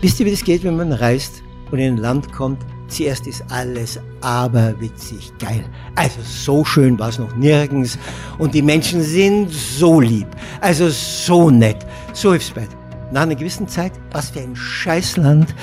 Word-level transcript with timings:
Wisst 0.00 0.18
ihr, 0.18 0.24
wie 0.24 0.30
das 0.30 0.44
geht, 0.44 0.64
wenn 0.64 0.76
man 0.76 0.92
reist 0.92 1.42
und 1.70 1.78
in 1.78 1.94
ein 1.94 1.98
Land 1.98 2.32
kommt? 2.32 2.64
Zuerst 2.88 3.26
ist 3.26 3.44
alles 3.50 4.00
aberwitzig 4.22 5.30
geil. 5.38 5.64
Also 5.94 6.20
so 6.24 6.64
schön 6.64 6.98
war 6.98 7.10
es 7.10 7.18
noch 7.18 7.36
nirgends. 7.36 7.98
Und 8.38 8.54
die 8.54 8.62
Menschen 8.62 9.02
sind 9.02 9.50
so 9.50 10.00
lieb. 10.00 10.26
Also 10.62 10.88
so 10.88 11.50
nett. 11.50 11.86
So 12.14 12.30
hilfsbereit. 12.30 12.70
Nach 13.12 13.22
einer 13.22 13.34
gewissen 13.34 13.68
Zeit, 13.68 13.92
was 14.10 14.30
für 14.30 14.40
ein 14.40 14.56
Scheißland. 14.56 15.54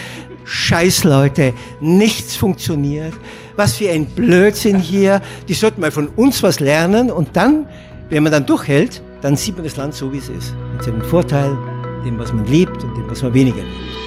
Scheißleute. 0.45 1.53
Nichts 1.81 2.35
funktioniert. 2.35 3.13
Was 3.55 3.77
für 3.77 3.89
ein 3.89 4.05
Blödsinn 4.05 4.79
hier. 4.79 5.21
Die 5.47 5.55
sollten 5.55 5.81
mal 5.81 5.91
von 5.91 6.09
uns 6.09 6.43
was 6.43 6.59
lernen. 6.59 7.09
Und 7.09 7.35
dann, 7.35 7.65
wenn 8.09 8.21
man 8.21 8.31
dann 8.31 8.45
durchhält, 8.45 9.01
dann 9.21 9.35
sieht 9.35 9.55
man 9.55 9.63
das 9.63 9.77
Land 9.77 9.95
so, 9.95 10.13
wie 10.13 10.19
es 10.19 10.29
ist. 10.29 10.53
Mit 10.73 10.83
seinen 10.83 11.01
Vorteilen, 11.01 11.57
dem, 12.05 12.19
was 12.19 12.31
man 12.31 12.45
liebt 12.45 12.83
und 12.83 12.95
dem, 12.95 13.09
was 13.09 13.23
man 13.23 13.33
weniger 13.33 13.63
liebt. 13.63 14.06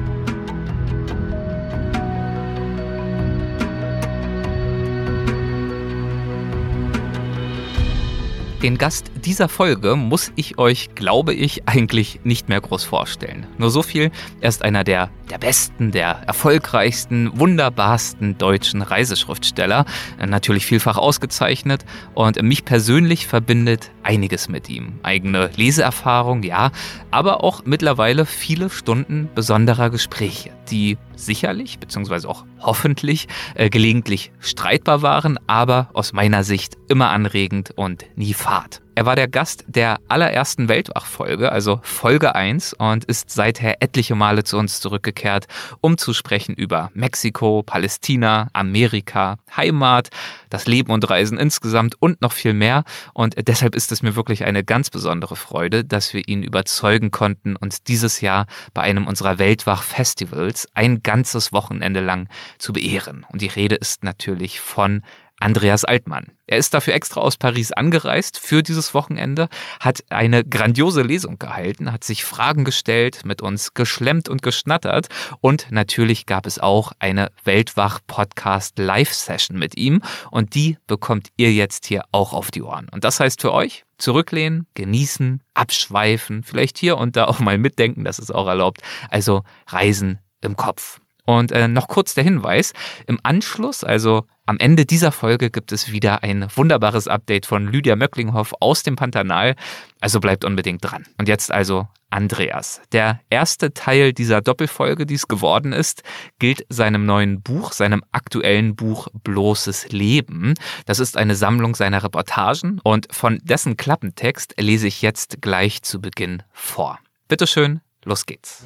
Den 8.63 8.77
Gast 8.77 9.09
dieser 9.25 9.49
Folge 9.49 9.95
muss 9.95 10.31
ich 10.35 10.59
euch, 10.59 10.93
glaube 10.93 11.33
ich, 11.33 11.67
eigentlich 11.67 12.19
nicht 12.23 12.47
mehr 12.47 12.61
groß 12.61 12.83
vorstellen. 12.83 13.47
Nur 13.57 13.71
so 13.71 13.81
viel, 13.81 14.11
er 14.39 14.49
ist 14.49 14.61
einer 14.61 14.83
der, 14.83 15.09
der 15.31 15.39
besten, 15.39 15.89
der 15.89 16.21
erfolgreichsten, 16.27 17.31
wunderbarsten 17.39 18.37
deutschen 18.37 18.83
Reiseschriftsteller, 18.83 19.85
natürlich 20.23 20.67
vielfach 20.67 20.97
ausgezeichnet. 20.97 21.85
Und 22.13 22.39
mich 22.43 22.63
persönlich 22.63 23.25
verbindet 23.25 23.89
einiges 24.03 24.47
mit 24.47 24.69
ihm. 24.69 24.99
Eigene 25.01 25.49
Leseerfahrung, 25.55 26.43
ja, 26.43 26.69
aber 27.09 27.43
auch 27.43 27.63
mittlerweile 27.65 28.27
viele 28.27 28.69
Stunden 28.69 29.27
besonderer 29.33 29.89
Gespräche, 29.89 30.51
die 30.69 30.97
sicherlich, 31.15 31.79
beziehungsweise 31.79 32.29
auch 32.29 32.45
hoffentlich, 32.59 33.27
äh, 33.55 33.69
gelegentlich 33.69 34.31
streitbar 34.39 35.01
waren, 35.01 35.39
aber 35.47 35.89
aus 35.93 36.13
meiner 36.13 36.43
Sicht 36.43 36.77
immer 36.87 37.09
anregend 37.09 37.71
und 37.75 38.05
nie 38.15 38.33
fad. 38.33 38.81
Er 38.93 39.05
war 39.05 39.15
der 39.15 39.29
Gast 39.29 39.63
der 39.67 39.99
allerersten 40.09 40.67
Weltwach-Folge, 40.67 41.49
also 41.49 41.79
Folge 41.81 42.35
1, 42.35 42.73
und 42.73 43.05
ist 43.05 43.31
seither 43.31 43.81
etliche 43.81 44.15
Male 44.15 44.43
zu 44.43 44.57
uns 44.57 44.81
zurückgekehrt, 44.81 45.47
um 45.79 45.97
zu 45.97 46.13
sprechen 46.13 46.55
über 46.55 46.91
Mexiko, 46.93 47.63
Palästina, 47.63 48.49
Amerika, 48.51 49.37
Heimat, 49.55 50.09
das 50.49 50.67
Leben 50.67 50.91
und 50.91 51.09
Reisen 51.09 51.37
insgesamt 51.37 51.95
und 51.99 52.21
noch 52.21 52.33
viel 52.33 52.53
mehr. 52.53 52.83
Und 53.13 53.35
deshalb 53.47 53.75
ist 53.75 53.93
es 53.93 54.03
mir 54.03 54.17
wirklich 54.17 54.43
eine 54.43 54.61
ganz 54.61 54.89
besondere 54.89 55.37
Freude, 55.37 55.85
dass 55.85 56.13
wir 56.13 56.27
ihn 56.27 56.43
überzeugen 56.43 57.11
konnten, 57.11 57.55
uns 57.55 57.83
dieses 57.83 58.19
Jahr 58.19 58.45
bei 58.73 58.81
einem 58.81 59.07
unserer 59.07 59.39
Weltwach-Festivals 59.39 60.67
ein 60.73 61.01
ganzes 61.01 61.53
Wochenende 61.53 62.01
lang 62.01 62.27
zu 62.57 62.73
beehren. 62.73 63.25
Und 63.29 63.41
die 63.41 63.47
Rede 63.47 63.75
ist 63.75 64.03
natürlich 64.03 64.59
von 64.59 65.01
Andreas 65.41 65.83
Altmann. 65.83 66.27
Er 66.47 66.57
ist 66.57 66.73
dafür 66.73 66.93
extra 66.93 67.21
aus 67.21 67.37
Paris 67.37 67.71
angereist 67.71 68.37
für 68.37 68.61
dieses 68.61 68.93
Wochenende, 68.93 69.49
hat 69.79 70.03
eine 70.09 70.43
grandiose 70.43 71.01
Lesung 71.01 71.39
gehalten, 71.39 71.91
hat 71.91 72.03
sich 72.03 72.25
Fragen 72.25 72.63
gestellt, 72.63 73.21
mit 73.25 73.41
uns 73.41 73.73
geschlemmt 73.73 74.29
und 74.29 74.41
geschnattert 74.41 75.07
und 75.39 75.67
natürlich 75.71 76.25
gab 76.25 76.45
es 76.45 76.59
auch 76.59 76.91
eine 76.99 77.31
Weltwach-Podcast 77.43 78.77
Live-Session 78.77 79.57
mit 79.57 79.77
ihm 79.77 80.01
und 80.29 80.55
die 80.55 80.77
bekommt 80.87 81.29
ihr 81.37 81.51
jetzt 81.53 81.85
hier 81.85 82.03
auch 82.11 82.33
auf 82.33 82.51
die 82.51 82.61
Ohren. 82.61 82.87
Und 82.89 83.03
das 83.03 83.19
heißt 83.19 83.41
für 83.41 83.53
euch, 83.53 83.85
zurücklehnen, 83.97 84.67
genießen, 84.73 85.41
abschweifen, 85.53 86.43
vielleicht 86.43 86.77
hier 86.77 86.97
und 86.97 87.15
da 87.15 87.25
auch 87.25 87.39
mal 87.39 87.57
mitdenken, 87.57 88.03
das 88.03 88.19
ist 88.19 88.33
auch 88.33 88.47
erlaubt. 88.47 88.81
Also 89.09 89.43
Reisen 89.67 90.19
im 90.41 90.55
Kopf. 90.57 90.99
Und 91.25 91.51
äh, 91.51 91.67
noch 91.67 91.87
kurz 91.87 92.13
der 92.13 92.23
Hinweis, 92.23 92.73
im 93.07 93.19
Anschluss, 93.23 93.83
also 93.83 94.25
am 94.45 94.57
Ende 94.57 94.85
dieser 94.85 95.11
Folge 95.11 95.49
gibt 95.49 95.71
es 95.71 95.91
wieder 95.91 96.23
ein 96.23 96.47
wunderbares 96.55 97.07
Update 97.07 97.45
von 97.45 97.67
Lydia 97.67 97.95
Möcklinghoff 97.95 98.53
aus 98.59 98.83
dem 98.83 98.95
Pantanal, 98.95 99.55
also 100.01 100.19
bleibt 100.19 100.43
unbedingt 100.43 100.83
dran. 100.83 101.05
Und 101.17 101.27
jetzt 101.29 101.51
also 101.51 101.87
Andreas. 102.09 102.81
Der 102.91 103.21
erste 103.29 103.73
Teil 103.73 104.13
dieser 104.13 104.41
Doppelfolge, 104.41 105.05
die 105.05 105.13
es 105.13 105.27
geworden 105.27 105.71
ist, 105.71 106.03
gilt 106.39 106.65
seinem 106.69 107.05
neuen 107.05 107.41
Buch, 107.41 107.71
seinem 107.71 108.03
aktuellen 108.11 108.75
Buch 108.75 109.07
Bloßes 109.23 109.91
Leben. 109.91 110.55
Das 110.85 110.99
ist 110.99 111.17
eine 111.17 111.35
Sammlung 111.35 111.75
seiner 111.75 112.03
Reportagen 112.03 112.81
und 112.83 113.07
von 113.11 113.39
dessen 113.43 113.77
Klappentext 113.77 114.55
lese 114.59 114.87
ich 114.87 115.01
jetzt 115.01 115.41
gleich 115.41 115.81
zu 115.83 116.01
Beginn 116.01 116.43
vor. 116.51 116.99
Bitteschön, 117.29 117.79
los 118.03 118.25
geht's. 118.25 118.65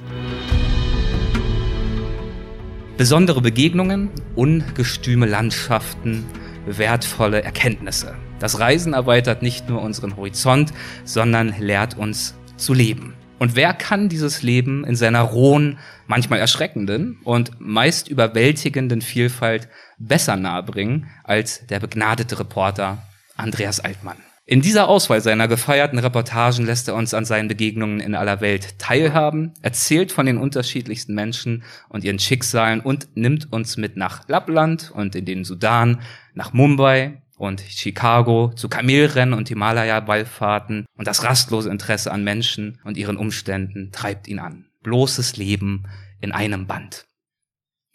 Besondere 2.98 3.42
Begegnungen, 3.42 4.10
ungestüme 4.36 5.26
Landschaften, 5.26 6.26
wertvolle 6.66 7.44
Erkenntnisse. 7.44 8.16
Das 8.40 8.62
Reisen 8.62 8.94
erweitert 8.94 9.42
nicht 9.42 9.68
nur 9.68 9.82
unseren 9.82 10.16
Horizont, 10.16 10.72
sondern 11.04 11.54
lehrt 11.60 11.98
uns 11.98 12.36
zu 12.56 12.74
leben. 12.74 13.14
Und 13.38 13.58
wer 13.58 13.74
kann 13.74 14.08
dieses 14.08 14.44
Leben 14.44 14.86
in 14.86 14.96
seiner 14.96 15.24
rohen, 15.24 15.78
manchmal 16.08 16.40
erschreckenden 16.40 17.20
und 17.26 17.60
meist 17.60 18.08
überwältigenden 18.08 19.02
Vielfalt 19.02 19.68
besser 20.00 20.38
nahebringen 20.38 21.08
als 21.26 21.68
der 21.68 21.82
begnadete 21.82 22.40
Reporter 22.40 23.00
Andreas 23.36 23.82
Altmann? 23.82 24.18
In 24.48 24.62
dieser 24.62 24.88
Auswahl 24.88 25.22
seiner 25.22 25.48
gefeierten 25.48 25.98
Reportagen 25.98 26.68
lässt 26.68 26.88
er 26.88 26.94
uns 26.94 27.16
an 27.16 27.26
seinen 27.26 27.48
Begegnungen 27.48 28.00
in 28.00 28.14
aller 28.14 28.42
Welt 28.42 28.78
teilhaben, 28.78 29.54
erzählt 29.64 30.12
von 30.12 30.28
den 30.28 30.38
unterschiedlichsten 30.38 31.16
Menschen 31.16 31.64
und 31.90 32.04
ihren 32.04 32.20
Schicksalen 32.20 32.80
und 32.80 33.08
nimmt 33.16 33.52
uns 33.52 33.76
mit 33.76 33.98
nach 33.98 34.30
Lappland 34.30 34.92
und 34.92 35.16
in 35.16 35.26
den 35.26 35.46
Sudan, 35.46 36.00
nach 36.36 36.54
Mumbai 36.54 37.24
und 37.38 37.60
Chicago, 37.62 38.54
zu 38.56 38.70
Kamelrennen 38.70 39.34
und 39.34 39.50
Himalaya-Wallfahrten 39.50 40.86
und 40.96 41.08
das 41.08 41.24
rastlose 41.24 41.72
Interesse 41.72 42.12
an 42.12 42.24
Menschen 42.24 42.80
und 42.84 42.98
ihren 42.98 43.18
Umständen 43.18 43.92
treibt 43.92 44.28
ihn 44.28 44.38
an. 44.38 44.66
Bloßes 44.84 45.38
Leben 45.38 45.88
in 46.22 46.32
einem 46.32 46.68
Band. 46.68 47.08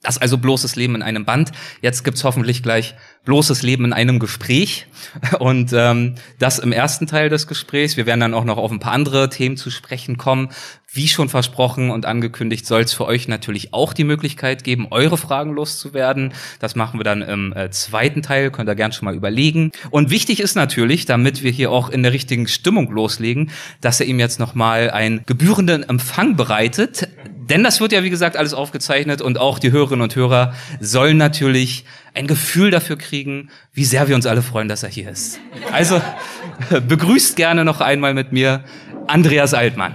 Das 0.02 0.16
also 0.16 0.38
bloßes 0.38 0.76
Leben 0.76 0.94
in 0.94 1.02
einem 1.02 1.26
Band. 1.26 1.52
Jetzt 1.82 2.04
gibt's 2.04 2.24
hoffentlich 2.24 2.62
gleich 2.62 2.94
bloßes 3.24 3.62
Leben 3.62 3.84
in 3.84 3.92
einem 3.92 4.18
Gespräch. 4.18 4.86
Und 5.38 5.72
ähm, 5.74 6.14
das 6.38 6.58
im 6.58 6.72
ersten 6.72 7.06
Teil 7.06 7.28
des 7.28 7.46
Gesprächs. 7.46 7.96
Wir 7.96 8.06
werden 8.06 8.20
dann 8.20 8.34
auch 8.34 8.44
noch 8.44 8.56
auf 8.56 8.70
ein 8.70 8.80
paar 8.80 8.92
andere 8.92 9.28
Themen 9.28 9.56
zu 9.58 9.70
sprechen 9.70 10.16
kommen. 10.16 10.48
Wie 10.92 11.06
schon 11.06 11.28
versprochen 11.28 11.90
und 11.90 12.04
angekündigt, 12.04 12.66
soll 12.66 12.80
es 12.82 12.92
für 12.92 13.06
euch 13.06 13.28
natürlich 13.28 13.72
auch 13.72 13.92
die 13.92 14.02
Möglichkeit 14.02 14.64
geben, 14.64 14.88
eure 14.90 15.16
Fragen 15.16 15.52
loszuwerden. 15.52 16.32
Das 16.58 16.74
machen 16.74 16.98
wir 16.98 17.04
dann 17.04 17.22
im 17.22 17.52
äh, 17.52 17.70
zweiten 17.70 18.22
Teil, 18.22 18.50
könnt 18.50 18.68
ihr 18.68 18.74
gern 18.74 18.90
schon 18.90 19.04
mal 19.04 19.14
überlegen. 19.14 19.70
Und 19.90 20.10
wichtig 20.10 20.40
ist 20.40 20.56
natürlich, 20.56 21.06
damit 21.06 21.44
wir 21.44 21.52
hier 21.52 21.70
auch 21.70 21.90
in 21.90 22.02
der 22.02 22.12
richtigen 22.12 22.48
Stimmung 22.48 22.90
loslegen, 22.90 23.52
dass 23.80 24.00
er 24.00 24.06
ihm 24.06 24.18
jetzt 24.18 24.40
nochmal 24.40 24.90
einen 24.90 25.22
gebührenden 25.26 25.88
Empfang 25.88 26.34
bereitet. 26.34 27.08
Denn 27.36 27.62
das 27.62 27.80
wird 27.80 27.92
ja, 27.92 28.02
wie 28.02 28.10
gesagt, 28.10 28.36
alles 28.36 28.52
aufgezeichnet 28.52 29.22
und 29.22 29.38
auch 29.38 29.60
die 29.60 29.70
Hörerinnen 29.70 30.02
und 30.02 30.16
Hörer 30.16 30.54
sollen 30.80 31.18
natürlich 31.18 31.84
ein 32.14 32.26
Gefühl 32.26 32.72
dafür 32.72 32.98
kriegen, 32.98 33.50
wie 33.72 33.84
sehr 33.84 34.08
wir 34.08 34.16
uns 34.16 34.26
alle 34.26 34.42
freuen, 34.42 34.66
dass 34.66 34.82
er 34.82 34.88
hier 34.88 35.08
ist. 35.08 35.38
Also 35.70 36.02
begrüßt 36.88 37.36
gerne 37.36 37.64
noch 37.64 37.80
einmal 37.80 38.12
mit 38.12 38.32
mir 38.32 38.64
Andreas 39.06 39.54
Altmann. 39.54 39.94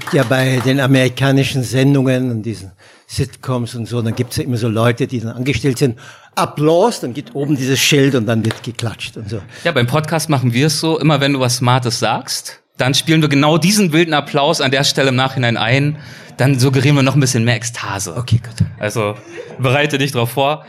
gibt 0.00 0.12
ja 0.12 0.24
bei 0.24 0.60
den 0.64 0.80
amerikanischen 0.80 1.62
Sendungen 1.62 2.32
und 2.32 2.42
diesen 2.42 2.72
Sitcoms 3.06 3.76
und 3.76 3.86
so, 3.86 4.02
dann 4.02 4.16
gibt 4.16 4.32
es 4.32 4.38
ja 4.38 4.42
immer 4.42 4.56
so 4.56 4.66
Leute, 4.66 5.06
die 5.06 5.20
dann 5.20 5.36
angestellt 5.36 5.78
sind. 5.78 6.00
Applaus, 6.34 6.98
dann 6.98 7.14
geht 7.14 7.32
oben 7.36 7.54
dieses 7.54 7.78
Schild 7.78 8.16
und 8.16 8.26
dann 8.26 8.44
wird 8.44 8.64
geklatscht 8.64 9.16
und 9.16 9.30
so. 9.30 9.40
Ja, 9.62 9.70
beim 9.70 9.86
Podcast 9.86 10.28
machen 10.28 10.52
wir 10.52 10.66
es 10.66 10.80
so, 10.80 10.98
immer 10.98 11.20
wenn 11.20 11.32
du 11.32 11.38
was 11.38 11.58
Smartes 11.58 12.00
sagst, 12.00 12.60
dann 12.76 12.92
spielen 12.94 13.22
wir 13.22 13.28
genau 13.28 13.56
diesen 13.56 13.92
wilden 13.92 14.14
Applaus 14.14 14.60
an 14.60 14.72
der 14.72 14.82
Stelle 14.82 15.10
im 15.10 15.14
Nachhinein 15.14 15.56
ein. 15.56 15.96
Dann 16.38 16.58
suggerieren 16.58 16.96
wir 16.96 17.04
noch 17.04 17.14
ein 17.14 17.20
bisschen 17.20 17.44
mehr 17.44 17.54
Ekstase. 17.54 18.16
Okay, 18.16 18.40
gut. 18.42 18.66
Also 18.80 19.14
bereite 19.60 19.98
dich 19.98 20.10
drauf 20.10 20.32
vor. 20.32 20.66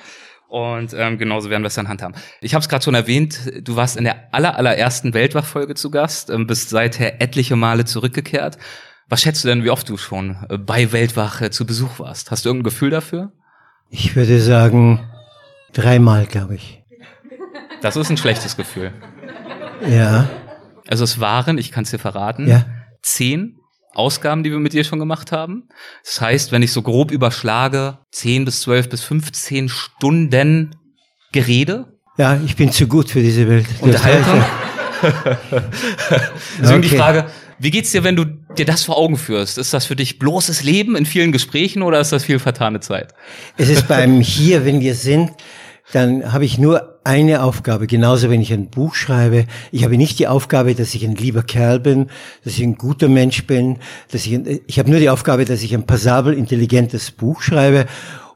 Und 0.50 0.94
ähm, 0.96 1.18
genauso 1.18 1.50
werden 1.50 1.64
wir 1.64 1.70
es 1.70 1.74
dann 1.74 1.88
handhaben. 1.88 2.16
Ich 2.42 2.54
habe 2.54 2.62
es 2.62 2.70
gerade 2.70 2.84
schon 2.84 2.94
erwähnt, 2.94 3.40
du 3.64 3.76
warst 3.76 3.98
in 3.98 4.04
der 4.04 4.32
aller, 4.32 4.56
allerersten 4.56 5.16
Weltwachfolge 5.16 5.74
zu 5.74 5.90
Gast, 5.90 6.30
ähm, 6.30 6.46
bist 6.46 6.70
seither 6.70 7.24
etliche 7.24 7.56
Male 7.56 7.86
zurückgekehrt. 7.86 8.60
Was 9.08 9.22
schätzt 9.22 9.44
du 9.44 9.48
denn, 9.48 9.64
wie 9.64 9.70
oft 9.70 9.88
du 9.88 9.98
schon 9.98 10.36
äh, 10.50 10.58
bei 10.58 10.92
Weltwach 10.92 11.42
äh, 11.42 11.52
zu 11.52 11.66
Besuch 11.66 12.00
warst? 12.00 12.32
Hast 12.32 12.46
du 12.46 12.50
irgendein 12.50 12.72
Gefühl 12.72 12.90
dafür? 12.90 13.32
Ich 13.90 14.16
würde 14.16 14.40
sagen, 14.42 15.00
dreimal, 15.74 16.26
glaube 16.26 16.56
ich. 16.56 16.82
Das 17.82 17.96
ist 17.96 18.10
ein 18.10 18.18
schlechtes 18.18 18.58
Gefühl. 18.58 18.92
Ja. 19.88 20.28
Also 20.88 21.04
es 21.04 21.20
waren, 21.20 21.58
ich 21.58 21.72
kann 21.72 21.84
es 21.84 21.92
dir 21.92 22.00
verraten, 22.00 22.48
Ja. 22.48 22.66
zehn 23.04 23.58
Ausgaben, 23.94 24.44
die 24.44 24.52
wir 24.52 24.60
mit 24.60 24.74
dir 24.74 24.84
schon 24.84 25.00
gemacht 25.00 25.32
haben. 25.32 25.70
Das 26.04 26.20
heißt, 26.20 26.52
wenn 26.52 26.64
ich 26.64 26.72
so 26.74 26.82
grob 26.82 27.12
überschlage, 27.12 28.00
zehn 28.12 28.44
bis 28.44 28.62
zwölf 28.62 28.90
bis 28.90 29.02
15 29.04 29.70
Stunden 29.70 30.76
Gerede, 31.32 31.94
Ja, 32.18 32.40
ich 32.46 32.56
bin 32.56 32.72
zu 32.72 32.88
gut 32.88 33.10
für 33.12 33.22
diese 33.22 33.48
Welt. 33.48 33.68
Unterhaltung. 33.82 34.44
Deswegen 36.62 36.82
die 36.82 36.88
Okay. 36.88 36.98
Frage, 36.98 37.26
wie 37.60 37.72
geht's 37.72 37.92
dir, 37.92 38.04
wenn 38.04 38.16
du 38.16 38.26
dir 38.26 38.66
das 38.66 38.84
vor 38.84 38.98
Augen 38.98 39.18
führst? 39.18 39.58
Ist 39.58 39.74
das 39.74 39.86
für 39.86 39.96
dich 39.96 40.20
bloßes 40.20 40.64
Leben 40.64 40.96
in 40.96 41.06
vielen 41.06 41.32
Gesprächen 41.32 41.82
oder 41.82 42.00
ist 42.00 42.12
das 42.12 42.26
viel 42.26 42.40
vertane 42.40 42.80
Zeit? 42.80 43.14
Es 43.58 43.70
ist 43.70 43.88
beim 43.88 44.22
Hier, 44.22 44.66
wenn 44.66 44.82
wir 44.82 44.96
sind, 44.96 45.32
dann 45.92 46.34
habe 46.34 46.46
ich 46.46 46.58
nur 46.58 47.00
eine 47.04 47.44
Aufgabe. 47.44 47.88
Genauso, 47.88 48.30
wenn 48.30 48.42
ich 48.42 48.52
ein 48.52 48.70
Buch 48.70 48.96
schreibe. 48.96 49.46
Ich 49.72 49.84
habe 49.84 49.98
nicht 49.98 50.18
die 50.18 50.28
Aufgabe, 50.28 50.74
dass 50.74 50.96
ich 50.96 51.06
ein 51.06 51.16
lieber 51.16 51.44
Kerl 51.44 51.80
bin, 51.80 52.08
dass 52.44 52.54
ich 52.54 52.64
ein 52.64 52.76
guter 52.76 53.08
Mensch 53.08 53.46
bin, 53.46 53.78
dass 54.12 54.26
ich, 54.26 54.34
ein, 54.34 54.60
ich 54.66 54.80
habe 54.80 54.90
nur 54.90 55.00
die 55.00 55.10
Aufgabe, 55.10 55.46
dass 55.46 55.62
ich 55.62 55.74
ein 55.74 55.86
passabel, 55.86 56.34
intelligentes 56.34 57.12
Buch 57.12 57.42
schreibe. 57.42 57.86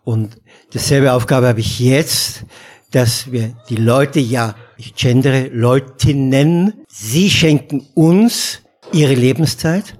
Und 0.03 0.37
dasselbe 0.73 1.13
Aufgabe 1.13 1.47
habe 1.47 1.59
ich 1.59 1.79
jetzt, 1.79 2.45
dass 2.91 3.31
wir 3.31 3.53
die 3.69 3.75
Leute, 3.75 4.19
ja, 4.19 4.55
ich 4.77 4.95
gendere 4.95 5.47
Leutinnen, 5.47 6.73
sie 6.87 7.29
schenken 7.29 7.85
uns 7.95 8.61
ihre 8.91 9.13
Lebenszeit. 9.13 9.95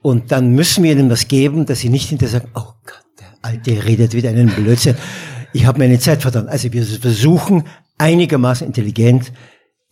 Und 0.00 0.30
dann 0.32 0.50
müssen 0.50 0.84
wir 0.84 0.92
ihnen 0.92 1.10
was 1.10 1.28
geben, 1.28 1.66
dass 1.66 1.80
sie 1.80 1.88
nicht 1.88 2.08
hinterher 2.08 2.40
sagen, 2.40 2.50
oh 2.54 2.72
Gott, 2.84 3.02
der 3.20 3.26
Alte 3.42 3.84
redet 3.84 4.14
wieder 4.14 4.30
einen 4.30 4.48
Blödsinn. 4.50 4.96
Ich 5.52 5.66
habe 5.66 5.78
meine 5.78 5.98
Zeit 5.98 6.22
verdammt. 6.22 6.48
Also 6.48 6.72
wir 6.72 6.84
versuchen 6.84 7.64
einigermaßen 7.98 8.66
intelligent 8.66 9.32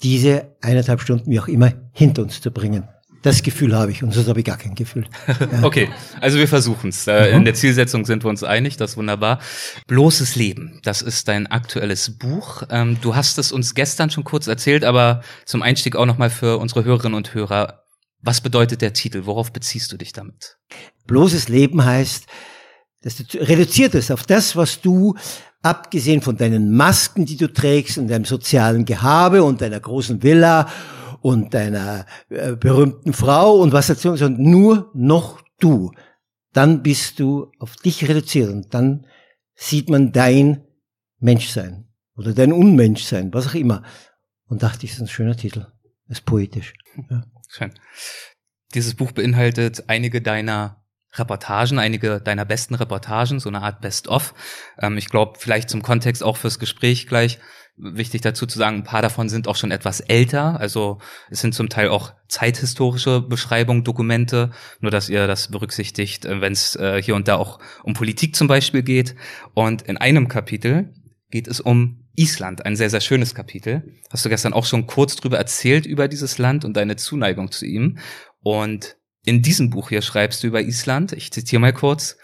diese 0.03 0.55
eineinhalb 0.61 1.01
Stunden, 1.01 1.31
wie 1.31 1.41
auch 1.41 1.49
immer, 1.49 1.73
hinter 1.93 2.23
uns 2.23 2.41
zu 2.41 2.51
bringen. 2.51 2.89
Das 3.23 3.43
Gefühl 3.43 3.75
habe 3.75 3.91
ich 3.91 4.05
und 4.05 4.13
sonst 4.13 4.29
habe 4.29 4.39
ich 4.39 4.45
gar 4.47 4.59
kein 4.59 4.77
Gefühl. 4.77 5.07
Okay, 5.63 5.89
also 6.21 6.39
wir 6.39 6.47
versuchen's. 6.47 7.09
Äh, 7.09 7.31
In 7.35 7.45
der 7.45 7.55
Zielsetzung 7.55 8.05
sind 8.05 8.23
wir 8.23 8.29
uns 8.29 8.45
einig, 8.45 8.77
das 8.77 8.93
ist 8.93 8.97
wunderbar. 8.97 9.41
Bloßes 9.89 10.37
Leben, 10.37 10.79
das 10.85 11.03
ist 11.03 11.27
dein 11.27 11.49
aktuelles 11.49 12.19
Buch. 12.19 12.63
Ähm, 12.71 12.99
Du 13.01 13.17
hast 13.17 13.39
es 13.39 13.51
uns 13.51 13.75
gestern 13.75 14.11
schon 14.11 14.23
kurz 14.23 14.47
erzählt, 14.47 14.85
aber 14.85 15.23
zum 15.45 15.63
Einstieg 15.63 15.97
auch 15.97 16.07
nochmal 16.07 16.31
für 16.31 16.59
unsere 16.59 16.85
Hörerinnen 16.85 17.17
und 17.17 17.35
Hörer. 17.35 17.83
Was 18.27 18.41
bedeutet 18.41 18.83
der 18.83 18.93
Titel? 18.93 19.25
Worauf 19.25 19.53
beziehst 19.53 19.93
du 19.93 19.97
dich 19.97 20.13
damit? 20.13 20.59
Bloßes 21.07 21.49
Leben 21.49 21.85
heißt, 21.85 22.27
dass 23.03 23.17
du 23.19 23.39
reduziert 23.39 23.95
ist 23.95 24.11
auf 24.11 24.25
das, 24.25 24.57
was 24.57 24.81
du, 24.81 25.15
abgesehen 25.63 26.21
von 26.23 26.37
deinen 26.37 26.75
Masken, 26.75 27.25
die 27.25 27.37
du 27.37 27.53
trägst 27.53 27.99
und 27.99 28.09
deinem 28.09 28.25
sozialen 28.25 28.85
Gehabe 28.85 29.45
und 29.45 29.61
deiner 29.61 29.79
großen 29.79 30.25
Villa 30.25 30.69
und 31.21 31.55
deiner 31.55 32.05
äh, 32.29 32.57
berühmten 32.57 33.13
Frau 33.13 33.61
und 33.61 33.73
was 33.73 33.87
dazu, 33.87 34.17
sondern 34.17 34.43
nur 34.43 34.91
noch 34.93 35.41
du. 35.61 35.93
Dann 36.53 36.83
bist 36.83 37.21
du 37.21 37.53
auf 37.61 37.77
dich 37.77 38.09
reduziert 38.09 38.51
und 38.51 38.75
dann 38.75 39.07
sieht 39.55 39.89
man 39.89 40.11
dein 40.11 40.65
Menschsein 41.21 41.87
oder 42.17 42.33
dein 42.33 42.53
Unmenschsein, 42.53 43.33
was 43.33 43.47
auch 43.47 43.55
immer. 43.55 43.85
Und 44.49 44.65
dachte 44.65 44.85
ich, 44.85 44.91
das 44.91 44.99
ist 44.99 45.03
ein 45.05 45.15
schöner 45.15 45.37
Titel. 45.37 45.69
Das 46.09 46.19
ist 46.19 46.27
poetisch. 46.27 46.75
Ja. 47.09 47.25
Schön. 47.57 47.73
Dieses 48.75 48.95
Buch 48.95 49.13
beinhaltet 49.13 49.85
einige 49.87 50.21
deiner 50.21 50.85
Reportagen, 51.15 51.79
einige 51.79 52.21
deiner 52.21 52.45
besten 52.45 52.75
Reportagen, 52.75 53.41
so 53.41 53.49
eine 53.49 53.63
Art 53.63 53.81
Best-of. 53.81 54.35
Ähm, 54.79 54.99
ich 54.99 55.09
glaube, 55.09 55.39
vielleicht 55.39 55.71
zum 55.71 55.83
Kontext 55.83 56.23
auch 56.23 56.37
fürs 56.37 56.59
Gespräch 56.59 57.07
gleich 57.07 57.39
wichtig 57.79 58.21
dazu 58.21 58.47
zu 58.47 58.59
sagen, 58.59 58.77
ein 58.77 58.85
paar 58.85 59.01
davon 59.01 59.31
sind 59.31 59.49
auch 59.49 59.57
schon 59.57 59.71
etwas 59.71 60.01
älter. 60.01 60.61
Also 60.61 60.99
es 61.31 61.41
sind 61.41 61.55
zum 61.55 61.71
Teil 61.71 61.89
auch 61.89 62.13
zeithistorische 62.29 63.23
Beschreibungen, 63.23 63.85
Dokumente, 63.85 64.51
nur 64.81 64.91
dass 64.91 65.09
ihr 65.09 65.27
das 65.27 65.51
berücksichtigt, 65.51 66.27
äh, 66.27 66.43
wenn 66.43 66.53
es 66.53 66.77
äh, 66.77 67.01
hier 67.03 67.15
und 67.15 67.27
da 67.27 67.37
auch 67.37 67.59
um 67.85 67.95
Politik 67.95 68.37
zum 68.37 68.49
Beispiel 68.49 68.83
geht. 68.83 69.15
Und 69.55 69.81
in 69.81 69.97
einem 69.97 70.29
Kapitel 70.29 70.93
geht 71.31 71.49
es 71.49 71.61
um 71.61 72.05
Island, 72.15 72.65
ein 72.65 72.77
sehr, 72.77 72.91
sehr 72.91 73.01
schönes 73.01 73.35
Kapitel. 73.35 73.95
Hast 74.11 74.25
du 74.25 74.29
gestern 74.29 74.53
auch 74.53 74.65
schon 74.65 74.87
kurz 74.87 75.17
drüber 75.17 75.39
erzählt, 75.39 75.87
über 75.87 76.09
dieses 76.09 76.39
Land 76.39 76.65
und 76.65 76.77
deine 76.77 76.97
Zuneigung 76.97 77.51
zu 77.51 77.67
ihm. 77.67 77.99
Und 78.41 78.97
in 79.25 79.43
diesem 79.43 79.71
Buch 79.71 79.91
hier 79.91 80.03
schreibst 80.03 80.43
du 80.43 80.47
über 80.47 80.63
Island, 80.63 81.13
ich 81.13 81.33
zitiere 81.33 81.61
mal 81.61 81.73
kurz, 81.73 82.17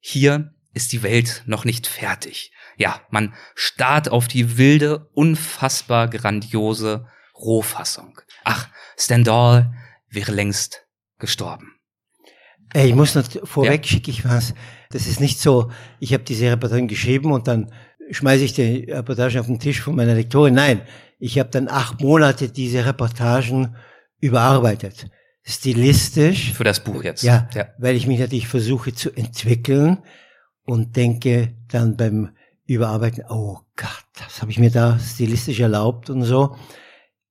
hier 0.00 0.54
ist 0.72 0.92
die 0.92 1.02
Welt 1.02 1.42
noch 1.46 1.64
nicht 1.64 1.86
fertig. 1.86 2.52
Ja, 2.76 3.00
man 3.10 3.34
starrt 3.54 4.08
auf 4.08 4.28
die 4.28 4.56
wilde, 4.56 5.08
unfassbar 5.12 6.08
grandiose 6.08 7.06
Rohfassung. 7.34 8.20
Ach, 8.44 8.68
Stendhal 8.96 9.74
wäre 10.08 10.32
längst 10.32 10.86
gestorben. 11.18 11.72
Ey, 12.72 12.88
Ich 12.88 12.94
muss 12.94 13.14
noch 13.14 13.24
vorweg 13.44 13.86
schicke 13.86 14.10
ich 14.10 14.24
was. 14.24 14.54
Das 14.90 15.06
ist 15.06 15.20
nicht 15.20 15.40
so, 15.40 15.70
ich 16.00 16.12
habe 16.12 16.24
diese 16.24 16.50
Reportage 16.50 16.86
geschrieben 16.86 17.32
und 17.32 17.46
dann 17.46 17.72
schmeiße 18.10 18.44
ich 18.44 18.52
die 18.52 18.90
Reportage 18.90 19.40
auf 19.40 19.46
den 19.46 19.58
Tisch 19.58 19.80
von 19.80 19.94
meiner 19.94 20.14
Lektorin. 20.14 20.54
Nein, 20.54 20.82
ich 21.18 21.38
habe 21.38 21.50
dann 21.50 21.68
acht 21.68 22.00
Monate 22.00 22.48
diese 22.48 22.84
Reportagen 22.84 23.76
überarbeitet. 24.20 25.08
Stilistisch. 25.42 26.52
Für 26.52 26.64
das 26.64 26.82
Buch 26.82 27.04
jetzt. 27.04 27.22
Ja, 27.22 27.48
ja. 27.54 27.66
weil 27.78 27.96
ich 27.96 28.06
mich 28.06 28.18
natürlich 28.18 28.48
versuche 28.48 28.94
zu 28.94 29.10
entwickeln 29.10 29.98
und 30.64 30.96
denke 30.96 31.54
dann 31.68 31.96
beim 31.96 32.30
Überarbeiten, 32.66 33.24
oh 33.28 33.58
Gott, 33.76 34.04
das 34.18 34.40
habe 34.40 34.50
ich 34.50 34.58
mir 34.58 34.70
da 34.70 34.98
stilistisch 34.98 35.60
erlaubt 35.60 36.08
und 36.08 36.22
so. 36.22 36.56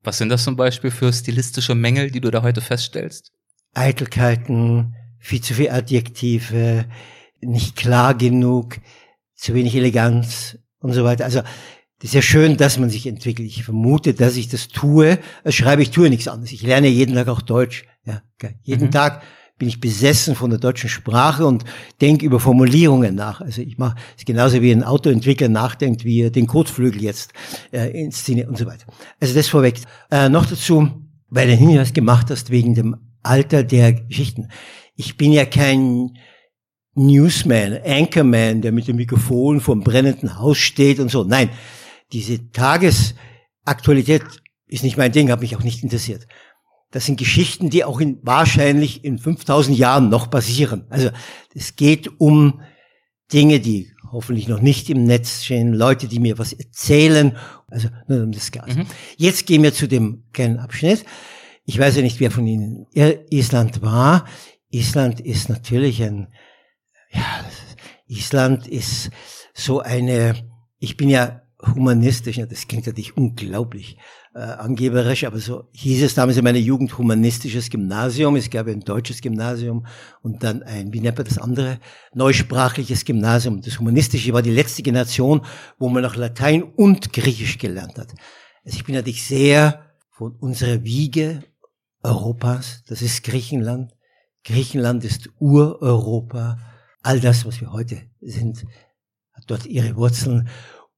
Was 0.04 0.18
sind 0.18 0.30
das 0.30 0.44
zum 0.44 0.56
Beispiel 0.56 0.92
für 0.92 1.12
stilistische 1.12 1.74
Mängel, 1.74 2.12
die 2.12 2.22
du 2.22 2.30
da 2.30 2.44
heute 2.44 2.62
feststellst? 2.62 3.32
Eitelkeiten, 3.74 4.96
viel 5.18 5.42
zu 5.42 5.56
viel 5.56 5.72
Adjektive, 5.72 6.86
nicht 7.42 7.76
klar 7.76 8.14
genug, 8.14 8.78
zu 9.34 9.54
wenig 9.54 9.76
Eleganz 9.76 10.60
und 10.84 10.94
so 10.94 11.04
weiter. 11.04 11.26
Also 11.26 11.40
das 11.40 12.10
ist 12.10 12.14
ja 12.14 12.22
schön, 12.22 12.58
dass 12.58 12.78
man 12.78 12.90
sich 12.90 13.08
entwickelt. 13.08 13.48
Ich 13.48 13.64
vermute, 13.64 14.14
dass 14.14 14.36
ich 14.36 14.50
das 14.50 14.68
tue. 14.68 15.20
Das 15.44 15.56
schreibe 15.56 15.82
ich, 15.82 15.90
tue 15.90 16.10
nichts 16.10 16.28
anderes. 16.28 16.52
Ich 16.52 16.62
lerne 16.62 16.88
jeden 16.88 17.16
Tag 17.16 17.30
auch 17.30 17.42
Deutsch. 17.42 17.86
Ja, 18.06 18.22
geil. 18.38 18.56
jeden 18.62 18.88
Mhm. 18.88 18.92
Tag 18.92 19.24
bin 19.58 19.70
ich 19.70 19.80
besessen 19.80 20.36
von 20.36 20.50
der 20.50 20.60
deutschen 20.60 20.90
Sprache 20.90 21.46
und 21.46 21.64
denke 22.02 22.26
über 22.26 22.40
Formulierungen 22.40 23.16
nach. 23.16 23.40
Also 23.40 23.62
ich 23.62 23.78
mache 23.78 23.96
es 24.18 24.26
genauso 24.26 24.62
wie 24.62 24.72
ein 24.72 24.84
Autoentwickler 24.84 25.48
nachdenkt, 25.48 26.04
wie 26.04 26.24
er 26.24 26.32
den 26.32 26.48
Kotflügel 26.48 27.02
jetzt 27.02 27.32
äh, 27.72 27.90
inszeniert 27.98 28.50
und 28.50 28.58
so 28.58 28.66
weiter. 28.66 28.86
Also 29.22 29.34
das 29.34 29.48
vorweg. 29.48 29.76
Äh, 30.12 30.28
noch 30.28 30.46
dazu, 30.46 30.90
weil 31.30 31.48
du 31.48 31.54
Hinweis 31.54 31.94
gemacht 31.94 32.30
hast 32.30 32.50
wegen 32.50 32.76
dem 32.76 32.98
Alter 33.22 33.64
der 33.64 33.94
Geschichten. 33.94 34.50
Ich 34.96 35.16
bin 35.16 35.32
ja 35.32 35.46
kein 35.46 36.18
Newsman, 36.96 37.80
Anchorman, 37.86 38.62
der 38.62 38.72
mit 38.72 38.88
dem 38.88 38.98
Mikrofon 38.98 39.62
vor 39.62 39.76
dem 39.76 39.84
brennenden 39.84 40.38
Haus 40.38 40.58
steht 40.58 41.00
und 41.00 41.10
so. 41.10 41.24
Nein, 41.24 41.50
diese 42.12 42.52
Tagesaktualität 42.52 44.24
ist 44.68 44.84
nicht 44.84 44.98
mein 44.98 45.12
Ding, 45.12 45.32
hat 45.32 45.42
mich 45.42 45.56
auch 45.56 45.64
nicht 45.64 45.84
interessiert. 45.84 46.28
Das 46.92 47.06
sind 47.06 47.18
Geschichten, 47.18 47.72
die 47.72 47.84
auch 47.84 48.00
in, 48.00 48.20
wahrscheinlich 48.22 49.04
in 49.04 49.18
5000 49.18 49.76
Jahren 49.78 50.10
noch 50.10 50.30
passieren. 50.30 50.86
Also 50.90 51.10
es 51.56 51.76
geht 51.76 52.20
um 52.20 52.62
Dinge, 53.34 53.60
die 53.60 53.92
hoffentlich 54.12 54.48
noch 54.48 54.62
nicht 54.62 54.92
im 54.92 55.06
Netz 55.06 55.44
stehen, 55.44 55.74
Leute, 55.74 56.08
die 56.08 56.20
mir 56.20 56.38
was 56.38 56.54
erzählen. 56.54 57.36
Also 57.68 57.90
nur 58.08 58.24
um 58.24 58.32
das 58.32 58.52
Gas. 58.52 58.76
Mhm. 58.76 58.86
Jetzt 59.18 59.48
gehen 59.48 59.64
wir 59.64 59.74
zu 59.74 59.88
dem 59.88 60.26
kleinen 60.34 60.60
Abschnitt. 60.60 61.04
Ich 61.66 61.80
weiß 61.80 61.96
ja 61.96 62.04
nicht, 62.04 62.20
wer 62.20 62.30
von 62.30 62.46
Ihnen 62.46 62.86
Island 63.32 63.82
war. 63.82 64.26
Island 64.70 65.20
ist 65.20 65.50
natürlich 65.50 66.04
ein, 66.04 66.28
ja, 67.14 67.46
Island 68.08 68.68
ist 68.68 69.10
so 69.54 69.80
eine, 69.80 70.36
ich 70.80 70.98
bin 70.98 71.10
ja 71.10 71.42
humanistisch, 71.76 72.42
das 72.50 72.68
klingt 72.68 72.88
natürlich 72.88 73.16
unglaublich 73.16 73.98
äh, 74.36 74.40
angeberisch, 74.40 75.24
aber 75.24 75.40
so 75.40 75.70
hieß 75.72 76.04
es 76.04 76.16
damals 76.16 76.38
in 76.38 76.44
meiner 76.44 76.58
Jugend 76.58 76.98
humanistisches 76.98 77.70
Gymnasium. 77.70 78.36
Es 78.36 78.50
gab 78.50 78.68
ein 78.68 78.82
deutsches 78.82 79.22
Gymnasium 79.22 79.86
und 80.22 80.44
dann 80.44 80.64
ein, 80.64 80.92
wie 80.92 81.00
nennt 81.00 81.18
man 81.18 81.26
das 81.26 81.38
andere, 81.38 81.80
neusprachliches 82.14 83.06
Gymnasium. 83.06 83.62
Das 83.62 83.80
humanistische 83.80 84.34
war 84.34 84.42
die 84.42 84.52
letzte 84.52 84.84
Generation, 84.84 85.46
wo 85.78 85.90
man 85.90 86.04
noch 86.04 86.16
Latein 86.16 86.64
und 86.64 87.14
Griechisch 87.14 87.58
gelernt 87.58 87.98
hat. 87.98 88.14
Also 88.66 88.78
ich 88.78 88.84
bin 88.84 88.96
natürlich 88.96 89.26
sehr 89.26 89.86
von 90.12 90.36
unserer 90.36 90.84
Wiege 90.84 91.44
Europas, 92.02 92.84
das 92.88 93.02
ist 93.02 93.24
Griechenland. 93.24 93.94
Griechenland 94.44 95.06
ist 95.06 95.30
Ureuropa. 95.40 96.58
All 97.04 97.20
das, 97.20 97.46
was 97.46 97.62
wir 97.62 97.72
heute 97.72 98.02
sind, 98.22 98.66
hat 99.34 99.44
dort 99.48 99.66
ihre 99.66 99.96
Wurzeln. 99.96 100.48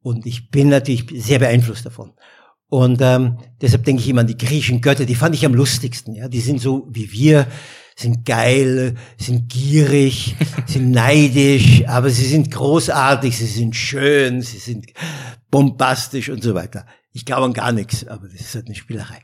Und 0.01 0.25
ich 0.25 0.51
bin 0.51 0.69
natürlich 0.69 1.05
sehr 1.24 1.39
beeinflusst 1.39 1.85
davon. 1.85 2.13
Und 2.67 3.00
ähm, 3.01 3.38
deshalb 3.62 3.83
denke 3.83 4.01
ich 4.01 4.09
immer 4.09 4.21
an 4.21 4.27
die 4.27 4.38
griechischen 4.38 4.81
Götter, 4.81 5.05
die 5.05 5.15
fand 5.15 5.35
ich 5.35 5.45
am 5.45 5.53
lustigsten. 5.53 6.15
Ja, 6.15 6.27
Die 6.27 6.41
sind 6.41 6.62
so 6.62 6.88
wie 6.89 7.12
wir, 7.12 7.47
sind 7.95 8.25
geil, 8.25 8.95
sind 9.17 9.50
gierig, 9.50 10.35
sind 10.67 10.91
neidisch, 10.91 11.88
aber 11.88 12.09
sie 12.09 12.25
sind 12.25 12.51
großartig, 12.51 13.38
sie 13.38 13.45
sind 13.45 13.75
schön, 13.75 14.41
sie 14.41 14.57
sind 14.57 14.88
bombastisch 15.50 16.29
und 16.29 16.43
so 16.43 16.53
weiter. 16.53 16.85
Ich 17.13 17.25
glaube 17.25 17.45
an 17.45 17.53
gar 17.53 17.71
nichts, 17.71 18.05
aber 18.07 18.27
das 18.27 18.41
ist 18.41 18.55
halt 18.55 18.65
eine 18.65 18.75
Spielerei. 18.75 19.21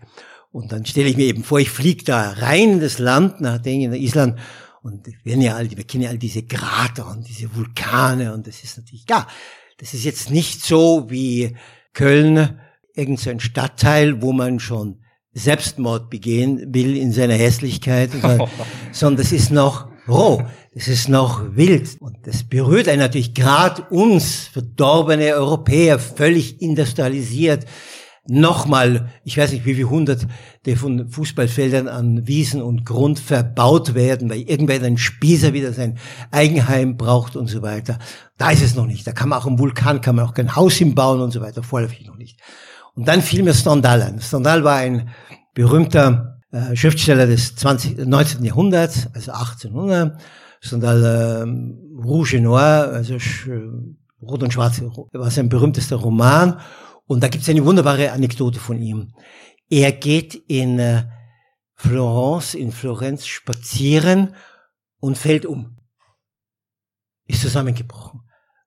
Und 0.52 0.72
dann 0.72 0.86
stelle 0.86 1.10
ich 1.10 1.18
mir 1.18 1.26
eben 1.26 1.44
vor, 1.44 1.60
ich 1.60 1.70
fliege 1.70 2.04
da 2.04 2.32
rein 2.32 2.74
in 2.74 2.80
das 2.80 3.00
Land, 3.00 3.42
nach 3.42 3.66
in 3.66 3.94
Island, 3.94 4.40
und 4.84 5.06
wir 5.06 5.14
kennen 5.24 5.42
ja 5.42 5.56
all, 5.56 5.70
wir 5.70 5.84
kennen 5.84 6.04
ja 6.04 6.10
all 6.10 6.18
diese 6.18 6.44
Krater 6.44 7.10
und 7.10 7.28
diese 7.28 7.56
Vulkane, 7.56 8.34
und 8.34 8.48
das 8.48 8.64
ist 8.64 8.78
natürlich, 8.78 9.06
ja, 9.10 9.28
das 9.78 9.94
ist 9.94 10.04
jetzt 10.04 10.30
nicht 10.32 10.64
so 10.64 11.10
wie 11.10 11.56
Köln, 11.94 12.60
irgendein 12.96 13.40
so 13.40 13.46
Stadtteil, 13.46 14.22
wo 14.22 14.34
man 14.34 14.60
schon 14.60 15.00
Selbstmord 15.34 16.10
begehen 16.10 16.74
will 16.74 16.98
in 16.98 17.12
seiner 17.12 17.36
Hässlichkeit, 17.36 18.12
sondern 18.92 19.24
das 19.24 19.32
ist 19.32 19.52
noch 19.52 19.88
roh, 20.08 20.44
das 20.74 20.88
ist 20.88 21.10
noch 21.10 21.56
wild. 21.56 21.98
Und 22.00 22.18
das 22.24 22.44
berührt 22.44 22.88
einen 22.88 23.00
natürlich 23.00 23.34
gerade 23.34 23.84
uns, 23.90 24.48
verdorbene 24.52 25.34
Europäer, 25.34 26.00
völlig 26.00 26.62
industrialisiert, 26.62 27.66
nochmal, 28.28 29.10
ich 29.24 29.38
weiß 29.38 29.52
nicht, 29.52 29.66
wie 29.66 29.74
viele 29.74 29.90
hunderte 29.90 30.28
von 30.76 31.10
Fußballfeldern 31.10 31.88
an 31.88 32.28
Wiesen 32.28 32.62
und 32.62 32.86
Grund 32.86 33.20
verbaut 33.20 33.96
werden, 33.96 34.30
weil 34.30 34.42
irgendwer 34.42 34.82
ein 34.84 34.98
Spießer 34.98 35.54
wieder 35.54 35.74
sein 35.74 35.98
Eigenheim 36.30 36.98
braucht 36.98 37.36
und 37.36 37.48
so 37.48 37.62
weiter. 37.62 37.98
Da 38.38 38.52
ist 38.52 38.64
es 38.64 38.76
noch 38.76 38.86
nicht. 38.86 39.06
Da 39.08 39.12
kann 39.12 39.30
man 39.30 39.40
auch 39.40 39.48
im 39.48 39.60
Vulkan, 39.60 40.02
kann 40.02 40.16
man 40.16 40.26
auch 40.26 40.34
kein 40.34 40.56
Haus 40.56 40.76
hinbauen 40.76 41.22
und 41.22 41.32
so 41.32 41.42
weiter. 41.42 41.64
Vorläufig 41.64 42.06
noch 42.06 42.18
nicht. 42.18 42.40
Und 42.94 43.08
dann 43.08 43.22
fiel 43.22 43.44
mir 43.44 43.54
Stendhal 43.54 44.02
ein. 44.02 44.20
Stendhal 44.22 44.64
war 44.64 44.76
ein 44.76 45.10
berühmter 45.54 46.40
äh, 46.52 46.76
Schriftsteller 46.76 47.26
des 47.26 47.56
20, 47.56 48.06
19. 48.06 48.44
Jahrhunderts, 48.44 49.08
also 49.14 49.32
1800. 49.32 50.20
Stendhal 50.60 51.04
äh, 51.04 52.04
Rouge 52.04 52.38
et 52.38 52.44
Noir, 52.44 52.92
also 52.94 53.18
Rot 54.22 54.44
und 54.44 54.54
Schwarz, 54.54 54.82
war 55.14 55.32
sein 55.32 55.50
berühmtester 55.50 55.96
Roman. 55.96 56.60
Und 57.12 57.22
da 57.22 57.28
gibt 57.28 57.44
es 57.44 57.50
eine 57.50 57.66
wunderbare 57.66 58.14
Anekdote 58.14 58.58
von 58.58 58.82
ihm. 58.82 59.14
Er 59.70 59.92
geht 59.92 60.34
in 60.34 60.80
äh, 60.80 61.04
Florence, 61.76 62.54
in 62.54 62.72
Florenz 62.72 63.28
spazieren 63.28 64.34
und 65.02 65.18
fällt 65.18 65.46
um. 65.46 65.78
Ist 67.28 67.42
zusammengebrochen. 67.42 68.22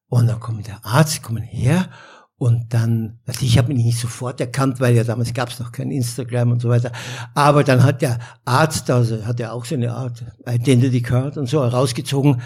Und 0.08 0.26
dann 0.26 0.40
kommt 0.40 0.66
der 0.66 0.84
Arzt, 0.84 1.22
kommen 1.22 1.42
her 1.42 1.88
und 2.36 2.74
dann, 2.74 3.18
also 3.24 3.46
ich 3.46 3.56
habe 3.56 3.72
ihn 3.72 3.78
nicht 3.78 3.98
sofort 3.98 4.42
erkannt, 4.42 4.78
weil 4.78 4.94
ja 4.94 5.04
damals 5.04 5.32
gab 5.32 5.48
es 5.48 5.58
noch 5.58 5.72
kein 5.72 5.90
Instagram 5.90 6.52
und 6.52 6.60
so 6.60 6.68
weiter. 6.68 6.92
Aber 7.34 7.64
dann 7.64 7.82
hat 7.82 8.02
der 8.02 8.18
Arzt, 8.44 8.90
also 8.90 9.24
hat 9.24 9.40
er 9.40 9.54
auch 9.54 9.64
so 9.64 9.74
eine 9.74 9.94
Art 9.94 10.22
Identity 10.46 11.00
Card 11.00 11.38
und 11.38 11.48
so 11.48 11.62
herausgezogen. 11.62 12.42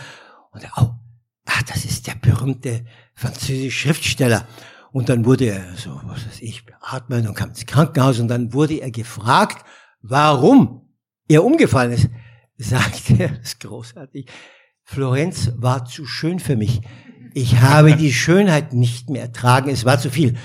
Und 0.53 0.63
er, 0.63 0.71
oh, 0.77 0.91
ah, 1.47 1.61
das 1.67 1.85
ist 1.85 2.07
der 2.07 2.15
berühmte 2.15 2.85
französische 3.17 3.73
Schriftsteller. 3.73 4.47
Und 4.93 5.09
dann 5.09 5.25
wurde 5.25 5.47
er 5.47 5.77
so, 5.77 6.01
was 6.05 6.27
weiß 6.27 6.41
ich, 6.41 6.65
beatmet 6.65 7.27
und 7.27 7.35
kam 7.35 7.51
ins 7.51 7.67
Krankenhaus 7.67 8.21
und 8.21 8.29
dann 8.29 8.53
wurde 8.53 8.81
er 8.81 8.91
gefragt, 8.91 9.65
warum 10.01 10.89
er 11.29 11.45
umgefallen 11.45 11.93
ist. 11.93 12.09
Sagt 12.57 13.11
er, 13.19 13.29
das 13.29 13.39
ist 13.41 13.61
großartig. 13.61 14.27
Florenz 14.83 15.53
war 15.57 15.85
zu 15.85 16.07
schön 16.07 16.41
für 16.41 16.57
mich. 16.57 16.81
Ich 17.35 17.61
habe 17.61 17.95
die 17.95 18.13
Schönheit 18.13 18.73
nicht 18.73 19.11
mehr 19.11 19.23
ertragen, 19.23 19.71
es 19.71 19.85
war 19.85 20.01
zu 20.01 20.11
viel. 20.11 20.37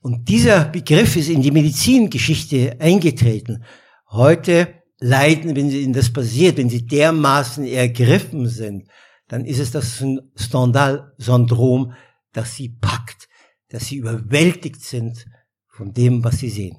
Und 0.00 0.28
dieser 0.28 0.66
Begriff 0.66 1.16
ist 1.16 1.28
in 1.28 1.40
die 1.40 1.50
Medizingeschichte 1.50 2.76
eingetreten. 2.80 3.64
Heute 4.10 4.68
leiden, 4.98 5.56
wenn 5.56 5.70
ihnen 5.70 5.92
das 5.92 6.12
passiert, 6.12 6.58
wenn 6.58 6.68
sie 6.68 6.86
dermaßen 6.86 7.64
ergriffen 7.64 8.48
sind, 8.48 8.88
dann 9.28 9.44
ist 9.44 9.58
es 9.58 9.70
das 9.70 10.02
Stendhal-Syndrom, 10.36 11.92
das 12.32 12.54
sie 12.54 12.68
packt, 12.68 13.25
dass 13.70 13.86
sie 13.86 13.96
überwältigt 13.96 14.82
sind 14.82 15.26
von 15.68 15.92
dem, 15.92 16.24
was 16.24 16.38
sie 16.38 16.50
sehen. 16.50 16.78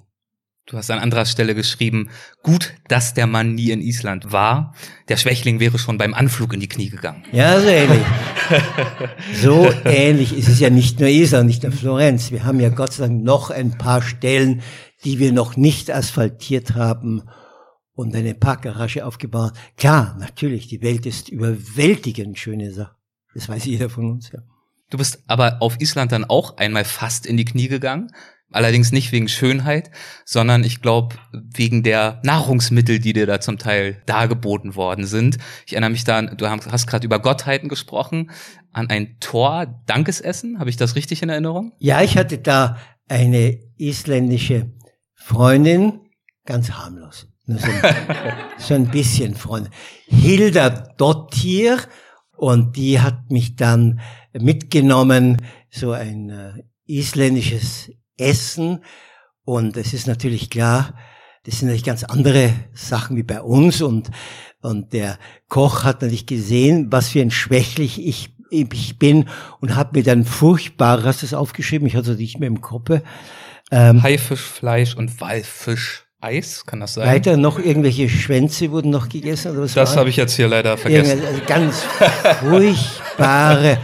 Du 0.68 0.76
hast 0.76 0.92
an 0.92 1.00
anderer 1.00 1.26
Stelle 1.26 1.56
geschrieben, 1.56 2.10
gut, 2.44 2.74
dass 2.90 3.14
der 3.14 3.26
Mann 3.26 3.56
nie 3.56 3.72
in 3.72 3.80
Island 3.80 4.34
war. 4.34 4.76
Der 5.08 5.16
Schwächling 5.16 5.62
wäre 5.62 5.80
schon 5.80 5.98
beim 5.98 6.14
Anflug 6.14 6.54
in 6.54 6.60
die 6.60 6.68
Knie 6.68 6.90
gegangen. 6.90 7.24
Ja, 7.32 7.58
so 7.62 7.70
ähnlich. 7.70 8.02
so 9.42 9.72
ähnlich 9.86 10.38
ist 10.38 10.50
es 10.50 10.60
ja 10.60 10.70
nicht 10.70 11.00
nur 11.00 11.08
Island, 11.08 11.48
nicht 11.48 11.64
nur 11.64 11.72
Florenz. 11.72 12.32
Wir 12.32 12.44
haben 12.44 12.60
ja 12.60 12.68
Gott 12.68 12.92
sei 12.92 13.08
Dank 13.08 13.24
noch 13.24 13.50
ein 13.50 13.78
paar 13.78 14.02
Stellen, 14.02 14.62
die 15.06 15.20
wir 15.20 15.32
noch 15.32 15.56
nicht 15.56 15.90
asphaltiert 15.90 16.76
haben 16.76 17.24
und 17.94 18.14
eine 18.14 18.36
Parkgarage 18.36 19.06
aufgebaut. 19.06 19.54
Klar, 19.78 20.18
natürlich, 20.20 20.68
die 20.68 20.82
Welt 20.82 21.06
ist 21.06 21.30
überwältigend 21.30 22.38
schöne 22.38 22.74
Sache. 22.74 22.96
Das 23.34 23.48
weiß 23.48 23.64
jeder 23.64 23.90
von 23.90 24.12
uns, 24.12 24.34
ja. 24.34 24.40
Du 24.90 24.98
bist 24.98 25.24
aber 25.28 25.62
auf 25.62 25.80
Island 25.80 26.12
dann 26.12 26.26
auch 26.26 26.58
einmal 26.58 26.86
fast 26.86 27.26
in 27.26 27.38
die 27.38 27.46
Knie 27.46 27.68
gegangen. 27.68 28.12
Allerdings 28.50 28.94
nicht 28.94 29.12
wegen 29.12 29.28
Schönheit, 29.28 29.92
sondern 30.24 30.64
ich 30.64 30.82
glaube 30.82 31.18
wegen 31.34 31.84
der 31.84 32.22
Nahrungsmittel, 32.24 33.00
die 33.00 33.12
dir 33.12 33.26
da 33.26 33.42
zum 33.42 33.58
Teil 33.58 34.02
dargeboten 34.06 34.76
worden 34.76 35.06
sind. 35.06 35.38
Ich 35.66 35.74
erinnere 35.74 35.90
mich 35.90 36.06
da, 36.06 36.22
du 36.22 36.48
hast 36.48 36.88
gerade 36.88 37.06
über 37.06 37.20
Gottheiten 37.20 37.68
gesprochen, 37.68 38.32
an 38.72 38.90
ein 38.90 39.18
Tor 39.20 39.82
Dankesessen. 39.86 40.60
Habe 40.60 40.70
ich 40.70 40.78
das 40.78 40.96
richtig 40.96 41.22
in 41.24 41.30
Erinnerung? 41.30 41.74
Ja, 41.80 42.02
ich 42.02 42.18
hatte 42.18 42.38
da 42.38 42.78
eine 43.10 43.60
isländische 43.78 44.72
Freundin, 45.14 46.00
ganz 46.46 46.72
harmlos. 46.72 47.28
Nur 47.48 47.60
so, 47.60 47.68
ein, 47.68 47.96
so 48.58 48.74
ein 48.76 48.88
bisschen 48.88 49.36
Freundin. 49.36 49.74
Hilda 50.08 50.70
Dottir. 50.70 51.80
Und 52.38 52.78
die 52.78 53.02
hat 53.02 53.32
mich 53.32 53.56
dann 53.56 54.00
mitgenommen, 54.32 55.42
so 55.72 55.92
ein 55.92 56.30
äh, 56.30 56.64
isländisches 56.86 57.92
Essen. 58.16 58.84
Und 59.44 59.76
es 59.76 59.94
ist 59.94 60.08
natürlich 60.08 60.50
klar, 60.50 60.94
das 61.46 61.60
sind 61.60 61.68
natürlich 61.68 61.84
ganz 61.84 62.04
andere 62.04 62.54
Sachen 62.74 63.18
wie 63.18 63.24
bei 63.24 63.42
uns. 63.42 63.82
Und, 63.82 64.12
und 64.62 64.94
der 64.94 65.18
Koch 65.50 65.84
hat 65.84 66.02
natürlich 66.02 66.28
gesehen, 66.28 66.92
was 66.92 67.10
für 67.10 67.22
ein 67.22 67.32
schwächlich 67.32 68.06
ich, 68.06 68.36
ich 68.52 69.00
bin 69.00 69.28
und 69.60 69.76
hat 69.76 69.94
mir 69.94 70.04
dann 70.04 70.24
furchtbar, 70.24 71.04
hast 71.04 71.22
du 71.22 71.26
das 71.26 71.34
aufgeschrieben? 71.34 71.88
Ich 71.88 71.96
hatte 71.96 72.12
es 72.12 72.18
nicht 72.20 72.40
mehr 72.40 72.48
im 72.48 72.62
Kopf. 72.62 73.02
Ähm, 73.72 74.04
Haifischfleisch 74.04 74.96
und 74.96 75.20
Walfisch. 75.20 76.07
Eis, 76.20 76.66
kann 76.66 76.80
das 76.80 76.96
sein? 76.96 77.08
Weiter 77.08 77.38
noch 77.38 77.60
irgendwelche 77.60 78.10
Schwänze 78.10 78.72
wurden 78.72 78.90
noch 78.90 79.08
gegessen? 79.08 79.52
Oder 79.52 79.62
was 79.62 79.74
das 79.74 79.96
habe 79.96 80.10
ich 80.10 80.16
jetzt 80.16 80.36
hier 80.36 80.48
leider 80.48 80.76
vergessen. 80.76 81.22
Also 81.24 81.42
ganz 81.46 81.84
furchtbare. 82.40 83.78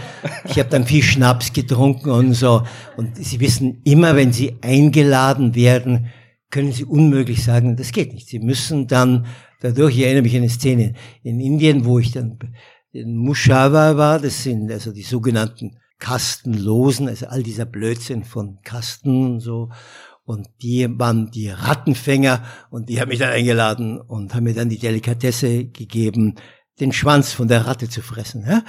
Ich 0.46 0.58
habe 0.58 0.70
dann 0.70 0.86
viel 0.86 1.04
Schnaps 1.04 1.54
getrunken 1.54 2.10
und 2.10 2.34
so. 2.34 2.64
Und 2.98 3.18
Sie 3.18 3.40
wissen, 3.40 3.82
immer 3.84 4.16
wenn 4.16 4.34
Sie 4.34 4.56
eingeladen 4.62 5.54
werden, 5.54 6.08
können 6.50 6.72
Sie 6.72 6.86
unmöglich 6.86 7.44
sagen, 7.44 7.76
das 7.76 7.92
geht 7.92 8.14
nicht. 8.14 8.28
Sie 8.30 8.40
müssen 8.40 8.88
dann 8.88 9.28
dadurch, 9.62 9.96
ich 9.96 10.04
erinnere 10.04 10.24
mich 10.24 10.36
an 10.36 10.42
eine 10.42 10.50
Szene 10.50 10.94
in 11.22 11.40
Indien, 11.40 11.86
wo 11.86 12.00
ich 12.00 12.12
dann 12.14 12.40
in 12.92 13.16
Mushawa 13.16 13.98
war, 13.98 14.20
das 14.20 14.44
sind 14.44 14.72
also 14.72 14.92
die 14.92 15.04
sogenannten 15.04 15.78
Kastenlosen, 16.00 17.08
also 17.08 17.28
all 17.28 17.44
dieser 17.44 17.66
Blödsinn 17.66 18.24
von 18.24 18.60
Kasten 18.64 19.34
und 19.34 19.40
so. 19.40 19.70
Und 20.26 20.48
die 20.62 20.88
waren 21.00 21.32
die 21.32 21.50
Rattenfänger 21.50 22.44
und 22.70 22.88
die 22.88 23.02
haben 23.02 23.10
mich 23.10 23.20
dann 23.20 23.32
eingeladen 23.32 24.00
und 24.00 24.34
haben 24.34 24.46
mir 24.46 24.54
dann 24.54 24.70
die 24.70 24.80
Delikatesse 24.80 25.66
gegeben, 25.66 26.36
den 26.80 26.94
Schwanz 26.94 27.34
von 27.34 27.50
der 27.50 27.68
Ratte 27.68 27.90
zu 27.90 28.02
fressen. 28.02 28.46
Ja? 28.48 28.64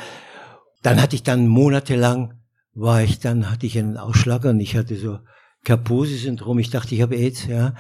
Dann 0.83 1.01
hatte 1.01 1.15
ich 1.15 1.23
dann 1.23 1.47
monatelang, 1.47 2.35
war 2.75 3.03
ich 3.03 3.21
dann, 3.21 3.51
hatte 3.51 3.67
ich 3.67 3.79
einen 3.79 3.97
Ausschlag 3.97 4.45
und 4.45 4.59
ich 4.59 4.77
hatte 4.77 4.97
so 4.97 5.19
Kaposi-Syndrom. 5.65 6.59
Ich 6.59 6.71
dachte, 6.71 6.95
ich 6.95 7.03
habe 7.03 7.17
AIDS, 7.17 7.47
ja. 7.47 7.75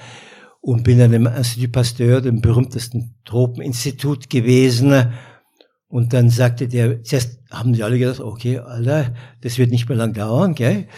Und 0.60 0.84
bin 0.84 0.98
dann 0.98 1.12
im 1.12 1.26
Institut 1.26 1.72
Pasteur, 1.72 2.22
dem 2.22 2.40
berühmtesten 2.40 3.16
Tropeninstitut 3.24 4.30
gewesen. 4.30 5.12
Und 5.88 6.14
dann 6.14 6.30
sagte 6.30 6.68
der, 6.68 7.02
zuerst 7.02 7.40
haben 7.50 7.74
sie 7.74 7.82
alle 7.82 7.98
gedacht, 7.98 8.20
okay, 8.20 8.58
Alter, 8.58 9.14
das 9.42 9.58
wird 9.58 9.70
nicht 9.70 9.88
mehr 9.88 9.98
lang 9.98 10.14
dauern, 10.14 10.54
gell? 10.54 10.88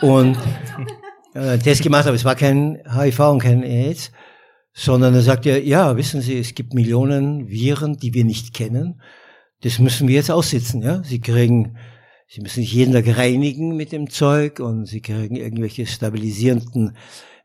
Und 0.00 0.38
äh, 1.38 1.58
Test 1.58 1.82
gemacht, 1.82 2.06
aber 2.06 2.16
es 2.16 2.24
war 2.24 2.34
kein 2.34 2.78
HIV 2.84 3.20
und 3.20 3.42
kein 3.42 3.62
AIDS, 3.62 4.10
sondern 4.72 5.14
er 5.14 5.22
sagt 5.22 5.46
ja, 5.46 5.56
ja, 5.56 5.96
wissen 5.96 6.20
Sie, 6.20 6.38
es 6.38 6.54
gibt 6.54 6.74
Millionen 6.74 7.48
Viren, 7.48 7.96
die 7.96 8.14
wir 8.14 8.24
nicht 8.24 8.54
kennen. 8.54 9.00
Das 9.62 9.78
müssen 9.78 10.08
wir 10.08 10.16
jetzt 10.16 10.30
aussitzen, 10.30 10.82
ja. 10.82 11.02
Sie 11.02 11.20
kriegen, 11.20 11.76
Sie 12.28 12.40
müssen 12.40 12.60
sich 12.60 12.72
jeden 12.72 12.92
Tag 12.92 13.16
reinigen 13.16 13.76
mit 13.76 13.92
dem 13.92 14.10
Zeug 14.10 14.60
und 14.60 14.86
Sie 14.86 15.00
kriegen 15.00 15.36
irgendwelche 15.36 15.86
stabilisierenden 15.86 16.96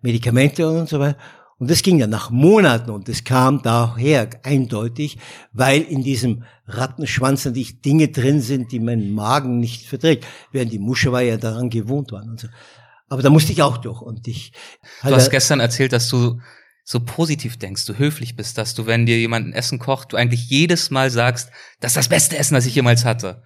Medikamente 0.02 0.68
und 0.68 0.90
so 0.90 1.00
weiter. 1.00 1.18
Und 1.60 1.70
das 1.70 1.82
ging 1.82 2.00
ja 2.00 2.08
nach 2.08 2.30
Monaten 2.30 2.90
und 2.90 3.08
das 3.08 3.24
kam 3.24 3.62
daher 3.62 4.30
eindeutig, 4.44 5.18
weil 5.54 5.82
in 5.82 6.04
diesem 6.04 6.44
Rattenschwanz 6.66 7.46
natürlich 7.46 7.80
Dinge 7.82 8.10
drin 8.10 8.42
sind, 8.42 8.72
die 8.72 8.80
mein 8.80 9.14
Magen 9.14 9.60
nicht 9.60 9.86
verträgt, 9.86 10.26
während 10.52 10.74
die 10.74 10.80
Muschelweiher 10.80 11.30
ja 11.30 11.38
daran 11.38 11.70
gewohnt 11.70 12.12
waren 12.12 12.32
und 12.32 12.40
so. 12.40 12.48
Aber 13.14 13.22
da 13.22 13.30
musste 13.30 13.52
ich 13.52 13.62
auch 13.62 13.78
durch 13.78 14.02
und 14.02 14.28
ich. 14.28 14.54
Du 15.04 15.12
hast 15.12 15.30
gestern 15.30 15.60
erzählt, 15.60 15.94
dass 15.94 16.10
du 16.10 16.40
so 16.84 17.00
positiv 17.00 17.58
denkst, 17.58 17.86
du 17.86 17.98
höflich 17.98 18.36
bist, 18.36 18.58
dass 18.58 18.74
du, 18.74 18.88
wenn 18.88 19.06
dir 19.06 19.20
jemand 19.20 19.48
ein 19.48 19.54
Essen 19.54 19.78
kocht, 19.78 20.14
du 20.14 20.18
eigentlich 20.18 20.50
jedes 20.50 20.90
Mal 20.90 21.12
sagst, 21.12 21.52
das 21.80 21.92
ist 21.92 21.98
das 21.98 22.08
beste 22.10 22.38
Essen, 22.38 22.56
das 22.56 22.66
ich 22.66 22.74
jemals 22.74 23.06
hatte. 23.06 23.44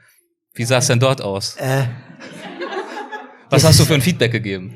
Wie 0.54 0.64
sah 0.64 0.78
es 0.78 0.88
denn 0.88 1.02
dort 1.02 1.22
aus? 1.22 1.58
Äh, 1.58 1.84
Was 3.50 3.66
hast 3.66 3.78
du 3.80 3.84
für 3.84 3.94
ein 3.94 4.02
Feedback 4.02 4.32
gegeben? 4.32 4.76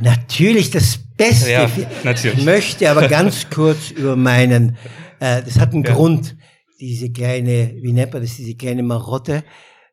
Natürlich 0.00 0.70
das 0.70 0.96
Beste. 1.16 1.50
Ja, 1.50 1.68
natürlich. 2.04 2.38
Ich 2.38 2.44
möchte 2.44 2.88
aber 2.88 3.08
ganz 3.08 3.50
kurz 3.50 3.90
über 3.90 4.14
meinen, 4.14 4.76
äh, 5.18 5.42
das 5.42 5.58
hat 5.58 5.74
einen 5.74 5.82
ja. 5.82 5.92
Grund, 5.92 6.36
diese 6.78 7.10
kleine, 7.10 7.74
wie 7.82 7.92
nennt 7.92 8.12
man 8.12 8.22
das, 8.22 8.36
diese 8.36 8.54
kleine 8.54 8.84
Marotte. 8.84 9.42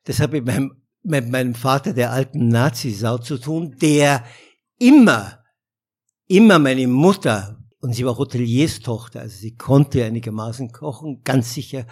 Das 0.04 0.20
hat 0.20 0.32
mit 0.32 0.46
meinem, 0.46 0.74
mit 1.06 1.30
meinem 1.30 1.56
Vater, 1.56 1.94
der 1.94 2.12
alten 2.12 2.48
Nazisau, 2.48 3.18
zu 3.18 3.38
tun, 3.38 3.76
der 3.82 4.24
immer, 4.80 5.44
immer 6.28 6.60
meine 6.60 6.88
Mutter, 6.88 7.60
und 7.80 7.94
sie 7.94 8.06
war 8.06 8.18
Hotelierstochter, 8.18 9.22
also 9.22 9.38
sie 9.38 9.56
konnte 9.56 10.04
einigermaßen 10.04 10.72
kochen, 10.72 11.22
ganz 11.24 11.54
sicher, 11.54 11.86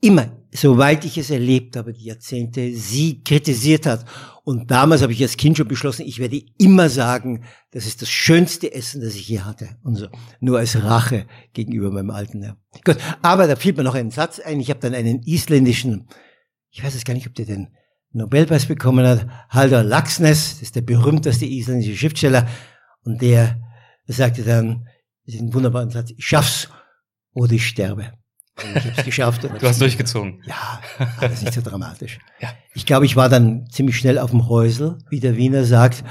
immer, 0.00 0.36
soweit 0.52 1.04
ich 1.04 1.16
es 1.16 1.30
erlebt 1.30 1.76
habe, 1.76 1.92
die 1.92 2.06
Jahrzehnte, 2.06 2.74
sie 2.74 3.22
kritisiert 3.22 3.86
hat. 3.86 4.04
Und 4.42 4.68
damals 4.72 5.00
habe 5.00 5.12
ich 5.12 5.22
als 5.22 5.36
Kind 5.36 5.56
schon 5.56 5.68
beschlossen, 5.68 6.04
ich 6.04 6.18
werde 6.18 6.42
immer 6.58 6.88
sagen, 6.88 7.44
das 7.70 7.86
ist 7.86 8.02
das 8.02 8.10
schönste 8.10 8.74
Essen, 8.74 9.00
das 9.00 9.14
ich 9.14 9.28
je 9.28 9.40
hatte. 9.40 9.68
Und 9.84 9.94
so. 9.94 10.08
Nur 10.40 10.58
als 10.58 10.82
Rache 10.82 11.26
gegenüber 11.52 11.92
meinem 11.92 12.10
alten 12.10 12.42
Herr. 12.42 12.56
Gut, 12.84 12.96
aber 13.22 13.46
da 13.46 13.54
fiel 13.54 13.74
mir 13.74 13.84
noch 13.84 13.94
ein 13.94 14.10
Satz 14.10 14.40
ein. 14.40 14.58
Ich 14.58 14.70
habe 14.70 14.80
dann 14.80 14.94
einen 14.94 15.22
isländischen, 15.22 16.08
ich 16.70 16.82
weiß 16.82 16.96
es 16.96 17.04
gar 17.04 17.14
nicht, 17.14 17.28
ob 17.28 17.36
der 17.36 17.46
den 17.46 17.68
Nobelpreis 18.12 18.66
bekommen 18.66 19.06
hat, 19.06 19.26
Haldor 19.48 19.82
Laxness, 19.82 20.54
das 20.54 20.62
ist 20.62 20.76
der 20.76 20.82
berühmteste 20.82 21.46
isländische 21.46 21.96
Schriftsteller. 21.96 22.46
Und 23.04 23.22
der 23.22 23.60
sagte 24.06 24.42
dann 24.42 24.86
diesen 25.26 25.52
wunderbaren 25.54 25.90
Satz, 25.90 26.12
ich 26.16 26.26
schaff's 26.26 26.68
oder 27.32 27.52
ich 27.52 27.66
sterbe. 27.66 28.12
Ich 28.58 28.84
habe 28.84 28.92
es 28.96 29.04
geschafft. 29.04 29.44
du 29.44 29.66
hast 29.66 29.80
durchgezogen. 29.80 30.42
Ja, 30.46 30.80
das 31.20 31.32
ist 31.34 31.42
nicht 31.42 31.54
so 31.54 31.62
dramatisch. 31.62 32.18
ja. 32.40 32.52
Ich 32.74 32.86
glaube, 32.86 33.06
ich 33.06 33.16
war 33.16 33.28
dann 33.28 33.66
ziemlich 33.70 33.96
schnell 33.96 34.18
auf 34.18 34.30
dem 34.30 34.48
Häusel, 34.48 34.98
wie 35.10 35.20
der 35.20 35.36
Wiener 35.36 35.64
sagt, 35.64 36.04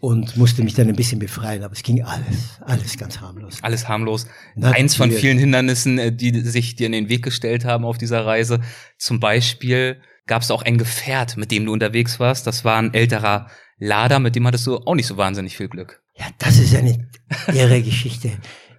und 0.00 0.36
musste 0.36 0.62
mich 0.62 0.74
dann 0.74 0.88
ein 0.88 0.96
bisschen 0.96 1.18
befreien. 1.18 1.62
Aber 1.62 1.72
es 1.72 1.82
ging 1.82 2.02
alles, 2.02 2.60
alles 2.60 2.96
ganz 2.98 3.20
harmlos. 3.20 3.58
Alles 3.62 3.88
harmlos. 3.88 4.26
Natürlich. 4.54 4.80
Eins 4.80 4.94
von 4.96 5.10
vielen 5.10 5.38
Hindernissen, 5.38 5.98
äh, 5.98 6.12
die 6.12 6.40
sich 6.40 6.76
dir 6.76 6.86
in 6.86 6.92
den 6.92 7.08
Weg 7.08 7.24
gestellt 7.24 7.64
haben 7.64 7.84
auf 7.84 7.98
dieser 7.98 8.24
Reise. 8.24 8.60
Zum 8.98 9.18
Beispiel 9.18 10.00
gab 10.26 10.42
es 10.42 10.50
auch 10.50 10.62
ein 10.62 10.78
Gefährt, 10.78 11.36
mit 11.36 11.50
dem 11.50 11.66
du 11.66 11.72
unterwegs 11.72 12.20
warst. 12.20 12.46
Das 12.46 12.64
war 12.64 12.76
ein 12.76 12.94
älterer 12.94 13.48
Lader, 13.78 14.18
mit 14.20 14.36
dem 14.36 14.46
hattest 14.46 14.66
du 14.66 14.78
auch 14.78 14.94
nicht 14.94 15.06
so 15.06 15.16
wahnsinnig 15.16 15.56
viel 15.56 15.68
Glück. 15.68 16.02
Ja, 16.14 16.26
das 16.38 16.58
ist 16.58 16.74
eine 16.74 17.08
irre 17.52 17.82
Geschichte. 17.82 18.30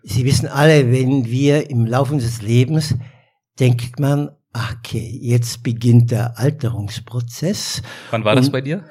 Sie 0.03 0.25
wissen 0.25 0.47
alle, 0.47 0.91
wenn 0.91 1.25
wir 1.25 1.69
im 1.69 1.85
Laufe 1.85 2.13
unseres 2.13 2.41
Lebens 2.41 2.95
denkt 3.59 3.99
man, 3.99 4.29
okay, 4.53 5.19
jetzt 5.21 5.63
beginnt 5.63 6.11
der 6.11 6.37
Alterungsprozess. 6.39 7.81
Wann 8.11 8.23
war 8.23 8.35
das 8.35 8.49
bei 8.49 8.61
dir? 8.61 8.83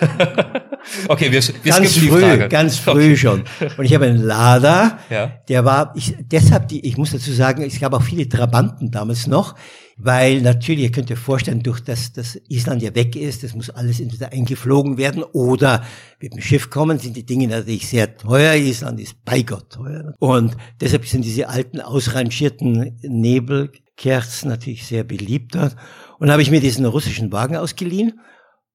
okay, 1.08 1.32
wir, 1.32 1.42
wir 1.42 1.72
ganz 1.72 1.96
früh, 1.96 2.48
ganz 2.48 2.76
früh 2.76 2.90
okay. 2.90 3.16
schon. 3.16 3.44
Und 3.76 3.84
ich 3.84 3.94
habe 3.94 4.06
einen 4.06 4.22
Lader, 4.22 4.98
ja. 5.10 5.32
der 5.48 5.64
war, 5.64 5.92
ich, 5.96 6.14
deshalb, 6.20 6.68
die, 6.68 6.86
ich 6.86 6.96
muss 6.96 7.12
dazu 7.12 7.32
sagen, 7.32 7.62
es 7.62 7.78
gab 7.80 7.92
auch 7.92 8.02
viele 8.02 8.28
Trabanten 8.28 8.90
damals 8.90 9.26
noch, 9.26 9.54
weil 9.96 10.40
natürlich, 10.40 10.84
ihr 10.84 10.92
könnt 10.92 11.10
euch 11.10 11.18
vorstellen, 11.18 11.62
durch 11.62 11.80
das, 11.80 12.12
dass 12.12 12.38
Island 12.48 12.82
ja 12.82 12.94
weg 12.94 13.14
ist, 13.14 13.44
das 13.44 13.54
muss 13.54 13.70
alles 13.70 14.00
entweder 14.00 14.32
eingeflogen 14.32 14.98
werden 14.98 15.22
oder 15.22 15.84
mit 16.20 16.34
dem 16.34 16.40
Schiff 16.40 16.70
kommen, 16.70 16.98
sind 16.98 17.16
die 17.16 17.26
Dinge 17.26 17.46
natürlich 17.46 17.86
sehr 17.86 18.16
teuer. 18.16 18.54
Island 18.54 19.00
ist 19.00 19.24
bei 19.24 19.42
Gott 19.42 19.70
teuer. 19.70 20.14
Und 20.18 20.56
deshalb 20.80 21.06
sind 21.06 21.24
diese 21.24 21.48
alten, 21.48 21.80
ausrangierten 21.80 22.98
Nebelkerzen 23.02 24.48
natürlich 24.48 24.86
sehr 24.86 25.04
beliebt 25.04 25.54
dort. 25.54 25.76
Und 26.18 26.30
habe 26.30 26.42
ich 26.42 26.50
mir 26.50 26.60
diesen 26.60 26.84
russischen 26.86 27.32
Wagen 27.32 27.56
ausgeliehen 27.56 28.20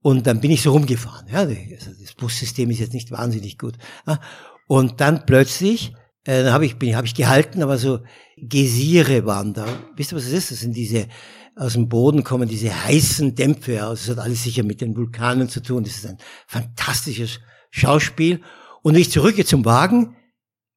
und 0.02 0.28
dann 0.28 0.40
bin 0.40 0.52
ich 0.52 0.62
so 0.62 0.72
rumgefahren. 0.72 1.28
Ja, 1.28 1.40
also 1.40 1.92
das 2.02 2.14
Bussystem 2.14 2.70
ist 2.70 2.80
jetzt 2.80 2.94
nicht 2.94 3.12
wahnsinnig 3.12 3.58
gut. 3.58 3.76
Und 4.68 5.02
dann 5.02 5.26
plötzlich, 5.26 5.94
äh, 6.24 6.44
dann 6.44 6.54
habe 6.54 6.66
ich, 6.66 6.78
bin, 6.78 6.96
hab 6.96 7.06
ich 7.06 7.16
gehalten, 7.16 7.64
aber 7.64 7.78
so 7.78 8.00
Gesire 8.38 9.26
waren 9.26 9.54
da. 9.54 9.66
Wisst 9.96 10.12
ihr, 10.12 10.18
was 10.18 10.26
das 10.26 10.34
ist? 10.34 10.52
Das 10.52 10.60
sind 10.60 10.76
diese, 10.76 11.08
aus 11.56 11.74
dem 11.74 11.90
Boden 11.90 12.24
kommen 12.24 12.48
diese 12.48 12.86
heißen 12.86 13.36
Dämpfe 13.36 13.86
aus. 13.86 14.06
Das 14.06 14.18
hat 14.18 14.24
alles 14.24 14.44
sicher 14.44 14.64
mit 14.64 14.82
den 14.82 14.96
Vulkanen 14.96 15.50
zu 15.50 15.62
tun. 15.62 15.84
Das 15.84 15.96
ist 15.96 16.06
ein 16.06 16.18
fantastisches 16.46 17.40
Schauspiel. 17.72 18.42
Und 18.84 18.94
wenn 18.94 19.02
ich 19.02 19.12
zurückgehe 19.12 19.46
zum 19.46 19.66
Wagen, 19.66 20.16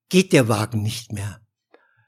geht 0.08 0.32
der 0.32 0.48
Wagen 0.48 0.82
nicht 0.82 1.12
mehr. 1.12 1.40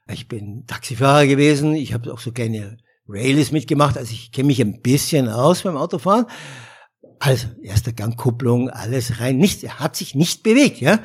Ich 0.07 0.27
bin 0.27 0.65
Taxifahrer 0.67 1.27
gewesen. 1.27 1.75
Ich 1.75 1.93
habe 1.93 2.11
auch 2.11 2.19
so 2.19 2.31
kleine 2.31 2.77
Railis 3.07 3.51
mitgemacht. 3.51 3.97
Also 3.97 4.11
ich 4.11 4.31
kenne 4.31 4.47
mich 4.47 4.61
ein 4.61 4.81
bisschen 4.81 5.29
aus 5.29 5.61
beim 5.61 5.77
Autofahren. 5.77 6.25
Also, 7.25 7.47
erste 7.61 7.93
Gangkupplung, 7.93 8.69
alles 8.69 9.21
rein, 9.21 9.37
nichts. 9.37 9.63
Er 9.63 9.79
hat 9.79 9.95
sich 9.95 10.13
nicht 10.13 10.43
bewegt, 10.43 10.81
ja. 10.81 10.99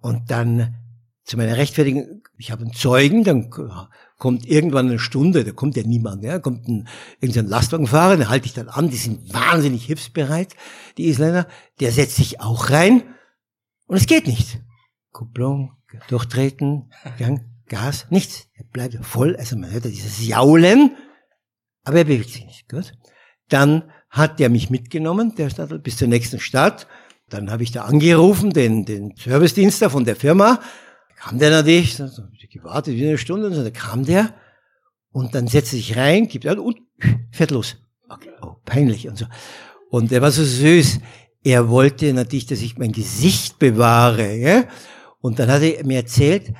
Und 0.00 0.30
dann 0.30 0.76
zu 1.24 1.36
meiner 1.36 1.58
Rechtfertigung, 1.58 2.22
ich 2.38 2.50
habe 2.50 2.62
einen 2.62 2.72
Zeugen, 2.72 3.22
dann 3.22 3.50
kommt 4.16 4.46
irgendwann 4.46 4.86
eine 4.86 4.98
Stunde, 4.98 5.44
da 5.44 5.52
kommt 5.52 5.76
ja 5.76 5.82
niemand, 5.82 6.24
ja, 6.24 6.38
kommt 6.38 6.66
ein, 6.66 6.88
irgendein 7.20 7.48
Lastwagenfahrer, 7.48 8.16
den 8.16 8.30
halte 8.30 8.46
ich 8.46 8.54
dann 8.54 8.70
an, 8.70 8.88
die 8.88 8.96
sind 8.96 9.34
wahnsinnig 9.34 9.84
hilfsbereit, 9.84 10.56
die 10.96 11.06
Isländer, 11.06 11.46
der 11.80 11.92
setzt 11.92 12.16
sich 12.16 12.40
auch 12.40 12.70
rein 12.70 13.02
und 13.88 13.98
es 13.98 14.06
geht 14.06 14.26
nicht. 14.26 14.58
Kupplung, 15.12 15.76
durchtreten, 16.08 16.90
Gang, 17.18 17.44
Gas, 17.68 18.06
nichts. 18.08 18.48
Er 18.54 18.64
bleibt 18.64 19.04
voll, 19.04 19.36
also 19.36 19.58
man 19.58 19.70
hört 19.70 19.84
ja 19.84 19.90
dieses 19.90 20.26
Jaulen, 20.26 20.96
aber 21.84 21.98
er 21.98 22.04
bewegt 22.04 22.30
sich 22.30 22.46
nicht, 22.46 22.70
gut. 22.70 22.94
Dann 23.50 23.82
hat 24.16 24.40
der 24.40 24.48
mich 24.48 24.70
mitgenommen, 24.70 25.34
der 25.36 25.50
Stadtl, 25.50 25.78
bis 25.78 25.96
zur 25.96 26.08
nächsten 26.08 26.40
Stadt. 26.40 26.86
Dann 27.28 27.50
habe 27.50 27.62
ich 27.62 27.72
da 27.72 27.82
angerufen, 27.82 28.52
den, 28.52 28.84
den 28.84 29.14
Servicedienst 29.16 29.84
von 29.84 30.04
der 30.04 30.16
Firma. 30.16 30.60
Kam 31.16 31.38
der 31.38 31.50
natürlich, 31.50 31.96
so, 31.96 32.06
gewartet 32.50 32.94
wie 32.94 33.06
eine 33.06 33.18
Stunde, 33.18 33.48
und 33.48 33.54
so, 33.54 33.62
da 33.62 33.70
kam 33.70 34.04
der 34.04 34.34
und 35.12 35.34
dann 35.34 35.46
setzt 35.46 35.72
er 35.72 35.78
sich 35.78 35.96
rein, 35.96 36.28
gibt 36.28 36.46
an 36.46 36.58
und 36.58 36.78
fährt 37.30 37.50
los. 37.50 37.76
Okay, 38.08 38.30
oh, 38.42 38.56
peinlich 38.64 39.08
und 39.08 39.18
so. 39.18 39.26
Und 39.90 40.12
er 40.12 40.22
war 40.22 40.30
so 40.30 40.44
süß. 40.44 41.00
Er 41.42 41.68
wollte 41.68 42.12
natürlich, 42.12 42.46
dass 42.46 42.60
ich 42.60 42.76
mein 42.76 42.92
Gesicht 42.92 43.58
bewahre. 43.58 44.34
Ja? 44.36 44.64
Und 45.20 45.38
dann 45.38 45.50
hat 45.50 45.62
er 45.62 45.84
mir 45.84 45.98
erzählt, 45.98 46.52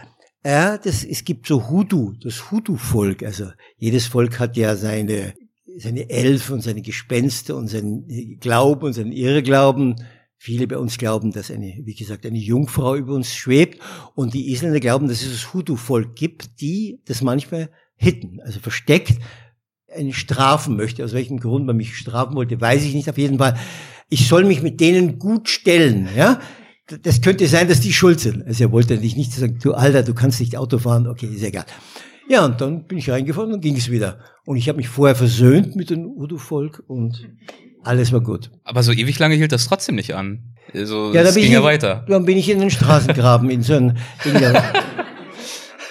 ja, 0.44 0.78
das, 0.78 1.04
es 1.04 1.24
gibt 1.24 1.46
so 1.46 1.68
Hudu, 1.68 2.14
das 2.22 2.50
Hudu-Volk. 2.50 3.22
Also 3.24 3.50
jedes 3.78 4.06
Volk 4.06 4.38
hat 4.38 4.56
ja 4.56 4.76
seine 4.76 5.34
seine 5.78 6.08
Elfen 6.10 6.54
und 6.54 6.62
seine 6.62 6.82
Gespenster 6.82 7.56
und 7.56 7.68
sein 7.68 8.38
Glauben 8.40 8.86
und 8.86 8.92
sein 8.92 9.12
Irrglauben. 9.12 9.96
Viele 10.38 10.66
bei 10.66 10.78
uns 10.78 10.98
glauben, 10.98 11.32
dass 11.32 11.50
eine, 11.50 11.80
wie 11.84 11.94
gesagt, 11.94 12.26
eine 12.26 12.38
Jungfrau 12.38 12.94
über 12.94 13.14
uns 13.14 13.34
schwebt. 13.34 13.80
Und 14.14 14.34
die 14.34 14.50
Isländer 14.52 14.80
glauben, 14.80 15.08
dass 15.08 15.22
es 15.22 15.30
das 15.30 15.54
Hutu-Volk 15.54 16.14
gibt, 16.14 16.60
die 16.60 17.00
das 17.06 17.22
manchmal 17.22 17.70
hitten, 17.96 18.40
also 18.42 18.60
versteckt, 18.60 19.18
einen 19.94 20.12
strafen 20.12 20.76
möchte. 20.76 21.04
Aus 21.04 21.12
welchem 21.12 21.40
Grund 21.40 21.66
man 21.66 21.76
mich 21.76 21.96
strafen 21.96 22.36
wollte, 22.36 22.60
weiß 22.60 22.84
ich 22.84 22.94
nicht. 22.94 23.08
Auf 23.08 23.18
jeden 23.18 23.38
Fall, 23.38 23.58
ich 24.10 24.28
soll 24.28 24.44
mich 24.44 24.62
mit 24.62 24.80
denen 24.80 25.18
gut 25.18 25.48
stellen, 25.48 26.08
ja. 26.16 26.40
Das 27.02 27.20
könnte 27.20 27.48
sein, 27.48 27.66
dass 27.66 27.80
die 27.80 27.92
schuld 27.92 28.20
sind. 28.20 28.46
Also 28.46 28.62
er 28.62 28.70
wollte 28.70 28.94
natürlich 28.94 29.16
nicht 29.16 29.32
sagen, 29.32 29.58
du 29.60 29.74
Alter, 29.74 30.04
du 30.04 30.14
kannst 30.14 30.38
nicht 30.38 30.56
Auto 30.56 30.78
fahren, 30.78 31.08
okay, 31.08 31.26
ist 31.26 31.42
egal. 31.42 31.64
Ja, 32.28 32.44
und 32.44 32.60
dann 32.60 32.84
bin 32.84 32.98
ich 32.98 33.08
reingefahren 33.10 33.52
und 33.52 33.60
ging 33.60 33.76
es 33.76 33.90
wieder. 33.90 34.18
Und 34.44 34.56
ich 34.56 34.68
habe 34.68 34.78
mich 34.78 34.88
vorher 34.88 35.14
versöhnt 35.14 35.76
mit 35.76 35.90
dem 35.90 36.06
Udo-Volk 36.06 36.82
und 36.86 37.28
alles 37.84 38.12
war 38.12 38.20
gut. 38.20 38.50
Aber 38.64 38.82
so 38.82 38.92
ewig 38.92 39.18
lange 39.18 39.36
hielt 39.36 39.52
das 39.52 39.66
trotzdem 39.66 39.94
nicht 39.94 40.14
an. 40.14 40.42
Also, 40.74 41.12
ja, 41.12 41.22
da 41.22 41.30
ging 41.30 41.52
ja 41.52 41.62
weiter. 41.62 42.04
Dann 42.08 42.24
bin 42.24 42.36
ich 42.36 42.48
in 42.48 42.58
den 42.58 42.70
Straßengraben, 42.70 43.48
in 43.48 43.62
so 43.62 43.74
ein, 43.74 43.96
in 44.24 44.34
der, 44.34 44.72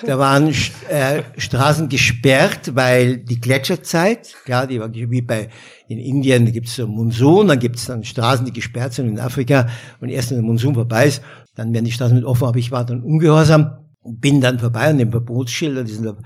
da 0.05 0.19
waren 0.19 0.49
äh, 0.89 1.23
Straßen 1.37 1.87
gesperrt, 1.87 2.75
weil 2.75 3.17
die 3.17 3.39
Gletscherzeit, 3.39 4.35
klar, 4.43 4.67
die 4.67 4.79
war 4.79 4.93
wie 4.93 5.21
bei 5.21 5.49
in 5.87 5.99
Indien, 5.99 6.45
da 6.45 6.51
gibt 6.51 6.67
es 6.67 6.75
so 6.75 6.85
Monsun, 6.85 7.47
dann 7.47 7.59
gibt 7.59 7.77
es 7.77 7.85
dann 7.85 8.03
Straßen, 8.03 8.45
die 8.45 8.51
gesperrt 8.51 8.93
sind 8.93 9.07
in 9.07 9.19
Afrika 9.19 9.67
und 10.01 10.09
erst 10.09 10.31
wenn 10.31 10.37
der 10.37 10.45
Monsun 10.45 10.73
vorbei 10.73 11.07
ist, 11.07 11.21
dann 11.55 11.73
werden 11.73 11.85
die 11.85 11.91
Straßen 11.91 12.15
mit 12.15 12.25
offen, 12.25 12.45
aber 12.45 12.57
ich 12.57 12.71
war 12.71 12.85
dann 12.85 13.01
ungehorsam 13.01 13.84
bin 14.05 14.41
dann 14.41 14.59
vorbei 14.59 14.87
an 14.87 14.97
dem 14.97 15.11
Verbotsschild, 15.11 15.77
an 15.77 15.85
diesen, 15.85 16.17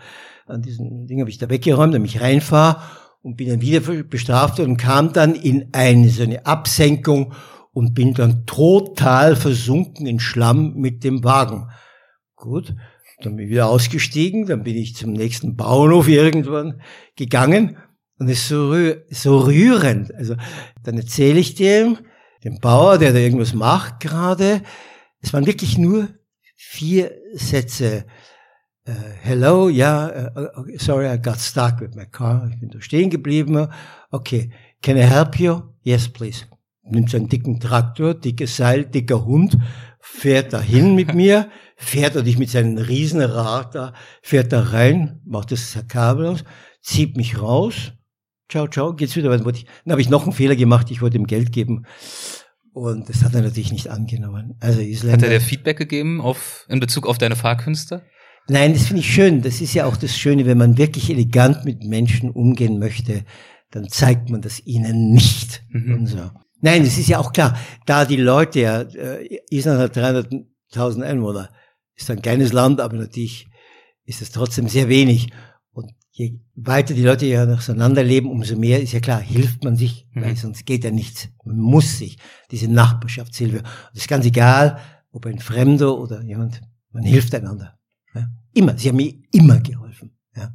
an 0.45 0.61
diesen 0.61 1.07
Ding 1.07 1.21
habe 1.21 1.29
ich 1.29 1.37
da 1.37 1.49
weggeräumt, 1.49 1.93
damit 1.93 2.09
ich 2.09 2.21
reinfahre 2.21 2.81
und 3.21 3.37
bin 3.37 3.49
dann 3.49 3.61
wieder 3.61 3.81
bestraft 4.03 4.59
und 4.59 4.77
kam 4.77 5.13
dann 5.13 5.35
in 5.35 5.69
eine, 5.73 6.09
so 6.09 6.23
eine 6.23 6.45
Absenkung 6.45 7.33
und 7.71 7.93
bin 7.93 8.13
dann 8.13 8.45
total 8.45 9.35
versunken 9.35 10.05
in 10.05 10.19
Schlamm 10.19 10.75
mit 10.75 11.03
dem 11.03 11.23
Wagen. 11.23 11.69
gut. 12.35 12.75
Dann 13.21 13.35
bin 13.35 13.47
ich 13.47 13.51
wieder 13.51 13.67
ausgestiegen, 13.67 14.45
dann 14.45 14.63
bin 14.63 14.77
ich 14.77 14.95
zum 14.95 15.11
nächsten 15.11 15.57
Bauernhof 15.57 16.07
irgendwann 16.07 16.81
gegangen 17.17 17.77
und 18.17 18.29
es 18.29 18.39
ist 18.39 18.47
so, 18.47 18.73
so 19.09 19.39
rührend. 19.39 20.13
Also 20.15 20.35
dann 20.83 20.97
erzähle 20.97 21.39
ich 21.39 21.55
dem, 21.55 21.97
dem 22.45 22.59
Bauer, 22.59 22.97
der 22.97 23.11
da 23.11 23.19
irgendwas 23.19 23.53
macht 23.53 23.99
gerade, 23.99 24.61
es 25.21 25.33
waren 25.33 25.45
wirklich 25.45 25.77
nur 25.77 26.07
vier 26.55 27.11
Sätze. 27.33 28.05
Uh, 28.87 28.93
hello, 29.21 29.69
ja, 29.69 30.31
uh, 30.35 30.77
sorry, 30.77 31.07
I 31.07 31.17
got 31.17 31.39
stuck 31.39 31.79
with 31.79 31.95
my 31.95 32.05
car. 32.05 32.49
Ich 32.49 32.59
bin 32.59 32.69
da 32.69 32.81
stehen 32.81 33.09
geblieben. 33.09 33.67
Okay, 34.09 34.51
can 34.81 34.97
I 34.97 35.01
help 35.01 35.39
you? 35.39 35.61
Yes, 35.83 36.09
please. 36.09 36.45
Nimmt 36.83 37.09
so 37.09 37.17
einen 37.17 37.29
dicken 37.29 37.59
Traktor, 37.59 38.15
dickes 38.15 38.57
Seil, 38.57 38.85
dicker 38.85 39.25
Hund, 39.25 39.57
fährt 39.99 40.53
dahin 40.53 40.95
mit 40.95 41.13
mir, 41.13 41.49
fährt 41.75 42.15
er 42.15 42.23
dich 42.23 42.39
mit 42.39 42.49
seinem 42.49 42.77
Riesenrad 42.77 43.75
da, 43.75 43.93
fährt 44.23 44.51
da 44.51 44.61
rein, 44.61 45.21
macht 45.25 45.51
das 45.51 45.77
Kabel 45.87 46.25
aus, 46.25 46.43
zieht 46.81 47.15
mich 47.15 47.39
raus, 47.39 47.93
ciao, 48.49 48.67
ciao, 48.67 48.93
geht's 48.93 49.15
wieder. 49.15 49.29
Dann, 49.29 49.43
dann 49.43 49.91
habe 49.91 50.01
ich 50.01 50.09
noch 50.09 50.23
einen 50.23 50.33
Fehler 50.33 50.55
gemacht, 50.55 50.89
ich 50.89 51.01
wollte 51.01 51.17
ihm 51.17 51.27
Geld 51.27 51.51
geben. 51.51 51.85
Und 52.73 53.09
das 53.09 53.23
hat 53.23 53.33
er 53.33 53.41
natürlich 53.41 53.71
nicht 53.71 53.89
angenommen. 53.89 54.55
Also 54.59 54.79
Isländer, 54.79 55.13
hat 55.13 55.23
er 55.23 55.29
dir 55.29 55.41
Feedback 55.41 55.77
gegeben 55.77 56.21
auf, 56.21 56.65
in 56.69 56.79
Bezug 56.79 57.07
auf 57.07 57.17
deine 57.17 57.35
Fahrkünste? 57.35 58.03
Nein, 58.47 58.73
das 58.73 58.87
finde 58.87 59.01
ich 59.01 59.13
schön. 59.13 59.41
Das 59.41 59.61
ist 59.61 59.73
ja 59.73 59.85
auch 59.85 59.97
das 59.97 60.17
Schöne, 60.17 60.45
wenn 60.45 60.57
man 60.57 60.77
wirklich 60.77 61.09
elegant 61.09 61.65
mit 61.65 61.83
Menschen 61.83 62.31
umgehen 62.31 62.79
möchte, 62.79 63.25
dann 63.71 63.87
zeigt 63.89 64.29
man 64.29 64.41
das 64.41 64.65
ihnen 64.65 65.11
nicht. 65.13 65.63
Mhm. 65.69 66.07
So. 66.07 66.31
Nein, 66.61 66.83
es 66.83 66.97
ist 66.97 67.07
ja 67.07 67.19
auch 67.19 67.31
klar, 67.31 67.57
da 67.85 68.05
die 68.05 68.17
Leute 68.17 68.59
ja, 68.59 68.81
äh, 68.81 69.39
Island 69.49 69.79
hat 69.79 69.97
300.000 69.97 71.03
Einwohner, 71.03 71.49
ist 71.95 72.09
ein 72.09 72.21
kleines 72.21 72.51
Land, 72.51 72.81
aber 72.81 72.97
natürlich 72.97 73.47
ist 74.05 74.21
es 74.21 74.31
trotzdem 74.31 74.67
sehr 74.67 74.89
wenig. 74.89 75.29
Je 76.19 76.37
weiter 76.53 76.93
die 76.93 77.03
Leute 77.03 77.25
ja 77.27 77.45
auseinanderleben, 77.45 78.29
umso 78.29 78.57
mehr 78.57 78.81
ist 78.81 78.91
ja 78.91 78.99
klar, 78.99 79.21
hilft 79.21 79.63
man 79.63 79.77
sich, 79.77 80.05
mhm. 80.11 80.21
weil 80.21 80.35
sonst 80.35 80.65
geht 80.65 80.83
ja 80.83 80.91
nichts. 80.91 81.29
Man 81.45 81.55
muss 81.55 81.97
sich, 81.97 82.17
diese 82.51 82.67
Nachbarschaftshilfe. 82.67 83.63
Das 83.63 84.01
ist 84.01 84.09
ganz 84.09 84.25
egal, 84.25 84.81
ob 85.11 85.25
ein 85.25 85.39
Fremder 85.39 85.97
oder 85.97 86.21
jemand, 86.21 86.59
man 86.91 87.03
hilft 87.03 87.33
einander. 87.33 87.79
Ja. 88.13 88.27
Immer, 88.53 88.77
sie 88.77 88.89
haben 88.89 88.97
mir 88.97 89.13
immer 89.31 89.61
geholfen. 89.61 90.17
Ja. 90.35 90.53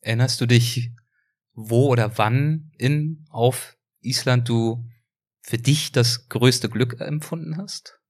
Erinnerst 0.00 0.40
du 0.40 0.46
dich, 0.46 0.92
wo 1.52 1.88
oder 1.88 2.16
wann 2.16 2.72
in 2.78 3.26
auf 3.28 3.76
Island 4.00 4.48
du 4.48 4.88
für 5.42 5.58
dich 5.58 5.92
das 5.92 6.30
größte 6.30 6.70
Glück 6.70 7.02
empfunden 7.02 7.58
hast? 7.58 8.00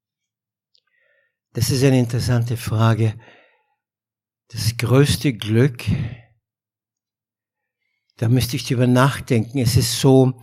Das 1.52 1.70
ist 1.70 1.82
eine 1.82 1.98
interessante 1.98 2.56
Frage. 2.56 3.18
Das 4.52 4.76
größte 4.76 5.32
Glück, 5.32 5.82
da 8.16 8.28
müsste 8.28 8.56
ich 8.56 8.66
drüber 8.66 8.86
nachdenken. 8.86 9.58
Es 9.58 9.76
ist 9.76 10.00
so, 10.00 10.34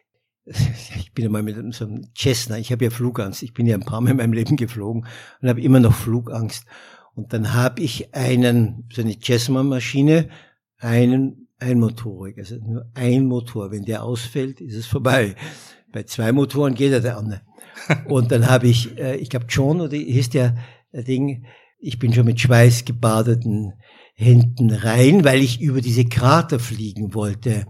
ich 0.44 1.12
bin 1.12 1.24
ja 1.24 1.30
mal 1.30 1.42
mit 1.42 1.56
so 1.74 1.86
einem 1.86 2.08
Cessna, 2.16 2.58
ich 2.58 2.72
habe 2.72 2.84
ja 2.84 2.90
Flugangst, 2.90 3.42
ich 3.42 3.54
bin 3.54 3.66
ja 3.66 3.76
ein 3.76 3.84
paar 3.84 4.00
Mal 4.00 4.10
in 4.10 4.16
meinem 4.18 4.32
Leben 4.32 4.56
geflogen 4.56 5.06
und 5.40 5.48
habe 5.48 5.60
immer 5.60 5.80
noch 5.80 5.94
Flugangst. 5.94 6.64
Und 7.14 7.32
dann 7.32 7.54
habe 7.54 7.82
ich 7.82 8.14
einen, 8.14 8.88
so 8.92 9.02
eine 9.02 9.18
Cessna-Maschine, 9.18 10.28
einen 10.78 11.48
einmotorig, 11.58 12.36
also 12.38 12.56
nur 12.56 12.90
ein 12.94 13.26
Motor. 13.26 13.70
Wenn 13.70 13.84
der 13.84 14.02
ausfällt, 14.02 14.60
ist 14.60 14.76
es 14.76 14.86
vorbei. 14.86 15.34
Bei 15.92 16.02
zwei 16.02 16.32
Motoren 16.32 16.74
geht 16.74 16.92
er 16.92 17.00
der 17.00 17.16
andere. 17.16 17.40
Und 18.06 18.30
dann 18.32 18.48
habe 18.48 18.68
ich, 18.68 18.98
äh, 18.98 19.16
ich 19.16 19.30
glaube 19.30 19.46
John, 19.48 19.80
oder 19.80 19.96
hieß 19.96 20.30
der 20.30 20.56
Ding, 20.92 21.46
ich 21.78 21.98
bin 21.98 22.12
schon 22.12 22.26
mit 22.26 22.40
Schweiß 22.40 22.84
gebadeten 22.84 23.72
Händen 24.16 24.70
rein, 24.70 25.24
weil 25.24 25.42
ich 25.42 25.60
über 25.60 25.80
diese 25.80 26.06
Krater 26.06 26.58
fliegen 26.58 27.14
wollte. 27.14 27.66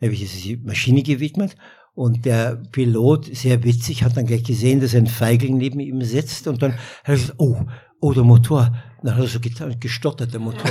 Da 0.00 0.06
habe 0.06 0.14
ich 0.14 0.20
diese 0.20 0.58
Maschine 0.58 1.02
gewidmet 1.02 1.56
und 1.94 2.26
der 2.26 2.56
Pilot, 2.72 3.34
sehr 3.34 3.64
witzig, 3.64 4.02
hat 4.02 4.16
dann 4.16 4.26
gleich 4.26 4.44
gesehen, 4.44 4.80
dass 4.80 4.94
ein 4.94 5.06
Feigling 5.06 5.56
neben 5.56 5.80
ihm 5.80 6.02
sitzt 6.02 6.48
und 6.48 6.60
dann 6.60 6.72
hat 6.72 6.80
er 7.04 7.14
gesagt, 7.14 7.34
oh, 7.38 7.56
oh, 8.00 8.12
der 8.12 8.24
Motor. 8.24 8.74
Dann 9.02 9.14
hat 9.14 9.22
er 9.22 9.28
so 9.28 9.40
gestottert, 9.80 10.32
der 10.32 10.40
Motor. 10.40 10.70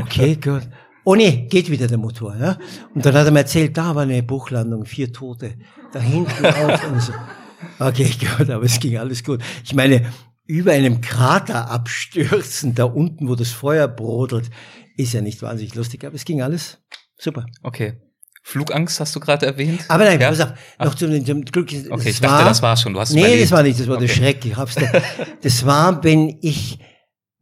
Okay, 0.00 0.36
gut. 0.36 0.62
Oh 1.04 1.14
nee, 1.14 1.46
geht 1.50 1.70
wieder 1.70 1.86
der 1.86 1.98
Motor. 1.98 2.34
Ja? 2.36 2.56
Und 2.94 3.04
dann 3.04 3.12
hat 3.14 3.26
er 3.26 3.30
mir 3.30 3.40
erzählt, 3.40 3.76
da 3.76 3.94
war 3.94 4.04
eine 4.04 4.22
Bruchlandung, 4.22 4.86
vier 4.86 5.12
Tote, 5.12 5.54
da 5.92 6.00
hinten 6.00 6.46
auch 6.46 6.90
und 6.90 7.02
so. 7.02 7.12
Okay, 7.78 8.10
gut, 8.38 8.48
aber 8.48 8.64
es 8.64 8.80
ging 8.80 8.96
alles 8.96 9.22
gut. 9.22 9.42
Ich 9.64 9.74
meine, 9.74 10.06
über 10.52 10.72
einem 10.72 11.00
Krater 11.00 11.70
abstürzen, 11.70 12.74
da 12.74 12.84
unten, 12.84 13.26
wo 13.26 13.36
das 13.36 13.52
Feuer 13.52 13.88
brodelt, 13.88 14.50
ist 14.98 15.14
ja 15.14 15.22
nicht 15.22 15.40
wahnsinnig 15.40 15.74
lustig, 15.74 16.04
aber 16.04 16.14
es 16.14 16.26
ging 16.26 16.42
alles 16.42 16.76
super. 17.16 17.46
Okay. 17.62 17.94
Flugangst 18.42 19.00
hast 19.00 19.16
du 19.16 19.20
gerade 19.20 19.46
erwähnt? 19.46 19.82
Aber 19.88 20.04
nein, 20.04 20.20
ja? 20.20 20.28
pass 20.28 20.40
auf, 20.40 20.52
noch 20.78 20.94
zum, 20.94 21.24
zum 21.24 21.42
Glück. 21.46 21.70
Okay, 21.88 22.10
ich 22.10 22.20
dachte, 22.20 22.44
das 22.44 22.60
war 22.60 22.76
schon. 22.76 22.92
Du 22.92 23.00
hast 23.00 23.14
nee, 23.14 23.20
überlebt. 23.20 23.44
das 23.44 23.50
war 23.52 23.62
nicht, 23.62 23.80
das 23.80 23.86
war 23.86 23.96
okay. 23.96 24.06
der 24.06 24.12
Schreck. 24.12 24.44
Ich 24.44 24.54
hab's 24.54 24.74
da, 24.74 24.92
das 25.40 25.64
war, 25.64 26.04
wenn 26.04 26.36
ich, 26.42 26.78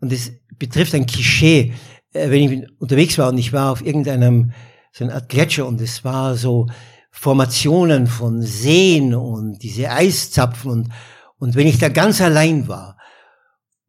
und 0.01 0.13
das 0.13 0.31
betrifft 0.57 0.95
ein 0.95 1.07
Klischee, 1.07 1.73
äh, 2.13 2.31
wenn 2.31 2.53
ich 2.53 2.69
unterwegs 2.79 3.19
war 3.19 3.31
und 3.31 3.39
ich 3.39 3.53
war 3.53 3.73
auf 3.73 3.85
irgendeinem, 3.85 4.53
so 4.93 5.03
eine 5.03 5.15
Art 5.15 5.29
Gletscher 5.29 5.67
und 5.67 5.81
es 5.81 6.05
war 6.05 6.37
so 6.37 6.69
Formationen 7.11 8.07
von 8.07 8.41
Seen 8.43 9.17
und 9.17 9.59
diese 9.65 9.91
Eiszapfen 9.91 10.71
und, 10.71 10.93
und 11.39 11.57
wenn 11.57 11.67
ich 11.67 11.79
da 11.79 11.89
ganz 11.89 12.21
allein 12.21 12.69
war 12.69 13.00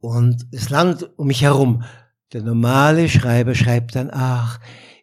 und 0.02 0.48
das 0.52 0.70
Land 0.70 1.10
um 1.18 1.28
mich 1.28 1.44
herum, 1.44 1.84
der 2.34 2.42
normale 2.42 3.08
Schreiber 3.08 3.56
schreibt 3.56 3.96
dann, 3.96 4.10
ach, 4.12 4.60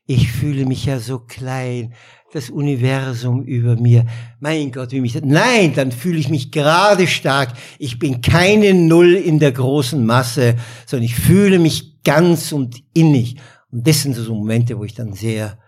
ich 0.06 0.32
fühle 0.32 0.66
mich 0.66 0.86
ja 0.86 0.98
so 0.98 1.18
klein, 1.18 1.94
das 2.32 2.50
Universum 2.50 3.42
über 3.42 3.76
mir. 3.76 4.06
Mein 4.40 4.72
Gott, 4.72 4.92
wie 4.92 5.00
mich 5.00 5.12
das, 5.14 5.22
nein, 5.24 5.74
dann 5.74 5.92
fühle 5.92 6.18
ich 6.18 6.28
mich 6.28 6.50
gerade 6.50 7.06
stark. 7.06 7.52
Ich 7.78 7.98
bin 7.98 8.20
keine 8.20 8.74
Null 8.74 9.14
in 9.14 9.38
der 9.38 9.52
großen 9.52 10.04
Masse, 10.04 10.56
sondern 10.86 11.04
ich 11.04 11.14
fühle 11.14 11.58
mich 11.58 12.02
ganz 12.02 12.52
und 12.52 12.82
innig. 12.92 13.36
Und 13.70 13.86
das 13.86 14.02
sind 14.02 14.14
so 14.14 14.34
Momente, 14.34 14.78
wo 14.78 14.84
ich 14.84 14.94
dann 14.94 15.12
sehr 15.12 15.58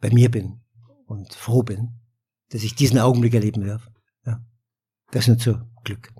bei 0.00 0.10
mir 0.10 0.30
bin 0.30 0.60
und 1.06 1.32
froh 1.34 1.62
bin, 1.62 2.00
dass 2.50 2.62
ich 2.62 2.74
diesen 2.74 2.98
Augenblick 2.98 3.34
erleben 3.34 3.66
darf. 3.66 3.88
Ja. 4.26 4.40
Das 5.10 5.28
nur 5.28 5.38
zu 5.38 5.58
Glück. 5.84 6.12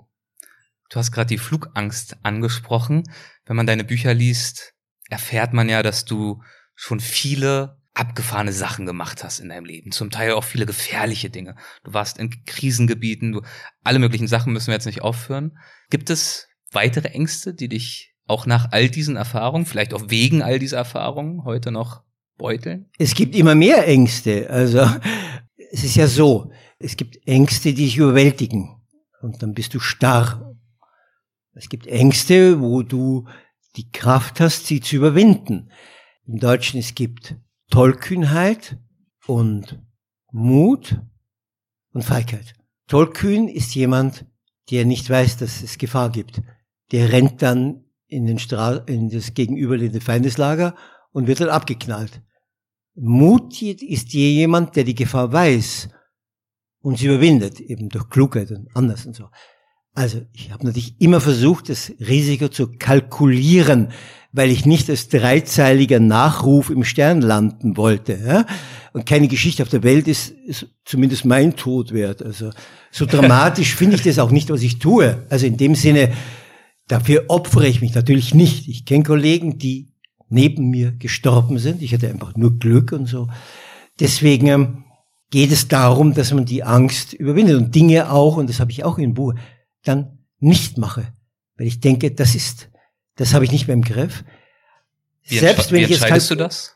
Du 0.89 0.97
hast 0.97 1.11
gerade 1.11 1.27
die 1.27 1.37
Flugangst 1.37 2.17
angesprochen. 2.23 3.03
Wenn 3.45 3.55
man 3.55 3.67
deine 3.67 3.83
Bücher 3.83 4.13
liest, 4.13 4.73
erfährt 5.09 5.53
man 5.53 5.69
ja, 5.69 5.83
dass 5.83 6.05
du 6.05 6.41
schon 6.75 6.99
viele 6.99 7.77
abgefahrene 7.93 8.53
Sachen 8.53 8.85
gemacht 8.85 9.23
hast 9.23 9.39
in 9.39 9.49
deinem 9.49 9.65
Leben. 9.65 9.91
Zum 9.91 10.09
Teil 10.09 10.31
auch 10.31 10.43
viele 10.43 10.65
gefährliche 10.65 11.29
Dinge. 11.29 11.55
Du 11.83 11.93
warst 11.93 12.17
in 12.17 12.29
Krisengebieten, 12.45 13.33
du, 13.33 13.41
alle 13.83 13.99
möglichen 13.99 14.27
Sachen 14.27 14.53
müssen 14.53 14.67
wir 14.67 14.75
jetzt 14.75 14.85
nicht 14.85 15.01
aufführen. 15.01 15.57
Gibt 15.89 16.09
es 16.09 16.47
weitere 16.71 17.09
Ängste, 17.09 17.53
die 17.53 17.67
dich 17.67 18.15
auch 18.25 18.45
nach 18.45 18.71
all 18.71 18.89
diesen 18.89 19.15
Erfahrungen, 19.15 19.65
vielleicht 19.65 19.93
auch 19.93 20.03
wegen 20.07 20.41
all 20.41 20.59
dieser 20.59 20.77
Erfahrungen 20.77 21.43
heute 21.43 21.71
noch 21.71 22.03
beuteln? 22.37 22.89
Es 22.97 23.15
gibt 23.15 23.35
immer 23.35 23.55
mehr 23.55 23.87
Ängste. 23.87 24.49
Also 24.49 24.87
es 25.71 25.83
ist 25.83 25.95
ja 25.95 26.07
so, 26.07 26.51
es 26.77 26.95
gibt 26.95 27.27
Ängste, 27.27 27.73
die 27.73 27.85
dich 27.85 27.97
überwältigen. 27.97 28.81
Und 29.21 29.43
dann 29.43 29.53
bist 29.53 29.73
du 29.73 29.79
starr. 29.79 30.48
Es 31.53 31.69
gibt 31.69 31.87
Ängste, 31.87 32.61
wo 32.61 32.83
du 32.83 33.27
die 33.75 33.91
Kraft 33.91 34.39
hast, 34.39 34.67
sie 34.67 34.81
zu 34.81 34.95
überwinden. 34.95 35.71
Im 36.25 36.39
Deutschen 36.39 36.79
es 36.79 36.95
gibt 36.95 37.35
Tollkühnheit 37.69 38.77
und 39.27 39.79
Mut 40.31 41.01
und 41.93 42.03
Feigheit. 42.03 42.53
Tollkühn 42.87 43.47
ist 43.47 43.75
jemand, 43.75 44.25
der 44.71 44.85
nicht 44.85 45.09
weiß, 45.09 45.37
dass 45.37 45.61
es 45.61 45.77
Gefahr 45.77 46.11
gibt. 46.11 46.41
Der 46.91 47.11
rennt 47.11 47.41
dann 47.41 47.85
in, 48.07 48.25
den 48.25 48.39
Stra 48.39 48.77
in 48.87 49.09
das 49.09 49.33
gegenüberliegende 49.33 50.01
Feindeslager 50.01 50.75
und 51.11 51.27
wird 51.27 51.41
dann 51.41 51.49
abgeknallt. 51.49 52.21
Mut 52.95 53.61
ist 53.61 54.13
jemand, 54.13 54.75
der 54.75 54.83
die 54.83 54.95
Gefahr 54.95 55.31
weiß 55.31 55.89
und 56.81 56.97
sie 56.97 57.05
überwindet, 57.05 57.59
eben 57.59 57.89
durch 57.89 58.09
Klugheit 58.09 58.51
und 58.51 58.75
anders 58.75 59.05
und 59.05 59.15
so. 59.15 59.29
Also 59.99 60.21
ich 60.31 60.49
habe 60.53 60.65
natürlich 60.65 60.95
immer 60.99 61.19
versucht, 61.19 61.67
das 61.67 61.91
Risiko 61.99 62.47
zu 62.47 62.69
kalkulieren, 62.79 63.89
weil 64.31 64.49
ich 64.49 64.65
nicht 64.65 64.89
als 64.89 65.09
dreizeiliger 65.09 65.99
Nachruf 65.99 66.69
im 66.69 66.85
Stern 66.85 67.19
landen 67.19 67.75
wollte. 67.75 68.17
Ja? 68.25 68.45
Und 68.93 69.05
keine 69.05 69.27
Geschichte 69.27 69.61
auf 69.61 69.67
der 69.67 69.83
Welt 69.83 70.07
ist, 70.07 70.29
ist 70.29 70.67
zumindest 70.85 71.25
mein 71.25 71.57
Tod 71.57 71.91
wert. 71.91 72.23
Also 72.23 72.51
so 72.91 73.05
dramatisch 73.11 73.75
finde 73.75 73.97
ich 73.97 74.01
das 74.01 74.19
auch 74.19 74.31
nicht, 74.31 74.49
was 74.49 74.61
ich 74.61 74.79
tue. 74.79 75.25
Also 75.29 75.45
in 75.45 75.57
dem 75.57 75.75
Sinne, 75.75 76.13
dafür 76.87 77.25
opfere 77.27 77.67
ich 77.67 77.81
mich 77.81 77.93
natürlich 77.93 78.33
nicht. 78.33 78.69
Ich 78.69 78.85
kenne 78.85 79.03
Kollegen, 79.03 79.57
die 79.57 79.89
neben 80.29 80.69
mir 80.69 80.93
gestorben 80.93 81.59
sind. 81.59 81.81
Ich 81.81 81.93
hatte 81.93 82.07
einfach 82.07 82.37
nur 82.37 82.57
Glück 82.57 82.93
und 82.93 83.07
so. 83.07 83.27
Deswegen 83.99 84.47
ähm, 84.47 84.83
geht 85.29 85.51
es 85.51 85.67
darum, 85.67 86.13
dass 86.13 86.31
man 86.31 86.45
die 86.45 86.63
Angst 86.63 87.11
überwindet 87.11 87.57
und 87.57 87.75
Dinge 87.75 88.09
auch, 88.13 88.37
und 88.37 88.49
das 88.49 88.61
habe 88.61 88.71
ich 88.71 88.85
auch 88.85 88.97
im 88.97 89.13
Buch, 89.13 89.33
dann 89.83 90.19
nicht 90.39 90.77
mache. 90.77 91.13
Weil 91.57 91.67
ich 91.67 91.79
denke, 91.79 92.11
das 92.11 92.35
ist 92.35 92.69
das 93.19 93.33
habe 93.33 93.43
ich 93.43 93.51
nicht 93.51 93.67
mehr 93.67 93.73
im 93.73 93.81
Griff. 93.81 94.23
Wie, 95.25 95.39
Selbst 95.39 95.73
wenn 95.73 95.81
wie 95.81 95.83
ich 95.83 96.01
entscheidest 96.01 96.31
du 96.31 96.35
das? 96.35 96.75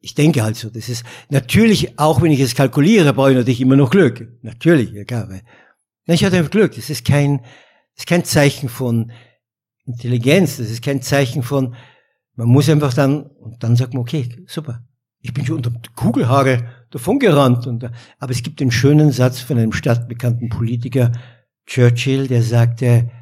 Ich 0.00 0.16
denke 0.16 0.42
halt 0.42 0.56
so, 0.56 0.68
das 0.68 0.88
ist 0.88 1.04
natürlich, 1.28 1.96
auch 1.96 2.20
wenn 2.20 2.32
ich 2.32 2.40
es 2.40 2.56
kalkuliere, 2.56 3.12
brauche 3.12 3.30
ich 3.30 3.36
natürlich 3.36 3.60
immer 3.60 3.76
noch 3.76 3.90
Glück. 3.90 4.36
Natürlich, 4.42 4.90
ja 4.90 5.04
klar. 5.04 5.28
Weil, 5.28 5.42
ich 6.06 6.24
hatte 6.24 6.42
Glück. 6.44 6.74
Das 6.74 6.90
ist 6.90 7.04
kein, 7.04 7.38
das 7.94 7.98
ist 7.98 8.06
kein 8.08 8.24
Zeichen 8.24 8.68
von 8.68 9.12
Intelligenz. 9.86 10.56
Das 10.56 10.70
ist 10.70 10.82
kein 10.82 11.02
Zeichen 11.02 11.44
von, 11.44 11.76
man 12.34 12.48
muss 12.48 12.68
einfach 12.68 12.92
dann, 12.92 13.22
und 13.22 13.62
dann 13.62 13.76
sagt 13.76 13.94
man, 13.94 14.00
okay, 14.00 14.28
super. 14.48 14.82
Ich 15.20 15.32
bin 15.32 15.46
schon 15.46 15.56
unter 15.56 15.72
Kugelhagel 15.94 16.68
davongerannt. 16.90 17.68
Und, 17.68 17.88
aber 18.18 18.32
es 18.32 18.42
gibt 18.42 18.58
den 18.58 18.72
schönen 18.72 19.12
Satz 19.12 19.38
von 19.38 19.56
einem 19.56 19.72
stadtbekannten 19.72 20.48
Politiker, 20.48 21.12
Churchill, 21.70 22.26
der 22.26 22.42
sagte, 22.42 23.12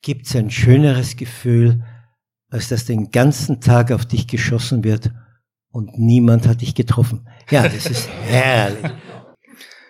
gibt's 0.00 0.34
ein 0.34 0.50
schöneres 0.50 1.16
Gefühl, 1.16 1.84
als 2.48 2.68
dass 2.68 2.86
den 2.86 3.10
ganzen 3.10 3.60
Tag 3.60 3.92
auf 3.92 4.06
dich 4.06 4.26
geschossen 4.26 4.82
wird 4.82 5.10
und 5.70 5.98
niemand 5.98 6.48
hat 6.48 6.62
dich 6.62 6.74
getroffen. 6.74 7.28
Ja, 7.50 7.68
das 7.68 7.84
ist 7.84 8.08
herrlich. 8.22 8.92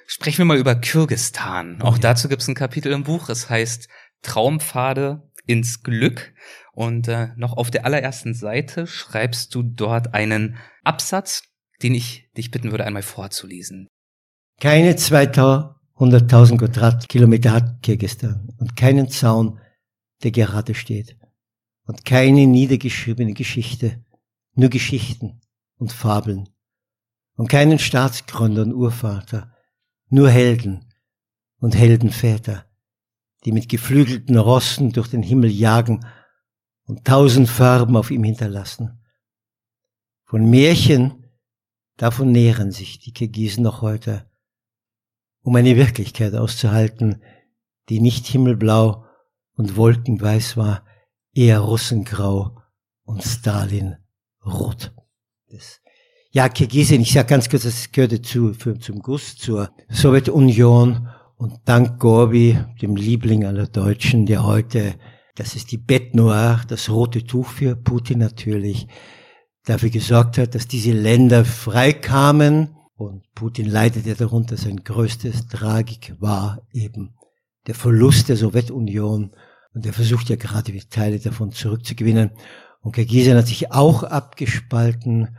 Sprechen 0.09 0.39
wir 0.39 0.45
mal 0.47 0.59
über 0.59 0.75
Kirgistan. 0.75 1.81
Auch 1.81 1.97
dazu 1.97 2.29
gibt 2.29 2.43
es 2.43 2.49
ein 2.49 2.57
Kapitel 2.57 2.91
im 2.91 3.05
Buch. 3.05 3.29
Es 3.29 3.49
heißt 3.49 3.89
Traumpfade 4.23 5.31
ins 5.47 5.85
Glück. 5.85 6.35
Und 6.73 7.07
äh, 7.07 7.29
noch 7.37 7.57
auf 7.57 7.71
der 7.71 7.85
allerersten 7.85 8.35
Seite 8.35 8.89
schreibst 8.89 9.55
du 9.55 9.63
dort 9.63 10.13
einen 10.13 10.57
Absatz, 10.83 11.45
den 11.85 11.95
ich 11.95 12.29
dich 12.37 12.51
bitten 12.51 12.73
würde, 12.73 12.85
einmal 12.85 13.03
vorzulesen. 13.03 13.87
Keine 14.61 14.97
200.000 15.99 16.59
Quadratkilometer 16.59 17.53
hat 17.53 17.83
Kirgistan 17.83 18.55
und 18.59 18.77
keinen 18.77 19.09
Zaun, 19.09 19.61
der 20.23 20.31
gerade 20.31 20.75
steht. 20.75 21.17
Und 21.87 22.05
keine 22.05 22.47
niedergeschriebene 22.47 23.33
Geschichte, 23.33 24.05
nur 24.55 24.69
Geschichten 24.69 25.41
und 25.79 25.93
Fabeln. 25.93 26.49
Und 27.37 27.49
keinen 27.49 27.79
Staatsgründer 27.79 28.63
und 28.63 28.75
Urvater, 28.75 29.55
nur 30.09 30.29
Helden 30.29 30.93
und 31.61 31.75
Heldenväter, 31.77 32.67
die 33.45 33.53
mit 33.53 33.69
geflügelten 33.69 34.37
Rossen 34.37 34.93
durch 34.93 35.09
den 35.09 35.23
Himmel 35.23 35.51
jagen 35.51 36.05
und 36.85 37.07
tausend 37.07 37.49
Farben 37.49 37.97
auf 37.97 38.11
ihm 38.11 38.25
hinterlassen. 38.25 39.03
Von 40.25 40.51
Märchen, 40.51 41.25
davon 41.97 42.33
nähren 42.33 42.73
sich 42.73 42.99
die 42.99 43.13
Kirgisen 43.13 43.63
noch 43.63 43.81
heute, 43.81 44.29
um 45.47 45.55
eine 45.55 45.77
Wirklichkeit 45.77 46.35
auszuhalten, 46.35 47.23
die 47.89 48.01
nicht 48.01 48.27
himmelblau 48.27 49.05
und 49.57 49.77
wolkenweiß 49.77 50.57
war, 50.57 50.85
eher 51.33 51.61
Russengrau 51.61 52.59
und 53.05 53.23
Stalin 53.23 53.95
rot. 54.45 54.93
Das 55.49 55.81
ja, 56.33 56.49
Kirgisien, 56.49 57.01
ich 57.01 57.13
sage 57.13 57.29
ganz 57.29 57.49
kurz, 57.49 57.63
das 57.63 57.93
gehörte 57.93 58.21
zu, 58.21 58.55
für, 58.55 58.77
zum 58.81 58.99
Guss 58.99 59.37
zur 59.37 59.71
Sowjetunion 59.89 61.09
und 61.37 61.61
dank 61.65 62.01
Gorbi, 62.01 62.59
dem 62.83 62.97
Liebling 62.97 63.45
aller 63.45 63.69
Deutschen, 63.69 64.27
der 64.27 64.45
heute, 64.45 64.97
das 65.37 65.55
ist 65.55 65.71
die 65.71 65.79
Bête 65.79 66.17
Noire, 66.17 66.63
das 66.67 66.91
rote 66.91 67.23
Tuch 67.25 67.47
für 67.47 67.77
Putin 67.77 68.19
natürlich, 68.19 68.89
dafür 69.65 69.91
gesorgt 69.91 70.39
hat, 70.39 70.57
dass 70.57 70.67
diese 70.67 70.93
Länder 70.93 71.45
freikamen 71.45 72.76
und 72.97 73.25
Putin 73.35 73.69
leidete 73.69 74.15
darunter, 74.15 74.57
sein 74.57 74.83
größtes 74.83 75.49
Tragik 75.49 76.15
war 76.19 76.63
eben 76.73 77.15
der 77.67 77.75
Verlust 77.75 78.29
der 78.29 78.37
Sowjetunion 78.37 79.33
und 79.75 79.87
er 79.87 79.93
versucht 79.93 80.31
ja 80.31 80.37
gerade 80.37 80.73
die 80.73 80.81
Teile 80.81 81.19
davon 81.19 81.53
zurückzugewinnen. 81.53 82.31
Und 82.81 82.93
Kirgisien 82.93 83.37
hat 83.37 83.49
sich 83.49 83.71
auch 83.73 84.03
abgespalten 84.03 85.37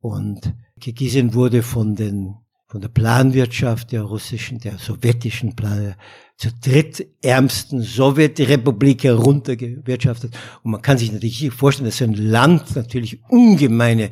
und 0.00 0.54
Kirgisien 0.80 1.34
wurde 1.34 1.62
von 1.62 1.94
den, 1.94 2.34
von 2.66 2.80
der 2.80 2.88
Planwirtschaft 2.88 3.92
der 3.92 4.02
russischen, 4.02 4.58
der 4.58 4.78
sowjetischen 4.78 5.54
Plan, 5.54 5.94
zur 6.36 6.52
drittärmsten 6.60 7.82
Sowjetrepublik 7.82 9.04
heruntergewirtschaftet. 9.04 10.36
Und 10.62 10.72
man 10.72 10.82
kann 10.82 10.98
sich 10.98 11.12
natürlich 11.12 11.50
vorstellen, 11.52 11.86
dass 11.86 11.98
so 11.98 12.04
ein 12.04 12.14
Land 12.14 12.74
natürlich 12.74 13.22
ungemeine 13.28 14.10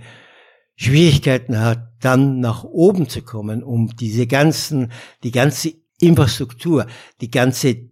Schwierigkeiten 0.76 1.58
hat, 1.58 1.92
dann 2.00 2.40
nach 2.40 2.64
oben 2.64 3.08
zu 3.08 3.22
kommen, 3.22 3.62
um 3.62 3.96
diese 3.96 4.26
ganzen, 4.26 4.92
die 5.22 5.32
ganze 5.32 5.72
Infrastruktur, 5.98 6.86
die 7.20 7.30
ganze 7.30 7.90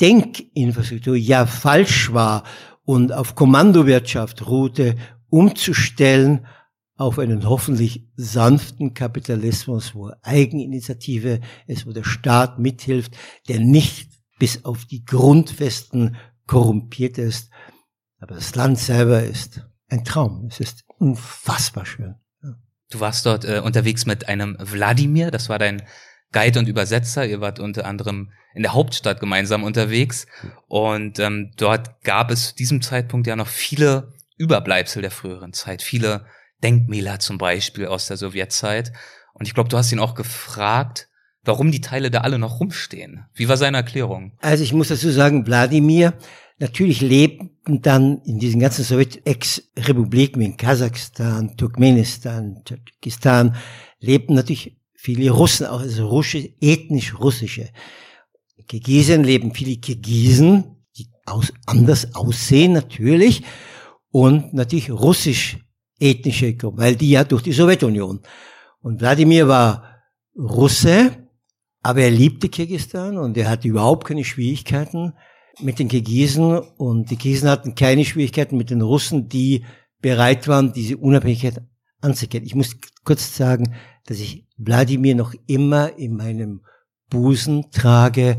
Denkinfrastruktur 0.00 1.16
ja 1.16 1.44
falsch 1.46 2.12
war 2.12 2.44
und 2.84 3.12
auf 3.12 3.34
Kommandowirtschaft 3.34 4.46
ruhte, 4.46 4.94
umzustellen 5.28 6.46
auf 6.96 7.18
einen 7.18 7.48
hoffentlich 7.48 8.06
sanften 8.16 8.94
Kapitalismus, 8.94 9.94
wo 9.94 10.12
Eigeninitiative 10.22 11.40
ist, 11.66 11.86
wo 11.86 11.92
der 11.92 12.04
Staat 12.04 12.58
mithilft, 12.58 13.16
der 13.48 13.58
nicht 13.58 14.10
bis 14.38 14.64
auf 14.64 14.84
die 14.84 15.04
Grundfesten 15.04 16.16
korrumpiert 16.46 17.18
ist. 17.18 17.50
Aber 18.18 18.34
das 18.34 18.54
Land 18.54 18.78
selber 18.78 19.22
ist 19.22 19.66
ein 19.88 20.04
Traum. 20.04 20.46
Es 20.50 20.60
ist 20.60 20.84
unfassbar 21.00 21.86
schön. 21.86 22.16
Du 22.90 23.00
warst 23.00 23.24
dort 23.24 23.44
äh, 23.44 23.60
unterwegs 23.60 24.04
mit 24.04 24.28
einem 24.28 24.56
Wladimir, 24.58 25.30
das 25.30 25.48
war 25.48 25.58
dein 25.58 25.82
Guide 26.32 26.58
und 26.58 26.68
Übersetzer. 26.68 27.26
Ihr 27.26 27.40
wart 27.40 27.58
unter 27.58 27.86
anderem 27.86 28.32
in 28.54 28.62
der 28.62 28.72
Hauptstadt 28.72 29.20
gemeinsam 29.20 29.64
unterwegs. 29.64 30.26
Und 30.68 31.18
ähm, 31.18 31.52
dort 31.56 32.02
gab 32.02 32.30
es 32.30 32.48
zu 32.48 32.56
diesem 32.56 32.82
Zeitpunkt 32.82 33.26
ja 33.26 33.36
noch 33.36 33.48
viele 33.48 34.12
Überbleibsel 34.36 35.02
der 35.02 35.10
früheren 35.10 35.52
Zeit, 35.52 35.82
viele 35.82 36.26
Denkmäler 36.62 37.18
zum 37.18 37.38
Beispiel 37.38 37.86
aus 37.86 38.06
der 38.06 38.16
Sowjetzeit. 38.16 38.92
Und 39.34 39.46
ich 39.46 39.54
glaube, 39.54 39.68
du 39.68 39.76
hast 39.76 39.92
ihn 39.92 39.98
auch 39.98 40.14
gefragt, 40.14 41.08
warum 41.44 41.70
die 41.70 41.80
Teile 41.80 42.10
da 42.10 42.20
alle 42.20 42.38
noch 42.38 42.60
rumstehen. 42.60 43.26
Wie 43.34 43.48
war 43.48 43.56
seine 43.56 43.78
Erklärung? 43.78 44.36
Also 44.40 44.62
ich 44.62 44.72
muss 44.72 44.88
dazu 44.88 45.10
sagen, 45.10 45.46
Wladimir, 45.46 46.14
natürlich 46.60 47.00
lebten 47.00 47.80
dann 47.82 48.20
in 48.24 48.38
diesen 48.38 48.60
ganzen 48.60 48.84
Sowjet-Ex-Republiken 48.84 50.40
wie 50.40 50.44
in 50.44 50.56
Kasachstan, 50.56 51.56
Turkmenistan, 51.56 52.62
Tadschikistan, 52.64 53.56
lebten 53.98 54.34
natürlich 54.34 54.78
viele 54.94 55.30
Russen, 55.30 55.66
auch 55.66 55.80
also 55.80 56.06
russische, 56.06 56.52
ethnisch 56.60 57.18
russische. 57.18 57.70
In 58.56 58.66
Kirgisien 58.66 59.24
leben 59.24 59.54
viele 59.54 59.76
Kirgisen, 59.76 60.76
die 60.96 61.08
aus, 61.24 61.52
anders 61.66 62.14
aussehen 62.14 62.74
natürlich, 62.74 63.42
und 64.12 64.52
natürlich 64.52 64.90
russisch 64.90 65.58
ethnische 65.98 66.54
Gruppe, 66.54 66.78
weil 66.78 66.96
die 66.96 67.10
ja 67.10 67.24
durch 67.24 67.42
die 67.42 67.52
Sowjetunion. 67.52 68.20
Und 68.80 69.00
Wladimir 69.00 69.48
war 69.48 70.02
Russe, 70.36 71.28
aber 71.82 72.02
er 72.02 72.10
liebte 72.10 72.48
Kirgistan 72.48 73.16
und 73.16 73.36
er 73.36 73.48
hatte 73.48 73.68
überhaupt 73.68 74.06
keine 74.06 74.24
Schwierigkeiten 74.24 75.14
mit 75.58 75.78
den 75.78 75.88
Kirgisen 75.88 76.58
und 76.58 77.10
die 77.10 77.16
Kirgisen 77.16 77.48
hatten 77.48 77.74
keine 77.74 78.04
Schwierigkeiten 78.04 78.56
mit 78.56 78.70
den 78.70 78.82
Russen, 78.82 79.28
die 79.28 79.64
bereit 80.00 80.48
waren, 80.48 80.72
diese 80.72 80.96
Unabhängigkeit 80.96 81.62
anzukennen. 82.00 82.46
Ich 82.46 82.54
muss 82.54 82.76
kurz 83.04 83.36
sagen, 83.36 83.74
dass 84.06 84.20
ich 84.20 84.46
Wladimir 84.56 85.14
noch 85.14 85.34
immer 85.46 85.98
in 85.98 86.16
meinem 86.16 86.62
Busen 87.08 87.70
trage, 87.70 88.38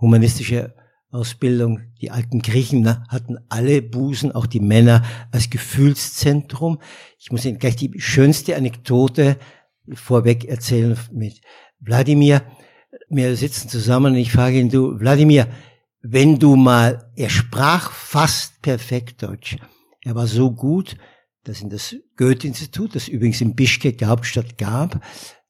humanistische 0.00 0.74
Ausbildung. 1.10 1.80
Die 2.00 2.10
alten 2.10 2.40
Griechen 2.40 2.86
hatten 3.08 3.38
alle 3.48 3.82
Busen, 3.82 4.32
auch 4.32 4.46
die 4.46 4.60
Männer, 4.60 5.04
als 5.32 5.50
Gefühlszentrum. 5.50 6.78
Ich 7.18 7.32
muss 7.32 7.44
Ihnen 7.44 7.58
gleich 7.58 7.76
die 7.76 7.92
schönste 7.98 8.56
Anekdote 8.56 9.36
vorweg 9.92 10.44
erzählen 10.44 10.96
mit 11.12 11.40
Wladimir. 11.80 12.42
Wir 13.08 13.34
sitzen 13.36 13.68
zusammen 13.68 14.12
und 14.12 14.18
ich 14.18 14.32
frage 14.32 14.58
ihn, 14.58 14.68
du, 14.68 14.98
Wladimir, 14.98 15.48
wenn 16.02 16.38
du 16.38 16.56
mal, 16.56 17.10
er 17.16 17.30
sprach 17.30 17.92
fast 17.92 18.62
perfekt 18.62 19.22
Deutsch. 19.22 19.56
Er 20.02 20.14
war 20.14 20.26
so 20.26 20.50
gut, 20.50 20.96
dass 21.44 21.60
in 21.60 21.68
das 21.68 21.94
Goethe-Institut, 22.16 22.94
das 22.94 23.08
übrigens 23.08 23.40
in 23.40 23.54
Bischkek, 23.54 23.98
der 23.98 24.08
Hauptstadt, 24.08 24.58
gab, 24.58 25.02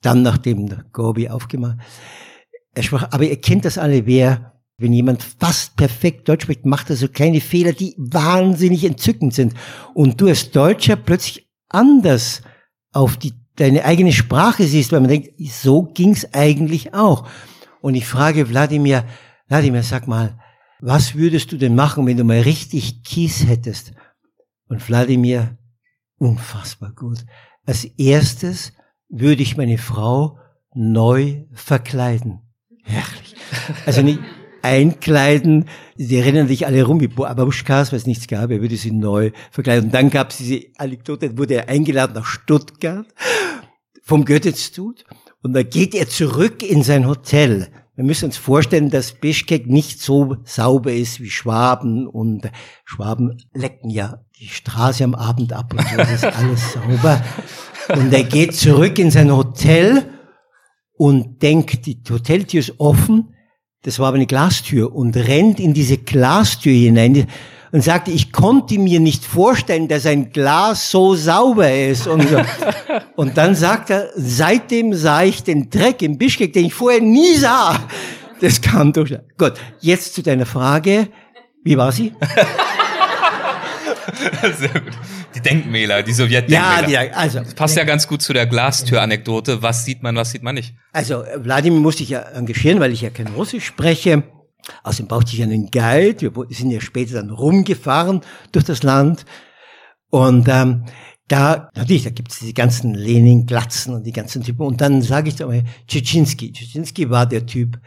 dann 0.02 0.22
nachdem 0.22 0.68
Gobi 0.92 1.28
aufgemacht, 1.28 1.78
er 2.74 2.82
sprach, 2.82 3.08
aber 3.10 3.24
ihr 3.24 3.40
kennt 3.40 3.64
das 3.64 3.78
alle, 3.78 4.06
wer 4.06 4.50
wenn 4.80 4.92
jemand 4.94 5.22
fast 5.22 5.76
perfekt 5.76 6.26
Deutsch 6.28 6.44
spricht, 6.44 6.64
macht 6.64 6.88
er 6.88 6.96
so 6.96 7.06
kleine 7.08 7.42
Fehler, 7.42 7.74
die 7.74 7.94
wahnsinnig 7.98 8.84
entzückend 8.84 9.34
sind. 9.34 9.52
Und 9.92 10.20
du 10.20 10.26
als 10.26 10.52
Deutscher 10.52 10.96
plötzlich 10.96 11.46
anders 11.68 12.40
auf 12.90 13.18
die, 13.18 13.34
deine 13.56 13.84
eigene 13.84 14.12
Sprache 14.12 14.64
siehst, 14.64 14.90
weil 14.90 15.00
man 15.00 15.10
denkt, 15.10 15.32
so 15.50 15.82
ging's 15.82 16.26
eigentlich 16.32 16.94
auch. 16.94 17.28
Und 17.82 17.94
ich 17.94 18.06
frage 18.06 18.48
Wladimir, 18.48 19.04
Wladimir, 19.50 19.82
sag 19.82 20.06
mal, 20.06 20.38
was 20.78 21.16
würdest 21.16 21.50
du 21.50 21.56
denn 21.56 21.74
machen, 21.74 22.06
wenn 22.06 22.16
du 22.16 22.22
mal 22.22 22.40
richtig 22.40 23.02
Kies 23.02 23.46
hättest? 23.46 23.92
Und 24.68 24.88
Wladimir, 24.88 25.58
unfassbar 26.18 26.92
gut. 26.92 27.26
Als 27.66 27.84
erstes 27.84 28.72
würde 29.08 29.42
ich 29.42 29.56
meine 29.56 29.76
Frau 29.76 30.38
neu 30.72 31.46
verkleiden. 31.52 32.42
Herrlich. 32.84 33.34
Also 33.86 34.02
nicht, 34.02 34.20
einkleiden. 34.62 35.64
Die 35.96 36.16
erinnern 36.16 36.46
dich 36.46 36.64
alle 36.64 36.84
rum 36.84 37.00
wie 37.00 37.08
Babuschkas, 37.08 37.90
weil 37.90 37.98
es 37.98 38.06
nichts 38.06 38.28
gab. 38.28 38.52
Er 38.52 38.60
würde 38.60 38.76
sie 38.76 38.92
neu 38.92 39.32
verkleiden. 39.50 39.86
Und 39.86 39.94
dann 39.94 40.10
gab 40.10 40.30
es 40.30 40.36
diese 40.36 40.62
Anekdote, 40.78 41.36
wurde 41.36 41.54
er 41.54 41.68
eingeladen 41.68 42.14
nach 42.14 42.26
Stuttgart 42.26 43.06
vom 44.04 44.24
Goethe-Institut. 44.24 45.04
Und 45.42 45.54
da 45.54 45.64
geht 45.64 45.96
er 45.96 46.08
zurück 46.08 46.62
in 46.62 46.84
sein 46.84 47.08
Hotel. 47.08 47.68
Wir 48.00 48.06
müssen 48.06 48.24
uns 48.24 48.38
vorstellen, 48.38 48.88
dass 48.88 49.12
Bischkek 49.12 49.66
nicht 49.66 50.00
so 50.00 50.36
sauber 50.44 50.90
ist 50.90 51.20
wie 51.20 51.28
Schwaben 51.28 52.06
und 52.06 52.50
Schwaben 52.86 53.36
lecken 53.52 53.90
ja 53.90 54.24
die 54.38 54.48
Straße 54.48 55.04
am 55.04 55.14
Abend 55.14 55.52
ab 55.52 55.74
und 55.74 55.86
so, 55.86 55.96
das 55.98 56.10
ist 56.10 56.24
alles 56.24 56.72
sauber. 56.72 57.22
Und 57.94 58.10
er 58.10 58.24
geht 58.24 58.56
zurück 58.56 58.98
in 58.98 59.10
sein 59.10 59.30
Hotel 59.30 60.06
und 60.94 61.42
denkt, 61.42 61.84
die 61.84 62.00
Hoteltür 62.08 62.60
ist 62.60 62.80
offen, 62.80 63.34
das 63.82 63.98
war 63.98 64.08
aber 64.08 64.16
eine 64.16 64.26
Glastür 64.26 64.94
und 64.94 65.14
rennt 65.14 65.60
in 65.60 65.74
diese 65.74 65.98
Glastür 65.98 66.72
hinein 66.72 67.26
und 67.72 67.83
sagte, 67.83 68.11
ich 68.11 68.33
konnte 68.33 68.78
mir 68.78 69.00
nicht 69.00 69.24
vorstellen, 69.24 69.88
dass 69.88 70.06
ein 70.06 70.33
Glas 70.33 70.90
so 70.90 71.14
sauber 71.14 71.72
ist 71.72 72.06
und 72.06 72.28
so. 72.28 72.40
Und 73.16 73.37
dann 73.37 73.54
sagt 73.54 73.90
er, 73.90 74.09
seitdem 74.16 74.94
sah 74.94 75.22
ich 75.22 75.42
den 75.42 75.68
Dreck 75.68 76.00
im 76.00 76.16
Bischkek, 76.16 76.54
den 76.54 76.66
ich 76.66 76.74
vorher 76.74 77.02
nie 77.02 77.35
sah. 77.35 77.78
Das 78.40 78.61
kam 78.62 78.94
durch. 78.94 79.14
Gut, 79.37 79.52
jetzt 79.80 80.14
zu 80.14 80.22
deiner 80.22 80.46
Frage. 80.46 81.09
Wie 81.62 81.76
war 81.76 81.92
sie? 81.92 82.14
Sehr 84.59 84.68
gut. 84.68 84.92
Die 85.35 85.40
Denkmäler, 85.40 86.02
die 86.02 86.12
Sowjetdenkmäler. 86.12 86.88
Ja, 86.88 87.04
die, 87.04 87.12
also. 87.12 87.40
Das 87.40 87.54
passt 87.54 87.76
ja 87.76 87.85
ganz 87.85 88.09
gut 88.09 88.22
zu 88.22 88.33
der 88.33 88.46
Glastür-Anekdote. 88.46 89.62
Was 89.62 89.85
sieht 89.85 90.02
man, 90.02 90.16
was 90.16 90.30
sieht 90.30 90.42
man 90.42 90.54
nicht? 90.54 90.74
Also, 90.92 91.22
Wladimir 91.37 91.80
musste 91.80 92.02
ich 92.02 92.09
ja 92.09 92.20
engagieren, 92.20 92.80
weil 92.80 92.92
ich 92.92 93.02
ja 93.02 93.11
kein 93.11 93.28
Russisch 93.28 93.66
spreche. 93.66 94.22
Außerdem 94.83 95.09
brauchte 95.09 95.35
ich 95.35 95.42
einen 95.42 95.70
Guide. 95.70 96.35
Wir 96.35 96.46
sind 96.51 96.70
ja 96.70 96.81
später 96.81 97.14
dann 97.14 97.31
rumgefahren 97.31 98.20
durch 98.53 98.64
das 98.64 98.83
Land. 98.83 99.25
Und 100.11 100.49
ähm, 100.49 100.85
da, 101.29 101.70
natürlich, 101.75 102.05
da 102.05 102.11
gibt 102.11 102.33
es 102.33 102.40
diese 102.40 102.53
ganzen 102.53 102.94
Lenin-Glatzen 102.94 103.94
und 103.94 104.05
die 104.05 104.12
ganzen 104.12 104.42
Typen. 104.42 104.66
Und 104.66 104.81
dann 104.81 105.01
sage 105.01 105.29
ich 105.29 105.37
da 105.37 105.46
mal, 105.46 105.62
Tschetschinski. 105.87 106.53
Tschetschinski 106.53 107.09
war 107.09 107.27
der 107.27 107.46
Typ, 107.46 107.79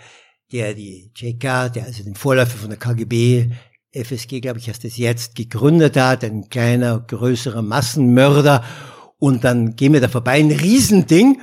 der 0.51 0.73
die 0.73 1.11
JK, 1.15 1.73
der 1.73 1.83
also 1.85 2.03
den 2.03 2.15
Vorläufer 2.15 2.57
von 2.57 2.69
der 2.69 2.79
KGB, 2.79 3.49
FSG, 3.91 4.39
glaube 4.39 4.59
ich, 4.59 4.69
heißt 4.69 4.85
es 4.85 4.97
jetzt, 4.97 5.35
gegründet 5.35 5.97
hat, 5.97 6.23
ein 6.23 6.49
kleiner, 6.49 6.99
größerer 6.99 7.61
Massenmörder. 7.61 8.63
Und 9.19 9.43
dann 9.43 9.75
gehen 9.75 9.93
wir 9.93 10.01
da 10.01 10.07
vorbei, 10.07 10.39
ein 10.39 10.51
Riesending. 10.51 11.41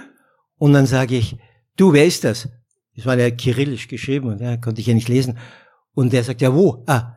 Und 0.56 0.72
dann 0.72 0.86
sage 0.86 1.16
ich, 1.16 1.36
du, 1.76 1.92
wer 1.92 2.06
ist 2.06 2.24
das? 2.24 2.48
Das 3.00 3.06
war 3.06 3.18
ja 3.18 3.30
kyrillisch 3.30 3.88
geschrieben 3.88 4.28
und 4.28 4.42
ja, 4.42 4.58
konnte 4.58 4.82
ich 4.82 4.86
ja 4.86 4.92
nicht 4.92 5.08
lesen. 5.08 5.38
Und 5.94 6.12
der 6.12 6.22
sagt, 6.22 6.42
ja, 6.42 6.54
wo? 6.54 6.84
Ah, 6.86 7.16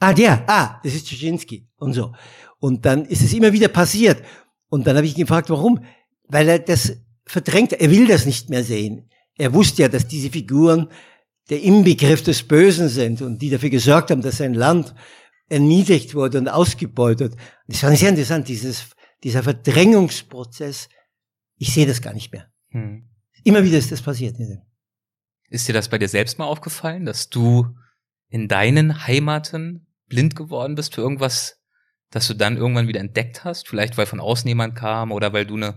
ah, 0.00 0.12
der, 0.12 0.42
ah, 0.50 0.80
das 0.82 0.92
ist 0.92 1.06
Tschetschinski 1.06 1.68
und 1.76 1.92
so. 1.92 2.12
Und 2.58 2.84
dann 2.84 3.04
ist 3.04 3.22
es 3.22 3.32
immer 3.32 3.52
wieder 3.52 3.68
passiert. 3.68 4.24
Und 4.68 4.88
dann 4.88 4.96
habe 4.96 5.06
ich 5.06 5.16
ihn 5.16 5.20
gefragt, 5.20 5.50
warum? 5.50 5.84
Weil 6.24 6.48
er 6.48 6.58
das 6.58 6.96
verdrängt, 7.24 7.74
er 7.74 7.92
will 7.92 8.08
das 8.08 8.26
nicht 8.26 8.50
mehr 8.50 8.64
sehen. 8.64 9.08
Er 9.36 9.54
wusste 9.54 9.82
ja, 9.82 9.88
dass 9.88 10.08
diese 10.08 10.30
Figuren 10.30 10.88
der 11.48 11.62
Inbegriff 11.62 12.24
des 12.24 12.42
Bösen 12.42 12.88
sind 12.88 13.22
und 13.22 13.40
die 13.40 13.50
dafür 13.50 13.70
gesorgt 13.70 14.10
haben, 14.10 14.20
dass 14.20 14.38
sein 14.38 14.54
Land 14.54 14.96
erniedrigt 15.48 16.16
wurde 16.16 16.38
und 16.38 16.48
ausgebeutet. 16.48 17.36
Das 17.68 17.84
war 17.84 17.94
sehr 17.94 18.08
interessant, 18.08 18.48
dieses, 18.48 18.86
dieser 19.22 19.44
Verdrängungsprozess. 19.44 20.88
Ich 21.58 21.72
sehe 21.72 21.86
das 21.86 22.02
gar 22.02 22.14
nicht 22.14 22.32
mehr. 22.32 22.48
Hm. 22.70 23.08
Immer 23.44 23.62
wieder 23.62 23.78
ist 23.78 23.92
das 23.92 24.02
passiert. 24.02 24.36
Ist 25.54 25.68
dir 25.68 25.72
das 25.72 25.88
bei 25.88 25.98
dir 25.98 26.08
selbst 26.08 26.36
mal 26.36 26.46
aufgefallen, 26.46 27.04
dass 27.04 27.28
du 27.28 27.68
in 28.28 28.48
deinen 28.48 29.06
Heimaten 29.06 29.86
blind 30.08 30.34
geworden 30.34 30.74
bist 30.74 30.96
für 30.96 31.00
irgendwas, 31.00 31.60
das 32.10 32.26
du 32.26 32.34
dann 32.34 32.56
irgendwann 32.56 32.88
wieder 32.88 32.98
entdeckt 32.98 33.44
hast? 33.44 33.68
Vielleicht 33.68 33.96
weil 33.96 34.06
von 34.06 34.18
außen 34.18 34.48
jemand 34.48 34.74
kam 34.74 35.12
oder 35.12 35.32
weil 35.32 35.46
du 35.46 35.54
eine 35.54 35.76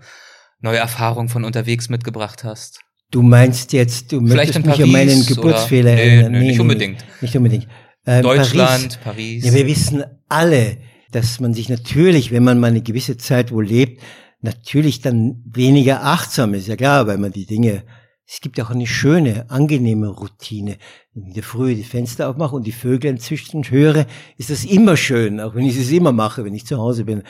neue 0.61 0.79
Erfahrung 0.79 1.29
von 1.29 1.45
unterwegs 1.45 1.89
mitgebracht 1.89 2.43
hast? 2.43 2.79
Du 3.11 3.21
meinst 3.21 3.71
jetzt, 3.71 4.11
du 4.11 4.19
Vielleicht 4.25 4.55
möchtest 4.55 4.65
mich 4.65 4.81
an 4.83 4.91
meinen 4.91 5.23
Geburtsfehler 5.27 5.93
oder, 5.93 6.01
erinnern? 6.01 6.31
Nee, 6.31 6.39
nee, 6.39 6.47
nicht 6.47 6.59
unbedingt. 6.59 7.05
Nicht 7.21 7.37
unbedingt. 7.37 7.67
Ähm, 8.07 8.23
Deutschland, 8.23 8.99
Paris. 9.03 9.43
Paris. 9.43 9.45
Ja, 9.45 9.53
wir 9.53 9.67
wissen 9.67 10.03
alle, 10.27 10.77
dass 11.11 11.39
man 11.39 11.53
sich 11.53 11.69
natürlich, 11.69 12.31
wenn 12.31 12.43
man 12.43 12.59
mal 12.59 12.71
eine 12.71 12.81
gewisse 12.81 13.17
Zeit 13.17 13.51
wo 13.51 13.61
lebt, 13.61 14.01
natürlich 14.41 15.01
dann 15.01 15.43
weniger 15.45 16.03
achtsam 16.03 16.55
ist. 16.55 16.67
Ja 16.67 16.75
klar, 16.75 17.05
weil 17.05 17.19
man 17.19 17.31
die 17.31 17.45
Dinge 17.45 17.83
es 18.29 18.41
gibt 18.41 18.59
auch 18.59 18.69
eine 18.69 18.87
schöne, 18.87 19.49
angenehme 19.49 20.09
Routine. 20.09 20.77
Wenn 21.13 21.23
ich 21.23 21.27
in 21.29 21.33
der 21.35 21.43
Früh 21.43 21.75
die 21.75 21.83
Fenster 21.83 22.29
aufmache 22.29 22.55
und 22.55 22.67
die 22.67 22.73
Vögel 22.73 23.11
inzwischen 23.11 23.63
höre, 23.63 24.05
ist 24.37 24.49
das 24.49 24.65
immer 24.65 24.97
schön, 24.97 25.39
auch 25.39 25.55
wenn 25.55 25.65
ich 25.65 25.77
es 25.77 25.91
immer 25.91 26.11
mache, 26.11 26.43
wenn 26.43 26.53
ich 26.53 26.65
zu 26.65 26.77
Hause 26.77 27.05
bin. 27.05 27.23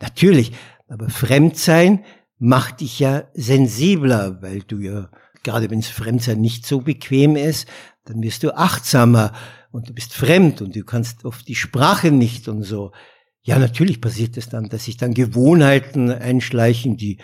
Natürlich, 0.00 0.52
aber 0.88 1.08
Fremdsein 1.08 2.04
macht 2.38 2.80
dich 2.80 2.98
ja 2.98 3.24
sensibler, 3.32 4.42
weil 4.42 4.60
du 4.60 4.78
ja, 4.80 5.08
gerade 5.42 5.70
wenn 5.70 5.78
es 5.78 5.88
Fremdsein 5.88 6.40
nicht 6.40 6.66
so 6.66 6.82
bequem 6.82 7.36
ist, 7.36 7.66
dann 8.04 8.22
wirst 8.22 8.42
du 8.42 8.54
achtsamer 8.54 9.32
und 9.70 9.88
du 9.88 9.94
bist 9.94 10.12
fremd 10.12 10.60
und 10.60 10.76
du 10.76 10.84
kannst 10.84 11.24
oft 11.24 11.48
die 11.48 11.54
Sprache 11.54 12.10
nicht 12.10 12.46
und 12.48 12.62
so. 12.62 12.92
Ja, 13.40 13.58
natürlich 13.58 14.02
passiert 14.02 14.36
es 14.36 14.50
dann, 14.50 14.68
dass 14.68 14.84
sich 14.84 14.98
dann 14.98 15.14
Gewohnheiten 15.14 16.10
einschleichen, 16.10 16.98
die 16.98 17.18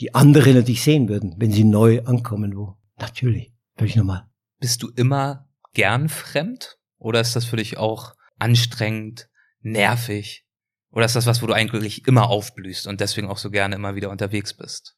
die 0.00 0.14
andere 0.14 0.54
natürlich 0.54 0.82
sehen 0.82 1.08
würden, 1.08 1.34
wenn 1.38 1.52
sie 1.52 1.64
neu 1.64 2.02
ankommen 2.04 2.56
wo. 2.56 2.76
Natürlich, 2.98 3.52
völlig 3.76 3.96
normal. 3.96 4.26
Bist 4.58 4.82
du 4.82 4.88
immer 4.94 5.48
gern 5.74 6.08
fremd? 6.08 6.78
Oder 6.98 7.20
ist 7.20 7.34
das 7.34 7.44
für 7.44 7.56
dich 7.56 7.78
auch 7.78 8.14
anstrengend, 8.38 9.28
nervig? 9.60 10.46
Oder 10.90 11.06
ist 11.06 11.16
das 11.16 11.26
was, 11.26 11.42
wo 11.42 11.46
du 11.46 11.54
eigentlich 11.54 12.06
immer 12.06 12.28
aufblühst 12.28 12.86
und 12.86 13.00
deswegen 13.00 13.28
auch 13.28 13.38
so 13.38 13.50
gerne 13.50 13.74
immer 13.74 13.94
wieder 13.94 14.10
unterwegs 14.10 14.54
bist? 14.54 14.96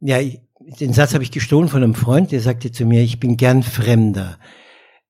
Ja, 0.00 0.18
ich, 0.18 0.40
den 0.80 0.94
Satz 0.94 1.12
habe 1.12 1.24
ich 1.24 1.30
gestohlen 1.30 1.68
von 1.68 1.82
einem 1.82 1.94
Freund, 1.94 2.32
der 2.32 2.40
sagte 2.40 2.72
zu 2.72 2.86
mir, 2.86 3.02
ich 3.02 3.20
bin 3.20 3.36
gern 3.36 3.62
Fremder. 3.62 4.38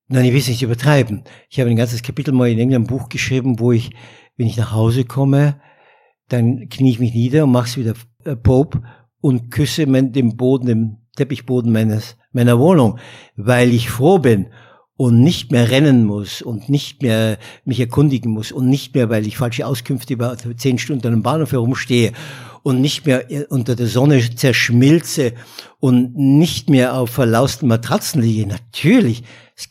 Nein, 0.08 0.24
ich 0.24 0.32
will 0.32 0.40
es 0.40 0.48
nicht 0.48 0.62
übertreiben. 0.62 1.22
Ich 1.48 1.60
habe 1.60 1.70
ein 1.70 1.76
ganzes 1.76 2.02
Kapitel 2.02 2.32
mal 2.32 2.48
in 2.48 2.58
irgendeinem 2.58 2.86
Buch 2.86 3.08
geschrieben, 3.08 3.60
wo 3.60 3.70
ich, 3.70 3.90
wenn 4.36 4.48
ich 4.48 4.56
nach 4.56 4.72
Hause 4.72 5.04
komme, 5.04 5.60
dann 6.30 6.68
knie 6.68 6.92
ich 6.92 7.00
mich 7.00 7.14
nieder 7.14 7.44
und 7.44 7.52
mach's 7.52 7.76
wieder 7.76 7.94
äh, 8.24 8.36
Pope 8.36 8.82
und 9.20 9.50
küsse 9.50 9.86
den 9.86 10.36
Boden, 10.36 10.66
den 10.66 10.96
Teppichboden 11.16 11.72
meines, 11.72 12.16
meiner 12.32 12.58
Wohnung, 12.58 12.98
weil 13.36 13.72
ich 13.72 13.90
froh 13.90 14.18
bin 14.18 14.46
und 14.96 15.22
nicht 15.22 15.50
mehr 15.50 15.70
rennen 15.70 16.04
muss 16.04 16.42
und 16.42 16.68
nicht 16.68 17.02
mehr 17.02 17.38
mich 17.64 17.80
erkundigen 17.80 18.32
muss 18.32 18.52
und 18.52 18.68
nicht 18.68 18.94
mehr, 18.94 19.10
weil 19.10 19.26
ich 19.26 19.36
falsche 19.36 19.66
Auskünfte 19.66 20.14
über 20.14 20.36
zehn 20.56 20.78
Stunden 20.78 21.06
einem 21.06 21.22
Bahnhof 21.22 21.52
herumstehe 21.52 22.12
und 22.62 22.80
nicht 22.80 23.06
mehr 23.06 23.26
unter 23.48 23.76
der 23.76 23.86
Sonne 23.86 24.20
zerschmilze 24.34 25.34
und 25.78 26.16
nicht 26.16 26.68
mehr 26.68 26.94
auf 26.94 27.10
verlausten 27.10 27.68
Matratzen 27.68 28.22
liege. 28.22 28.46
Natürlich 28.46 29.22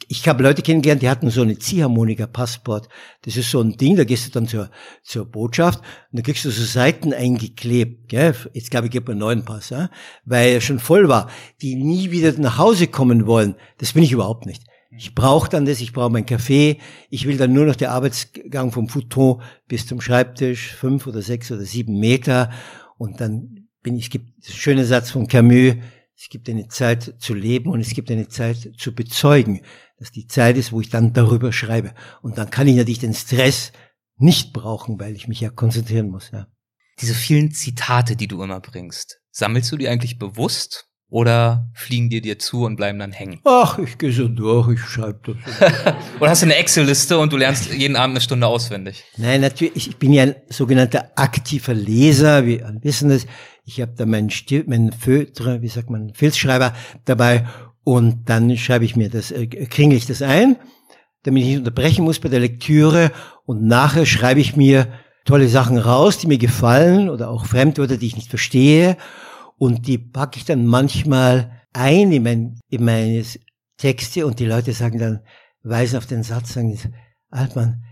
ich 0.08 0.28
habe 0.28 0.44
Leute 0.44 0.62
kennengelernt, 0.62 1.02
die 1.02 1.10
hatten 1.10 1.30
so 1.30 1.42
eine 1.42 1.58
Ziehharmonika-Passport. 1.58 2.90
Das 3.24 3.38
ist 3.38 3.50
so 3.50 3.62
ein 3.62 3.78
Ding, 3.78 3.96
da 3.96 4.04
gehst 4.04 4.28
du 4.28 4.32
dann 4.32 4.48
zur, 4.48 4.70
zur 5.04 5.26
Botschaft 5.26 5.80
und 6.12 6.20
da 6.20 6.22
kriegst 6.22 6.46
du 6.46 6.52
so 6.52 6.64
Seiten 6.64 7.14
eingeklebt. 7.14 8.10
Gell? 8.10 8.36
Jetzt 8.54 8.72
glaube 8.72 8.88
ich, 8.88 8.92
gibt 8.92 9.08
man 9.08 9.14
einen 9.14 9.22
neuen 9.22 9.46
Pass, 9.46 9.70
ja? 9.70 9.90
weil 10.26 10.54
er 10.54 10.62
schon 10.62 10.80
voll 10.80 11.10
war. 11.10 11.30
Die 11.62 11.76
nie 11.76 12.12
wieder 12.12 12.34
nach 12.40 12.58
Hause 12.58 12.88
kommen 12.88 13.26
wollen, 13.26 13.56
das 13.78 13.94
bin 13.94 14.04
ich 14.04 14.12
überhaupt 14.12 14.46
nicht. 14.46 14.64
Ich 14.98 15.14
brauche 15.14 15.50
dann 15.50 15.66
das, 15.66 15.82
ich 15.82 15.94
brauche 15.94 16.10
mein 16.10 16.26
Kaffee, 16.26 16.80
ich 17.12 17.28
will 17.28 17.38
dann 17.38 17.54
nur 17.54 17.66
noch 17.66 17.76
der 17.76 17.92
Arbeitsgang 17.92 18.72
vom 18.72 18.90
Futon 18.90 19.42
bis 19.68 19.86
zum 19.86 20.02
Schreibtisch, 20.02 20.74
fünf 20.74 21.06
oder 21.06 21.22
sechs 21.22 21.52
oder 21.52 21.62
sieben 21.62 22.00
Meter 22.00 22.50
und 23.00 23.22
dann 23.22 23.70
bin 23.82 23.96
ich, 23.96 24.06
es 24.06 24.10
gibt 24.10 24.28
einen 24.28 24.56
schönen 24.56 24.86
Satz 24.86 25.10
von 25.10 25.28
Camus, 25.28 25.76
es 26.18 26.28
gibt 26.30 26.50
eine 26.50 26.68
Zeit 26.68 27.16
zu 27.18 27.34
leben 27.34 27.72
und 27.72 27.80
es 27.80 27.92
gibt 27.92 28.12
eine 28.12 28.28
Zeit 28.28 28.74
zu 28.78 28.94
bezeugen, 28.94 29.62
dass 29.98 30.12
die 30.12 30.28
Zeit 30.28 30.58
ist, 30.58 30.74
wo 30.74 30.82
ich 30.82 30.90
dann 30.90 31.14
darüber 31.14 31.54
schreibe. 31.54 31.94
Und 32.22 32.38
dann 32.38 32.50
kann 32.50 32.68
ich 32.68 32.76
natürlich 32.76 33.00
den 33.00 33.14
Stress 33.14 33.72
nicht 34.18 34.52
brauchen, 34.52 35.00
weil 35.00 35.16
ich 35.16 35.30
mich 35.30 35.40
ja 35.40 35.50
konzentrieren 35.50 36.10
muss. 36.10 36.32
Ja. 36.32 36.48
Diese 37.00 37.14
vielen 37.14 37.52
Zitate, 37.52 38.18
die 38.18 38.28
du 38.28 38.44
immer 38.44 38.60
bringst, 38.60 39.22
sammelst 39.32 39.72
du 39.72 39.78
die 39.78 39.88
eigentlich 39.88 40.20
bewusst 40.20 40.89
oder 41.10 41.68
fliegen 41.74 42.10
dir 42.10 42.22
dir 42.22 42.38
zu 42.38 42.66
und 42.66 42.76
bleiben 42.76 43.00
dann 43.00 43.12
hängen? 43.12 43.40
Ach, 43.44 43.80
ich 43.80 43.98
gehe 43.98 44.12
so 44.12 44.28
durch, 44.28 44.74
ich 44.74 44.80
schreibe 44.80 45.20
das. 45.34 45.96
oder 46.20 46.30
hast 46.30 46.44
du 46.44 46.46
eine 46.46 46.56
Excel-Liste 46.56 47.18
und 47.18 47.34
du 47.34 47.38
lernst 47.38 47.74
jeden 47.74 47.96
Abend 47.96 48.14
eine 48.14 48.22
Stunde 48.22 48.46
auswendig? 48.48 49.04
Nein, 49.18 49.42
natürlich. 49.42 49.88
Ich 49.88 49.98
bin 49.98 50.14
ja 50.14 50.24
ein 50.24 50.36
sogenannter 50.50 51.12
aktiver 51.16 51.74
Leser. 51.74 52.46
Wir 52.46 52.80
wissen 52.82 53.10
das. 53.10 53.26
Ich 53.66 53.82
habe 53.82 53.94
da 53.96 54.06
meinen, 54.06 54.30
Stil, 54.30 54.64
meinen 54.68 54.92
Fötre, 54.92 55.62
wie 55.62 55.68
sagt 55.68 55.90
man, 55.90 56.14
Filzschreiber 56.14 56.74
dabei 57.06 57.46
und 57.84 58.30
dann 58.30 58.56
schreibe 58.58 58.86
ich 58.86 58.96
mir 58.96 59.10
das, 59.10 59.32
äh, 59.32 59.48
ich 59.52 60.06
das 60.06 60.22
ein, 60.22 60.58
damit 61.24 61.44
ich 61.44 61.50
nicht 61.50 61.58
unterbrechen 61.60 62.04
muss 62.04 62.20
bei 62.20 62.30
der 62.30 62.40
Lektüre 62.40 63.12
und 63.46 63.66
nachher 63.66 64.06
schreibe 64.06 64.40
ich 64.40 64.56
mir 64.56 64.88
tolle 65.26 65.48
Sachen 65.48 65.78
raus, 65.78 66.18
die 66.18 66.28
mir 66.28 66.38
gefallen 66.38 67.10
oder 67.10 67.30
auch 67.30 67.46
Fremdwörter, 67.46 67.98
die 67.98 68.08
ich 68.08 68.16
nicht 68.16 68.30
verstehe 68.30 68.98
und 69.60 69.86
die 69.88 69.98
packe 69.98 70.40
ich 70.40 70.46
dann 70.46 70.66
manchmal 70.66 71.52
ein 71.74 72.12
in, 72.12 72.24
mein, 72.24 72.60
in 72.70 72.84
meine 72.84 73.24
Texte 73.78 74.26
und 74.26 74.40
die 74.40 74.46
Leute 74.46 74.74
sagen 74.74 74.98
dann, 74.98 75.20
weisen 75.62 75.98
auf 75.98 76.08
den 76.08 76.24
Satz, 76.24 76.54
sagen, 76.54 76.78
Altmann, 77.30 77.84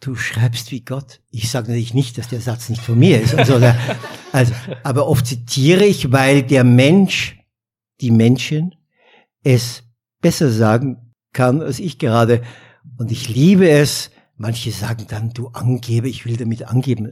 du 0.00 0.16
schreibst 0.16 0.72
wie 0.72 0.80
Gott. 0.80 1.20
Ich 1.30 1.50
sage 1.50 1.68
natürlich 1.68 1.94
nicht, 1.94 2.18
dass 2.18 2.28
der 2.28 2.40
Satz 2.40 2.70
nicht 2.70 2.82
von 2.82 2.98
mir 2.98 3.20
ist. 3.20 3.34
Also, 3.34 3.60
also, 4.32 4.54
aber 4.82 5.06
oft 5.06 5.26
zitiere 5.26 5.84
ich, 5.84 6.10
weil 6.10 6.42
der 6.42 6.64
Mensch, 6.64 7.38
die 8.00 8.10
Menschen, 8.10 8.74
es 9.44 9.84
besser 10.20 10.50
sagen 10.50 11.12
kann 11.32 11.60
als 11.60 11.78
ich 11.78 11.98
gerade. 11.98 12.42
Und 12.96 13.12
ich 13.12 13.28
liebe 13.28 13.68
es, 13.68 14.10
Manche 14.42 14.72
sagen 14.72 15.06
dann, 15.08 15.30
du 15.32 15.50
Angeber, 15.52 16.08
ich 16.08 16.26
will 16.26 16.36
damit 16.36 16.64
angeben. 16.64 17.10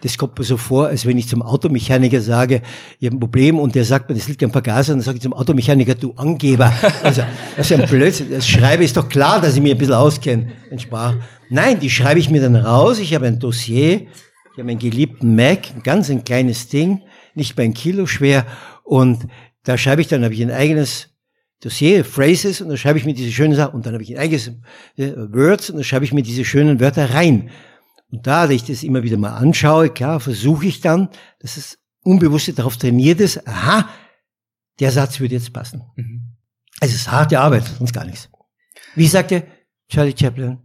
Das 0.00 0.16
kommt 0.16 0.38
mir 0.38 0.44
so 0.44 0.56
vor, 0.56 0.86
als 0.86 1.04
wenn 1.04 1.18
ich 1.18 1.26
zum 1.26 1.42
Automechaniker 1.42 2.20
sage, 2.20 2.62
ich 3.00 3.06
habe 3.06 3.16
ein 3.16 3.18
Problem 3.18 3.58
und 3.58 3.74
der 3.74 3.84
sagt 3.84 4.08
mir, 4.08 4.14
das 4.14 4.28
liegt 4.28 4.44
am 4.44 4.52
Vergaser, 4.52 4.92
und 4.92 5.00
dann 5.00 5.04
sage 5.04 5.16
ich 5.16 5.22
zum 5.24 5.32
Automechaniker, 5.32 5.96
du 5.96 6.12
Angeber. 6.12 6.72
Also, 7.02 7.22
das 7.56 7.68
ist 7.68 7.80
ein 7.80 7.88
Blödsinn. 7.88 8.30
Das 8.30 8.46
schreibe 8.46 8.84
ist 8.84 8.96
doch 8.96 9.08
klar, 9.08 9.40
dass 9.40 9.56
ich 9.56 9.60
mich 9.60 9.72
ein 9.72 9.78
bisschen 9.78 9.94
auskenne 9.94 10.52
in 10.70 10.78
Sprache. 10.78 11.18
Nein, 11.50 11.80
die 11.80 11.90
schreibe 11.90 12.20
ich 12.20 12.30
mir 12.30 12.40
dann 12.40 12.54
raus. 12.54 13.00
Ich 13.00 13.12
habe 13.12 13.26
ein 13.26 13.40
Dossier, 13.40 14.02
ich 14.52 14.58
habe 14.58 14.70
einen 14.70 14.78
geliebten 14.78 15.34
Mac, 15.34 15.74
ein 15.74 15.82
ganz 15.82 16.10
ein 16.10 16.22
kleines 16.22 16.68
Ding, 16.68 17.02
nicht 17.34 17.56
mal 17.56 17.64
ein 17.64 17.74
Kilo 17.74 18.06
schwer. 18.06 18.46
Und 18.84 19.26
da 19.64 19.76
schreibe 19.76 20.00
ich 20.00 20.06
dann, 20.06 20.22
habe 20.22 20.32
ich 20.32 20.42
ein 20.42 20.52
eigenes 20.52 21.11
Dossier, 21.62 22.04
Phrases, 22.04 22.60
und 22.60 22.68
dann 22.68 22.76
schreibe 22.76 22.98
ich 22.98 23.04
mir 23.04 23.14
diese 23.14 23.30
schönen 23.30 23.54
Sachen, 23.54 23.74
und 23.74 23.86
dann 23.86 23.94
habe 23.94 24.02
ich 24.02 24.10
ein 24.10 24.18
eigenes 24.18 24.48
äh, 24.96 25.12
Words, 25.16 25.70
und 25.70 25.76
dann 25.76 25.84
schreibe 25.84 26.04
ich 26.04 26.12
mir 26.12 26.22
diese 26.22 26.44
schönen 26.44 26.80
Wörter 26.80 27.14
rein. 27.14 27.50
Und 28.10 28.26
da, 28.26 28.46
da 28.46 28.52
ich 28.52 28.64
das 28.64 28.82
immer 28.82 29.04
wieder 29.04 29.16
mal 29.16 29.34
anschaue, 29.36 29.88
klar, 29.90 30.18
versuche 30.18 30.66
ich 30.66 30.80
dann, 30.80 31.08
dass 31.40 31.56
es 31.56 31.78
Unbewusste 32.04 32.52
darauf 32.52 32.76
trainiert 32.76 33.20
ist, 33.20 33.46
aha, 33.46 33.88
der 34.80 34.90
Satz 34.90 35.20
würde 35.20 35.36
jetzt 35.36 35.52
passen. 35.52 35.82
Mhm. 35.94 36.34
Es 36.80 36.92
ist 36.92 37.12
harte 37.12 37.38
Arbeit, 37.38 37.64
sonst 37.78 37.92
gar 37.92 38.04
nichts. 38.04 38.28
Wie 38.96 39.06
sagte 39.06 39.44
Charlie 39.88 40.14
Chaplin 40.18 40.58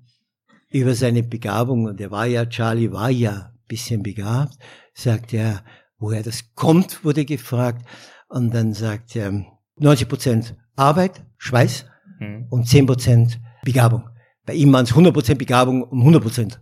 über 0.70 0.96
seine 0.96 1.22
Begabung, 1.22 1.86
und 1.86 2.02
er 2.02 2.10
war 2.10 2.26
ja, 2.26 2.48
Charlie 2.48 2.92
war 2.92 3.12
ja 3.12 3.54
bisschen 3.68 4.02
begabt, 4.02 4.58
sagt 4.96 5.32
er, 5.32 5.64
woher 6.00 6.24
das 6.24 6.56
kommt, 6.56 7.04
wurde 7.04 7.24
gefragt, 7.24 7.86
und 8.30 8.52
dann 8.52 8.74
sagt 8.74 9.16
er, 9.16 9.46
90 9.80 10.08
Prozent 10.08 10.56
Arbeit, 10.76 11.24
Schweiß 11.38 11.86
mhm. 12.20 12.48
und 12.50 12.68
10% 12.68 13.38
Begabung. 13.64 14.10
Bei 14.46 14.54
ihm 14.54 14.72
waren 14.72 14.86
es 14.86 14.94
100% 14.94 15.36
Begabung 15.36 15.84
um 15.84 16.08
100%. 16.08 16.58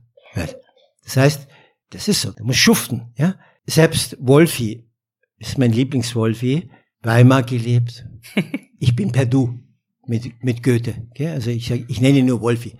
Das 1.03 1.18
heißt, 1.18 1.47
das 1.91 2.07
ist 2.07 2.22
so, 2.22 2.32
du 2.32 2.43
musst 2.43 2.59
schuften. 2.59 3.13
Ja? 3.16 3.36
Selbst 3.66 4.18
Wolfi 4.20 4.89
ist 5.38 5.57
mein 5.57 5.72
Lieblingswolfi, 5.72 6.70
Weimar 7.01 7.43
gelebt. 7.43 8.05
Ich 8.78 8.93
bin 8.93 9.11
per 9.13 9.26
Du 9.26 9.57
mit, 10.05 10.43
mit 10.43 10.61
Goethe. 10.61 11.07
Okay? 11.11 11.30
Also 11.30 11.49
ich, 11.49 11.72
ich 11.72 12.01
nenne 12.01 12.20
ihn 12.20 12.26
nur 12.26 12.41
Wolfi. 12.41 12.78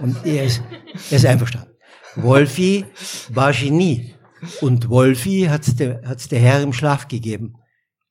Und 0.00 0.24
er 0.24 0.44
ist, 0.44 0.62
er 1.10 1.16
ist 1.16 1.26
einverstanden. 1.26 1.70
Wolfi 2.14 2.84
war 3.30 3.52
Genie. 3.52 4.14
Und 4.60 4.88
Wolfi 4.88 5.46
hat's 5.50 5.74
der, 5.74 6.02
hat's 6.04 6.28
der 6.28 6.38
Herr 6.38 6.62
im 6.62 6.72
Schlaf 6.72 7.08
gegeben. 7.08 7.56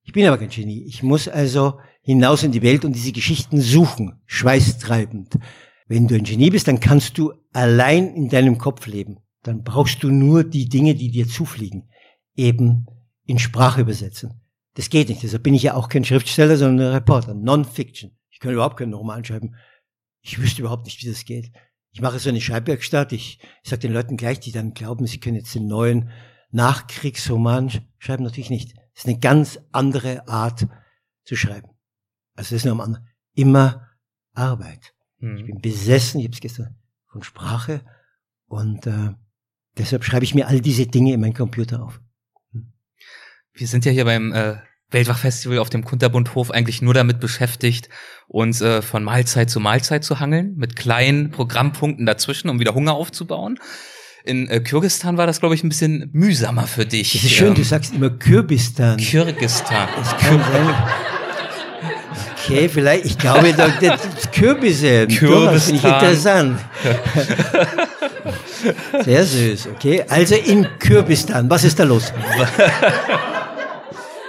Ich 0.03 0.11
bin 0.11 0.25
aber 0.25 0.37
kein 0.37 0.49
Genie. 0.49 0.83
Ich 0.83 1.01
muss 1.01 1.27
also 1.27 1.79
hinaus 2.01 2.43
in 2.43 2.51
die 2.51 2.61
Welt 2.61 2.85
und 2.85 2.93
diese 2.93 3.13
Geschichten 3.13 3.61
suchen, 3.61 4.21
schweißtreibend. 4.25 5.39
Wenn 5.87 6.07
du 6.07 6.15
ein 6.15 6.23
Genie 6.23 6.49
bist, 6.49 6.67
dann 6.67 6.79
kannst 6.79 7.17
du 7.17 7.33
allein 7.53 8.13
in 8.15 8.29
deinem 8.29 8.57
Kopf 8.57 8.85
leben. 8.87 9.19
Dann 9.43 9.63
brauchst 9.63 10.03
du 10.03 10.09
nur 10.09 10.43
die 10.43 10.67
Dinge, 10.67 10.95
die 10.95 11.11
dir 11.11 11.27
zufliegen, 11.27 11.89
eben 12.35 12.87
in 13.25 13.39
Sprache 13.39 13.81
übersetzen. 13.81 14.41
Das 14.75 14.89
geht 14.89 15.09
nicht. 15.09 15.23
Deshalb 15.23 15.43
bin 15.43 15.53
ich 15.53 15.63
ja 15.63 15.75
auch 15.75 15.87
kein 15.87 16.03
Schriftsteller, 16.03 16.57
sondern 16.57 16.87
ein 16.87 16.93
Reporter. 16.93 17.33
Non-Fiction. 17.33 18.11
Ich 18.29 18.39
kann 18.39 18.53
überhaupt 18.53 18.77
keinen 18.77 18.93
Roman 18.93 19.23
schreiben. 19.23 19.55
Ich 20.21 20.39
wüsste 20.39 20.61
überhaupt 20.61 20.85
nicht, 20.85 21.01
wie 21.03 21.09
das 21.09 21.25
geht. 21.25 21.51
Ich 21.91 22.01
mache 22.01 22.19
so 22.19 22.29
eine 22.29 22.41
Schreibwerkstatt. 22.41 23.13
Ich, 23.13 23.39
ich 23.63 23.69
sage 23.69 23.81
den 23.81 23.93
Leuten 23.93 24.17
gleich, 24.17 24.39
die 24.39 24.51
dann 24.51 24.73
glauben, 24.73 25.05
sie 25.05 25.19
können 25.19 25.35
jetzt 25.35 25.53
den 25.53 25.67
neuen 25.67 26.09
Nachkriegsroman 26.51 27.71
schreiben. 27.99 28.23
Natürlich 28.23 28.49
nicht. 28.49 28.73
Das 28.93 29.03
ist 29.03 29.09
eine 29.09 29.19
ganz 29.19 29.59
andere 29.71 30.27
Art 30.27 30.67
zu 31.25 31.35
schreiben. 31.35 31.69
Also 32.35 32.55
das 32.55 32.63
ist 32.63 32.65
nochmal 32.65 33.03
immer 33.33 33.89
Arbeit. 34.33 34.93
Mhm. 35.19 35.37
Ich 35.37 35.45
bin 35.45 35.61
besessen, 35.61 36.19
ich 36.19 36.25
habe 36.25 36.33
es 36.33 36.41
gestern 36.41 36.75
von 37.11 37.23
Sprache 37.23 37.81
und 38.47 38.87
äh, 38.87 39.11
deshalb 39.77 40.03
schreibe 40.03 40.25
ich 40.25 40.35
mir 40.35 40.47
all 40.47 40.61
diese 40.61 40.87
Dinge 40.87 41.13
in 41.13 41.21
meinen 41.21 41.33
Computer 41.33 41.83
auf. 41.83 42.01
Hm. 42.51 42.73
Wir 43.53 43.67
sind 43.67 43.85
ja 43.85 43.91
hier 43.91 44.05
beim 44.05 44.33
äh, 44.33 44.57
Weltwachfestival 44.89 45.59
auf 45.59 45.69
dem 45.69 45.83
Kunterbundhof 45.83 46.51
eigentlich 46.51 46.81
nur 46.81 46.93
damit 46.93 47.19
beschäftigt, 47.19 47.89
uns 48.27 48.61
äh, 48.61 48.81
von 48.81 49.03
Mahlzeit 49.03 49.49
zu 49.49 49.59
Mahlzeit 49.59 50.03
zu 50.03 50.19
hangeln, 50.19 50.55
mit 50.55 50.75
kleinen 50.75 51.31
Programmpunkten 51.31 52.05
dazwischen, 52.05 52.49
um 52.49 52.59
wieder 52.59 52.75
Hunger 52.75 52.93
aufzubauen. 52.93 53.59
In 54.25 54.47
äh, 54.47 54.61
Kyrgyzstan 54.61 55.17
war 55.17 55.27
das, 55.27 55.41
glaube 55.41 55.53
ich, 55.55 55.63
ein 55.63 55.69
bisschen 55.69 56.09
mühsamer 56.13 56.65
für 56.65 56.85
dich. 56.85 57.11
Das 57.11 57.23
ist 57.23 57.31
schön, 57.31 57.49
ähm, 57.49 57.55
du 57.55 57.63
sagst 57.63 57.93
immer 57.93 58.09
Kürbistan. 58.09 58.97
Kyrgyzstan. 58.97 59.89
Das 59.97 60.17
kann 60.17 60.39
sein. 60.39 60.75
Okay, 62.45 62.69
vielleicht, 62.69 63.05
ich 63.05 63.17
glaube, 63.17 63.53
da, 63.53 63.67
das 63.67 64.31
Kürbisse. 64.31 65.07
Kürbis 65.07 65.65
finde 65.65 65.79
ich 65.79 65.83
interessant. 65.83 66.59
Sehr 69.03 69.25
süß, 69.25 69.67
okay. 69.75 70.05
Also 70.07 70.35
in 70.35 70.67
Kürbistan, 70.79 71.49
was 71.49 71.63
ist 71.65 71.79
da 71.79 71.83
los? 71.83 72.13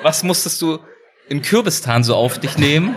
Was 0.03 0.23
musstest 0.23 0.61
du 0.63 0.79
in 1.29 1.41
Kürbistan 1.41 2.03
so 2.03 2.15
auf 2.17 2.39
dich 2.39 2.59
nehmen, 2.59 2.95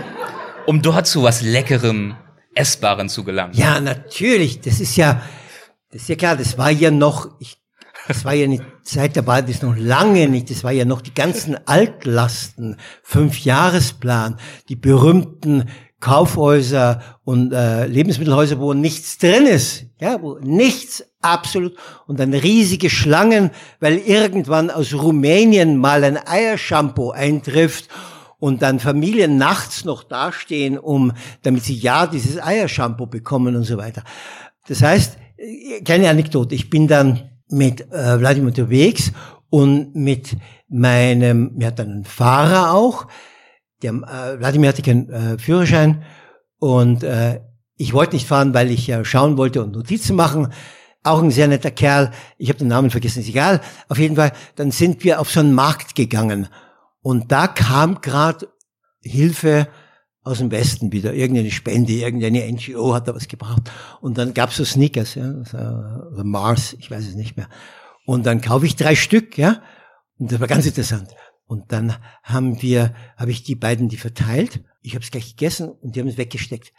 um 0.65 0.81
dort 0.81 1.07
zu 1.07 1.23
was 1.23 1.41
Leckerem, 1.41 2.15
Essbaren 2.53 3.09
zu 3.09 3.23
gelangen? 3.23 3.53
Ja, 3.53 3.79
natürlich. 3.79 4.61
Das 4.61 4.79
ist 4.79 4.97
ja, 4.97 5.21
das 5.91 6.03
ist 6.03 6.09
ja 6.09 6.15
klar, 6.15 6.35
das 6.35 6.57
war 6.57 6.71
ja 6.71 6.91
noch, 6.91 7.39
ich 7.39 7.57
das 8.07 8.23
war 8.23 8.33
ja 8.33 8.45
eine 8.45 8.61
Zeit, 8.83 9.17
da 9.17 9.27
war 9.27 9.41
das 9.41 9.61
noch 9.61 9.75
lange 9.75 10.29
nicht. 10.29 10.49
Das 10.49 10.63
war 10.63 10.71
ja 10.71 10.85
noch 10.85 11.01
die 11.01 11.13
ganzen 11.13 11.57
Altlasten, 11.67 12.77
Fünfjahresplan, 13.03 14.37
die 14.69 14.77
berühmten 14.77 15.65
Kaufhäuser 15.99 17.01
und 17.25 17.51
äh, 17.51 17.85
Lebensmittelhäuser, 17.87 18.59
wo 18.59 18.73
nichts 18.73 19.17
drin 19.17 19.45
ist, 19.45 19.87
ja, 19.99 20.21
wo 20.21 20.37
nichts 20.39 21.03
absolut 21.21 21.75
und 22.05 22.19
dann 22.19 22.33
riesige 22.33 22.89
Schlangen, 22.89 23.49
weil 23.79 23.97
irgendwann 23.97 24.69
aus 24.69 24.93
Rumänien 24.93 25.77
mal 25.77 26.03
ein 26.03 26.17
Eiershampoo 26.17 27.11
eintrifft 27.11 27.89
und 28.37 28.61
dann 28.61 28.79
Familien 28.79 29.37
nachts 29.37 29.85
noch 29.85 30.03
dastehen, 30.03 30.77
um, 30.77 31.13
damit 31.41 31.63
sie 31.63 31.75
ja 31.75 32.05
dieses 32.05 32.41
Eiershampoo 32.41 33.07
bekommen 33.07 33.55
und 33.55 33.63
so 33.63 33.77
weiter. 33.77 34.03
Das 34.67 34.83
heißt, 34.83 35.17
kleine 35.83 36.09
Anekdote, 36.09 36.55
ich 36.55 36.69
bin 36.69 36.87
dann 36.87 37.29
mit 37.49 37.81
äh, 37.91 38.19
Wladimir 38.19 38.49
unterwegs 38.49 39.11
und 39.49 39.95
mit 39.95 40.35
meinem, 40.67 41.51
wir 41.55 41.67
hatten 41.67 41.91
einen 41.91 42.05
Fahrer 42.05 42.73
auch, 42.73 43.07
der, 43.81 43.91
äh, 43.91 44.39
Wladimir 44.39 44.69
hatte 44.69 44.81
keinen 44.81 45.09
äh, 45.09 45.37
Führerschein 45.37 46.03
und 46.59 47.03
äh, 47.03 47.41
ich 47.77 47.93
wollte 47.93 48.15
nicht 48.15 48.27
fahren, 48.27 48.53
weil 48.53 48.71
ich 48.71 48.87
ja 48.87 49.05
schauen 49.05 49.37
wollte 49.37 49.63
und 49.63 49.73
Notizen 49.73 50.15
machen. 50.15 50.51
Auch 51.03 51.21
ein 51.21 51.29
sehr 51.29 51.47
netter 51.47 51.69
Kerl. 51.69 52.11
Ich 52.39 52.49
habe 52.49 52.57
den 52.57 52.69
Namen 52.69 52.89
vergessen, 52.89 53.19
ist 53.19 53.29
egal. 53.29 53.61
Auf 53.87 53.99
jeden 53.99 54.15
Fall, 54.15 54.31
dann 54.55 54.71
sind 54.71 55.03
wir 55.03 55.21
auf 55.21 55.29
so 55.29 55.41
einen 55.41 55.53
Markt 55.53 55.93
gegangen 55.93 56.47
und 57.01 57.31
da 57.31 57.47
kam 57.47 58.01
gerade 58.01 58.47
Hilfe 59.03 59.67
aus 60.27 60.39
dem 60.39 60.51
Westen 60.51 60.91
wieder, 60.91 61.13
irgendeine 61.13 61.51
Spende, 61.51 61.93
irgendeine 61.93 62.51
NGO 62.51 62.93
hat 62.93 63.07
da 63.07 63.15
was 63.15 63.27
gebraucht. 63.27 63.71
Und 64.01 64.17
dann 64.17 64.33
gab's 64.33 64.57
so 64.57 64.65
Sneakers, 64.65 65.15
ja, 65.15 65.31
oder 65.31 66.23
Mars, 66.23 66.75
ich 66.79 66.91
weiß 66.91 67.07
es 67.07 67.15
nicht 67.15 67.37
mehr. 67.37 67.49
Und 68.05 68.25
dann 68.25 68.41
kaufe 68.41 68.65
ich 68.65 68.75
drei 68.75 68.95
Stück, 68.95 69.37
ja. 69.37 69.61
Und 70.17 70.31
das 70.31 70.39
war 70.39 70.47
ganz 70.47 70.65
interessant. 70.65 71.09
Und 71.45 71.71
dann 71.71 71.95
haben 72.23 72.61
wir, 72.61 72.93
habe 73.15 73.31
ich 73.31 73.43
die 73.43 73.55
beiden 73.55 73.89
die 73.89 73.97
verteilt. 73.97 74.63
Ich 74.81 74.95
habe 74.95 75.03
es 75.03 75.11
gleich 75.11 75.35
gegessen 75.35 75.69
und 75.69 75.95
die 75.95 76.01
haben 76.01 76.07
es 76.07 76.17
weggesteckt. 76.17 76.73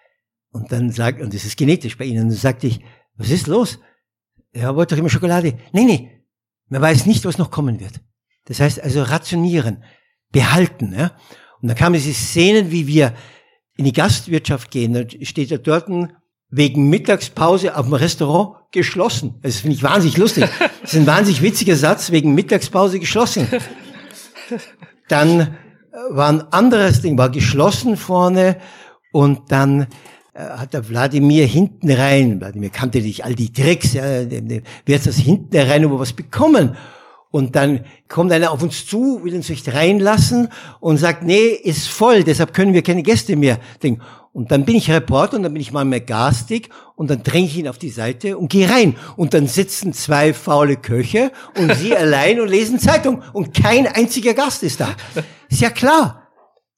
Und 0.50 0.72
dann 0.72 0.90
sagt, 0.90 1.20
und 1.20 1.34
das 1.34 1.44
ist 1.44 1.56
genetisch 1.56 1.96
bei 1.96 2.04
ihnen, 2.04 2.24
und 2.24 2.28
dann 2.28 2.36
sagte 2.36 2.66
ich, 2.66 2.80
was 3.16 3.30
ist 3.30 3.46
los? 3.46 3.78
Er 4.52 4.76
wollte 4.76 4.94
doch 4.94 5.00
immer 5.00 5.10
Schokolade. 5.10 5.58
Nee, 5.72 5.84
nee, 5.84 6.22
man 6.68 6.82
weiß 6.82 7.06
nicht, 7.06 7.24
was 7.24 7.38
noch 7.38 7.50
kommen 7.50 7.80
wird. 7.80 8.00
Das 8.44 8.60
heißt 8.60 8.80
also 8.82 9.02
rationieren, 9.02 9.84
behalten. 10.32 10.94
Ja? 10.94 11.16
Und 11.60 11.68
dann 11.68 11.76
kamen 11.76 11.94
diese 11.94 12.14
Szenen, 12.14 12.70
wie 12.70 12.86
wir 12.86 13.14
in 13.78 13.84
die 13.84 13.92
Gastwirtschaft 13.92 14.70
gehen, 14.70 14.92
dann 14.92 15.06
steht 15.22 15.50
er 15.50 15.58
dort 15.58 15.88
wegen 16.50 16.90
Mittagspause 16.90 17.76
auf 17.76 17.86
dem 17.86 17.94
Restaurant 17.94 18.56
geschlossen. 18.72 19.36
Das 19.42 19.60
finde 19.60 19.76
ich 19.76 19.82
wahnsinnig 19.82 20.16
lustig. 20.16 20.48
Das 20.82 20.92
ist 20.92 20.98
ein 20.98 21.06
wahnsinnig 21.06 21.42
witziger 21.42 21.76
Satz, 21.76 22.10
wegen 22.10 22.34
Mittagspause 22.34 22.98
geschlossen. 22.98 23.46
Dann 25.08 25.40
äh, 25.40 25.46
war 26.10 26.28
ein 26.28 26.40
anderes 26.52 27.02
Ding, 27.02 27.16
war 27.16 27.30
geschlossen 27.30 27.96
vorne 27.96 28.56
und 29.12 29.52
dann 29.52 29.86
äh, 30.34 30.40
hat 30.40 30.74
der 30.74 30.88
Wladimir 30.88 31.46
hinten 31.46 31.90
rein, 31.90 32.40
Wladimir 32.40 32.70
kannte 32.70 33.00
nicht 33.00 33.24
all 33.24 33.34
die 33.34 33.52
Tricks, 33.52 33.92
ja, 33.92 34.04
wird 34.04 35.06
das 35.06 35.16
hinten 35.16 35.56
rein 35.56 35.84
über 35.84 35.98
was 35.98 36.12
bekommen. 36.12 36.76
Und 37.30 37.56
dann 37.56 37.84
kommt 38.08 38.32
einer 38.32 38.50
auf 38.50 38.62
uns 38.62 38.86
zu, 38.86 39.22
will 39.22 39.34
uns 39.34 39.50
nicht 39.50 39.72
reinlassen 39.72 40.48
und 40.80 40.96
sagt, 40.96 41.22
nee, 41.22 41.48
ist 41.48 41.88
voll, 41.88 42.24
deshalb 42.24 42.54
können 42.54 42.72
wir 42.72 42.82
keine 42.82 43.02
Gäste 43.02 43.36
mehr. 43.36 43.58
Denken. 43.82 44.02
Und 44.32 44.52
dann 44.52 44.64
bin 44.64 44.76
ich 44.76 44.90
Reporter 44.90 45.36
und 45.36 45.42
dann 45.42 45.52
bin 45.52 45.60
ich 45.60 45.72
mal 45.72 45.84
mehr 45.84 46.00
garstig 46.00 46.70
und 46.96 47.10
dann 47.10 47.22
dränge 47.22 47.46
ich 47.46 47.58
ihn 47.58 47.68
auf 47.68 47.78
die 47.78 47.90
Seite 47.90 48.38
und 48.38 48.50
gehe 48.50 48.70
rein. 48.70 48.96
Und 49.16 49.34
dann 49.34 49.46
sitzen 49.46 49.92
zwei 49.92 50.32
faule 50.32 50.76
Köche 50.76 51.32
und 51.58 51.74
sie 51.74 51.96
allein 51.96 52.40
und 52.40 52.48
lesen 52.48 52.78
Zeitung 52.78 53.22
und 53.32 53.52
kein 53.52 53.86
einziger 53.86 54.34
Gast 54.34 54.62
ist 54.62 54.80
da. 54.80 54.94
Ist 55.48 55.60
ja 55.60 55.70
klar. 55.70 56.28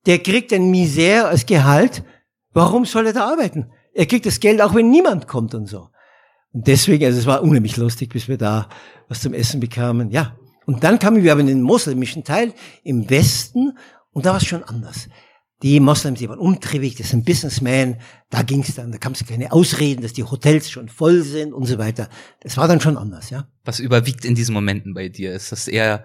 Der 0.07 0.21
kriegt 0.21 0.53
ein 0.53 0.73
Misère 0.73 1.25
als 1.25 1.45
Gehalt. 1.45 2.03
Warum 2.53 2.87
soll 2.87 3.09
er 3.09 3.13
da 3.13 3.31
arbeiten? 3.31 3.71
Er 3.93 4.07
kriegt 4.07 4.27
das 4.27 4.41
Geld 4.41 4.63
auch, 4.63 4.75
wenn 4.75 4.91
niemand 4.91 5.29
kommt 5.29 5.55
und 5.55 5.67
so. 5.67 5.89
Und 6.53 6.67
deswegen, 6.67 7.05
also 7.05 7.19
es 7.19 7.27
war 7.27 7.43
unheimlich 7.43 7.77
lustig, 7.77 8.13
bis 8.13 8.27
wir 8.27 8.39
da 8.39 8.69
was 9.09 9.21
zum 9.21 9.35
Essen 9.35 9.61
bekamen. 9.61 10.11
Ja. 10.11 10.37
Und 10.71 10.85
dann 10.85 11.01
kamen 11.01 11.25
wir 11.25 11.33
aber 11.33 11.41
in 11.41 11.49
den 11.49 11.63
muslimischen 11.63 12.23
Teil 12.23 12.55
im 12.85 13.11
Westen 13.11 13.77
und 14.13 14.25
da 14.25 14.31
war 14.31 14.37
es 14.37 14.47
schon 14.47 14.63
anders. 14.63 15.09
Die 15.65 15.81
Moslems, 15.81 16.21
die 16.21 16.29
waren 16.29 16.39
umtriebig, 16.39 16.95
das 16.95 17.11
sind 17.11 17.25
Businessmen, 17.25 17.97
da 18.31 18.43
ging 18.43 18.63
es 18.63 18.77
dann, 18.77 18.93
da 18.93 18.99
kam 18.99 19.15
es 19.15 19.27
keine 19.27 19.51
Ausreden, 19.51 20.03
dass 20.03 20.13
die 20.13 20.23
Hotels 20.23 20.71
schon 20.71 20.89
voll 20.89 21.23
sind 21.23 21.53
und 21.53 21.67
so 21.67 21.77
weiter. 21.79 22.09
Das 22.43 22.57
war 22.57 22.69
dann 22.69 22.81
schon 22.81 22.97
anders, 22.97 23.31
ja. 23.31 23.49
Was 23.65 23.81
überwiegt 23.81 24.25
in 24.25 24.37
diesen 24.37 24.55
Momenten 24.55 24.95
bei 24.95 25.09
dir? 25.09 25.33
Ist 25.33 25.51
das 25.51 25.67
eher 25.67 26.05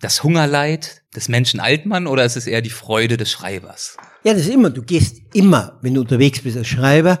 das 0.00 0.22
Hungerleid 0.22 1.02
des 1.16 1.28
Menschen 1.28 1.58
Altmann 1.58 2.06
oder 2.06 2.24
ist 2.24 2.36
es 2.36 2.46
eher 2.46 2.62
die 2.62 2.70
Freude 2.70 3.16
des 3.16 3.32
Schreibers? 3.32 3.96
Ja, 4.22 4.34
das 4.34 4.42
ist 4.42 4.54
immer, 4.54 4.70
du 4.70 4.84
gehst 4.84 5.16
immer, 5.34 5.80
wenn 5.82 5.94
du 5.94 6.02
unterwegs 6.02 6.42
bist 6.42 6.56
als 6.56 6.68
Schreiber, 6.68 7.18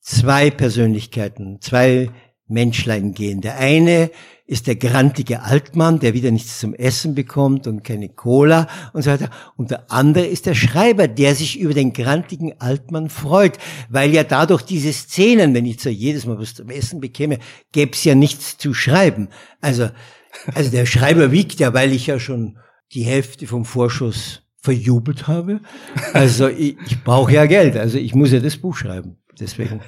zwei 0.00 0.50
Persönlichkeiten, 0.50 1.60
zwei 1.60 2.08
Menschlein 2.46 3.14
gehen. 3.14 3.40
Der 3.40 3.58
eine 3.58 4.10
ist 4.46 4.66
der 4.66 4.76
grantige 4.76 5.42
Altmann, 5.42 6.00
der 6.00 6.12
wieder 6.12 6.30
nichts 6.30 6.60
zum 6.60 6.74
Essen 6.74 7.14
bekommt 7.14 7.66
und 7.66 7.82
keine 7.82 8.10
Cola 8.10 8.68
und 8.92 9.02
so 9.02 9.10
weiter. 9.10 9.30
Und 9.56 9.70
der 9.70 9.90
andere 9.90 10.26
ist 10.26 10.44
der 10.44 10.54
Schreiber, 10.54 11.08
der 11.08 11.34
sich 11.34 11.58
über 11.58 11.72
den 11.72 11.94
grantigen 11.94 12.60
Altmann 12.60 13.08
freut, 13.08 13.56
weil 13.88 14.12
ja 14.12 14.22
dadurch 14.22 14.62
diese 14.62 14.92
Szenen, 14.92 15.54
wenn 15.54 15.64
ich 15.64 15.80
so 15.80 15.88
jedes 15.88 16.26
Mal 16.26 16.38
was 16.38 16.54
zum 16.54 16.68
Essen 16.68 17.00
bekäme, 17.00 17.38
gäbe 17.72 17.92
es 17.92 18.04
ja 18.04 18.14
nichts 18.14 18.58
zu 18.58 18.74
schreiben. 18.74 19.28
Also, 19.62 19.88
also 20.54 20.70
der 20.70 20.84
Schreiber 20.84 21.32
wiegt 21.32 21.58
ja, 21.58 21.72
weil 21.72 21.92
ich 21.92 22.06
ja 22.06 22.20
schon 22.20 22.58
die 22.92 23.04
Hälfte 23.04 23.46
vom 23.46 23.64
Vorschuss 23.64 24.42
verjubelt 24.60 25.26
habe. 25.26 25.60
Also 26.12 26.48
ich, 26.48 26.76
ich 26.86 27.02
brauche 27.02 27.32
ja 27.32 27.46
Geld, 27.46 27.76
also 27.76 27.96
ich 27.96 28.14
muss 28.14 28.30
ja 28.30 28.40
das 28.40 28.58
Buch 28.58 28.76
schreiben 28.76 29.16
deswegen. 29.40 29.80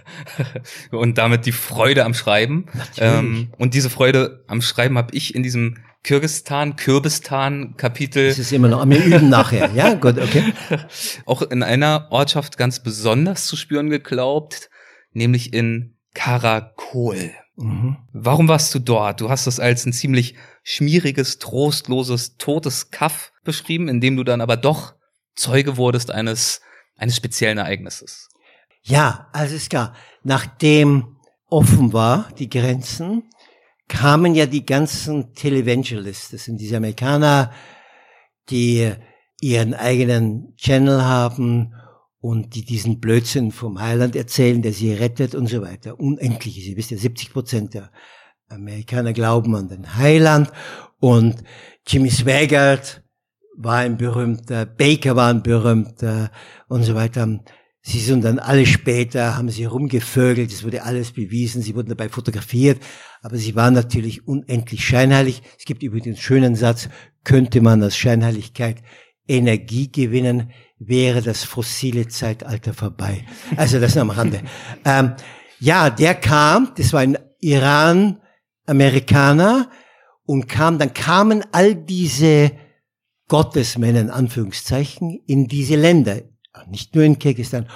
und 0.91 1.19
damit 1.19 1.47
die 1.47 1.53
Freude 1.53 2.05
am 2.05 2.15
Schreiben. 2.15 2.67
Ähm, 2.99 3.49
und 3.59 3.75
diese 3.75 3.91
Freude 3.91 4.45
am 4.47 4.63
Schreiben 4.63 4.99
habe 4.99 5.15
ich 5.15 5.35
in 5.35 5.43
diesem 5.43 5.79
Kirgistan, 6.03 6.77
Kürbistan 6.77 7.77
Kapitel. 7.77 8.29
Das 8.29 8.39
ist 8.39 8.53
immer 8.53 8.69
noch, 8.69 8.89
wir 8.89 9.05
üben 9.05 9.29
nachher, 9.29 9.71
ja, 9.75 9.95
gut, 9.95 10.19
okay. 10.19 10.53
Auch 11.27 11.43
in 11.43 11.65
einer 11.65 12.07
Ortschaft 12.11 12.59
ganz 12.59 12.81
besonders 12.81 13.47
zu 13.47 13.57
spüren 13.57 13.91
geglaubt, 13.91 14.71
nämlich 15.13 15.53
in 15.53 15.97
Karakol. 16.15 17.33
Mhm. 17.57 17.97
Warum 18.13 18.49
warst 18.49 18.73
du 18.75 18.79
dort? 18.79 19.21
Du 19.21 19.31
hast 19.31 19.47
das 19.49 19.59
als 19.59 19.85
ein 19.85 19.93
ziemlich 19.93 20.37
schmieriges, 20.63 21.39
trostloses, 21.39 22.37
totes 22.37 22.91
Kaff 22.91 23.33
beschrieben, 23.45 23.89
in 23.89 24.01
dem 24.01 24.17
du 24.17 24.23
dann 24.23 24.41
aber 24.41 24.57
doch 24.57 24.95
Zeuge 25.35 25.77
wurdest 25.77 26.11
eines, 26.11 26.61
eines 26.97 27.17
speziellen 27.17 27.59
Ereignisses. 27.59 28.29
Ja, 28.87 29.29
also 29.33 29.57
ist 29.57 29.71
klar. 29.71 29.95
Nachdem 30.23 31.17
offen 31.49 31.93
war, 31.93 32.29
die 32.39 32.49
Grenzen, 32.49 33.25
kamen 33.89 34.35
ja 34.35 34.47
die 34.47 34.65
ganzen 34.65 35.35
Televangelists. 35.35 36.31
Das 36.31 36.45
sind 36.45 36.61
diese 36.61 36.77
Amerikaner, 36.77 37.53
die 38.49 38.93
ihren 39.41 39.75
eigenen 39.75 40.55
Channel 40.57 41.05
haben 41.05 41.75
und 42.21 42.55
die 42.55 42.65
diesen 42.65 43.01
Blödsinn 43.01 43.51
vom 43.51 43.81
Heiland 43.81 44.15
erzählen, 44.15 44.63
der 44.63 44.73
sie 44.73 44.93
rettet 44.93 45.35
und 45.35 45.49
so 45.49 45.63
weiter. 45.63 45.99
Unendlich 45.99 46.57
ist. 46.59 46.67
Ihr 46.67 46.77
wisst 46.77 46.93
ja, 46.93 46.97
70 46.97 47.33
Prozent 47.33 47.75
der 47.75 47.91
Amerikaner 48.49 49.13
glauben 49.13 49.57
an 49.57 49.69
den 49.69 49.97
Heiland 49.97 50.53
und 51.01 51.43
Jimmy 51.87 52.11
Swaggart 52.11 53.03
war 53.57 53.79
ein 53.79 53.97
berühmter, 53.97 54.65
Baker 54.65 55.17
war 55.17 55.31
ein 55.31 55.43
berühmter 55.43 56.31
und 56.69 56.85
so 56.85 56.95
weiter. 56.95 57.41
Sie 57.89 58.01
sind 58.01 58.25
dann 58.25 58.41
alle 58.41 58.67
später, 58.67 59.37
haben 59.37 59.49
sie 59.49 59.65
rumgevögelt, 59.65 60.51
es 60.51 60.65
wurde 60.65 60.83
alles 60.83 61.13
bewiesen, 61.13 61.63
sie 61.63 61.77
wurden 61.77 61.91
dabei 61.91 62.09
fotografiert, 62.09 62.83
aber 63.23 63.37
sie 63.37 63.55
waren 63.55 63.75
natürlich 63.75 64.27
unendlich 64.27 64.85
scheinheilig. 64.85 65.41
Es 65.57 65.67
gibt 65.67 65.85
übrigens 65.85 66.05
den 66.05 66.17
schönen 66.17 66.57
Satz, 66.57 66.89
könnte 67.23 67.61
man 67.61 67.85
aus 67.85 67.97
Scheinheiligkeit 67.97 68.79
Energie 69.29 69.93
gewinnen, 69.93 70.51
wäre 70.81 71.23
das 71.23 71.45
fossile 71.45 72.09
Zeitalter 72.09 72.75
vorbei. 72.75 73.25
Also 73.57 73.79
das 73.79 73.97
am 73.97 74.11
Rande. 74.11 74.41
Ähm, 74.85 75.13
ja, 75.61 75.89
der 75.89 76.17
kam, 76.17 76.73
das 76.77 76.93
war 76.93 76.99
ein 77.01 77.17
Iran-Amerikaner 77.39 79.71
und 80.25 80.49
kam, 80.49 80.81
dann 80.81 80.93
kamen 80.93 81.45
all 81.53 81.77
diese 81.77 82.51
Gottesmänner 83.29 84.01
in 84.01 84.11
Anführungszeichen 84.11 85.21
in 85.27 85.47
diese 85.47 85.77
Länder 85.77 86.23
nicht 86.69 86.95
nur 86.95 87.05
in 87.05 87.19
Kirgisistan, 87.19 87.69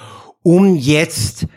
um 0.43 0.75
jetzt 0.75 1.47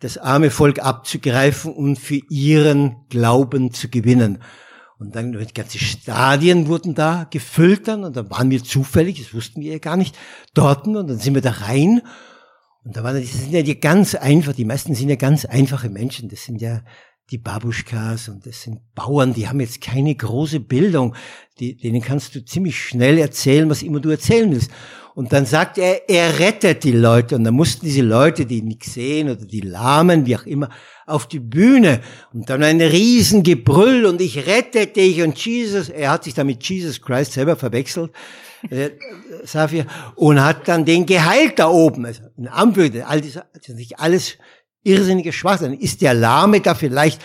das 0.00 0.18
arme 0.18 0.50
Volk 0.50 0.78
abzugreifen 0.78 1.72
und 1.72 1.98
für 1.98 2.20
ihren 2.30 2.96
Glauben 3.08 3.72
zu 3.72 3.88
gewinnen. 3.88 4.42
Und 4.98 5.14
dann 5.14 5.32
die 5.32 5.54
ganze 5.54 5.78
Stadien 5.78 6.68
wurden 6.68 6.94
da 6.94 7.26
gefüllt 7.30 7.88
dann 7.88 8.04
und 8.04 8.16
dann 8.16 8.30
waren 8.30 8.50
wir 8.50 8.62
zufällig, 8.62 9.18
das 9.18 9.32
wussten 9.32 9.62
wir 9.62 9.72
ja 9.72 9.78
gar 9.78 9.96
nicht, 9.96 10.16
dort 10.52 10.86
und 10.86 10.94
dann 10.94 11.18
sind 11.18 11.34
wir 11.34 11.42
da 11.42 11.52
rein 11.52 12.02
und 12.84 12.96
da 12.96 13.04
waren, 13.04 13.20
das 13.20 13.32
sind 13.32 13.52
ja 13.52 13.62
die 13.62 13.78
ganz 13.78 14.14
einfach, 14.14 14.54
die 14.54 14.64
meisten 14.64 14.94
sind 14.94 15.08
ja 15.08 15.16
ganz 15.16 15.44
einfache 15.44 15.88
Menschen, 15.88 16.28
das 16.28 16.44
sind 16.44 16.60
ja 16.60 16.82
die 17.30 17.38
Babuschkas 17.38 18.28
und 18.28 18.44
das 18.46 18.62
sind 18.62 18.80
Bauern, 18.94 19.34
die 19.34 19.48
haben 19.48 19.60
jetzt 19.60 19.80
keine 19.80 20.14
große 20.14 20.60
Bildung, 20.60 21.14
die, 21.58 21.76
denen 21.76 22.00
kannst 22.00 22.34
du 22.34 22.44
ziemlich 22.44 22.82
schnell 22.82 23.18
erzählen, 23.18 23.70
was 23.70 23.82
immer 23.82 24.00
du 24.00 24.10
erzählen 24.10 24.50
willst. 24.50 24.70
Und 25.14 25.32
dann 25.32 25.44
sagt 25.44 25.78
er, 25.78 26.08
er 26.08 26.38
rettet 26.38 26.84
die 26.84 26.92
Leute. 26.92 27.36
Und 27.36 27.44
dann 27.44 27.54
mussten 27.54 27.86
diese 27.86 28.02
Leute, 28.02 28.46
die 28.46 28.62
nichts 28.62 28.94
sehen 28.94 29.28
oder 29.28 29.44
die 29.44 29.60
Lahmen, 29.60 30.26
wie 30.26 30.36
auch 30.36 30.46
immer, 30.46 30.68
auf 31.06 31.26
die 31.26 31.40
Bühne. 31.40 32.00
Und 32.32 32.48
dann 32.48 32.62
ein 32.62 32.80
Riesengebrüll 32.80 34.06
und 34.06 34.20
ich 34.20 34.46
rette 34.46 34.86
dich 34.86 35.22
und 35.22 35.36
Jesus, 35.44 35.88
er 35.88 36.10
hat 36.12 36.24
sich 36.24 36.34
damit 36.34 36.62
Jesus 36.62 37.00
Christ 37.00 37.32
selber 37.32 37.56
verwechselt, 37.56 38.12
äh, 38.70 38.90
Safir, 39.44 39.86
und 40.14 40.42
hat 40.42 40.68
dann 40.68 40.84
den 40.84 41.06
geheilt 41.06 41.58
da 41.58 41.68
oben. 41.68 42.06
Also 42.06 42.22
in 42.36 42.48
Anführungszeichen, 42.48 43.08
all 43.08 43.20
ist 43.20 43.68
nicht 43.74 43.98
alles 43.98 44.38
irrsinnige 44.84 45.32
Schwachsinn. 45.32 45.74
Ist 45.74 46.02
der 46.02 46.14
Lahme 46.14 46.60
da 46.60 46.74
vielleicht 46.74 47.20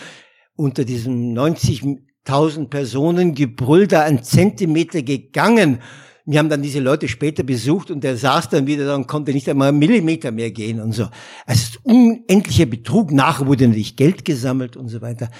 unter 0.56 0.84
diesem 0.84 1.34
90.000 1.34 2.68
Personen 2.68 3.34
Gebrüll 3.34 3.86
da 3.86 4.02
einen 4.02 4.22
Zentimeter 4.22 5.02
gegangen? 5.02 5.80
Wir 6.28 6.40
haben 6.40 6.48
dann 6.48 6.60
diese 6.60 6.80
Leute 6.80 7.06
später 7.06 7.44
besucht 7.44 7.90
und 7.92 8.02
der 8.02 8.16
saß 8.16 8.48
dann 8.48 8.66
wieder 8.66 8.84
da 8.84 8.96
und 8.96 9.06
konnte 9.06 9.32
nicht 9.32 9.48
einmal 9.48 9.68
einen 9.68 9.78
Millimeter 9.78 10.32
mehr 10.32 10.50
gehen 10.50 10.80
und 10.80 10.92
so. 10.92 11.08
Also 11.46 11.78
unendlicher 11.84 12.66
Betrug. 12.66 13.12
Nachher 13.12 13.46
wurde 13.46 13.68
natürlich 13.68 13.94
Geld 13.94 14.24
gesammelt 14.24 14.76
und 14.76 14.88
so 14.88 15.00
weiter. 15.00 15.30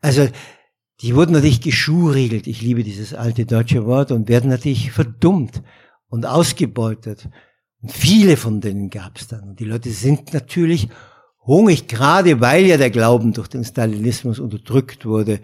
Also 0.00 0.28
die 1.00 1.14
wurden 1.16 1.32
natürlich 1.32 1.60
geschuriegelt. 1.60 2.46
Ich 2.46 2.62
liebe 2.62 2.84
dieses 2.84 3.14
alte 3.14 3.46
deutsche 3.46 3.84
Wort 3.84 4.12
und 4.12 4.28
werden 4.28 4.48
natürlich 4.48 4.92
verdummt 4.92 5.62
und 6.08 6.24
ausgebeutet. 6.24 7.28
Und 7.82 7.92
viele 7.92 8.36
von 8.36 8.60
denen 8.60 8.90
gab 8.90 9.16
es 9.16 9.26
dann. 9.26 9.50
Und 9.50 9.60
die 9.60 9.64
Leute 9.64 9.90
sind 9.90 10.32
natürlich 10.34 10.88
hungrig, 11.44 11.88
gerade 11.88 12.40
weil 12.40 12.66
ja 12.66 12.76
der 12.76 12.90
Glauben 12.90 13.32
durch 13.32 13.48
den 13.48 13.64
Stalinismus 13.64 14.38
unterdrückt 14.38 15.04
wurde. 15.04 15.40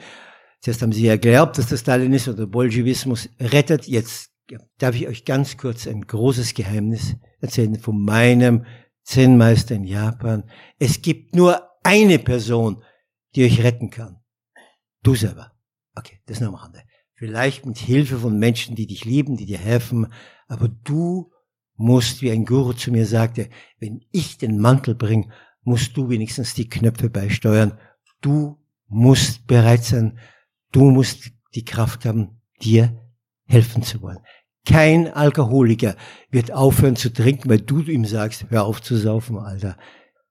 Zuerst 0.60 0.82
haben 0.82 0.92
sie 0.92 1.06
ja 1.06 1.16
geglaubt, 1.16 1.58
dass 1.58 1.66
der 1.66 1.76
Stalinismus 1.76 2.36
oder 2.36 2.46
Bolschewismus 2.46 3.28
rettet. 3.40 3.86
Jetzt 3.86 4.33
darf 4.78 4.94
ich 4.94 5.08
euch 5.08 5.24
ganz 5.24 5.56
kurz 5.56 5.86
ein 5.86 6.02
großes 6.02 6.54
Geheimnis 6.54 7.16
erzählen 7.40 7.78
von 7.78 8.02
meinem 8.02 8.66
Zen-Meister 9.02 9.74
in 9.74 9.84
Japan. 9.84 10.44
Es 10.78 11.02
gibt 11.02 11.34
nur 11.34 11.62
eine 11.82 12.18
Person, 12.18 12.82
die 13.34 13.44
euch 13.44 13.62
retten 13.62 13.90
kann. 13.90 14.20
Du 15.02 15.14
selber. 15.14 15.52
Okay, 15.94 16.20
das 16.26 16.40
noch 16.40 16.48
am 16.48 16.54
Rande. 16.54 16.82
Vielleicht 17.14 17.66
mit 17.66 17.78
Hilfe 17.78 18.18
von 18.18 18.38
Menschen, 18.38 18.74
die 18.74 18.86
dich 18.86 19.04
lieben, 19.04 19.36
die 19.36 19.46
dir 19.46 19.58
helfen, 19.58 20.12
aber 20.48 20.68
du 20.68 21.30
musst, 21.76 22.22
wie 22.22 22.30
ein 22.30 22.44
Guru 22.44 22.72
zu 22.72 22.90
mir 22.90 23.06
sagte, 23.06 23.48
wenn 23.78 24.04
ich 24.10 24.38
den 24.38 24.58
Mantel 24.58 24.94
bringe, 24.94 25.28
musst 25.62 25.96
du 25.96 26.08
wenigstens 26.08 26.54
die 26.54 26.68
Knöpfe 26.68 27.10
beisteuern. 27.10 27.78
Du 28.20 28.58
musst 28.86 29.46
bereit 29.46 29.84
sein, 29.84 30.18
du 30.72 30.90
musst 30.90 31.30
die 31.54 31.64
Kraft 31.64 32.04
haben, 32.04 32.40
dir 32.60 33.00
helfen 33.46 33.82
zu 33.82 34.00
wollen. 34.00 34.18
Kein 34.66 35.12
Alkoholiker 35.12 35.96
wird 36.30 36.52
aufhören 36.52 36.96
zu 36.96 37.12
trinken, 37.12 37.50
weil 37.50 37.60
du 37.60 37.80
ihm 37.82 38.06
sagst, 38.06 38.46
hör 38.48 38.64
auf 38.64 38.80
zu 38.80 38.96
saufen, 38.96 39.38
Alter. 39.38 39.76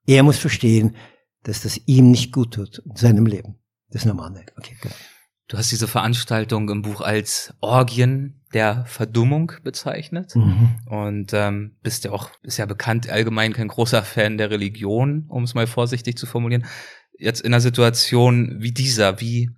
Er 0.07 0.23
muss 0.23 0.39
verstehen, 0.39 0.95
dass 1.43 1.61
das 1.61 1.79
ihm 1.85 2.11
nicht 2.11 2.31
gut 2.31 2.55
tut 2.55 2.79
in 2.79 2.95
seinem 2.95 3.25
Leben. 3.25 3.59
Das 3.89 4.03
ist 4.03 4.07
normal. 4.07 4.45
Okay, 4.57 4.75
gut. 4.81 4.91
Du 5.47 5.57
hast 5.57 5.71
diese 5.71 5.87
Veranstaltung 5.87 6.69
im 6.69 6.81
Buch 6.81 7.01
als 7.01 7.53
Orgien 7.59 8.41
der 8.53 8.85
Verdummung 8.85 9.51
bezeichnet 9.63 10.35
mhm. 10.35 10.77
und 10.85 11.33
ähm, 11.33 11.75
bist 11.83 12.05
ja 12.05 12.11
auch 12.11 12.29
ist 12.43 12.57
ja 12.57 12.65
bekannt 12.65 13.09
allgemein 13.09 13.53
kein 13.53 13.67
großer 13.67 14.03
Fan 14.03 14.37
der 14.37 14.49
Religion, 14.49 15.25
um 15.27 15.43
es 15.43 15.53
mal 15.53 15.67
vorsichtig 15.67 16.17
zu 16.17 16.25
formulieren. 16.25 16.65
Jetzt 17.19 17.41
in 17.41 17.53
einer 17.53 17.61
Situation 17.61 18.55
wie 18.59 18.71
dieser, 18.71 19.19
wie 19.21 19.51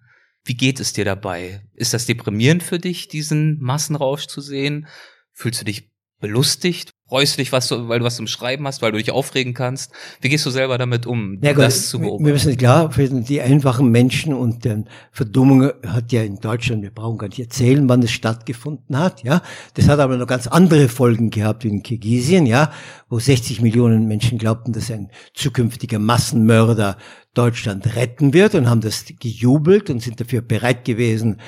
wie 0.45 0.55
geht 0.55 0.79
es 0.79 0.93
dir 0.93 1.05
dabei? 1.05 1.67
Ist 1.73 1.93
das 1.93 2.05
deprimierend 2.05 2.63
für 2.63 2.79
dich, 2.79 3.07
diesen 3.07 3.59
Massenrausch 3.59 4.27
zu 4.27 4.41
sehen? 4.41 4.87
Fühlst 5.33 5.61
du 5.61 5.65
dich 5.65 5.91
belustigt? 6.19 6.91
Freust 7.07 7.37
du 7.37 7.41
dich, 7.41 7.51
was 7.51 7.67
du, 7.67 7.87
weil 7.87 7.99
du 7.99 8.05
was 8.05 8.15
zum 8.15 8.25
Schreiben 8.25 8.65
hast, 8.65 8.81
weil 8.81 8.91
du 8.91 8.97
dich 8.97 9.11
aufregen 9.11 9.53
kannst? 9.53 9.91
Wie 10.21 10.29
gehst 10.29 10.43
du 10.43 10.49
selber 10.49 10.79
damit 10.79 11.05
um, 11.05 11.37
ja, 11.43 11.53
das 11.53 11.75
gut, 11.75 11.83
zu 11.83 11.99
beobachten? 11.99 12.25
Wir 12.25 12.33
müssen 12.33 12.57
klar, 12.57 12.91
für 12.91 13.07
die 13.07 13.41
einfachen 13.41 13.91
Menschen 13.91 14.33
und 14.33 14.65
deren 14.65 14.89
Verdummung 15.11 15.69
hat 15.85 16.11
ja 16.11 16.23
in 16.23 16.39
Deutschland, 16.39 16.81
wir 16.81 16.89
brauchen 16.89 17.19
gar 17.19 17.27
nicht 17.27 17.39
erzählen, 17.39 17.87
wann 17.87 18.01
es 18.01 18.09
stattgefunden 18.09 18.97
hat, 18.97 19.23
ja. 19.23 19.43
Das 19.75 19.87
hat 19.87 19.99
aber 19.99 20.17
noch 20.17 20.25
ganz 20.25 20.47
andere 20.47 20.89
Folgen 20.89 21.29
gehabt 21.29 21.63
wie 21.63 21.67
in 21.67 21.83
Kirgisien, 21.83 22.47
ja, 22.47 22.71
wo 23.07 23.19
60 23.19 23.61
Millionen 23.61 24.07
Menschen 24.07 24.39
glaubten, 24.39 24.73
dass 24.73 24.89
ein 24.89 25.11
zukünftiger 25.35 25.99
Massenmörder 25.99 26.97
Deutschland 27.35 27.95
retten 27.95 28.33
wird 28.33 28.55
und 28.55 28.67
haben 28.67 28.81
das 28.81 29.05
gejubelt 29.19 29.91
und 29.91 30.01
sind 30.01 30.19
dafür 30.19 30.41
bereit 30.41 30.85
gewesen, 30.85 31.39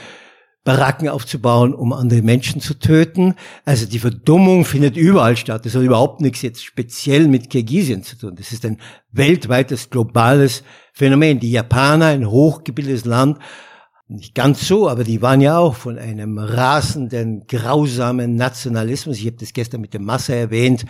Baracken 0.68 1.08
aufzubauen, 1.08 1.74
um 1.74 1.94
andere 1.94 2.22
Menschen 2.22 2.60
zu 2.60 2.74
töten. 2.74 3.36
Also 3.64 3.86
die 3.86 4.00
Verdummung 4.00 4.66
findet 4.66 4.98
überall 4.98 5.38
statt. 5.38 5.66
Das 5.66 5.74
hat 5.76 5.82
überhaupt 5.82 6.20
nichts 6.20 6.42
jetzt 6.42 6.62
speziell 6.62 7.30
mit 7.30 7.50
Kirgisien 7.50 8.04
zu 8.04 8.18
tun. 8.18 8.36
Das 8.36 8.52
ist 8.52 8.66
ein 8.66 8.78
weltweites, 9.14 9.90
globales 9.90 10.64
Phänomen. 10.92 11.40
Die 11.40 11.52
Japaner, 11.52 12.08
ein 12.08 12.30
hochgebildetes 12.30 13.06
Land, 13.06 13.40
nicht 14.10 14.36
ganz 14.36 14.68
so, 14.68 14.90
aber 14.90 15.06
die 15.06 15.22
waren 15.22 15.40
ja 15.40 15.58
auch 15.58 15.76
von 15.76 15.98
einem 15.98 16.38
rasenden, 16.38 17.48
grausamen 17.48 18.36
Nationalismus. 18.36 19.20
Ich 19.20 19.28
habe 19.28 19.38
das 19.38 19.54
gestern 19.54 19.80
mit 19.80 19.94
dem 19.94 20.04
Masse 20.04 20.36
erwähnt. 20.36 20.84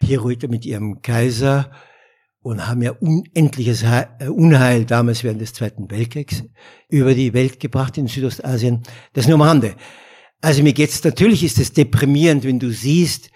Hier 0.00 0.24
heute 0.24 0.48
mit 0.48 0.64
ihrem 0.64 1.02
Kaiser 1.02 1.70
und 2.40 2.66
haben 2.66 2.82
ja 2.82 2.92
unendliches 2.92 3.82
äh, 3.82 4.28
Unheil 4.28 4.84
damals 4.84 5.24
während 5.24 5.40
des 5.40 5.52
Zweiten 5.52 5.90
Weltkriegs 5.90 6.44
über 6.88 7.14
die 7.14 7.34
Welt 7.34 7.60
gebracht 7.60 7.98
in 7.98 8.06
Südostasien. 8.06 8.82
Das 9.12 9.26
nur 9.26 9.34
am 9.34 9.42
Rande. 9.42 9.74
Also 10.40 10.62
mir 10.62 10.72
geht's 10.72 11.02
natürlich 11.02 11.42
ist 11.42 11.58
es 11.58 11.72
deprimierend, 11.72 12.44
wenn 12.44 12.58
du 12.58 12.70
siehst, 12.70 13.30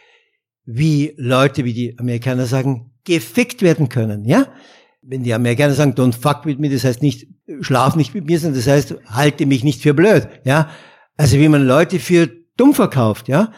wie 0.65 1.15
Leute, 1.17 1.65
wie 1.65 1.73
die 1.73 1.99
Amerikaner 1.99 2.47
sagen, 2.47 2.93
gefickt 3.05 3.63
werden 3.63 3.89
können, 3.89 4.25
ja? 4.25 4.47
Wenn 5.03 5.25
die 5.25 5.35
Amerikaner 5.35 5.75
sagen, 5.75 5.95
don't 5.95 6.15
fuck 6.15 6.47
with 6.47 6.59
me, 6.59 6.71
das 6.71 6.85
heißt 6.85 7.03
nicht, 7.03 7.27
schlaf 7.61 7.97
nicht 7.97 8.15
mit 8.15 8.27
mir, 8.27 8.39
sondern 8.39 8.61
das 8.61 8.69
heißt, 8.69 8.95
halte 9.07 9.47
mich 9.47 9.65
nicht 9.65 9.83
für 9.83 9.95
blöd, 9.95 10.29
ja? 10.45 10.71
Also 11.17 11.39
wie 11.39 11.49
man 11.49 11.67
Leute 11.67 11.99
für 11.99 12.31
dumm 12.57 12.73
verkauft, 12.75 13.27
ja? 13.27 13.53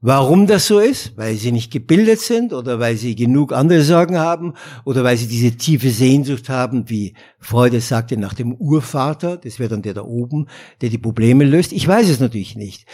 Warum 0.00 0.46
das 0.46 0.68
so 0.68 0.78
ist? 0.78 1.16
Weil 1.16 1.34
sie 1.34 1.50
nicht 1.50 1.72
gebildet 1.72 2.20
sind 2.20 2.52
oder 2.52 2.78
weil 2.78 2.96
sie 2.96 3.16
genug 3.16 3.52
andere 3.52 3.82
Sorgen 3.82 4.16
haben 4.16 4.54
oder 4.84 5.02
weil 5.02 5.16
sie 5.16 5.26
diese 5.26 5.56
tiefe 5.56 5.90
Sehnsucht 5.90 6.48
haben, 6.48 6.88
wie 6.88 7.14
Freude 7.40 7.80
sagte, 7.80 8.16
nach 8.16 8.34
dem 8.34 8.54
Urvater, 8.54 9.36
das 9.36 9.58
wäre 9.58 9.70
dann 9.70 9.82
der 9.82 9.94
da 9.94 10.02
oben, 10.02 10.46
der 10.80 10.90
die 10.90 10.98
Probleme 10.98 11.44
löst. 11.44 11.72
Ich 11.72 11.88
weiß 11.88 12.08
es 12.08 12.20
natürlich 12.20 12.54
nicht. 12.54 12.86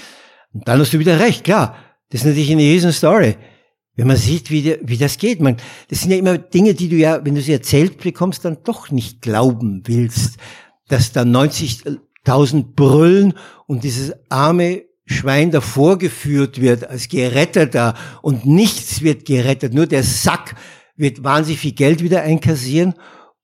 Und 0.55 0.66
dann 0.66 0.80
hast 0.80 0.94
du 0.94 0.98
wieder 0.98 1.20
recht, 1.20 1.44
klar. 1.44 1.76
Das 2.09 2.22
ist 2.22 2.26
natürlich 2.26 2.52
eine 2.52 2.62
riesen 2.62 2.92
Story. 2.92 3.36
Wenn 3.96 4.07
man 4.07 4.16
sieht, 4.16 4.50
wie, 4.50 4.78
wie 4.82 4.96
das 4.96 5.18
geht. 5.18 5.40
Man, 5.40 5.59
das 5.88 6.00
sind 6.00 6.11
ja 6.11 6.16
immer 6.16 6.38
Dinge, 6.38 6.72
die 6.72 6.88
du 6.88 6.96
ja, 6.96 7.22
wenn 7.24 7.34
du 7.34 7.42
sie 7.42 7.52
erzählt 7.52 7.98
bekommst, 7.98 8.46
dann 8.46 8.59
doch 8.64 8.90
nicht 8.90 9.20
glauben 9.20 9.82
willst, 9.84 10.38
dass 10.88 11.12
da 11.12 11.22
90.000 11.22 12.74
brüllen 12.74 13.34
und 13.66 13.84
dieses 13.84 14.12
arme 14.30 14.84
Schwein 15.07 15.50
davor 15.50 15.98
geführt 15.98 16.61
wird 16.61 16.88
als 16.88 17.09
Geretteter 17.09 17.94
und 18.22 18.46
nichts 18.46 19.02
wird 19.02 19.26
gerettet, 19.26 19.74
nur 19.74 19.86
der 19.86 20.02
Sack 20.02 20.55
wird 20.96 21.22
wahnsinnig 21.24 21.61
viel 21.61 21.72
Geld 21.72 22.02
wieder 22.02 22.22
einkassieren 22.22 22.94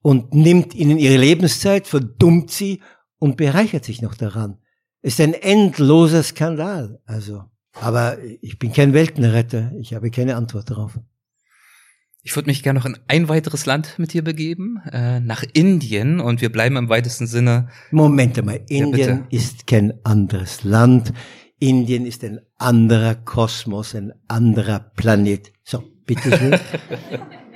und 0.03 0.35
nimmt 0.35 0.75
ihnen 0.75 0.99
ihre 0.99 1.19
Lebenszeit, 1.19 1.87
verdummt 1.87 2.51
sie 2.51 2.81
und 3.19 3.37
bereichert 3.37 3.85
sich 3.85 4.01
noch 4.01 4.15
daran. 4.15 4.59
Ist 5.03 5.21
ein 5.21 5.35
endloser 5.35 6.23
Skandal, 6.23 7.01
also. 7.05 7.45
Aber 7.75 8.19
ich 8.41 8.59
bin 8.59 8.73
kein 8.73 8.93
Weltenretter, 8.93 9.73
ich 9.79 9.95
habe 9.95 10.11
keine 10.11 10.37
Antwort 10.37 10.71
darauf. 10.71 10.99
Ich 12.23 12.37
würde 12.37 12.51
mich 12.51 12.63
gerne 12.63 12.79
noch 12.79 12.87
in 12.87 12.99
ein 13.09 13.29
weiteres 13.29 13.65
Land 13.65 13.99
mit 13.99 14.13
dir 14.13 14.23
begeben, 14.23 14.83
äh, 14.93 15.21
nach 15.21 15.43
Indien 15.55 16.21
und 16.21 16.43
wir 16.43 16.53
bleiben 16.53 16.77
im 16.77 16.91
weitesten 16.91 17.27
Sinne. 17.27 17.69
Moment 17.91 18.39
einmal, 18.39 18.61
Indien 18.69 19.27
ja, 19.31 19.39
ist 19.39 19.67
kein 19.67 19.95
anderes 20.05 20.63
Land. 20.63 21.15
Indien 21.61 22.07
ist 22.07 22.25
ein 22.25 22.41
anderer 22.57 23.15
Kosmos, 23.15 23.95
ein 23.95 24.15
anderer 24.29 24.81
Planet. 24.81 25.53
So, 25.63 25.85
bitte 26.07 26.37
schön. 26.37 26.59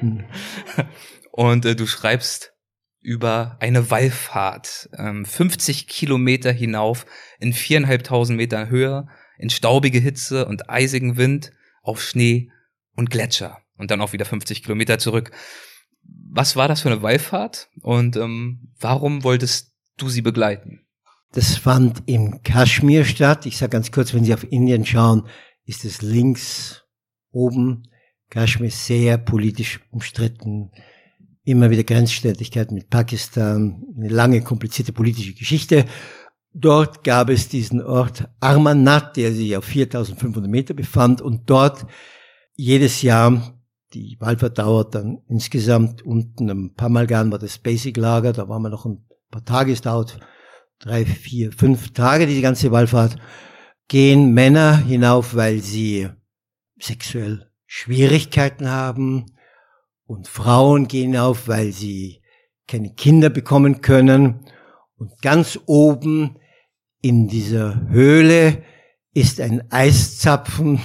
Und 1.33 1.65
äh, 1.65 1.75
du 1.75 1.87
schreibst 1.87 2.53
über 3.01 3.57
eine 3.61 3.91
Wallfahrt, 3.91 4.91
ähm, 4.99 5.25
50 5.25 5.89
Kilometer 5.89 6.53
hinauf, 6.53 7.07
in 7.41 7.55
viereinhalbtausend 7.55 8.37
Meter 8.37 8.69
Höhe, 8.69 9.09
in 9.39 9.49
staubige 9.49 9.99
Hitze 9.99 10.47
und 10.47 10.69
eisigen 10.71 11.17
Wind, 11.17 11.53
auf 11.83 12.03
Schnee 12.03 12.51
und 12.95 13.11
Gletscher 13.11 13.59
und 13.77 13.91
dann 13.91 14.01
auch 14.01 14.13
wieder 14.13 14.27
50 14.27 14.63
Kilometer 14.63 14.99
zurück. 14.99 15.31
Was 16.31 16.57
war 16.57 16.69
das 16.69 16.83
für 16.83 16.91
eine 16.91 17.03
Wallfahrt 17.03 17.71
und 17.81 18.17
ähm, 18.17 18.71
warum 18.79 19.25
wolltest 19.25 19.75
du 19.97 20.11
sie 20.11 20.23
begleiten? 20.23 20.84
Das 21.35 21.57
fand 21.57 22.05
im 22.07 22.45
Kaschmir 22.45 23.05
statt. 23.05 23.45
Ich 23.45 23.57
sage 23.59 23.71
ganz 23.71 23.91
kurz, 23.91 24.15
wenn 24.15 24.23
Sie 24.23 24.33
auf 24.33 24.51
Indien 24.53 24.87
schauen, 24.87 25.25
ist 25.65 25.85
es 25.85 26.01
links 26.01 26.85
oben. 27.33 27.89
Kaschmir 28.31 28.71
sehr 28.71 29.19
politisch 29.19 29.81
umstritten. 29.91 30.71
Immer 31.43 31.71
wieder 31.71 31.83
Grenzstreitigkeit 31.83 32.71
mit 32.71 32.89
Pakistan. 32.89 33.83
Eine 33.97 34.11
lange, 34.11 34.43
komplizierte 34.43 34.93
politische 34.93 35.35
Geschichte. 35.35 35.87
Dort 36.53 37.03
gab 37.03 37.31
es 37.31 37.49
diesen 37.49 37.83
Ort 37.83 38.29
Armanat, 38.39 39.17
der 39.17 39.33
sich 39.33 39.57
auf 39.57 39.65
4500 39.65 40.49
Meter 40.49 40.73
befand 40.73 41.21
und 41.21 41.51
dort 41.51 41.85
jedes 42.55 43.03
Jahr, 43.03 43.59
die 43.93 44.17
Wallfahrt 44.21 44.59
dauert 44.59 44.95
dann 44.95 45.19
insgesamt 45.27 46.03
unten 46.03 46.73
Mal 46.79 47.09
gern 47.09 47.33
war 47.33 47.41
das 47.41 47.59
Basic 47.59 47.97
Lager, 47.97 48.33
da 48.33 48.49
waren 48.49 48.63
wir 48.63 48.71
noch 48.71 48.87
ein 48.87 49.05
paar 49.33 49.45
Tage, 49.45 49.73
es 49.73 49.81
dauert 49.81 50.21
drei, 50.79 51.05
vier, 51.05 51.53
fünf 51.53 51.93
Tage, 51.93 52.27
diese 52.27 52.43
ganze 52.43 52.71
Wallfahrt, 52.71 53.17
gehen 53.89 54.33
Männer 54.33 54.77
hinauf, 54.77 55.35
weil 55.35 55.61
sie 55.61 56.09
sexuell 56.79 57.51
Schwierigkeiten 57.67 58.71
haben 58.71 59.27
und 60.07 60.29
Frauen 60.29 60.89
gehen 60.89 61.13
hinauf, 61.13 61.49
weil 61.49 61.73
sie 61.73 62.23
keine 62.67 62.95
Kinder 62.95 63.31
bekommen 63.31 63.81
können. 63.81 64.47
Und 64.97 65.21
ganz 65.23 65.59
oben 65.67 66.37
in 67.01 67.29
dieser 67.29 67.89
Höhle 67.89 68.63
ist 69.13 69.41
ein 69.41 69.71
Eiszapfen. 69.71 70.81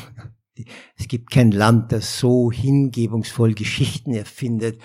Es 0.98 1.08
gibt 1.08 1.32
kein 1.32 1.52
Land, 1.52 1.92
das 1.92 2.20
so 2.20 2.52
hingebungsvoll 2.52 3.54
Geschichten 3.54 4.14
erfindet 4.14 4.82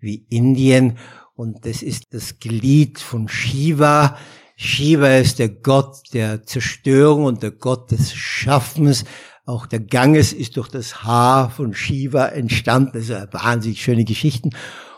wie 0.00 0.26
Indien. 0.30 0.98
Und 1.34 1.66
das 1.66 1.82
ist 1.82 2.14
das 2.14 2.38
Glied 2.38 2.98
von 2.98 3.28
Shiva, 3.28 4.16
Shiva 4.60 5.18
ist 5.18 5.38
der 5.38 5.50
Gott 5.50 6.12
der 6.12 6.42
Zerstörung 6.42 7.26
und 7.26 7.44
der 7.44 7.52
Gott 7.52 7.92
des 7.92 8.12
Schaffens. 8.12 9.04
Auch 9.46 9.66
der 9.66 9.78
Ganges 9.78 10.32
ist 10.32 10.56
durch 10.56 10.68
das 10.68 11.04
Haar 11.04 11.50
von 11.50 11.74
Shiva 11.74 12.26
entstanden. 12.26 13.00
Sind 13.00 13.32
wahnsinnig 13.32 13.80
schöne 13.80 14.04
Geschichten. 14.04 14.50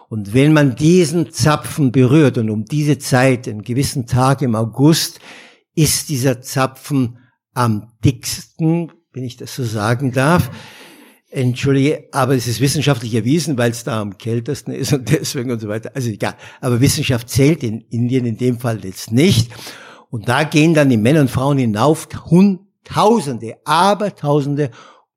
Und 0.08 0.32
wenn 0.32 0.54
man 0.54 0.76
diesen 0.76 1.30
Zapfen 1.30 1.92
berührt 1.92 2.38
und 2.38 2.48
um 2.48 2.64
diese 2.64 2.98
Zeit, 2.98 3.46
einen 3.46 3.61
gewissen 3.61 4.06
Tag 4.06 4.40
im 4.40 4.54
August, 4.54 5.20
ist 5.74 6.08
dieser 6.08 6.40
Zapfen 6.40 7.18
am 7.52 7.92
dicksten, 8.02 8.90
wenn 9.12 9.24
ich 9.24 9.36
das 9.36 9.54
so 9.54 9.62
sagen 9.62 10.12
darf. 10.12 10.50
Entschuldige, 11.33 12.09
aber 12.11 12.35
es 12.35 12.49
ist 12.49 12.61
wissenschaftlich 12.61 13.14
erwiesen, 13.14 13.57
weil 13.57 13.70
es 13.70 13.85
da 13.85 14.01
am 14.01 14.18
kältesten 14.18 14.72
ist 14.72 14.93
und 14.93 15.09
deswegen 15.11 15.53
und 15.53 15.61
so 15.61 15.68
weiter. 15.68 15.93
Also 15.95 16.11
egal. 16.11 16.35
Aber 16.61 16.81
Wissenschaft 16.81 17.28
zählt 17.28 17.62
in 17.62 17.83
Indien 17.83 18.26
in 18.26 18.37
dem 18.37 18.59
Fall 18.59 18.85
jetzt 18.85 19.12
nicht. 19.12 19.51
Und 20.11 20.28
da 20.28 20.43
gehen 20.43 20.74
dann 20.74 20.89
die 20.89 20.97
Männer 20.97 21.20
und 21.20 21.31
Frauen 21.31 21.59
hinauf, 21.59 22.09
Tausende, 22.83 23.55
Abertausende, 23.64 24.70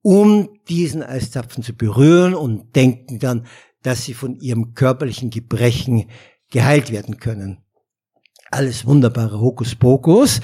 um 0.04 0.50
diesen 0.70 1.02
Eiszapfen 1.02 1.64
zu 1.64 1.74
berühren 1.74 2.36
und 2.36 2.76
denken 2.76 3.18
dann, 3.18 3.48
dass 3.82 4.06
sie 4.06 4.14
von 4.14 4.36
ihrem 4.36 4.76
körperlichen 4.76 5.32
Gebrechen 5.32 6.10
geheilt 6.52 6.92
werden 6.92 7.18
können. 7.18 7.64
Alles 8.52 8.86
wunderbare 8.86 9.40
Hokuspokus. 9.40 10.42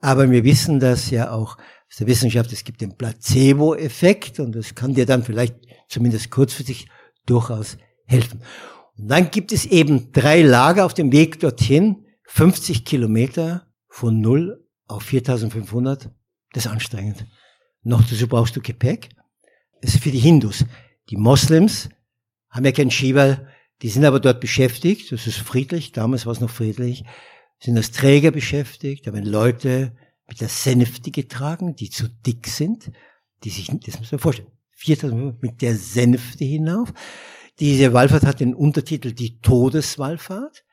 Aber 0.00 0.28
wir 0.30 0.42
wissen 0.42 0.80
das 0.80 1.10
ja 1.10 1.30
auch 1.30 1.56
aus 1.92 1.98
der 1.98 2.06
Wissenschaft, 2.06 2.50
es 2.54 2.64
gibt 2.64 2.80
den 2.80 2.96
Placebo-Effekt 2.96 4.40
und 4.40 4.56
das 4.56 4.74
kann 4.74 4.94
dir 4.94 5.04
dann 5.04 5.24
vielleicht 5.24 5.56
zumindest 5.88 6.30
kurzfristig 6.30 6.88
durchaus 7.26 7.76
helfen. 8.06 8.40
Und 8.96 9.08
dann 9.08 9.30
gibt 9.30 9.52
es 9.52 9.66
eben 9.66 10.10
drei 10.10 10.40
Lager 10.40 10.86
auf 10.86 10.94
dem 10.94 11.12
Weg 11.12 11.38
dorthin, 11.40 12.06
50 12.24 12.86
Kilometer 12.86 13.66
von 13.88 14.22
0 14.22 14.66
auf 14.86 15.02
4500, 15.02 16.10
das 16.54 16.64
ist 16.64 16.72
anstrengend. 16.72 17.26
Noch 17.82 18.02
dazu 18.08 18.26
brauchst 18.26 18.56
du 18.56 18.62
Gepäck. 18.62 19.10
Das 19.82 19.94
ist 19.94 20.02
für 20.02 20.10
die 20.10 20.18
Hindus. 20.18 20.64
Die 21.10 21.18
Moslems 21.18 21.90
haben 22.48 22.64
ja 22.64 22.72
keinen 22.72 22.90
Schieber, 22.90 23.48
die 23.82 23.90
sind 23.90 24.06
aber 24.06 24.18
dort 24.18 24.40
beschäftigt, 24.40 25.12
das 25.12 25.26
ist 25.26 25.36
friedlich, 25.36 25.92
damals 25.92 26.24
war 26.24 26.32
es 26.32 26.40
noch 26.40 26.48
friedlich, 26.48 27.04
sind 27.58 27.76
als 27.76 27.90
Träger 27.90 28.30
beschäftigt, 28.30 29.06
da 29.06 29.12
werden 29.12 29.26
Leute 29.26 29.94
mit 30.32 30.40
der 30.40 30.48
Sänfte 30.48 31.10
getragen, 31.10 31.76
die 31.76 31.90
zu 31.90 32.08
dick 32.08 32.46
sind, 32.46 32.90
die 33.44 33.50
sich, 33.50 33.70
das 33.84 33.98
muss 33.98 34.12
man 34.12 34.18
vorstellen, 34.18 34.48
4000 34.70 35.42
mit 35.42 35.60
der 35.60 35.76
Sänfte 35.76 36.42
hinauf. 36.42 36.94
Diese 37.60 37.92
Wallfahrt 37.92 38.24
hat 38.24 38.40
den 38.40 38.54
Untertitel 38.54 39.12
die 39.12 39.40
Todeswallfahrt, 39.40 40.64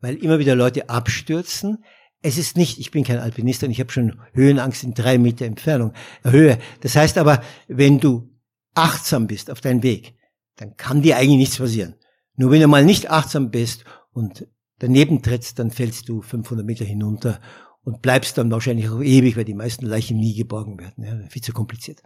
weil 0.00 0.16
immer 0.16 0.38
wieder 0.38 0.54
Leute 0.54 0.90
abstürzen. 0.90 1.82
Es 2.20 2.36
ist 2.36 2.58
nicht, 2.58 2.78
ich 2.78 2.90
bin 2.90 3.04
kein 3.04 3.18
Alpinist 3.18 3.64
und 3.64 3.70
ich 3.70 3.80
habe 3.80 3.90
schon 3.90 4.20
Höhenangst 4.34 4.84
in 4.84 4.92
drei 4.92 5.16
Meter 5.16 5.46
Entfernung, 5.46 5.94
Höhe. 6.22 6.58
Das 6.82 6.94
heißt 6.94 7.16
aber, 7.16 7.42
wenn 7.68 7.98
du 7.98 8.28
achtsam 8.74 9.26
bist 9.26 9.50
auf 9.50 9.62
deinem 9.62 9.82
Weg, 9.82 10.14
dann 10.56 10.76
kann 10.76 11.00
dir 11.00 11.16
eigentlich 11.16 11.38
nichts 11.38 11.56
passieren. 11.56 11.94
Nur 12.34 12.50
wenn 12.50 12.60
du 12.60 12.68
mal 12.68 12.84
nicht 12.84 13.10
achtsam 13.10 13.50
bist 13.50 13.84
und 14.12 14.46
daneben 14.78 15.22
trittst, 15.22 15.58
dann 15.58 15.70
fällst 15.70 16.06
du 16.10 16.20
500 16.20 16.66
Meter 16.66 16.84
hinunter 16.84 17.40
und 17.86 18.02
bleibst 18.02 18.36
dann 18.36 18.50
wahrscheinlich 18.50 18.88
auch 18.88 19.00
ewig, 19.00 19.36
weil 19.36 19.44
die 19.44 19.54
meisten 19.54 19.86
Leichen 19.86 20.18
nie 20.18 20.34
geborgen 20.34 20.80
werden. 20.80 21.04
Ja, 21.04 21.28
viel 21.28 21.40
zu 21.40 21.52
kompliziert. 21.52 22.02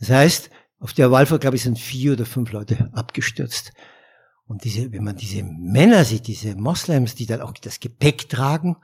Das 0.00 0.08
heißt, 0.08 0.48
auf 0.80 0.94
der 0.94 1.10
Wallfahrt, 1.10 1.42
glaube 1.42 1.56
ich, 1.56 1.62
sind 1.62 1.78
vier 1.78 2.14
oder 2.14 2.24
fünf 2.24 2.52
Leute 2.52 2.88
abgestürzt. 2.94 3.72
Und 4.46 4.64
diese, 4.64 4.92
wenn 4.92 5.04
man 5.04 5.16
diese 5.16 5.42
Männer 5.42 6.06
sieht, 6.06 6.26
diese 6.26 6.56
Moslems, 6.56 7.14
die 7.14 7.26
dann 7.26 7.42
auch 7.42 7.52
das 7.52 7.80
Gepäck 7.80 8.30
tragen 8.30 8.76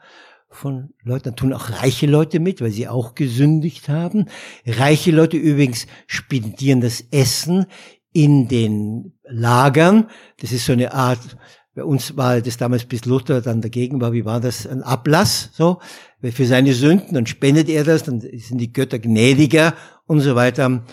von 0.51 0.91
Leuten, 1.03 1.25
dann 1.25 1.37
tun 1.37 1.55
auch 1.55 1.71
reiche 1.71 2.07
Leute 2.07 2.39
mit, 2.39 2.61
weil 2.61 2.71
sie 2.71 2.87
auch 2.87 3.15
gesündigt 3.15 3.89
haben. 3.89 4.27
Reiche 4.67 5.13
Leute 5.13 5.39
übrigens 5.39 5.87
spendieren 6.07 6.83
das 6.83 7.03
Essen 7.11 7.65
in 8.13 8.47
den 8.47 9.15
Lagern. 9.25 10.11
Das 10.39 10.53
ist 10.53 10.67
so 10.67 10.75
eine 10.75 10.93
Art, 10.93 11.39
bei 11.75 11.85
uns 11.85 12.17
war 12.17 12.41
das 12.41 12.57
damals 12.57 12.85
bis 12.85 13.05
Luther 13.05 13.41
dann 13.41 13.63
dagegen 13.63 14.01
war, 14.01 14.13
wie 14.13 14.25
war 14.25 14.41
das, 14.41 14.67
ein 14.67 14.83
Ablass, 14.83 15.51
so, 15.53 15.81
für 16.23 16.47
seine 16.47 16.75
Sünden, 16.75 17.15
dann 17.15 17.27
spendet 17.27 17.69
er 17.69 17.85
das, 17.85 18.05
dann 18.05 18.21
sind 18.21 18.59
die 18.59 18.73
Götter 18.73 18.99
gnädiger 18.99 19.75
und 20.07 20.21
so 20.21 20.35
weiter. 20.35 20.85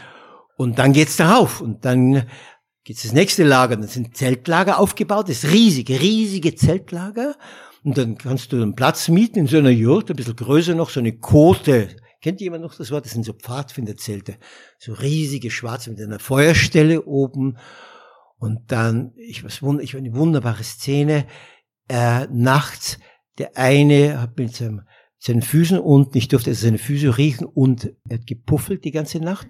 Und 0.57 0.79
dann 0.79 0.93
geht's 0.93 1.17
darauf 1.17 1.61
und 1.61 1.85
dann 1.85 2.27
geht's 2.83 3.03
das 3.03 3.13
nächste 3.13 3.43
Lager, 3.43 3.75
dann 3.75 3.87
sind 3.87 4.15
Zeltlager 4.15 4.79
aufgebaut, 4.79 5.29
das 5.29 5.51
riesige, 5.51 5.99
riesige 5.99 6.55
Zeltlager. 6.55 7.35
Und 7.83 7.97
dann 7.97 8.17
kannst 8.17 8.51
du 8.51 8.61
einen 8.61 8.75
Platz 8.75 9.07
mieten 9.07 9.39
in 9.39 9.47
so 9.47 9.57
einer 9.57 9.69
Jurt, 9.69 10.09
ein 10.09 10.15
bisschen 10.15 10.35
größer 10.35 10.75
noch, 10.75 10.89
so 10.89 10.99
eine 10.99 11.17
Kote, 11.17 11.89
Kennt 12.21 12.41
jemand 12.41 12.63
noch 12.63 12.75
das 12.75 12.91
Wort? 12.91 13.05
Das 13.05 13.13
sind 13.13 13.23
so 13.23 13.33
Pfadfinderzelte. 13.33 14.37
So 14.79 14.93
riesige 14.93 15.51
schwarze 15.51 15.91
mit 15.91 16.01
einer 16.01 16.19
Feuerstelle 16.19 17.03
oben. 17.03 17.57
Und 18.37 18.71
dann, 18.71 19.13
ich 19.15 19.43
was 19.43 19.61
ich 19.79 19.95
eine 19.95 20.13
wunderbare 20.15 20.63
Szene. 20.63 21.27
Äh, 21.87 22.27
nachts, 22.31 22.99
der 23.37 23.55
eine 23.55 24.19
hat 24.19 24.37
mit 24.37 24.55
seinem, 24.55 24.81
seinen 25.19 25.41
Füßen 25.41 25.79
unten, 25.79 26.17
ich 26.17 26.27
durfte 26.27 26.51
also 26.51 26.65
seine 26.65 26.77
Füße 26.77 27.17
riechen 27.17 27.45
und 27.45 27.93
er 28.07 28.19
hat 28.19 28.27
gepuffelt 28.27 28.85
die 28.85 28.91
ganze 28.91 29.19
Nacht. 29.19 29.47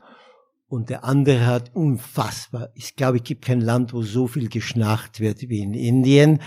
Und 0.69 0.89
der 0.89 1.05
andere 1.05 1.45
hat 1.45 1.73
unfassbar, 1.75 2.69
ich 2.75 2.95
glaube, 2.95 3.17
es 3.17 3.23
gibt 3.23 3.45
kein 3.45 3.61
Land, 3.61 3.93
wo 3.93 4.01
so 4.01 4.27
viel 4.27 4.49
geschnarcht 4.49 5.21
wird 5.21 5.47
wie 5.49 5.61
in 5.61 5.73
Indien. 5.73 6.41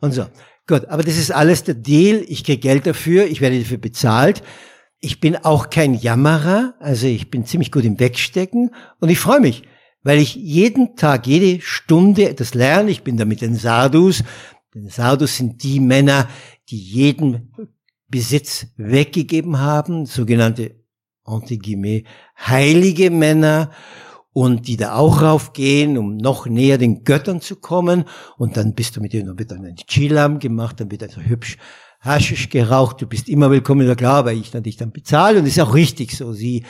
Und 0.00 0.12
so. 0.12 0.26
Gut, 0.66 0.86
aber 0.86 1.02
das 1.02 1.16
ist 1.18 1.30
alles 1.30 1.64
der 1.64 1.74
Deal. 1.74 2.24
Ich 2.28 2.44
kriege 2.44 2.60
Geld 2.60 2.86
dafür, 2.86 3.26
ich 3.26 3.40
werde 3.40 3.58
dafür 3.58 3.78
bezahlt. 3.78 4.42
Ich 5.00 5.20
bin 5.20 5.36
auch 5.36 5.70
kein 5.70 5.94
Jammerer, 5.94 6.74
also 6.80 7.06
ich 7.06 7.30
bin 7.30 7.44
ziemlich 7.44 7.70
gut 7.70 7.84
im 7.84 8.00
Wegstecken 8.00 8.74
und 9.00 9.08
ich 9.10 9.18
freue 9.18 9.40
mich, 9.40 9.62
weil 10.02 10.18
ich 10.18 10.34
jeden 10.34 10.96
Tag, 10.96 11.26
jede 11.26 11.60
Stunde 11.62 12.28
etwas 12.28 12.54
lerne. 12.54 12.90
Ich 12.90 13.02
bin 13.02 13.16
da 13.16 13.24
mit 13.24 13.40
den 13.40 13.54
Sadhus. 13.54 14.24
Denn 14.74 14.88
Sadhus 14.88 15.36
sind 15.36 15.62
die 15.62 15.80
Männer, 15.80 16.28
die 16.68 16.78
jeden 16.78 17.52
Besitz 18.08 18.66
weggegeben 18.76 19.58
haben, 19.58 20.06
sogenannte 20.06 20.76
entre 21.26 22.02
heilige 22.38 23.10
Männer 23.10 23.70
und 24.32 24.68
die 24.68 24.76
da 24.76 24.94
auch 24.94 25.20
raufgehen, 25.20 25.98
um 25.98 26.16
noch 26.16 26.46
näher 26.46 26.78
den 26.78 27.04
Göttern 27.04 27.40
zu 27.40 27.56
kommen. 27.56 28.04
Und 28.36 28.56
dann 28.56 28.74
bist 28.74 28.96
du 28.96 29.00
mit 29.00 29.12
denen, 29.12 29.26
dann 29.26 29.38
wird 29.38 29.50
dann 29.50 29.64
ein 29.64 29.76
Chilam 29.76 30.38
gemacht, 30.38 30.80
dann 30.80 30.90
wird 30.90 31.02
also 31.02 31.20
hübsch 31.20 31.58
Haschisch 32.00 32.48
geraucht, 32.48 33.02
du 33.02 33.08
bist 33.08 33.28
immer 33.28 33.50
willkommen, 33.50 33.84
ja 33.84 33.96
klar, 33.96 34.24
weil 34.24 34.38
ich 34.38 34.52
dann 34.52 34.62
dich 34.62 34.76
dann 34.76 34.92
bezahle 34.92 35.40
und 35.40 35.46
ist 35.46 35.58
auch 35.58 35.74
richtig 35.74 36.16
so. 36.16 36.32
Sie 36.32 36.64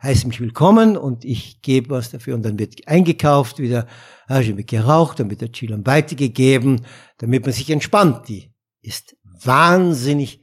heißen 0.00 0.28
mich 0.28 0.40
willkommen 0.40 0.96
und 0.96 1.24
ich 1.24 1.60
gebe 1.62 1.90
was 1.90 2.12
dafür 2.12 2.36
und 2.36 2.44
dann 2.44 2.60
wird 2.60 2.86
eingekauft, 2.86 3.58
wieder 3.58 3.88
Haschisch 4.28 4.56
wird 4.56 4.68
geraucht, 4.68 5.18
dann 5.18 5.30
wird 5.30 5.40
der 5.40 5.50
Chilam 5.50 5.84
weitergegeben, 5.84 6.82
damit 7.18 7.44
man 7.44 7.52
sich 7.52 7.68
entspannt. 7.70 8.28
Die 8.28 8.52
ist 8.80 9.16
wahnsinnig 9.24 10.40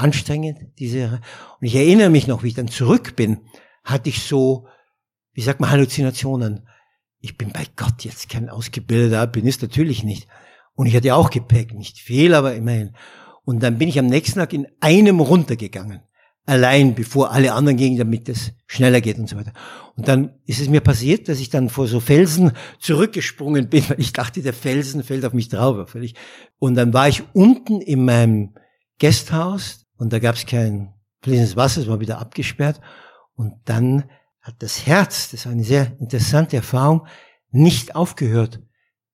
anstrengend, 0.00 0.58
diese, 0.78 1.20
und 1.60 1.66
ich 1.66 1.74
erinnere 1.74 2.10
mich 2.10 2.26
noch, 2.26 2.42
wie 2.42 2.48
ich 2.48 2.54
dann 2.54 2.68
zurück 2.68 3.16
bin, 3.16 3.40
hatte 3.84 4.08
ich 4.08 4.22
so, 4.22 4.66
wie 5.32 5.42
sagt 5.42 5.60
man, 5.60 5.70
Halluzinationen. 5.70 6.66
Ich 7.20 7.36
bin 7.36 7.50
bei 7.52 7.66
Gott 7.76 8.04
jetzt 8.04 8.28
kein 8.28 8.48
ausgebildeter 8.48 9.20
Alpinist, 9.20 9.62
natürlich 9.62 10.04
nicht. 10.04 10.26
Und 10.74 10.86
ich 10.86 10.96
hatte 10.96 11.14
auch 11.14 11.30
Gepäck, 11.30 11.74
nicht 11.74 11.98
viel, 11.98 12.34
aber 12.34 12.54
immerhin. 12.54 12.94
Und 13.44 13.62
dann 13.62 13.78
bin 13.78 13.88
ich 13.88 13.98
am 13.98 14.06
nächsten 14.06 14.38
Tag 14.38 14.52
in 14.52 14.66
einem 14.80 15.20
runtergegangen. 15.20 16.02
Allein, 16.46 16.94
bevor 16.94 17.32
alle 17.32 17.52
anderen 17.52 17.76
gingen, 17.76 17.98
damit 17.98 18.28
es 18.28 18.52
schneller 18.66 19.00
geht 19.00 19.18
und 19.18 19.28
so 19.28 19.36
weiter. 19.36 19.52
Und 19.96 20.08
dann 20.08 20.34
ist 20.46 20.60
es 20.60 20.68
mir 20.68 20.80
passiert, 20.80 21.28
dass 21.28 21.38
ich 21.38 21.50
dann 21.50 21.68
vor 21.68 21.86
so 21.86 22.00
Felsen 22.00 22.52
zurückgesprungen 22.78 23.68
bin, 23.68 23.84
weil 23.88 24.00
ich 24.00 24.12
dachte, 24.12 24.42
der 24.42 24.54
Felsen 24.54 25.04
fällt 25.04 25.24
auf 25.24 25.32
mich 25.32 25.48
drauf. 25.48 25.94
Und 26.58 26.74
dann 26.74 26.92
war 26.92 27.08
ich 27.08 27.22
unten 27.34 27.80
in 27.80 28.04
meinem 28.04 28.54
Gasthaus 28.98 29.79
und 30.00 30.14
da 30.14 30.18
gab 30.18 30.34
es 30.34 30.46
kein 30.46 30.94
fließendes 31.22 31.56
Wasser, 31.56 31.82
es 31.82 31.86
war 31.86 32.00
wieder 32.00 32.20
abgesperrt. 32.20 32.80
Und 33.34 33.60
dann 33.66 34.08
hat 34.40 34.54
das 34.62 34.86
Herz, 34.86 35.30
das 35.30 35.44
war 35.44 35.52
eine 35.52 35.62
sehr 35.62 35.94
interessante 36.00 36.56
Erfahrung, 36.56 37.06
nicht 37.50 37.94
aufgehört 37.94 38.62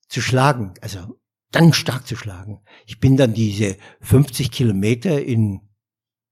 zu 0.09 0.21
schlagen. 0.21 0.75
Also 0.83 1.19
ganz 1.51 1.75
stark 1.75 2.07
zu 2.07 2.15
schlagen. 2.15 2.61
Ich 2.87 3.01
bin 3.01 3.17
dann 3.17 3.35
diese 3.35 3.77
50 4.03 4.53
Kilometer 4.53 5.21
in, 5.21 5.69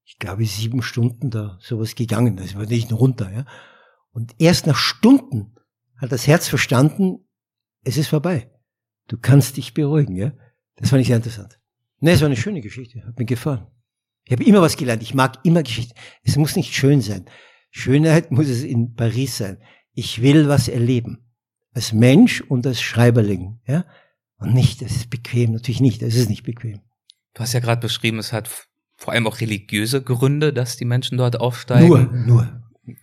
ich 0.05 0.19
glaube, 0.19 0.47
sieben 0.47 0.83
Stunden 0.83 1.31
da 1.31 1.59
sowas 1.61 1.97
gegangen. 1.97 2.37
Das 2.37 2.55
war 2.55 2.65
nicht 2.67 2.93
runter, 2.93 3.33
ja. 3.33 3.47
Und 4.13 4.37
erst 4.39 4.69
nach 4.69 4.77
Stunden 4.77 5.57
hat 5.97 6.13
das 6.13 6.29
Herz 6.29 6.47
verstanden, 6.47 7.27
es 7.83 7.97
ist 7.97 8.07
vorbei. 8.07 8.53
Du 9.09 9.19
kannst 9.19 9.57
dich 9.57 9.75
beruhigen, 9.75 10.15
ja. 10.15 10.33
Das 10.77 10.91
fand 10.91 11.01
ich 11.01 11.09
sehr 11.09 11.17
interessant. 11.17 11.59
Ne, 11.99 12.13
es 12.13 12.21
war 12.21 12.27
eine 12.27 12.37
schöne 12.37 12.61
Geschichte, 12.61 13.05
hat 13.05 13.19
mir 13.19 13.25
gefallen. 13.25 13.67
Ich 14.25 14.33
habe 14.33 14.45
immer 14.45 14.63
was 14.63 14.77
gelernt. 14.77 15.03
Ich 15.03 15.15
mag 15.15 15.39
immer 15.45 15.63
Geschichten. 15.63 15.95
Es 16.23 16.37
muss 16.37 16.57
nicht 16.57 16.75
schön 16.75 17.01
sein. 17.01 17.27
Schönheit 17.71 18.31
muss 18.31 18.49
es 18.49 18.63
in 18.63 18.95
Paris 18.95 19.37
sein. 19.37 19.59
Ich 19.93 20.23
will 20.23 20.49
was 20.49 20.69
erleben. 20.69 21.19
Als 21.73 21.93
Mensch 21.93 22.41
und 22.41 22.67
als 22.67 22.81
Schreiberling, 22.81 23.61
ja. 23.67 23.85
Und 24.39 24.55
nicht, 24.55 24.83
es 24.83 24.97
ist 24.97 25.11
bequem, 25.11 25.53
natürlich 25.53 25.81
nicht, 25.81 26.03
es 26.03 26.15
ist 26.15 26.29
nicht 26.29 26.45
bequem. 26.45 26.81
Du 27.35 27.41
hast 27.41 27.53
ja 27.53 27.61
gerade 27.61 27.81
beschrieben, 27.81 28.19
es 28.19 28.33
hat 28.33 28.49
vor 28.97 29.13
allem 29.13 29.27
auch 29.27 29.41
religiöse 29.41 30.03
Gründe, 30.03 30.53
dass 30.53 30.77
die 30.77 30.85
Menschen 30.85 31.19
dort 31.19 31.41
aufsteigen. 31.41 31.89
Nur, 31.89 32.13
nur, 32.13 32.63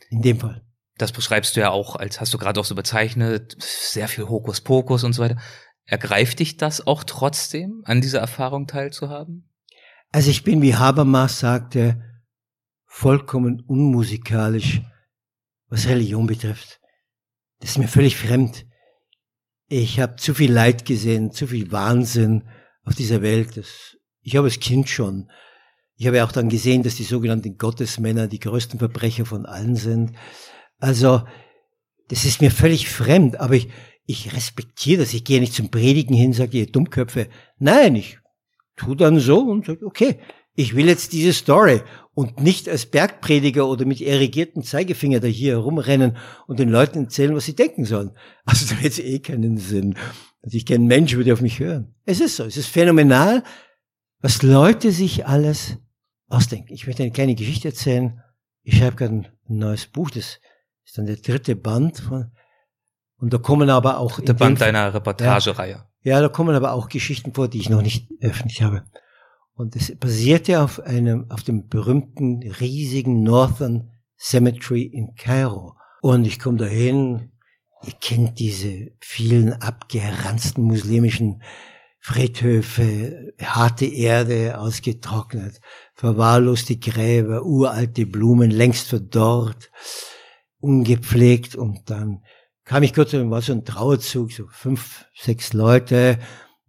in 0.09 0.21
dem 0.21 0.39
Fall. 0.39 0.63
Das 0.97 1.11
beschreibst 1.11 1.55
du 1.55 1.61
ja 1.61 1.71
auch, 1.71 1.95
als 1.95 2.21
hast 2.21 2.33
du 2.33 2.37
gerade 2.37 2.59
auch 2.59 2.65
so 2.65 2.75
bezeichnet, 2.75 3.57
sehr 3.59 4.07
viel 4.07 4.29
Hokuspokus 4.29 5.03
und 5.03 5.13
so 5.13 5.23
weiter. 5.23 5.37
Ergreift 5.85 6.39
dich 6.39 6.57
das 6.57 6.85
auch 6.85 7.03
trotzdem, 7.03 7.81
an 7.85 8.01
dieser 8.01 8.19
Erfahrung 8.19 8.67
teilzuhaben? 8.67 9.50
Also 10.11 10.29
ich 10.29 10.43
bin, 10.43 10.61
wie 10.61 10.75
Habermas 10.75 11.39
sagte, 11.39 12.03
vollkommen 12.85 13.61
unmusikalisch, 13.61 14.81
was 15.69 15.87
Religion 15.87 16.27
betrifft. 16.27 16.81
Das 17.59 17.71
ist 17.71 17.77
mir 17.77 17.87
völlig 17.87 18.17
fremd. 18.17 18.65
Ich 19.69 20.01
habe 20.01 20.17
zu 20.17 20.33
viel 20.33 20.51
Leid 20.51 20.85
gesehen, 20.85 21.31
zu 21.31 21.47
viel 21.47 21.71
Wahnsinn 21.71 22.43
auf 22.83 22.95
dieser 22.95 23.21
Welt. 23.21 23.55
Das, 23.55 23.95
ich 24.21 24.35
habe 24.35 24.47
als 24.47 24.59
Kind 24.59 24.89
schon. 24.89 25.31
Ich 25.95 26.07
habe 26.07 26.23
auch 26.25 26.33
dann 26.33 26.49
gesehen, 26.49 26.83
dass 26.83 26.95
die 26.95 27.03
sogenannten 27.03 27.57
Gottesmänner 27.57 28.27
die 28.27 28.39
größten 28.39 28.79
Verbrecher 28.79 29.25
von 29.25 29.45
allen 29.45 29.77
sind. 29.77 30.13
Also, 30.79 31.23
das 32.09 32.25
ist 32.25 32.41
mir 32.41 32.51
völlig 32.51 32.89
fremd, 32.89 33.39
aber 33.39 33.53
ich, 33.53 33.69
ich 34.05 34.33
respektiere 34.33 35.01
das. 35.01 35.13
Ich 35.13 35.23
gehe 35.23 35.39
nicht 35.39 35.53
zum 35.53 35.71
Predigen 35.71 36.15
hin, 36.15 36.33
sage 36.33 36.57
ihr 36.57 36.69
Dummköpfe. 36.69 37.29
Nein, 37.57 37.95
ich 37.95 38.20
tu 38.75 38.95
dann 38.95 39.19
so 39.19 39.39
und 39.39 39.65
sage, 39.65 39.85
okay, 39.85 40.19
ich 40.55 40.75
will 40.75 40.87
jetzt 40.87 41.13
diese 41.13 41.33
Story 41.33 41.81
und 42.13 42.41
nicht 42.41 42.67
als 42.67 42.85
Bergprediger 42.85 43.67
oder 43.67 43.85
mit 43.85 44.01
erigierten 44.01 44.63
Zeigefinger 44.63 45.19
da 45.19 45.27
hier 45.27 45.53
herumrennen 45.53 46.17
und 46.47 46.59
den 46.59 46.69
Leuten 46.69 47.05
erzählen, 47.05 47.35
was 47.35 47.45
sie 47.45 47.55
denken 47.55 47.85
sollen. 47.85 48.11
Also 48.45 48.73
da 48.73 48.81
hat 48.81 48.85
es 48.85 48.99
eh 48.99 49.19
keinen 49.19 49.57
Sinn. 49.57 49.95
Also 50.41 50.57
ich 50.57 50.65
kein 50.65 50.85
Mensch 50.85 51.15
würde 51.15 51.33
auf 51.33 51.41
mich 51.41 51.59
hören. 51.59 51.93
Es 52.05 52.19
ist 52.19 52.35
so, 52.35 52.43
es 52.43 52.57
ist 52.57 52.67
phänomenal, 52.67 53.43
was 54.19 54.43
Leute 54.43 54.91
sich 54.91 55.25
alles 55.25 55.77
ausdenken. 56.27 56.73
Ich 56.73 56.87
möchte 56.87 57.03
eine 57.03 57.11
kleine 57.11 57.35
Geschichte 57.35 57.69
erzählen. 57.69 58.21
Ich 58.63 58.77
schreibe 58.77 58.97
gerade 58.97 59.13
ein 59.13 59.27
neues 59.47 59.87
Buch, 59.87 60.09
das 60.11 60.39
ist 60.85 60.97
dann 60.97 61.05
der 61.05 61.17
dritte 61.17 61.55
Band 61.55 61.99
von, 61.99 62.31
und 63.21 63.31
da 63.31 63.37
kommen 63.37 63.69
aber 63.69 63.99
auch. 63.99 64.19
Der 64.19 64.33
Band 64.33 64.59
deiner 64.59 64.93
Reportagereihe. 64.93 65.85
Ja, 66.01 66.15
ja, 66.15 66.21
da 66.21 66.27
kommen 66.27 66.55
aber 66.55 66.73
auch 66.73 66.89
Geschichten 66.89 67.33
vor, 67.33 67.47
die 67.47 67.59
ich 67.59 67.69
noch 67.69 67.83
nicht 67.83 68.09
öffentlich 68.19 68.63
habe. 68.63 68.83
Und 69.53 69.75
es 69.75 69.95
basierte 69.97 70.61
auf 70.61 70.79
einem, 70.79 71.29
auf 71.29 71.43
dem 71.43 71.67
berühmten, 71.67 72.41
riesigen 72.59 73.21
Northern 73.21 73.91
Cemetery 74.17 74.81
in 74.81 75.13
Kairo. 75.15 75.75
Und 76.01 76.25
ich 76.25 76.39
komme 76.39 76.57
dahin, 76.57 77.31
ihr 77.85 77.93
kennt 78.01 78.39
diese 78.39 78.91
vielen 78.99 79.53
abgeranzten 79.53 80.63
muslimischen 80.63 81.43
Friedhöfe, 81.99 83.33
harte 83.39 83.85
Erde, 83.85 84.57
ausgetrocknet, 84.57 85.61
verwahrloste 85.93 86.77
Gräber, 86.77 87.43
uralte 87.43 88.07
Blumen, 88.07 88.49
längst 88.49 88.87
verdorrt, 88.87 89.69
ungepflegt 90.59 91.55
und 91.55 91.91
dann 91.91 92.23
kam 92.71 92.83
ich 92.83 92.93
kurz, 92.93 93.11
war 93.11 93.41
so 93.41 93.51
ein 93.51 93.65
Trauerzug, 93.65 94.31
so 94.31 94.47
fünf, 94.49 95.03
sechs 95.13 95.51
Leute 95.51 96.17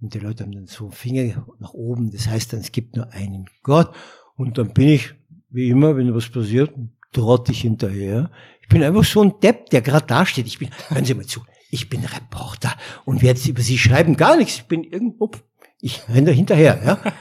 und 0.01 0.13
die 0.13 0.19
Leute 0.19 0.43
haben 0.43 0.51
dann 0.51 0.67
so 0.67 0.91
Finger 0.91 1.47
nach 1.61 1.75
oben, 1.75 2.11
das 2.11 2.27
heißt 2.27 2.53
dann, 2.53 2.59
es 2.59 2.73
gibt 2.73 2.97
nur 2.97 3.13
einen 3.13 3.47
Gott 3.63 3.95
und 4.35 4.59
dann 4.59 4.75
bin 4.75 4.89
ich, 4.89 5.15
wie 5.51 5.69
immer, 5.69 5.97
wenn 5.97 6.13
was 6.13 6.29
passiert, 6.29 6.73
trotte 7.13 7.53
ich 7.53 7.61
hinterher. 7.61 8.33
Ich 8.63 8.69
bin 8.69 8.83
einfach 8.83 9.05
so 9.05 9.23
ein 9.23 9.35
Depp, 9.41 9.71
der 9.71 9.81
gerade 9.81 10.07
da 10.09 10.27
steht. 10.27 10.49
Ich 10.49 10.59
bin, 10.59 10.71
hören 10.89 11.05
Sie 11.05 11.15
mal 11.15 11.25
zu, 11.25 11.43
ich 11.71 11.89
bin 11.89 12.05
Reporter 12.05 12.73
und 13.05 13.23
werde 13.23 13.39
über 13.49 13.63
Sie 13.63 13.79
schreiben, 13.79 14.17
gar 14.17 14.37
nichts. 14.37 14.57
Ich 14.57 14.65
bin 14.65 14.83
irgendwo, 14.83 15.31
ich 15.81 16.01
renne 16.09 16.27
da 16.27 16.33
hinterher, 16.33 16.83
ja. 16.85 17.13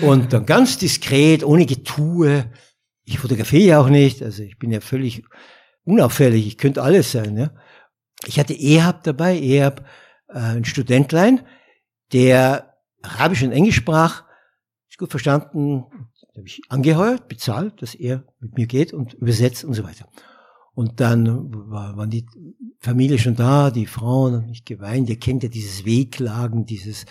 Und 0.00 0.32
dann 0.32 0.46
ganz 0.46 0.78
diskret, 0.78 1.44
ohne 1.44 1.66
Getue. 1.66 2.50
Ich 3.04 3.18
fotografiere 3.18 3.64
ja 3.64 3.80
auch 3.80 3.90
nicht, 3.90 4.22
also 4.22 4.42
ich 4.42 4.58
bin 4.58 4.70
ja 4.70 4.80
völlig 4.80 5.24
unauffällig, 5.84 6.46
ich 6.46 6.56
könnte 6.56 6.82
alles 6.82 7.12
sein, 7.12 7.36
ja. 7.36 7.50
Ich 8.26 8.38
hatte 8.38 8.54
Ehab 8.54 9.02
dabei, 9.04 9.38
Ehab, 9.38 9.86
äh, 10.28 10.38
ein 10.38 10.64
Studentlein, 10.64 11.42
der 12.12 12.74
Arabisch 13.02 13.42
und 13.42 13.52
Englisch 13.52 13.76
sprach, 13.76 14.24
ist 14.88 14.98
gut 14.98 15.10
verstanden, 15.10 15.84
habe 16.36 16.46
ich 16.46 16.62
angeheuert, 16.68 17.28
bezahlt, 17.28 17.80
dass 17.82 17.94
er 17.94 18.24
mit 18.40 18.56
mir 18.56 18.66
geht 18.66 18.92
und 18.92 19.14
übersetzt 19.14 19.64
und 19.64 19.74
so 19.74 19.84
weiter. 19.84 20.08
Und 20.74 21.00
dann 21.00 21.52
war, 21.70 21.96
waren 21.96 22.10
die 22.10 22.26
Familie 22.80 23.18
schon 23.18 23.36
da, 23.36 23.70
die 23.70 23.86
Frauen 23.86 24.34
haben 24.34 24.46
nicht 24.46 24.66
geweint. 24.66 25.08
Ihr 25.08 25.18
kennt 25.18 25.44
ja 25.44 25.48
dieses 25.48 25.84
Wehklagen, 25.84 26.66
dieses, 26.66 27.06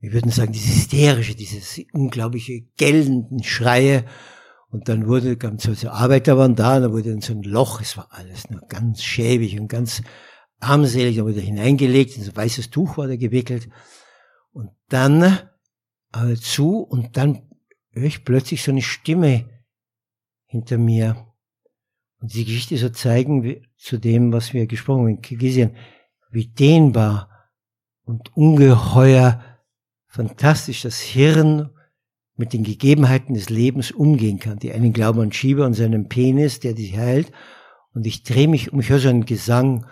wir 0.00 0.12
würden 0.12 0.32
sagen, 0.32 0.52
dieses 0.52 0.74
hysterische, 0.74 1.36
dieses 1.36 1.80
unglaubliche 1.92 2.62
gellenden 2.76 3.44
Schreie. 3.44 4.04
Und 4.70 4.88
dann 4.88 5.06
wurde 5.06 5.36
ganz 5.36 5.64
so 5.64 5.88
Arbeiter 5.88 6.36
waren 6.36 6.56
da, 6.56 6.76
und 6.76 6.82
da 6.82 6.92
wurde 6.92 7.10
dann 7.10 7.20
so 7.20 7.32
ein 7.32 7.42
Loch, 7.42 7.80
es 7.80 7.96
war 7.96 8.08
alles 8.10 8.50
nur 8.50 8.60
ganz 8.68 9.02
schäbig 9.02 9.58
und 9.58 9.68
ganz 9.68 10.02
armselig, 10.60 11.16
da 11.16 11.24
wurde 11.24 11.40
hineingelegt, 11.40 12.16
in 12.16 12.22
so 12.22 12.30
ein 12.30 12.36
weißes 12.36 12.70
Tuch 12.70 12.96
war 12.96 13.08
da 13.08 13.16
gewickelt. 13.16 13.68
Und 14.52 14.70
dann 14.88 15.38
äh, 16.14 16.34
zu, 16.40 16.78
und 16.78 17.16
dann 17.16 17.42
höre 17.90 18.04
ich 18.04 18.24
plötzlich 18.24 18.62
so 18.62 18.70
eine 18.70 18.82
Stimme 18.82 19.48
hinter 20.46 20.78
mir. 20.78 21.26
Und 22.20 22.34
die 22.34 22.44
Geschichte 22.44 22.76
so 22.76 22.90
zeigen 22.90 23.42
wie, 23.42 23.62
zu 23.76 23.98
dem, 23.98 24.32
was 24.32 24.52
wir 24.52 24.66
gesprochen 24.66 25.00
haben 25.00 25.08
in 25.08 25.22
Kirgisien, 25.22 25.76
wie 26.30 26.46
dehnbar 26.46 27.30
und 28.04 28.36
ungeheuer 28.36 29.42
fantastisch 30.06 30.82
das 30.82 31.00
Hirn 31.00 31.70
mit 32.36 32.52
den 32.52 32.64
Gegebenheiten 32.64 33.34
des 33.34 33.48
Lebens 33.48 33.90
umgehen 33.90 34.38
kann. 34.38 34.58
Die 34.58 34.72
einen 34.72 34.92
glauben 34.92 35.20
an 35.20 35.32
Shiva 35.32 35.66
und 35.66 35.74
seinen 35.74 36.08
Penis, 36.08 36.60
der 36.60 36.74
dich 36.74 36.96
heilt. 36.96 37.32
Und 37.94 38.06
ich 38.06 38.22
drehe 38.22 38.48
mich 38.48 38.72
um, 38.72 38.80
ich 38.80 38.88
höre 38.88 38.98
so 38.98 39.08
einen 39.08 39.24
Gesang, 39.24 39.86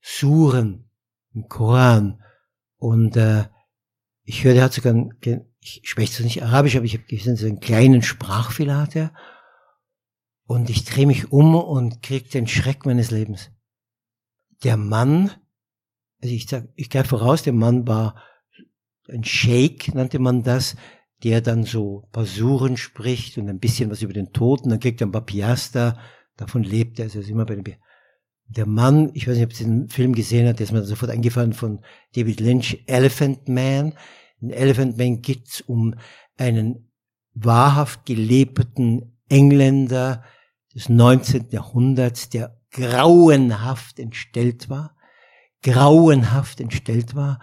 Suren 0.00 0.90
im 1.34 1.48
Koran. 1.48 2.22
Und 2.76 3.16
äh, 3.16 3.44
ich 4.22 4.44
höre, 4.44 4.54
der 4.54 4.64
hat 4.64 4.72
sogar, 4.72 4.94
ein, 4.94 5.14
ich 5.60 5.82
spreche 5.84 6.12
zwar 6.12 6.24
nicht 6.24 6.42
Arabisch, 6.42 6.76
aber 6.76 6.84
ich 6.84 6.94
habe 6.94 7.04
gesehen, 7.04 7.36
so 7.36 7.46
einen 7.46 7.60
kleinen 7.60 8.02
Sprachfehler 8.02 8.78
hat 8.78 8.96
er. 8.96 9.12
Und 10.44 10.70
ich 10.70 10.84
drehe 10.84 11.06
mich 11.06 11.32
um 11.32 11.54
und 11.54 12.02
krieg 12.02 12.30
den 12.30 12.46
Schreck 12.46 12.86
meines 12.86 13.10
Lebens. 13.10 13.50
Der 14.64 14.76
Mann, 14.76 15.30
also 16.22 16.34
ich 16.34 16.48
sag, 16.48 16.68
ich 16.74 16.90
greife 16.90 17.10
voraus, 17.10 17.42
der 17.42 17.52
Mann 17.52 17.86
war 17.86 18.22
ein 19.08 19.24
Sheikh, 19.24 19.92
nannte 19.94 20.18
man 20.18 20.42
das, 20.42 20.76
der 21.22 21.40
dann 21.40 21.64
so 21.64 22.08
Basuren 22.12 22.76
spricht 22.76 23.38
und 23.38 23.48
ein 23.48 23.58
bisschen 23.58 23.90
was 23.90 24.02
über 24.02 24.12
den 24.12 24.32
Toten, 24.32 24.70
dann 24.70 24.80
kriegt 24.80 25.00
er 25.00 25.06
ein 25.06 25.12
paar 25.12 25.24
Piaster, 25.24 25.98
davon 26.36 26.62
lebt 26.62 26.98
er, 26.98 27.04
also 27.04 27.20
ist 27.20 27.30
immer 27.30 27.44
bei 27.44 27.56
dem 27.56 27.64
der 28.48 28.66
Mann, 28.66 29.10
ich 29.14 29.28
weiß 29.28 29.36
nicht, 29.36 29.46
ob 29.46 29.52
Sie 29.52 29.64
den 29.64 29.88
Film 29.88 30.14
gesehen 30.14 30.48
hat, 30.48 30.58
der 30.58 30.64
ist 30.64 30.72
mir 30.72 30.82
sofort 30.84 31.10
eingefallen 31.10 31.52
von 31.52 31.80
David 32.14 32.40
Lynch, 32.40 32.82
Elephant 32.86 33.48
Man. 33.48 33.94
In 34.40 34.50
Elephant 34.50 34.96
Man 34.96 35.20
geht's 35.20 35.60
um 35.60 35.94
einen 36.36 36.90
wahrhaft 37.34 38.06
gelebten 38.06 39.18
Engländer, 39.28 40.24
des 40.74 40.88
19. 40.88 41.48
Jahrhunderts, 41.50 42.28
der 42.28 42.56
grauenhaft 42.70 43.98
entstellt 43.98 44.68
war, 44.68 44.96
grauenhaft 45.62 46.60
entstellt 46.60 47.14
war, 47.14 47.40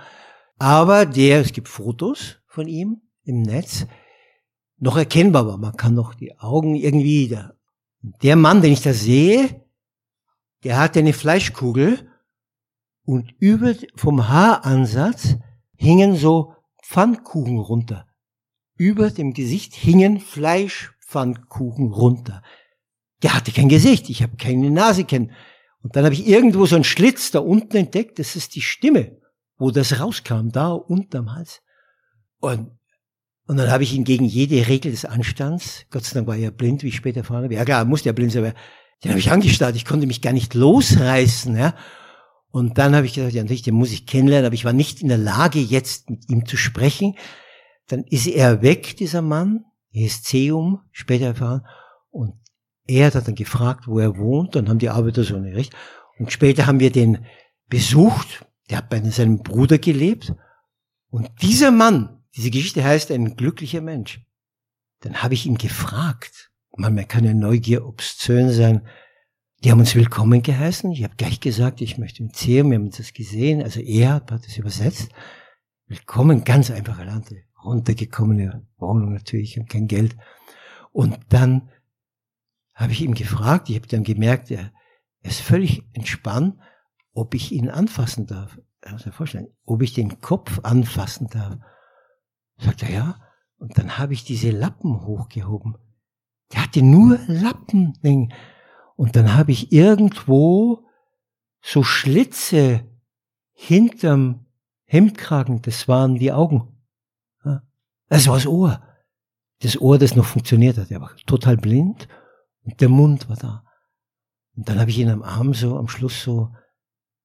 aber 0.58 1.06
der, 1.06 1.42
es 1.42 1.52
gibt 1.52 1.68
Fotos 1.68 2.38
von 2.48 2.68
ihm 2.68 3.02
im 3.24 3.42
Netz, 3.42 3.88
noch 4.78 4.98
erkennbar 4.98 5.48
war. 5.48 5.58
Man 5.58 5.76
kann 5.76 5.96
noch 5.96 6.14
die 6.14 6.38
Augen 6.38 6.76
irgendwie, 6.76 7.28
der, 7.28 7.56
der 8.24 8.36
Mann, 8.36 8.62
den 8.62 8.74
ich 8.74 8.82
da 8.82 8.94
sehe, 8.94 9.65
der 10.66 10.78
hatte 10.78 11.00
eine 11.00 11.14
Fleischkugel 11.14 12.12
und 13.06 13.34
über, 13.40 13.74
vom 13.96 14.28
Haaransatz 14.28 15.38
hingen 15.78 16.18
so 16.18 16.54
Pfannkuchen 16.84 17.60
runter. 17.60 18.06
Über 18.76 19.10
dem 19.10 19.34
Gesicht 19.34 19.74
hingen 19.74 20.20
Fleischpfannkuchen 20.20 21.94
runter 21.94 22.42
der 23.26 23.34
hatte 23.34 23.52
kein 23.52 23.70
Gesicht, 23.70 24.10
ich 24.10 24.22
habe 24.22 24.38
keine 24.38 24.70
Nase 24.70 25.04
kennen. 25.04 25.32
Und 25.82 25.96
dann 25.96 26.06
habe 26.06 26.14
ich 26.14 26.28
irgendwo 26.28 26.68
so 26.68 26.76
einen 26.76 26.84
Schlitz 26.84 27.32
da 27.32 27.40
unten 27.40 27.76
entdeckt, 27.76 28.20
das 28.20 28.36
ist 28.36 28.56
die 28.56 28.62
Stimme, 28.62 29.18
wo 29.58 29.72
das 29.72 30.00
rauskam, 30.00 30.50
da 30.50 30.72
unten 30.72 31.18
am 31.18 31.34
Hals. 31.34 31.62
Und, 32.40 32.72
und 33.48 33.58
dann 33.58 33.72
habe 33.72 33.82
ich 33.82 33.94
ihn 33.94 34.04
gegen 34.04 34.26
jede 34.26 34.68
Regel 34.68 34.92
des 34.92 35.06
Anstands, 35.06 35.86
Gott 35.90 36.04
sei 36.04 36.16
Dank 36.16 36.28
war 36.28 36.36
er 36.36 36.52
blind, 36.52 36.84
wie 36.84 36.90
ich 36.90 36.96
später 36.96 37.22
erfahren 37.22 37.44
habe, 37.44 37.54
ja 37.56 37.66
klar, 37.66 37.84
musste 37.84 38.10
er 38.10 38.14
blind 38.14 38.32
sein, 38.32 38.46
aber 38.46 38.56
den 39.04 39.12
habe 39.12 39.20
ich 39.20 39.32
angestarrt, 39.32 39.76
ich 39.76 39.86
konnte 39.86 40.08
mich 40.08 40.22
gar 40.22 40.34
nicht 40.34 40.54
losreißen, 40.54 41.56
ja. 41.58 41.76
Und 42.50 42.78
dann 42.78 42.96
habe 42.96 43.06
ich 43.06 43.14
gesagt, 43.14 43.34
ja 43.34 43.44
natürlich, 43.44 43.64
den 43.64 43.76
muss 43.76 43.92
ich 43.92 44.06
kennenlernen, 44.06 44.46
aber 44.46 44.56
ich 44.56 44.66
war 44.66 44.74
nicht 44.74 45.02
in 45.02 45.10
der 45.10 45.18
Lage, 45.18 45.60
jetzt 45.60 46.10
mit 46.10 46.30
ihm 46.30 46.46
zu 46.46 46.56
sprechen. 46.56 47.16
Dann 47.88 48.04
ist 48.06 48.28
er 48.28 48.62
weg, 48.62 48.96
dieser 48.98 49.22
Mann, 49.22 49.66
ESCum, 49.94 50.82
später 50.92 51.26
erfahren, 51.26 51.66
und 52.12 52.34
er 52.88 53.08
hat 53.08 53.28
dann 53.28 53.36
gefragt, 53.36 53.88
wo 53.88 54.00
er 54.00 54.18
wohnt, 54.18 54.56
dann 54.56 54.70
haben 54.70 54.80
die 54.80 54.90
Arbeiter 54.90 55.24
so 55.24 55.36
eine 55.36 55.54
Recht. 55.54 55.76
Und 56.18 56.32
später 56.32 56.66
haben 56.66 56.80
wir 56.80 56.92
den 56.92 57.26
besucht, 57.68 58.46
der 58.70 58.78
hat 58.78 58.90
bei 58.90 59.02
seinem 59.10 59.40
Bruder 59.40 59.78
gelebt. 59.78 60.34
Und 61.10 61.30
dieser 61.42 61.72
Mann, 61.72 62.24
diese 62.36 62.52
Geschichte 62.52 62.84
heißt 62.84 63.12
ein 63.12 63.36
glücklicher 63.36 63.82
Mensch. 63.82 64.22
Dann 65.02 65.22
habe 65.22 65.34
ich 65.34 65.46
ihn 65.46 65.58
gefragt, 65.58 66.52
man 66.78 67.08
kann 67.08 67.24
ja 67.24 67.34
Neugier 67.34 67.86
obszön 67.86 68.52
sein, 68.52 68.88
die 69.64 69.72
haben 69.72 69.80
uns 69.80 69.96
willkommen 69.96 70.42
geheißen. 70.42 70.92
Ich 70.92 71.04
habe 71.04 71.16
gleich 71.16 71.40
gesagt, 71.40 71.82
ich 71.82 71.98
möchte 71.98 72.22
mit 72.22 72.34
Museum, 72.34 72.70
wir 72.70 72.78
haben 72.78 72.86
uns 72.86 72.98
das 72.98 73.14
gesehen. 73.14 73.64
Also 73.64 73.80
er 73.80 74.14
hat 74.14 74.32
das 74.32 74.58
übersetzt. 74.58 75.10
Willkommen, 75.88 76.44
ganz 76.44 76.70
einfache 76.70 77.04
Land, 77.04 77.32
runtergekommene 77.64 78.68
Wohnung 78.78 79.14
natürlich 79.14 79.58
und 79.60 79.70
kein 79.70 79.88
Geld. 79.88 80.16
Und 80.92 81.18
dann 81.30 81.70
habe 82.74 82.92
ich 82.92 83.02
ihm 83.02 83.14
gefragt, 83.14 83.70
ich 83.70 83.76
habe 83.76 83.88
dann 83.88 84.04
gemerkt, 84.04 84.52
er, 84.52 84.72
ist 85.22 85.42
völlig 85.42 85.82
entspannt, 85.94 86.60
ob 87.14 87.34
ich 87.34 87.52
ihn 87.52 87.70
anfassen 87.70 88.28
darf. 88.28 88.60
Er 88.82 88.92
muss 88.92 89.04
sich 89.04 89.14
vorstellen, 89.14 89.48
ob 89.66 89.82
ich 89.82 89.94
den 89.94 90.22
Kopf 90.22 90.60
anfassen 90.62 91.28
darf. 91.28 91.58
Sagt 92.58 92.84
er 92.84 92.92
ja. 92.92 93.22
Und 93.58 93.80
dann 93.80 93.98
habe 93.98 94.14
ich 94.14 94.24
diese 94.24 94.52
Lappen 94.52 95.02
hochgehoben. 95.02 95.76
Der 96.54 96.64
hatte 96.64 96.82
nur 96.82 97.20
Lappen. 97.28 98.34
Und 98.96 99.16
dann 99.16 99.34
habe 99.36 99.52
ich 99.52 99.72
irgendwo 99.72 100.86
so 101.62 101.84
Schlitze 101.84 102.86
hinterm 103.54 104.46
Hemdkragen, 104.86 105.62
das 105.62 105.88
waren 105.88 106.16
die 106.16 106.32
Augen. 106.32 106.76
Das 108.08 108.28
war 108.28 108.36
das 108.36 108.48
Ohr. 108.48 108.84
Das 109.62 109.80
Ohr, 109.82 109.98
das 109.98 110.16
noch 110.16 110.26
funktioniert 110.26 110.78
hat. 110.78 110.92
Er 110.92 111.02
war 111.02 111.16
total 111.26 111.58
blind 111.58 112.08
und 112.64 112.80
der 112.82 112.90
Mund 112.90 113.30
war 113.30 113.38
da. 113.38 113.64
Und 114.56 114.70
dann 114.70 114.80
habe 114.80 114.90
ich 114.90 115.00
ihn 115.00 115.10
am 115.10 115.24
Arm 115.24 115.54
so 115.54 115.78
am 115.78 115.88
Schluss 115.88 116.22
so 116.22 116.54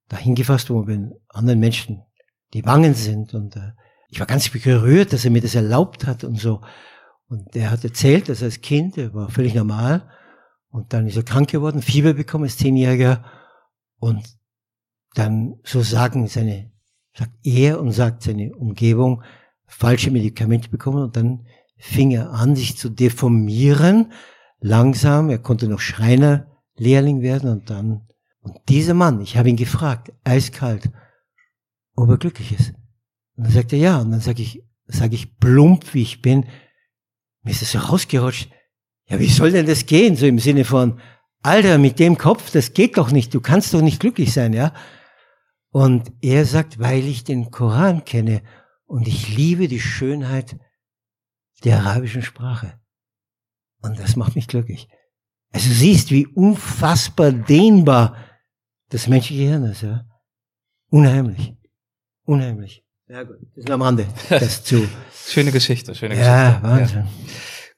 dahin 0.08 0.34
gefasst, 0.34 0.70
wo 0.70 0.86
wenn 0.86 1.14
anderen 1.28 1.60
Menschen 1.60 2.02
die 2.54 2.64
Wangen 2.64 2.94
sind. 2.94 3.34
Und 3.34 3.56
äh, 3.56 3.72
ich 4.08 4.20
war 4.20 4.26
ganz 4.26 4.50
gerührt, 4.50 5.12
dass 5.12 5.24
er 5.24 5.30
mir 5.30 5.42
das 5.42 5.54
erlaubt 5.54 6.06
hat 6.06 6.24
und 6.24 6.36
so. 6.36 6.60
Und 7.30 7.54
der 7.54 7.70
hat 7.70 7.84
erzählt, 7.84 8.28
dass 8.28 8.42
er 8.42 8.46
als 8.46 8.60
Kind, 8.60 8.98
er 8.98 9.14
war 9.14 9.30
völlig 9.30 9.54
normal, 9.54 10.10
und 10.68 10.92
dann 10.92 11.06
ist 11.06 11.16
er 11.16 11.22
krank 11.22 11.48
geworden, 11.48 11.80
Fieber 11.80 12.12
bekommen 12.12 12.44
als 12.44 12.56
Zehnjähriger, 12.56 13.24
und 14.00 14.36
dann, 15.14 15.60
so 15.62 15.80
sagen 15.80 16.26
seine, 16.26 16.72
sagt 17.14 17.32
er 17.44 17.80
und 17.80 17.92
sagt 17.92 18.24
seine 18.24 18.52
Umgebung, 18.56 19.22
falsche 19.66 20.10
Medikamente 20.10 20.70
bekommen, 20.70 21.04
und 21.04 21.16
dann 21.16 21.46
fing 21.78 22.10
er 22.10 22.32
an, 22.32 22.56
sich 22.56 22.76
zu 22.76 22.88
deformieren, 22.88 24.12
langsam, 24.58 25.30
er 25.30 25.38
konnte 25.38 25.68
noch 25.68 25.80
Schreinerlehrling 25.80 27.22
werden, 27.22 27.48
und 27.48 27.70
dann, 27.70 28.08
und 28.40 28.56
dieser 28.68 28.94
Mann, 28.94 29.20
ich 29.20 29.36
habe 29.36 29.50
ihn 29.50 29.56
gefragt, 29.56 30.12
eiskalt, 30.24 30.90
ob 31.94 32.08
er 32.08 32.18
glücklich 32.18 32.58
ist. 32.58 32.74
Und 33.36 33.44
dann 33.44 33.52
sagt 33.52 33.72
er 33.72 33.78
ja, 33.78 34.00
und 34.00 34.10
dann 34.10 34.20
sage 34.20 34.42
ich, 34.42 34.64
sage 34.88 35.14
ich 35.14 35.38
plump, 35.38 35.94
wie 35.94 36.02
ich 36.02 36.22
bin, 36.22 36.46
mir 37.42 37.52
ist 37.52 37.62
das 37.62 37.72
so 37.72 37.78
rausgerutscht. 37.78 38.50
Ja, 39.08 39.18
wie 39.18 39.28
soll 39.28 39.52
denn 39.52 39.66
das 39.66 39.86
gehen? 39.86 40.16
So 40.16 40.26
im 40.26 40.38
Sinne 40.38 40.64
von, 40.64 41.00
Alter, 41.42 41.78
mit 41.78 41.98
dem 41.98 42.18
Kopf, 42.18 42.50
das 42.50 42.74
geht 42.74 42.98
doch 42.98 43.10
nicht, 43.10 43.32
du 43.34 43.40
kannst 43.40 43.72
doch 43.72 43.80
nicht 43.80 44.00
glücklich 44.00 44.32
sein, 44.32 44.52
ja? 44.52 44.74
Und 45.72 46.12
er 46.20 46.44
sagt, 46.44 46.78
weil 46.78 47.06
ich 47.06 47.24
den 47.24 47.50
Koran 47.50 48.04
kenne 48.04 48.42
und 48.86 49.08
ich 49.08 49.34
liebe 49.34 49.68
die 49.68 49.80
Schönheit 49.80 50.58
der 51.64 51.78
arabischen 51.78 52.22
Sprache. 52.22 52.80
Und 53.80 53.98
das 53.98 54.16
macht 54.16 54.36
mich 54.36 54.48
glücklich. 54.48 54.88
Also 55.52 55.70
siehst, 55.70 56.10
wie 56.10 56.26
unfassbar 56.26 57.32
dehnbar 57.32 58.16
das 58.90 59.06
menschliche 59.06 59.44
Hirn 59.44 59.64
ist, 59.64 59.82
ja? 59.82 60.04
Unheimlich. 60.90 61.54
Unheimlich. 62.24 62.84
Ja 63.10 63.24
gut, 63.24 63.38
das 63.56 63.64
ist 63.64 63.70
am 63.72 63.82
Rande. 63.82 64.06
Das 64.28 64.62
zu. 64.62 64.86
schöne 65.28 65.50
Geschichte, 65.50 65.96
schöne 65.96 66.14
ja, 66.14 66.60
Geschichte. 66.60 66.62
Wahnsinn. 66.62 66.98
Ja. 66.98 67.06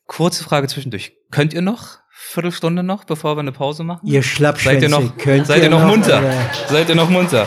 Kurze 0.06 0.44
Frage 0.44 0.68
zwischendurch. 0.68 1.12
Könnt 1.30 1.54
ihr 1.54 1.62
noch? 1.62 2.00
Viertelstunde 2.10 2.82
noch, 2.82 3.04
bevor 3.04 3.36
wir 3.36 3.40
eine 3.40 3.52
Pause 3.52 3.82
machen? 3.82 4.06
Ihr 4.06 4.22
Schlappschwänze, 4.22 4.88
seid 4.88 4.90
ihr 4.90 5.00
noch, 5.00 5.16
könnt 5.16 5.46
seid 5.46 5.62
ihr 5.62 5.70
noch, 5.70 5.80
noch 5.80 5.88
munter? 5.88 6.18
oder? 6.18 6.50
Seid 6.68 6.88
ihr 6.90 6.94
noch 6.94 7.08
munter? 7.08 7.46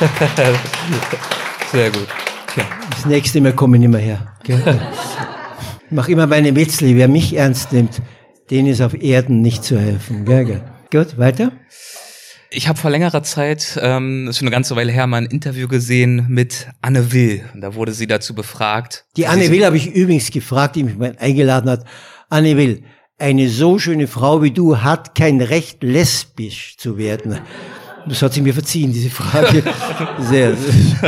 Sehr 1.70 1.90
gut. 1.90 2.08
Okay. 2.48 2.66
Das 2.90 3.06
nächste 3.06 3.40
Mal 3.40 3.52
komme 3.52 3.76
ich 3.76 3.82
nicht 3.82 3.90
mehr 3.90 4.00
her. 4.00 4.34
Ich 4.44 5.90
mach 5.90 6.08
immer 6.08 6.26
meine 6.26 6.56
Witzli. 6.56 6.96
Wer 6.96 7.06
mich 7.06 7.36
ernst 7.36 7.72
nimmt, 7.72 8.02
denen 8.50 8.66
ist 8.66 8.80
auf 8.80 9.00
Erden 9.00 9.42
nicht 9.42 9.62
zu 9.62 9.78
helfen. 9.78 10.24
Gell? 10.24 10.60
Gut, 10.90 11.18
weiter? 11.18 11.52
Ich 12.54 12.68
habe 12.68 12.78
vor 12.78 12.90
längerer 12.90 13.22
Zeit, 13.22 13.78
ähm, 13.80 14.28
ist 14.28 14.38
schon 14.38 14.46
eine 14.46 14.54
ganze 14.54 14.76
Weile 14.76 14.92
her, 14.92 15.06
mal 15.06 15.18
ein 15.18 15.26
Interview 15.26 15.68
gesehen 15.68 16.26
mit 16.28 16.68
Anne 16.82 17.10
Will. 17.12 17.44
Und 17.54 17.62
Da 17.62 17.74
wurde 17.74 17.92
sie 17.92 18.06
dazu 18.06 18.34
befragt. 18.34 19.06
Die 19.16 19.26
Anne 19.26 19.50
Will 19.50 19.64
habe 19.64 19.78
ich 19.78 19.94
übrigens 19.94 20.30
gefragt, 20.30 20.76
die 20.76 20.84
mich 20.84 20.98
mal 20.98 21.16
eingeladen 21.18 21.70
hat. 21.70 21.84
Anne 22.28 22.58
Will, 22.58 22.82
eine 23.16 23.48
so 23.48 23.78
schöne 23.78 24.06
Frau 24.06 24.42
wie 24.42 24.50
du 24.50 24.78
hat 24.82 25.14
kein 25.14 25.40
Recht, 25.40 25.82
lesbisch 25.82 26.76
zu 26.76 26.98
werden. 26.98 27.38
Das 28.08 28.22
hat 28.22 28.32
sie 28.32 28.40
mir 28.40 28.54
verziehen, 28.54 28.92
diese 28.92 29.10
Frage. 29.10 29.62
Sehr. 30.18 30.56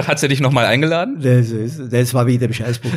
Hat 0.06 0.18
sie 0.18 0.28
dich 0.28 0.40
nochmal 0.40 0.66
eingeladen? 0.66 1.20
Das, 1.20 1.50
ist, 1.50 1.80
das 1.92 2.14
war 2.14 2.26
wieder 2.26 2.46
im 2.46 2.52
Scheißbuch. 2.52 2.90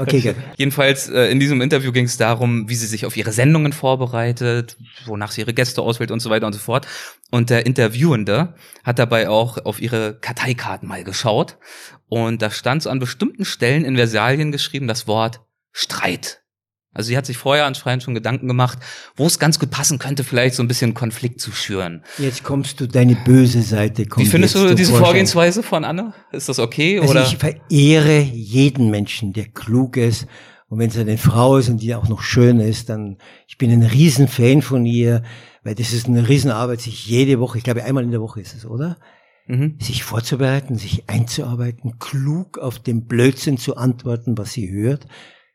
Okay, 0.00 0.20
gut. 0.20 0.36
Jedenfalls 0.56 1.08
äh, 1.08 1.26
in 1.26 1.40
diesem 1.40 1.60
Interview 1.60 1.92
ging 1.92 2.04
es 2.04 2.16
darum, 2.16 2.68
wie 2.68 2.74
sie 2.74 2.86
sich 2.86 3.06
auf 3.06 3.16
ihre 3.16 3.32
Sendungen 3.32 3.72
vorbereitet, 3.72 4.76
wonach 5.06 5.32
sie 5.32 5.42
ihre 5.42 5.54
Gäste 5.54 5.82
auswählt 5.82 6.10
und 6.10 6.20
so 6.20 6.30
weiter 6.30 6.46
und 6.46 6.52
so 6.52 6.58
fort. 6.58 6.86
Und 7.30 7.50
der 7.50 7.66
Interviewende 7.66 8.54
hat 8.84 8.98
dabei 8.98 9.28
auch 9.28 9.64
auf 9.64 9.80
ihre 9.80 10.18
Karteikarten 10.20 10.88
mal 10.88 11.04
geschaut. 11.04 11.58
Und 12.08 12.42
da 12.42 12.50
stand 12.50 12.82
so 12.82 12.90
an 12.90 12.98
bestimmten 12.98 13.44
Stellen 13.44 13.84
in 13.84 13.96
Versalien 13.96 14.52
geschrieben 14.52 14.86
das 14.86 15.06
Wort 15.06 15.40
Streit. 15.72 16.41
Also 16.94 17.08
sie 17.08 17.16
hat 17.16 17.24
sich 17.24 17.38
vorher 17.38 17.64
anscheinend 17.64 18.02
schon 18.02 18.14
Gedanken 18.14 18.48
gemacht, 18.48 18.78
wo 19.16 19.26
es 19.26 19.38
ganz 19.38 19.58
gut 19.58 19.70
passen 19.70 19.98
könnte, 19.98 20.24
vielleicht 20.24 20.54
so 20.54 20.62
ein 20.62 20.68
bisschen 20.68 20.92
Konflikt 20.92 21.40
zu 21.40 21.50
schüren. 21.50 22.04
Jetzt 22.18 22.44
kommst 22.44 22.80
du, 22.80 22.86
deine 22.86 23.14
böse 23.14 23.62
Seite 23.62 24.06
Wie 24.16 24.26
findest 24.26 24.54
du 24.54 24.74
diese. 24.74 24.92
Vorgehensweise 24.92 25.62
von 25.62 25.84
Anne? 25.84 26.12
Ist 26.32 26.48
das 26.48 26.58
okay? 26.58 27.00
Also 27.00 27.12
oder? 27.12 27.22
ich 27.22 27.38
verehre 27.38 28.20
jeden 28.20 28.90
Menschen, 28.90 29.32
der 29.32 29.46
klug 29.46 29.96
ist. 29.96 30.26
Und 30.68 30.78
wenn 30.78 30.90
es 30.90 30.96
eine 30.96 31.18
Frau 31.18 31.56
ist 31.56 31.68
und 31.68 31.82
die 31.82 31.94
auch 31.94 32.08
noch 32.08 32.22
schön 32.22 32.60
ist, 32.60 32.88
dann, 32.88 33.18
ich 33.46 33.58
bin 33.58 33.70
ein 33.70 33.82
Riesenfan 33.82 34.62
von 34.62 34.86
ihr, 34.86 35.22
weil 35.62 35.74
das 35.74 35.92
ist 35.92 36.08
eine 36.08 36.28
Riesenarbeit, 36.28 36.80
sich 36.80 37.06
jede 37.06 37.40
Woche, 37.40 37.58
ich 37.58 37.64
glaube 37.64 37.84
einmal 37.84 38.04
in 38.04 38.10
der 38.10 38.22
Woche 38.22 38.40
ist 38.40 38.54
es, 38.54 38.64
oder? 38.64 38.96
Mhm. 39.46 39.76
Sich 39.80 40.02
vorzubereiten, 40.02 40.76
sich 40.76 41.08
einzuarbeiten, 41.08 41.98
klug 41.98 42.58
auf 42.58 42.78
den 42.78 43.06
Blödsinn 43.06 43.58
zu 43.58 43.76
antworten, 43.76 44.38
was 44.38 44.52
sie 44.52 44.70
hört. 44.70 45.06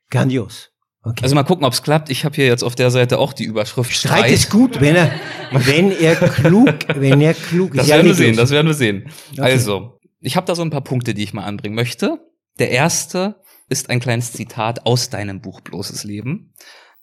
Grandios. 0.10 0.72
Okay. 1.08 1.24
Also 1.24 1.36
mal 1.36 1.44
gucken, 1.44 1.66
ob 1.66 1.72
es 1.72 1.84
klappt. 1.84 2.10
Ich 2.10 2.26
habe 2.26 2.36
hier 2.36 2.46
jetzt 2.46 2.64
auf 2.64 2.76
der 2.76 2.92
Seite 2.92 3.18
auch 3.18 3.32
die 3.32 3.46
Überschrift 3.46 3.94
Streit 3.94 4.18
Streit. 4.20 4.32
ist 4.32 4.50
gut, 4.50 4.82
wenn 4.82 4.96
er, 4.96 5.12
wenn 5.52 5.92
er 5.92 6.16
klug, 6.16 6.74
wenn 6.96 7.22
er 7.22 7.34
klug 7.34 7.72
ist. 7.72 7.80
Das 7.80 7.88
Ja, 7.88 7.96
werden 7.96 8.08
wir 8.08 8.16
sehen, 8.16 8.36
das 8.36 8.52
werden 8.52 8.68
wir 8.68 8.74
sehen. 8.74 9.10
Okay. 9.32 9.42
Also, 9.42 10.00
ich 10.20 10.36
habe 10.36 10.46
da 10.46 10.54
so 10.56 10.64
ein 10.64 10.70
paar 10.70 10.84
Punkte, 10.84 11.14
die 11.14 11.24
ich 11.24 11.34
mal 11.34 11.46
anbringen 11.46 11.76
möchte. 11.76 12.20
Der 12.60 12.72
erste 12.72 13.38
ist 13.70 13.90
ein 13.90 14.02
kleines 14.02 14.34
Zitat 14.34 14.86
aus 14.86 15.10
deinem 15.10 15.40
Buch 15.40 15.62
Bloßes 15.62 16.04
Leben. 16.04 16.54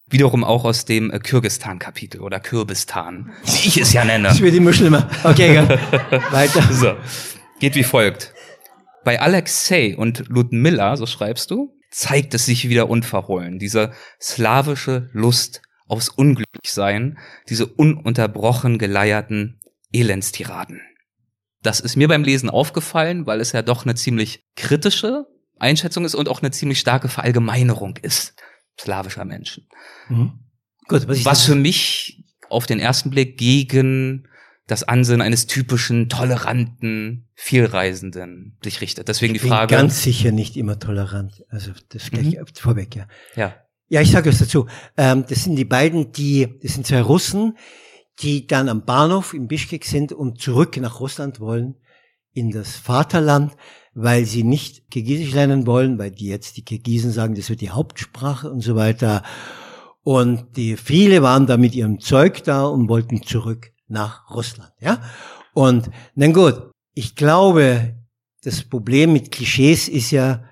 Wiederum 0.06 0.44
auch 0.44 0.64
aus 0.64 0.84
dem 0.84 1.10
äh, 1.10 1.18
Kirgistan-Kapitel 1.18 2.20
oder 2.20 2.38
Kürbistan, 2.40 3.32
wie 3.44 3.68
ich 3.68 3.80
es 3.80 3.94
ja 3.94 4.04
nenne. 4.04 4.28
Das 4.28 4.40
wird 4.42 4.54
immer 4.54 4.74
schlimmer. 4.74 5.08
Okay, 5.22 5.56
gut. 5.56 5.70
Weiter. 6.30 6.62
So, 6.70 6.94
geht 7.58 7.74
wie 7.74 7.84
folgt. 7.84 8.34
Bei 9.02 9.20
Alexei 9.20 9.96
und 9.96 10.24
Ludmilla, 10.28 10.96
so 10.96 11.06
schreibst 11.06 11.50
du, 11.50 11.73
zeigt 11.94 12.34
es 12.34 12.44
sich 12.44 12.68
wieder 12.68 12.90
unverhohlen, 12.90 13.60
diese 13.60 13.92
slawische 14.20 15.10
Lust 15.12 15.62
aufs 15.86 16.08
Unglücklichsein, 16.08 17.18
diese 17.48 17.66
ununterbrochen 17.66 18.78
geleierten 18.78 19.60
Elendstiraden. 19.92 20.80
Das 21.62 21.78
ist 21.78 21.94
mir 21.94 22.08
beim 22.08 22.24
Lesen 22.24 22.50
aufgefallen, 22.50 23.26
weil 23.26 23.40
es 23.40 23.52
ja 23.52 23.62
doch 23.62 23.84
eine 23.84 23.94
ziemlich 23.94 24.44
kritische 24.56 25.26
Einschätzung 25.60 26.04
ist 26.04 26.16
und 26.16 26.28
auch 26.28 26.42
eine 26.42 26.50
ziemlich 26.50 26.80
starke 26.80 27.08
Verallgemeinerung 27.08 27.96
ist 28.02 28.34
slawischer 28.78 29.24
Menschen. 29.24 29.68
Mhm. 30.08 30.40
Gut, 30.88 31.06
was, 31.06 31.24
Was 31.24 31.44
für 31.44 31.54
mich 31.54 32.24
auf 32.50 32.66
den 32.66 32.80
ersten 32.80 33.10
Blick 33.10 33.38
gegen 33.38 34.28
das 34.66 34.82
Ansehen 34.82 35.20
eines 35.20 35.46
typischen, 35.46 36.08
toleranten, 36.08 37.28
vielreisenden 37.34 38.56
sich 38.62 38.80
richtet. 38.80 39.08
Deswegen 39.08 39.34
die 39.34 39.40
bin 39.40 39.50
Frage. 39.50 39.74
ganz 39.74 40.02
sicher 40.02 40.32
nicht 40.32 40.56
immer 40.56 40.78
tolerant. 40.78 41.44
Also 41.48 41.72
das 41.90 42.10
gleich 42.10 42.36
Mhm. 42.38 42.46
vorweg, 42.54 42.96
ja. 42.96 43.06
ja. 43.36 43.54
Ja, 43.88 44.00
ich 44.00 44.10
sage 44.10 44.30
es 44.30 44.38
dazu. 44.38 44.66
Ähm, 44.96 45.24
das 45.28 45.44
sind 45.44 45.56
die 45.56 45.66
beiden, 45.66 46.12
die, 46.12 46.48
das 46.62 46.72
sind 46.74 46.86
zwei 46.86 47.02
Russen, 47.02 47.58
die 48.20 48.46
dann 48.46 48.68
am 48.70 48.84
Bahnhof 48.86 49.34
in 49.34 49.46
Bischkek 49.48 49.84
sind 49.84 50.12
und 50.12 50.40
zurück 50.40 50.76
nach 50.78 51.00
Russland 51.00 51.38
wollen, 51.40 51.74
in 52.32 52.50
das 52.50 52.76
Vaterland, 52.76 53.54
weil 53.92 54.24
sie 54.24 54.42
nicht 54.42 54.90
Kirgisisch 54.90 55.32
lernen 55.34 55.66
wollen, 55.66 55.98
weil 55.98 56.10
die 56.10 56.26
jetzt 56.26 56.56
die 56.56 56.64
Kirgisen 56.64 57.12
sagen, 57.12 57.34
das 57.34 57.50
wird 57.50 57.60
die 57.60 57.70
Hauptsprache 57.70 58.50
und 58.50 58.60
so 58.62 58.74
weiter. 58.76 59.22
Und 60.02 60.56
die 60.56 60.76
viele 60.76 61.22
waren 61.22 61.46
da 61.46 61.56
mit 61.58 61.74
ihrem 61.74 62.00
Zeug 62.00 62.42
da 62.44 62.64
und 62.64 62.88
wollten 62.88 63.22
zurück 63.22 63.72
nach 63.88 64.30
Russland, 64.30 64.72
ja. 64.80 65.02
Und 65.52 65.90
na 66.14 66.26
gut, 66.28 66.70
ich 66.94 67.14
glaube, 67.14 67.94
das 68.42 68.62
Problem 68.62 69.12
mit 69.12 69.32
Klischees 69.32 69.88
ist 69.88 70.10
ja, 70.10 70.44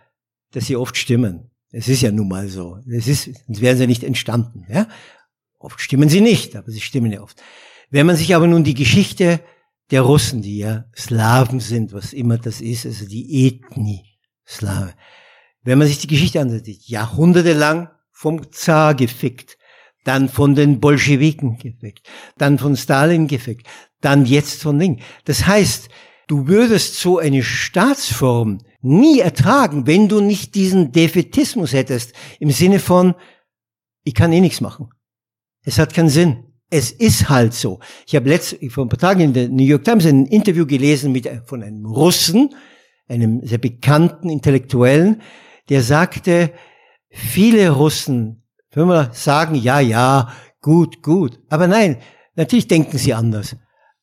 dass 0.52 0.66
sie 0.66 0.76
oft 0.76 0.96
stimmen. 0.96 1.50
Es 1.70 1.88
ist 1.88 2.02
ja 2.02 2.12
nun 2.12 2.28
mal 2.28 2.48
so. 2.48 2.78
Es 2.86 3.08
ist, 3.08 3.30
sonst 3.46 3.60
wären 3.60 3.78
sie 3.78 3.86
nicht 3.86 4.04
entstanden, 4.04 4.66
ja. 4.68 4.88
Oft 5.58 5.80
stimmen 5.80 6.08
sie 6.08 6.20
nicht, 6.20 6.56
aber 6.56 6.70
sie 6.70 6.80
stimmen 6.80 7.12
ja 7.12 7.22
oft. 7.22 7.42
Wenn 7.90 8.06
man 8.06 8.16
sich 8.16 8.34
aber 8.34 8.46
nun 8.46 8.64
die 8.64 8.74
Geschichte 8.74 9.40
der 9.90 10.02
Russen, 10.02 10.42
die 10.42 10.58
ja 10.58 10.86
Slawen 10.96 11.60
sind, 11.60 11.92
was 11.92 12.12
immer 12.12 12.38
das 12.38 12.60
ist, 12.60 12.86
also 12.86 13.06
die 13.06 13.46
Ethnie 13.46 14.04
Slave. 14.46 14.94
Wenn 15.62 15.78
man 15.78 15.86
sich 15.86 15.98
die 15.98 16.06
Geschichte 16.08 16.40
ansieht, 16.40 16.82
jahrhundertelang 16.88 17.90
vom 18.10 18.50
Zar 18.52 18.94
gefickt, 18.94 19.56
dann 20.04 20.28
von 20.28 20.54
den 20.54 20.80
Bolschewiken 20.80 21.58
gefickt, 21.58 22.08
dann 22.38 22.58
von 22.58 22.76
Stalin 22.76 23.26
gefickt, 23.26 23.66
dann 24.00 24.26
jetzt 24.26 24.62
von 24.62 24.78
Ding. 24.78 25.00
Das 25.24 25.46
heißt, 25.46 25.88
du 26.26 26.48
würdest 26.48 26.96
so 26.96 27.18
eine 27.18 27.42
Staatsform 27.42 28.58
nie 28.80 29.20
ertragen, 29.20 29.86
wenn 29.86 30.08
du 30.08 30.20
nicht 30.20 30.54
diesen 30.54 30.92
Defetismus 30.92 31.72
hättest, 31.72 32.12
im 32.40 32.50
Sinne 32.50 32.80
von, 32.80 33.14
ich 34.04 34.14
kann 34.14 34.32
eh 34.32 34.40
nichts 34.40 34.60
machen. 34.60 34.88
Es 35.64 35.78
hat 35.78 35.94
keinen 35.94 36.08
Sinn. 36.08 36.44
Es 36.68 36.90
ist 36.90 37.28
halt 37.28 37.54
so. 37.54 37.80
Ich 38.06 38.16
habe 38.16 38.28
letzt, 38.28 38.56
vor 38.70 38.84
ein 38.84 38.88
paar 38.88 38.98
Tagen 38.98 39.20
in 39.20 39.32
der 39.32 39.48
New 39.48 39.62
York 39.62 39.84
Times 39.84 40.06
ein 40.06 40.26
Interview 40.26 40.66
gelesen 40.66 41.12
mit, 41.12 41.30
von 41.46 41.62
einem 41.62 41.84
Russen, 41.84 42.54
einem 43.08 43.46
sehr 43.46 43.58
bekannten 43.58 44.30
Intellektuellen, 44.30 45.20
der 45.68 45.82
sagte, 45.82 46.52
viele 47.10 47.70
Russen 47.70 48.41
wenn 48.72 48.86
wir 48.86 49.10
sagen, 49.12 49.54
ja, 49.54 49.80
ja, 49.80 50.32
gut, 50.60 51.02
gut. 51.02 51.38
Aber 51.48 51.66
nein, 51.66 51.98
natürlich 52.34 52.68
denken 52.68 52.98
sie 52.98 53.14
anders. 53.14 53.56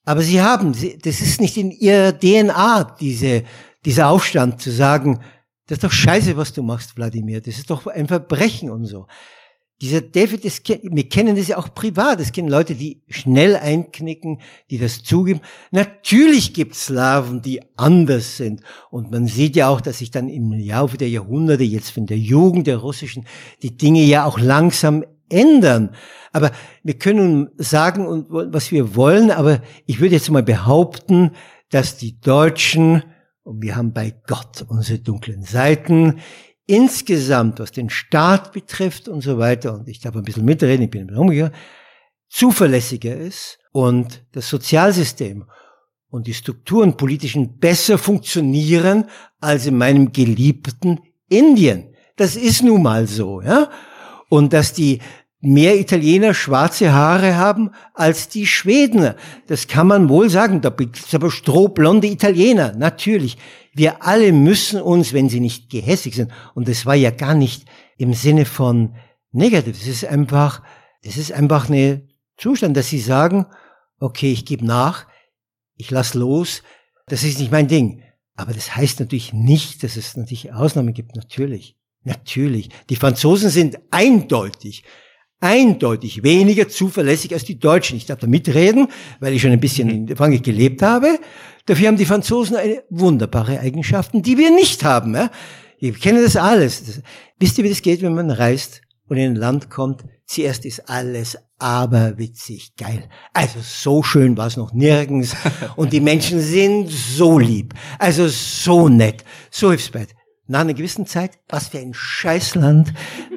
Aber 0.05 0.21
sie 0.21 0.41
haben, 0.41 0.73
das 0.73 1.21
ist 1.21 1.41
nicht 1.41 1.57
in 1.57 1.71
ihrer 1.71 2.17
DNA, 2.17 2.95
diese, 2.99 3.43
dieser 3.85 4.09
Aufstand 4.09 4.61
zu 4.61 4.71
sagen, 4.71 5.19
das 5.67 5.77
ist 5.77 5.83
doch 5.83 5.91
scheiße, 5.91 6.35
was 6.35 6.53
du 6.53 6.63
machst, 6.63 6.95
Wladimir. 6.95 7.41
Das 7.41 7.57
ist 7.57 7.69
doch 7.69 7.85
ein 7.85 8.07
Verbrechen 8.07 8.71
und 8.71 8.85
so. 8.85 9.05
Dieser 9.81 10.01
David, 10.01 10.43
das, 10.43 10.61
wir 10.65 11.07
kennen 11.07 11.37
das 11.37 11.47
ja 11.47 11.57
auch 11.57 11.73
privat. 11.73 12.19
Es 12.19 12.33
kennen 12.33 12.49
Leute, 12.49 12.75
die 12.75 13.01
schnell 13.07 13.55
einknicken, 13.55 14.41
die 14.69 14.77
das 14.77 15.03
zugeben. 15.03 15.39
Natürlich 15.71 16.53
gibt 16.53 16.73
es 16.73 16.87
Slaven, 16.87 17.41
die 17.41 17.61
anders 17.77 18.35
sind. 18.35 18.61
Und 18.91 19.11
man 19.11 19.27
sieht 19.27 19.55
ja 19.55 19.69
auch, 19.69 19.79
dass 19.79 19.99
sich 19.99 20.11
dann 20.11 20.27
im 20.27 20.51
Laufe 20.51 20.97
der 20.97 21.09
Jahrhunderte, 21.09 21.63
jetzt 21.63 21.91
von 21.91 22.05
der 22.05 22.17
Jugend 22.17 22.67
der 22.67 22.77
Russischen, 22.77 23.25
die 23.61 23.77
Dinge 23.77 24.03
ja 24.03 24.25
auch 24.25 24.37
langsam 24.37 25.05
ändern. 25.29 25.91
Aber 26.33 26.51
wir 26.83 26.95
können 26.95 27.49
sagen, 27.57 28.25
was 28.29 28.71
wir 28.71 28.95
wollen, 28.95 29.31
aber 29.31 29.61
ich 29.85 30.01
würde 30.01 30.15
jetzt 30.15 30.29
mal 30.29 30.43
behaupten, 30.43 31.31
dass 31.69 31.97
die 31.97 32.19
Deutschen, 32.19 33.03
und 33.43 33.61
wir 33.61 33.75
haben 33.75 33.93
bei 33.93 34.13
Gott 34.27 34.65
unsere 34.67 34.99
dunklen 34.99 35.43
Seiten, 35.43 36.19
insgesamt, 36.69 37.59
was 37.59 37.71
den 37.71 37.89
Staat 37.89 38.53
betrifft 38.53 39.07
und 39.07 39.21
so 39.21 39.39
weiter, 39.39 39.73
und 39.73 39.87
ich 39.87 39.99
darf 39.99 40.15
ein 40.15 40.21
bisschen 40.21 40.45
mitreden, 40.45 40.83
ich 40.83 40.91
bin 40.91 41.01
ein 41.01 41.07
bisschen 41.07 41.21
umgekehrt, 41.21 41.55
zuverlässiger 42.27 43.17
ist 43.17 43.57
und 43.71 44.23
das 44.33 44.47
Sozialsystem 44.49 45.45
und 46.11 46.27
die 46.27 46.33
Strukturen 46.35 46.95
politischen 46.95 47.57
besser 47.57 47.97
funktionieren 47.97 49.05
als 49.41 49.65
in 49.65 49.77
meinem 49.77 50.11
geliebten 50.11 50.99
Indien. 51.27 51.95
Das 52.17 52.35
ist 52.35 52.61
nun 52.61 52.83
mal 52.83 53.07
so, 53.07 53.41
ja. 53.41 53.71
Und 54.29 54.53
dass 54.53 54.71
die 54.71 54.99
mehr 55.41 55.79
Italiener 55.79 56.33
schwarze 56.33 56.91
Haare 56.91 57.37
haben 57.37 57.71
als 57.93 58.27
die 58.27 58.45
Schweden. 58.45 59.13
Das 59.47 59.67
kann 59.67 59.87
man 59.87 60.09
wohl 60.09 60.29
sagen. 60.29 60.61
Da 60.61 60.69
gibt 60.69 60.99
es 60.99 61.15
aber 61.15 61.31
strohblonde 61.31 62.07
Italiener, 62.07 62.73
natürlich. 62.73 63.37
Wir 63.73 64.03
alle 64.03 64.33
müssen 64.33 64.81
uns, 64.81 65.13
wenn 65.13 65.29
sie 65.29 65.39
nicht 65.39 65.69
gehässig 65.69 66.15
sind, 66.15 66.31
und 66.55 66.67
das 66.67 66.85
war 66.85 66.95
ja 66.95 67.11
gar 67.11 67.35
nicht 67.35 67.65
im 67.97 68.13
Sinne 68.13 68.45
von 68.45 68.95
negativ, 69.31 69.79
es 69.79 69.87
ist 69.87 70.05
einfach, 70.05 70.63
es 71.01 71.17
ist 71.17 71.31
einfach 71.31 71.69
eine 71.69 72.07
Zustand, 72.37 72.75
dass 72.75 72.89
sie 72.89 72.99
sagen, 72.99 73.45
okay, 73.99 74.31
ich 74.31 74.45
gebe 74.45 74.65
nach, 74.65 75.05
ich 75.75 75.91
lass 75.91 76.13
los, 76.13 76.63
das 77.07 77.23
ist 77.23 77.39
nicht 77.39 77.51
mein 77.51 77.67
Ding. 77.67 78.03
Aber 78.35 78.53
das 78.53 78.75
heißt 78.75 78.99
natürlich 78.99 79.33
nicht, 79.33 79.83
dass 79.83 79.97
es 79.97 80.15
natürlich 80.15 80.53
Ausnahmen 80.53 80.93
gibt, 80.93 81.15
natürlich. 81.15 81.75
Natürlich. 82.03 82.69
Die 82.89 82.95
Franzosen 82.95 83.49
sind 83.49 83.77
eindeutig 83.91 84.83
eindeutig 85.39 86.23
weniger 86.23 86.67
zuverlässig 86.67 87.33
als 87.33 87.45
die 87.45 87.59
Deutschen. 87.59 87.97
Ich 87.97 88.05
darf 88.05 88.19
da 88.19 88.27
mitreden, 88.27 88.87
weil 89.19 89.33
ich 89.33 89.41
schon 89.41 89.51
ein 89.51 89.59
bisschen 89.59 89.89
in 89.89 90.15
Frankreich 90.15 90.43
gelebt 90.43 90.81
habe. 90.81 91.19
Dafür 91.65 91.87
haben 91.87 91.97
die 91.97 92.05
Franzosen 92.05 92.55
eine 92.55 92.83
wunderbare 92.89 93.59
Eigenschaften, 93.59 94.21
die 94.21 94.37
wir 94.37 94.51
nicht 94.51 94.83
haben. 94.83 95.15
Ja? 95.15 95.31
Wir 95.79 95.93
kennen 95.93 96.23
das 96.23 96.35
alles. 96.35 96.83
Das, 96.85 97.01
wisst 97.39 97.57
ihr, 97.57 97.63
wie 97.63 97.69
das 97.69 97.81
geht, 97.81 98.01
wenn 98.01 98.15
man 98.15 98.31
reist 98.31 98.81
und 99.07 99.17
in 99.17 99.31
ein 99.31 99.35
Land 99.35 99.69
kommt? 99.69 100.03
Zuerst 100.25 100.65
ist 100.65 100.87
alles 100.89 101.37
aberwitzig 101.57 102.75
geil. 102.77 103.09
Also 103.33 103.59
so 103.61 104.03
schön 104.03 104.37
war 104.37 104.47
es 104.47 104.57
noch 104.57 104.73
nirgends. 104.73 105.35
Und 105.75 105.91
die 105.91 106.01
Menschen 106.01 106.39
sind 106.39 106.89
so 106.89 107.39
lieb. 107.39 107.73
Also 107.97 108.27
so 108.27 108.87
nett. 108.89 109.25
So 109.49 109.69
hilfsbereit. 109.69 110.09
Nach 110.49 110.61
einer 110.61 110.73
gewissen 110.73 111.05
Zeit, 111.05 111.37
was 111.47 111.67
für 111.67 111.77
ein 111.77 111.93
Scheißland, 111.93 112.91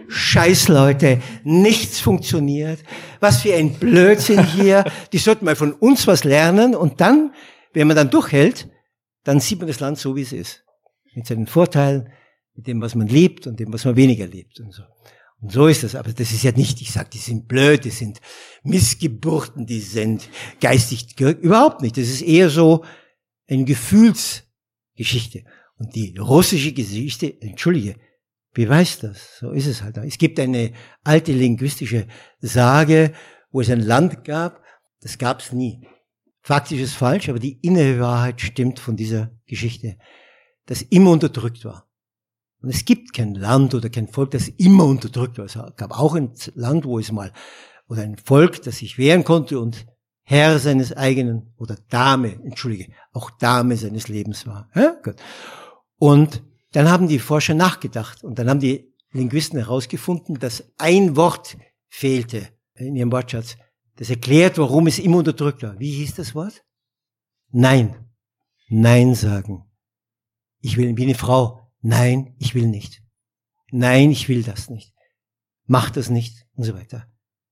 Scheißleute, 0.08 1.20
nichts 1.44 2.00
funktioniert, 2.00 2.82
was 3.20 3.42
für 3.42 3.54
ein 3.54 3.74
Blödsinn 3.74 4.42
hier, 4.42 4.84
die 5.12 5.18
sollten 5.18 5.44
mal 5.44 5.54
von 5.54 5.74
uns 5.74 6.06
was 6.06 6.24
lernen 6.24 6.74
und 6.74 7.02
dann, 7.02 7.34
wenn 7.74 7.86
man 7.86 7.96
dann 7.96 8.08
durchhält, 8.08 8.70
dann 9.24 9.40
sieht 9.40 9.58
man 9.58 9.68
das 9.68 9.78
Land 9.78 9.98
so, 9.98 10.16
wie 10.16 10.22
es 10.22 10.32
ist. 10.32 10.64
Mit 11.14 11.26
seinen 11.26 11.46
Vorteilen, 11.46 12.08
mit 12.54 12.66
dem, 12.66 12.80
was 12.80 12.94
man 12.94 13.08
liebt 13.08 13.46
und 13.46 13.60
dem, 13.60 13.70
was 13.74 13.84
man 13.84 13.94
weniger 13.96 14.26
liebt 14.26 14.58
und 14.60 14.72
so. 14.72 14.82
Und 15.42 15.52
so 15.52 15.66
ist 15.66 15.82
das. 15.82 15.94
Aber 15.94 16.14
das 16.14 16.32
ist 16.32 16.44
ja 16.44 16.52
nicht, 16.52 16.80
ich 16.80 16.92
sage, 16.92 17.10
die 17.12 17.18
sind 17.18 17.46
blöd, 17.46 17.84
die 17.84 17.90
sind 17.90 18.22
Missgeburten, 18.62 19.66
die 19.66 19.80
sind 19.80 20.30
geistig, 20.62 21.20
überhaupt 21.20 21.82
nicht. 21.82 21.98
Das 21.98 22.08
ist 22.08 22.22
eher 22.22 22.48
so 22.48 22.86
eine 23.46 23.64
Gefühlsgeschichte. 23.64 25.44
Und 25.82 25.96
die 25.96 26.16
russische 26.16 26.72
Geschichte, 26.72 27.42
entschuldige, 27.42 27.96
beweist 28.54 29.02
das. 29.02 29.38
So 29.40 29.50
ist 29.50 29.66
es 29.66 29.82
halt. 29.82 29.96
Es 29.96 30.16
gibt 30.16 30.38
eine 30.38 30.72
alte 31.02 31.32
linguistische 31.32 32.06
Sage, 32.40 33.12
wo 33.50 33.60
es 33.60 33.68
ein 33.68 33.80
Land 33.80 34.22
gab, 34.24 34.62
das 35.00 35.18
gab 35.18 35.40
es 35.40 35.50
nie. 35.50 35.84
Faktisch 36.40 36.80
ist 36.80 36.94
falsch, 36.94 37.28
aber 37.28 37.40
die 37.40 37.58
innere 37.62 37.98
Wahrheit 37.98 38.40
stimmt 38.40 38.78
von 38.78 38.96
dieser 38.96 39.32
Geschichte, 39.46 39.96
das 40.66 40.82
immer 40.82 41.10
unterdrückt 41.10 41.64
war. 41.64 41.88
Und 42.60 42.68
es 42.68 42.84
gibt 42.84 43.12
kein 43.12 43.34
Land 43.34 43.74
oder 43.74 43.90
kein 43.90 44.06
Volk, 44.06 44.30
das 44.30 44.46
immer 44.46 44.84
unterdrückt 44.84 45.38
war. 45.38 45.46
Es 45.46 45.58
gab 45.76 45.98
auch 45.98 46.14
ein 46.14 46.32
Land, 46.54 46.84
wo 46.84 47.00
es 47.00 47.10
mal, 47.10 47.32
oder 47.88 48.02
ein 48.02 48.18
Volk, 48.18 48.62
das 48.62 48.78
sich 48.78 48.98
wehren 48.98 49.24
konnte 49.24 49.58
und 49.58 49.84
Herr 50.22 50.60
seines 50.60 50.96
eigenen, 50.96 51.52
oder 51.56 51.76
Dame, 51.90 52.34
entschuldige, 52.44 52.92
auch 53.12 53.30
Dame 53.30 53.76
seines 53.76 54.06
Lebens 54.06 54.46
war. 54.46 54.70
Ja? 54.76 54.96
Gut. 55.02 55.16
Und 56.02 56.42
dann 56.72 56.90
haben 56.90 57.06
die 57.06 57.20
Forscher 57.20 57.54
nachgedacht 57.54 58.24
und 58.24 58.36
dann 58.36 58.50
haben 58.50 58.58
die 58.58 58.92
Linguisten 59.12 59.56
herausgefunden, 59.56 60.40
dass 60.40 60.64
ein 60.76 61.14
Wort 61.14 61.56
fehlte 61.90 62.48
in 62.74 62.96
ihrem 62.96 63.12
Wortschatz. 63.12 63.56
Das 63.94 64.10
erklärt, 64.10 64.58
warum 64.58 64.88
es 64.88 64.98
immer 64.98 65.18
unterdrückt 65.18 65.62
war. 65.62 65.78
Wie 65.78 65.92
hieß 65.92 66.16
das 66.16 66.34
Wort? 66.34 66.64
Nein. 67.52 67.94
Nein 68.68 69.14
sagen. 69.14 69.64
Ich 70.60 70.76
will 70.76 70.96
wie 70.96 71.04
eine 71.04 71.14
Frau. 71.14 71.70
Nein, 71.82 72.34
ich 72.40 72.56
will 72.56 72.66
nicht. 72.66 73.00
Nein, 73.70 74.10
ich 74.10 74.28
will 74.28 74.42
das 74.42 74.70
nicht. 74.70 74.92
Mach 75.66 75.88
das 75.88 76.10
nicht 76.10 76.48
und 76.56 76.64
so 76.64 76.74
weiter. 76.74 77.06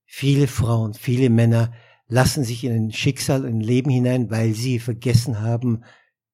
Viele 0.07 0.49
Frauen, 0.49 0.95
viele 0.95 1.31
Männer 1.31 1.73
lassen 2.09 2.43
sich 2.43 2.65
in 2.65 2.73
ein 2.73 2.93
Schicksal, 2.93 3.45
in 3.45 3.59
ein 3.59 3.61
Leben 3.61 3.91
hinein, 3.91 4.29
weil 4.29 4.55
sie 4.55 4.81
vergessen 4.81 5.41
haben, 5.41 5.85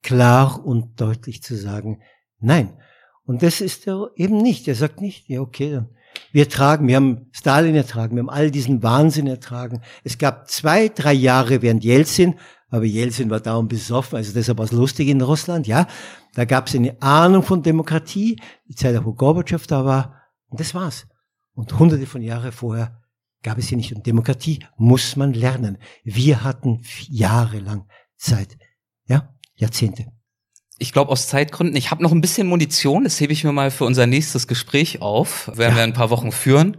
klar 0.07 0.65
und 0.65 1.01
deutlich 1.01 1.43
zu 1.43 1.57
sagen, 1.57 2.01
nein. 2.39 2.79
Und 3.25 3.43
das 3.43 3.61
ist 3.61 3.87
er 3.89 4.11
eben 4.15 4.39
nicht. 4.39 4.69
Er 4.69 4.77
sagt 4.77 5.01
nicht, 5.01 5.29
ja, 5.29 5.41
okay, 5.41 5.73
dann 5.73 5.89
wir 6.33 6.49
tragen, 6.49 6.89
wir 6.89 6.97
haben 6.97 7.27
Stalin 7.33 7.75
ertragen, 7.75 8.17
wir 8.17 8.23
haben 8.23 8.31
all 8.31 8.51
diesen 8.51 8.83
Wahnsinn 8.83 9.27
ertragen. 9.27 9.83
Es 10.05 10.17
gab 10.17 10.49
zwei, 10.49 10.89
drei 10.89 11.13
Jahre 11.13 11.61
während 11.61 11.85
Jelzin, 11.85 12.37
aber 12.71 12.85
Jelzin 12.85 13.29
war 13.31 13.41
dauernd 13.41 13.69
besoffen, 13.69 14.17
also 14.17 14.33
deshalb 14.33 14.59
war 14.59 14.65
es 14.65 14.73
lustig 14.73 15.09
in 15.09 15.21
Russland, 15.21 15.67
ja. 15.67 15.87
Da 16.35 16.45
gab 16.45 16.69
es 16.69 16.75
eine 16.75 17.01
Ahnung 17.03 17.43
von 17.43 17.63
Demokratie, 17.63 18.41
die 18.69 18.75
Zeit, 18.75 19.03
wo 19.05 19.13
Gorbatschow 19.13 19.67
da 19.67 19.85
war, 19.85 20.23
und 20.49 20.61
das 20.61 20.75
war's. 20.75 21.07
Und 21.55 21.79
hunderte 21.79 22.07
von 22.07 22.23
Jahren 22.23 22.53
vorher 22.53 23.03
gab 23.43 23.59
es 23.59 23.69
hier 23.69 23.79
nicht. 23.79 23.95
Und 23.95 24.07
Demokratie 24.07 24.61
muss 24.77 25.17
man 25.17 25.33
lernen. 25.33 25.79
Wir 26.05 26.45
hatten 26.45 26.83
jahrelang 27.09 27.87
Zeit. 28.17 28.59
Ja? 29.07 29.35
Jahrzehnte. 29.57 30.07
Ich 30.79 30.93
glaube 30.93 31.11
aus 31.11 31.27
Zeitgründen, 31.29 31.75
ich 31.77 31.91
habe 31.91 32.03
noch 32.03 32.13
ein 32.13 32.21
bisschen 32.21 32.47
Munition, 32.47 33.05
das 33.05 33.19
hebe 33.19 33.33
ich 33.33 33.45
mir 33.45 33.53
mal 33.53 33.71
für 33.71 33.85
unser 33.85 34.07
nächstes 34.07 34.47
Gespräch 34.47 35.01
auf, 35.01 35.49
werden 35.49 35.73
ja. 35.73 35.77
wir 35.77 35.83
ein 35.83 35.95
paar 35.95 36.11
Wochen 36.11 36.33
führen. 36.33 36.77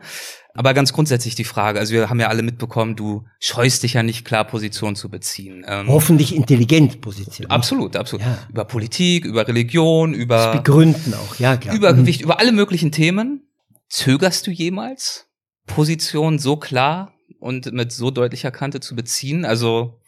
Aber 0.53 0.73
ganz 0.73 0.91
grundsätzlich 0.91 1.35
die 1.35 1.43
Frage, 1.43 1.77
also 1.77 1.93
wir 1.93 2.09
haben 2.09 2.19
ja 2.19 2.29
alle 2.29 2.41
mitbekommen, 2.41 2.95
du 2.95 3.25
scheust 3.39 3.83
dich 3.83 3.93
ja 3.93 4.01
nicht 4.01 4.25
klar 4.25 4.43
Position 4.43 4.95
zu 4.95 5.07
beziehen. 5.07 5.63
Ähm, 5.67 5.87
Hoffentlich 5.87 6.35
intelligent 6.35 6.99
Position. 6.99 7.49
Absolut, 7.51 7.95
absolut. 7.95 8.25
Ja. 8.25 8.39
Über 8.49 8.65
Politik, 8.65 9.25
über 9.25 9.47
Religion, 9.47 10.15
über 10.15 10.35
das 10.35 10.57
Begründen 10.57 11.13
auch, 11.13 11.35
ja 11.35 11.57
klar. 11.57 11.75
Übergewicht, 11.75 12.21
mhm. 12.21 12.25
über 12.25 12.39
alle 12.39 12.51
möglichen 12.51 12.91
Themen. 12.91 13.47
Zögerst 13.87 14.47
du 14.47 14.51
jemals, 14.51 15.27
Position 15.67 16.39
so 16.39 16.57
klar 16.57 17.13
und 17.39 17.71
mit 17.71 17.91
so 17.91 18.09
deutlicher 18.09 18.49
Kante 18.49 18.79
zu 18.79 18.95
beziehen? 18.95 19.45
Also 19.45 19.99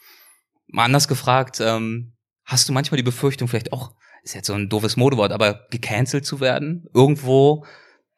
mal 0.68 0.86
anders 0.86 1.08
gefragt, 1.08 1.60
ähm, 1.62 2.14
Hast 2.50 2.68
du 2.68 2.74
manchmal 2.74 2.98
die 2.98 3.04
Befürchtung, 3.04 3.48
vielleicht 3.48 3.72
auch, 3.72 3.92
ist 4.24 4.34
jetzt 4.34 4.48
so 4.48 4.54
ein 4.54 4.70
doofes 4.70 4.98
Modewort, 4.98 5.32
aber 5.32 5.68
gecancelt 5.70 6.26
zu 6.26 6.40
werden? 6.40 6.88
Irgendwo 6.96 7.64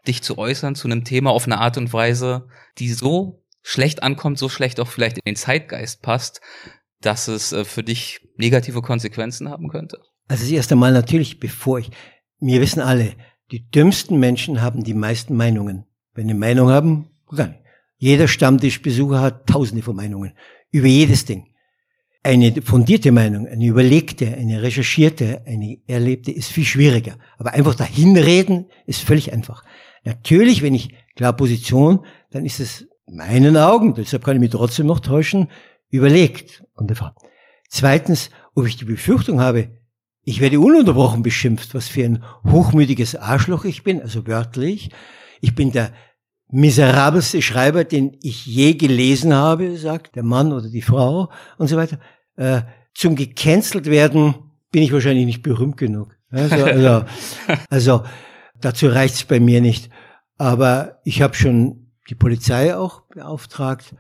dich 0.08 0.24
zu 0.24 0.38
äußern 0.38 0.74
zu 0.74 0.88
einem 0.88 1.04
Thema 1.04 1.32
auf 1.32 1.46
eine 1.46 1.58
Art 1.58 1.78
und 1.78 1.92
Weise, 1.92 2.48
die 2.78 2.94
so 2.94 3.44
schlecht 3.62 4.04
ankommt, 4.04 4.40
so 4.40 4.48
schlecht 4.48 4.80
auch 4.80 4.88
vielleicht 4.88 5.18
in 5.18 5.24
den 5.26 5.36
Zeitgeist 5.36 6.02
passt, 6.02 6.40
dass 7.02 7.28
es 7.28 7.52
äh, 7.52 7.66
für 7.66 7.84
dich 7.84 8.22
negative 8.38 8.82
Konsequenzen 8.82 9.50
haben 9.50 9.68
könnte? 9.68 10.00
Also 10.30 10.46
das 10.46 10.52
erste 10.52 10.78
Mal 10.78 10.94
natürlich, 10.94 11.42
bevor 11.42 11.80
ich, 11.80 11.92
wir 12.40 12.62
wissen 12.62 12.80
alle, 12.80 13.16
die 13.52 13.70
dümmsten 13.70 14.18
Menschen 14.18 14.62
haben 14.62 14.86
die 14.86 14.94
meisten 14.94 15.36
Meinungen. 15.36 15.88
Wenn 16.14 16.30
die 16.30 16.34
Meinung 16.34 16.70
haben, 16.70 17.10
kann. 17.36 17.56
Jeder 17.98 18.30
Stammtischbesucher 18.30 19.20
hat 19.20 19.48
tausende 19.48 19.84
von 19.84 19.98
Meinungen 19.98 20.38
über 20.72 20.88
jedes 20.88 21.26
Ding. 21.26 21.51
Eine 22.24 22.62
fundierte 22.62 23.12
Meinung, 23.12 23.48
eine 23.48 23.66
überlegte, 23.66 24.28
eine 24.28 24.62
recherchierte, 24.62 25.42
eine 25.48 25.80
erlebte 25.88 26.32
ist 26.32 26.52
viel 26.52 26.66
schwieriger. 26.66 27.18
Aber 27.40 27.54
einfach 27.54 27.74
dahinreden 27.74 28.68
ist 28.86 29.02
völlig 29.02 29.34
einfach. 29.34 29.64
Natürlich, 30.04 30.62
wenn 30.62 30.76
ich 30.76 30.94
klar 31.16 31.34
Position, 31.34 32.06
dann 32.30 32.46
ist 32.46 32.60
es 32.60 32.88
in 33.08 33.16
meinen 33.16 33.58
Augen, 33.58 33.96
deshalb 33.96 34.24
kann 34.24 34.36
ich 34.36 34.42
mich 34.42 34.52
trotzdem 34.52 34.86
noch 34.86 35.00
täuschen, 35.00 35.50
überlegt. 35.90 36.64
Und 36.76 36.92
Zweitens, 37.70 38.30
ob 38.54 38.68
ich 38.68 38.78
die 38.78 38.86
Befürchtung 38.86 39.40
habe, 39.42 39.70
ich 40.24 40.42
werde 40.42 40.60
ununterbrochen 40.60 41.24
beschimpft, 41.24 41.74
was 41.74 41.88
für 41.88 42.06
ein 42.06 42.24
hochmütiges 42.46 43.16
Arschloch 43.16 43.66
ich 43.66 43.84
bin, 43.84 44.02
also 44.02 44.28
wörtlich. 44.28 44.92
Ich 45.42 45.56
bin 45.56 45.72
der 45.72 45.92
miserabelste 46.52 47.42
Schreiber, 47.42 47.84
den 47.84 48.18
ich 48.22 48.46
je 48.46 48.74
gelesen 48.74 49.34
habe, 49.34 49.78
sagt 49.78 50.16
der 50.16 50.24
Mann 50.24 50.52
oder 50.52 50.70
die 50.70 50.82
Frau 50.82 51.30
und 51.58 51.68
so 51.68 51.78
weiter. 51.78 52.00
Äh, 52.36 52.62
zum 52.94 53.16
gecancelt 53.16 53.86
werden 53.86 54.36
bin 54.72 54.84
ich 54.84 54.92
wahrscheinlich 54.92 55.26
nicht 55.26 55.44
berühmt 55.44 55.78
genug. 55.78 56.18
Also, 56.30 56.56
also, 56.66 57.06
also 57.70 58.04
dazu 58.60 58.88
reicht's 58.88 59.24
bei 59.24 59.40
mir 59.40 59.62
nicht. 59.62 59.90
Aber 60.38 61.00
ich 61.04 61.22
habe 61.22 61.36
schon 61.36 61.92
die 62.10 62.16
Polizei 62.16 62.76
auch 62.76 63.04
beauftragt, 63.10 63.96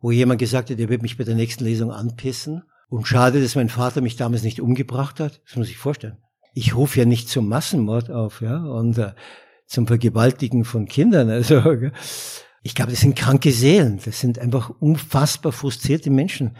wo 0.00 0.10
jemand 0.10 0.40
gesagt 0.40 0.70
hat, 0.70 0.78
er 0.78 0.88
wird 0.88 1.02
mich 1.02 1.18
bei 1.18 1.24
der 1.24 1.34
nächsten 1.34 1.64
Lesung 1.64 1.90
anpissen. 1.92 2.62
Und 2.88 3.06
schade, 3.06 3.40
dass 3.40 3.54
mein 3.54 3.68
Vater 3.68 4.00
mich 4.00 4.16
damals 4.16 4.42
nicht 4.42 4.60
umgebracht 4.60 5.20
hat. 5.20 5.40
Das 5.46 5.56
muss 5.56 5.68
ich 5.68 5.76
vorstellen. 5.76 6.16
Ich 6.54 6.74
rufe 6.74 6.98
ja 6.98 7.04
nicht 7.04 7.28
zum 7.28 7.48
Massenmord 7.48 8.10
auf, 8.10 8.40
ja, 8.40 8.58
und 8.58 8.98
äh, 8.98 9.12
zum 9.70 9.86
Vergewaltigen 9.86 10.64
von 10.64 10.86
Kindern. 10.86 11.30
Also 11.30 11.62
ich 12.62 12.74
glaube, 12.74 12.90
das 12.90 13.00
sind 13.00 13.16
kranke 13.16 13.52
Seelen. 13.52 14.00
Das 14.04 14.20
sind 14.20 14.38
einfach 14.38 14.70
unfassbar 14.80 15.52
frustrierte 15.52 16.10
Menschen, 16.10 16.56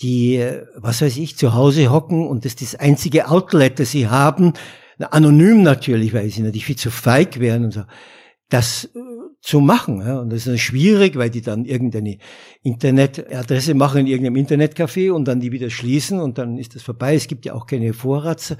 die, 0.00 0.42
was 0.76 1.02
weiß 1.02 1.16
ich, 1.16 1.36
zu 1.36 1.54
Hause 1.54 1.90
hocken 1.90 2.26
und 2.26 2.44
das 2.44 2.52
ist 2.52 2.62
das 2.62 2.80
einzige 2.80 3.28
Outlet, 3.28 3.80
das 3.80 3.90
sie 3.90 4.06
haben, 4.06 4.52
anonym 4.98 5.62
natürlich, 5.62 6.14
weil 6.14 6.30
sie 6.30 6.42
natürlich 6.42 6.64
viel 6.64 6.76
zu 6.76 6.90
feig 6.90 7.40
wären 7.40 7.64
und 7.64 7.72
so, 7.72 7.82
das 8.48 8.84
äh, 8.84 8.98
zu 9.40 9.60
machen. 9.60 10.00
Ja. 10.00 10.20
Und 10.20 10.30
das 10.30 10.46
ist 10.46 10.60
schwierig, 10.60 11.16
weil 11.16 11.30
die 11.30 11.42
dann 11.42 11.64
irgendeine 11.64 12.18
Internetadresse 12.62 13.74
machen 13.74 14.00
in 14.00 14.06
irgendeinem 14.06 14.36
Internetcafé 14.36 15.10
und 15.10 15.26
dann 15.26 15.40
die 15.40 15.52
wieder 15.52 15.70
schließen 15.70 16.20
und 16.20 16.38
dann 16.38 16.56
ist 16.58 16.74
das 16.76 16.82
vorbei. 16.82 17.14
Es 17.14 17.26
gibt 17.26 17.44
ja 17.44 17.54
auch 17.54 17.66
keine 17.66 17.92
Vorrats. 17.92 18.56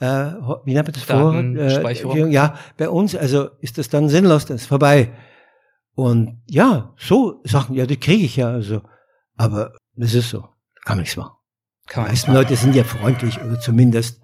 Äh, 0.00 0.32
wie 0.64 0.74
nennt 0.74 0.88
man 0.88 0.92
das 0.92 1.02
vor? 1.04 1.34
Äh, 1.34 2.30
ja, 2.30 2.58
bei 2.76 2.88
uns, 2.88 3.14
also 3.14 3.50
ist 3.60 3.78
das 3.78 3.88
dann 3.88 4.08
sinnlos, 4.08 4.46
dann 4.46 4.56
ist 4.56 4.66
vorbei. 4.66 5.12
Und 5.94 6.42
ja, 6.48 6.92
so 6.98 7.40
Sachen, 7.44 7.74
ja, 7.76 7.86
die 7.86 7.98
kriege 7.98 8.24
ich 8.24 8.36
ja, 8.36 8.48
also. 8.48 8.82
Aber 9.36 9.72
das 9.94 10.14
ist 10.14 10.30
so. 10.30 10.40
Kann 10.84 10.96
man 10.96 10.98
nichts 11.00 11.16
machen. 11.16 11.34
Kann 11.86 12.02
man 12.02 12.10
die 12.10 12.12
meisten 12.12 12.32
Leute 12.32 12.56
sind 12.56 12.74
ja 12.74 12.84
freundlich 12.84 13.40
oder 13.40 13.60
zumindest 13.60 14.20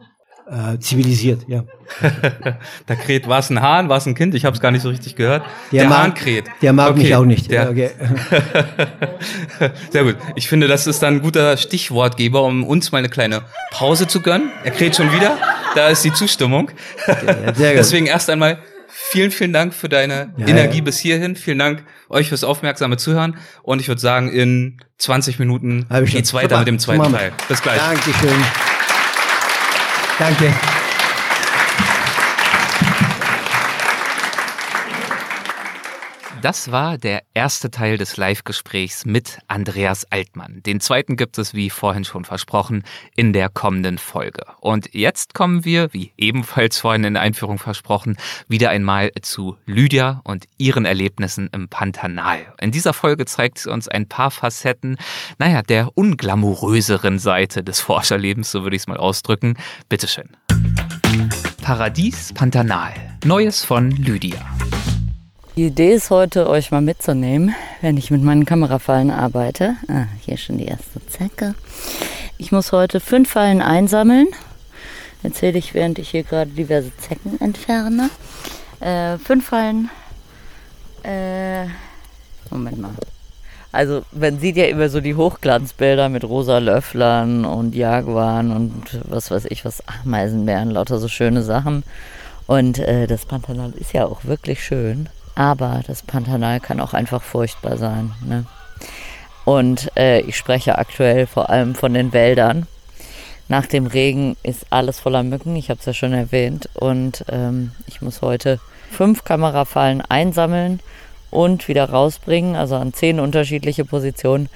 äh, 0.51 0.79
zivilisiert, 0.79 1.45
ja. 1.47 1.65
da 2.87 2.95
kräht, 2.97 3.29
war 3.29 3.39
es 3.39 3.51
ein 3.51 3.61
Hahn, 3.63 3.89
war 3.89 3.99
es 3.99 4.07
ein 4.07 4.15
Kind? 4.15 4.35
Ich 4.35 4.45
habe 4.45 4.55
es 4.55 4.61
gar 4.61 4.71
nicht 4.71 4.83
so 4.83 4.89
richtig 4.89 5.17
gehört. 5.17 5.45
Der, 5.71 5.83
der 5.83 5.89
mag, 5.89 5.99
Hahn 5.99 6.15
kräht. 6.15 6.45
Der 6.63 6.73
mag 6.73 6.91
okay. 6.91 7.03
mich 7.03 7.15
auch 7.15 7.25
nicht. 7.25 7.51
Der, 7.51 7.71
okay. 7.71 7.91
Sehr 9.91 10.05
gut. 10.05 10.17
Ich 10.35 10.49
finde, 10.49 10.67
das 10.67 10.87
ist 10.87 11.03
dann 11.03 11.15
ein 11.15 11.23
guter 11.23 11.57
Stichwortgeber, 11.57 12.43
um 12.43 12.65
uns 12.65 12.91
mal 12.91 12.99
eine 12.99 13.09
kleine 13.09 13.43
Pause 13.71 14.07
zu 14.07 14.21
gönnen. 14.21 14.51
Er 14.65 14.73
kräht 14.73 14.97
schon 14.97 15.13
wieder. 15.13 15.37
Da 15.75 15.89
ist 15.89 16.05
die 16.05 16.13
Zustimmung. 16.13 16.71
Ja, 17.07 17.53
Deswegen 17.59 18.07
erst 18.07 18.29
einmal 18.31 18.59
vielen, 18.89 19.31
vielen 19.31 19.53
Dank 19.53 19.73
für 19.73 19.89
deine 19.89 20.33
ja, 20.37 20.49
Energie 20.49 20.79
ja. 20.79 20.85
bis 20.85 20.99
hierhin. 20.99 21.37
Vielen 21.37 21.59
Dank 21.59 21.85
euch 22.09 22.29
fürs 22.29 22.45
aufmerksame 22.45 22.97
Zuhören. 22.97 23.37
Und 23.63 23.81
ich 23.81 23.89
würde 23.89 24.01
sagen, 24.01 24.33
in 24.33 24.79
20 24.99 25.39
Minuten 25.39 25.87
geht's 26.07 26.35
weiter 26.35 26.59
mit 26.59 26.69
dem 26.69 26.79
zweiten 26.79 27.13
Teil. 27.13 27.33
Bis 27.49 27.63
gleich. 27.63 27.79
Dankeschön. 27.79 28.45
Danke. 30.21 30.80
Das 36.43 36.73
war 36.73 36.97
der 36.97 37.23
erste 37.35 37.71
Teil 37.71 37.99
des 37.99 38.17
Live-Gesprächs 38.17 39.05
mit 39.05 39.41
Andreas 39.49 40.07
Altmann. 40.11 40.63
Den 40.65 40.81
zweiten 40.81 41.17
gibt 41.17 41.37
es, 41.37 41.53
wie 41.53 41.69
vorhin 41.69 42.05
schon 42.05 42.25
versprochen, 42.25 42.83
in 43.15 43.35
der 43.35 43.51
kommenden 43.51 43.99
Folge. 43.99 44.47
Und 44.61 44.95
jetzt 44.95 45.35
kommen 45.35 45.67
wir, 45.67 45.93
wie 45.93 46.13
ebenfalls 46.17 46.79
vorhin 46.79 47.05
in 47.05 47.15
der 47.15 47.23
Einführung 47.23 47.59
versprochen, 47.59 48.17
wieder 48.49 48.71
einmal 48.71 49.11
zu 49.21 49.59
Lydia 49.67 50.23
und 50.25 50.47
ihren 50.57 50.87
Erlebnissen 50.87 51.51
im 51.53 51.69
Pantanal. 51.69 52.55
In 52.59 52.71
dieser 52.71 52.95
Folge 52.95 53.27
zeigt 53.27 53.59
sie 53.59 53.71
uns 53.71 53.89
ein 53.89 54.09
paar 54.09 54.31
Facetten, 54.31 54.97
naja, 55.39 55.61
der 55.61 55.91
unglamouröseren 55.95 57.19
Seite 57.19 57.63
des 57.63 57.81
Forscherlebens, 57.81 58.51
so 58.51 58.63
würde 58.63 58.77
ich 58.77 58.83
es 58.83 58.89
mal 58.89 58.97
ausdrücken. 58.97 59.59
Bitteschön. 59.91 60.31
Paradies 61.63 62.33
Pantanal. 62.33 62.95
Neues 63.25 63.63
von 63.63 63.91
Lydia. 63.91 64.39
Die 65.57 65.67
Idee 65.67 65.95
ist 65.95 66.11
heute, 66.11 66.49
euch 66.49 66.71
mal 66.71 66.81
mitzunehmen, 66.81 67.55
wenn 67.81 67.97
ich 67.97 68.13
mit 68.13 68.23
meinen 68.23 68.45
Kamerafallen 68.45 69.11
arbeite. 69.11 69.75
Ah, 69.89 70.05
hier 70.21 70.37
schon 70.37 70.59
die 70.59 70.67
erste 70.67 71.05
Zecke. 71.09 71.57
Ich 72.39 72.53
muss 72.53 72.71
heute 72.71 73.01
fünf 73.01 73.31
Fallen 73.31 73.61
einsammeln. 73.61 74.29
Erzähle 75.25 75.59
ich, 75.59 75.75
während 75.75 75.99
ich 75.99 76.11
hier 76.11 76.23
gerade 76.23 76.53
diverse 76.53 76.97
Zecken 76.99 77.41
entferne. 77.41 78.11
Äh, 78.79 79.19
fünf 79.19 79.49
Fallen. 79.49 79.91
Äh, 81.03 81.65
Moment 82.51 82.79
mal. 82.79 82.93
Also 83.73 84.03
man 84.13 84.39
sieht 84.39 84.57
ja 84.57 84.67
immer 84.67 84.89
so 84.89 85.01
die 85.01 85.17
Hochglanzbilder 85.17 86.09
mit 86.09 86.25
rosa 86.25 86.59
Löfflern 86.59 87.45
und 87.45 87.75
Jaguaren 87.75 88.53
und 88.53 89.01
was 89.05 89.31
weiß 89.33 89.47
ich 89.47 89.65
was, 89.65 89.83
Ameisenbären, 90.05 90.71
lauter 90.71 90.99
so 90.99 91.09
schöne 91.09 91.43
Sachen. 91.43 91.83
Und 92.47 92.79
äh, 92.79 93.09
das 93.09 93.27
Pantanal 93.27 93.73
ist 93.73 93.93
ja 93.93 94.07
auch 94.07 94.25
wirklich 94.25 94.65
schön. 94.65 95.09
Aber 95.35 95.81
das 95.87 96.03
Pantanal 96.03 96.61
kann 96.61 96.81
auch 96.81 96.95
einfach 96.95 97.23
furchtbar 97.23 97.77
sein. 97.77 98.13
Ne? 98.27 98.45
Und 99.45 99.91
äh, 99.97 100.21
ich 100.21 100.37
spreche 100.37 100.79
aktuell 100.79 101.27
vor 101.27 101.51
allem 101.51 101.75
von 101.75 101.95
den 101.95 102.13
Wäldern. 102.13 102.67
Nach 103.49 103.67
dem 103.67 103.87
Regen 103.87 104.37
ist 104.45 104.67
alles 104.71 105.01
voller 105.01 105.25
Mücken, 105.25 105.57
ich 105.57 105.71
habe 105.71 105.81
es 105.81 105.87
ja 105.87 105.93
schon 105.93 106.13
erwähnt. 106.13 106.69
Und 106.75 107.25
ähm, 107.31 107.73
ich 107.87 108.01
muss 108.01 108.23
heute 108.23 108.61
fünf 108.91 109.25
Kamerafallen 109.25 110.03
einsammeln 110.03 110.81
und 111.31 111.69
wieder 111.69 111.91
rausbringen, 111.91 112.55
also 112.55 112.77
an 112.77 112.93
zehn 112.93 113.19
unterschiedliche 113.19 113.85
Positionen. 113.85 114.49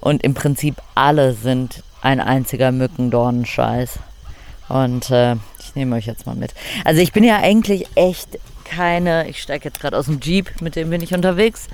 Und 0.00 0.24
im 0.24 0.34
Prinzip 0.34 0.76
alle 0.94 1.34
sind 1.34 1.82
ein 2.02 2.20
einziger 2.20 2.72
Mückendornenscheiß. 2.72 3.98
Und 4.68 5.10
äh, 5.10 5.34
ich 5.58 5.74
nehme 5.74 5.96
euch 5.96 6.06
jetzt 6.06 6.26
mal 6.26 6.36
mit. 6.36 6.54
Also 6.84 7.00
ich 7.00 7.12
bin 7.12 7.24
ja 7.24 7.38
eigentlich 7.38 7.86
echt 7.94 8.38
keine, 8.70 9.28
ich 9.28 9.42
steige 9.42 9.64
jetzt 9.64 9.80
gerade 9.80 9.98
aus 9.98 10.06
dem 10.06 10.20
Jeep, 10.20 10.60
mit 10.60 10.76
dem 10.76 10.90
bin 10.90 11.02
ich 11.02 11.12
unterwegs. 11.12 11.66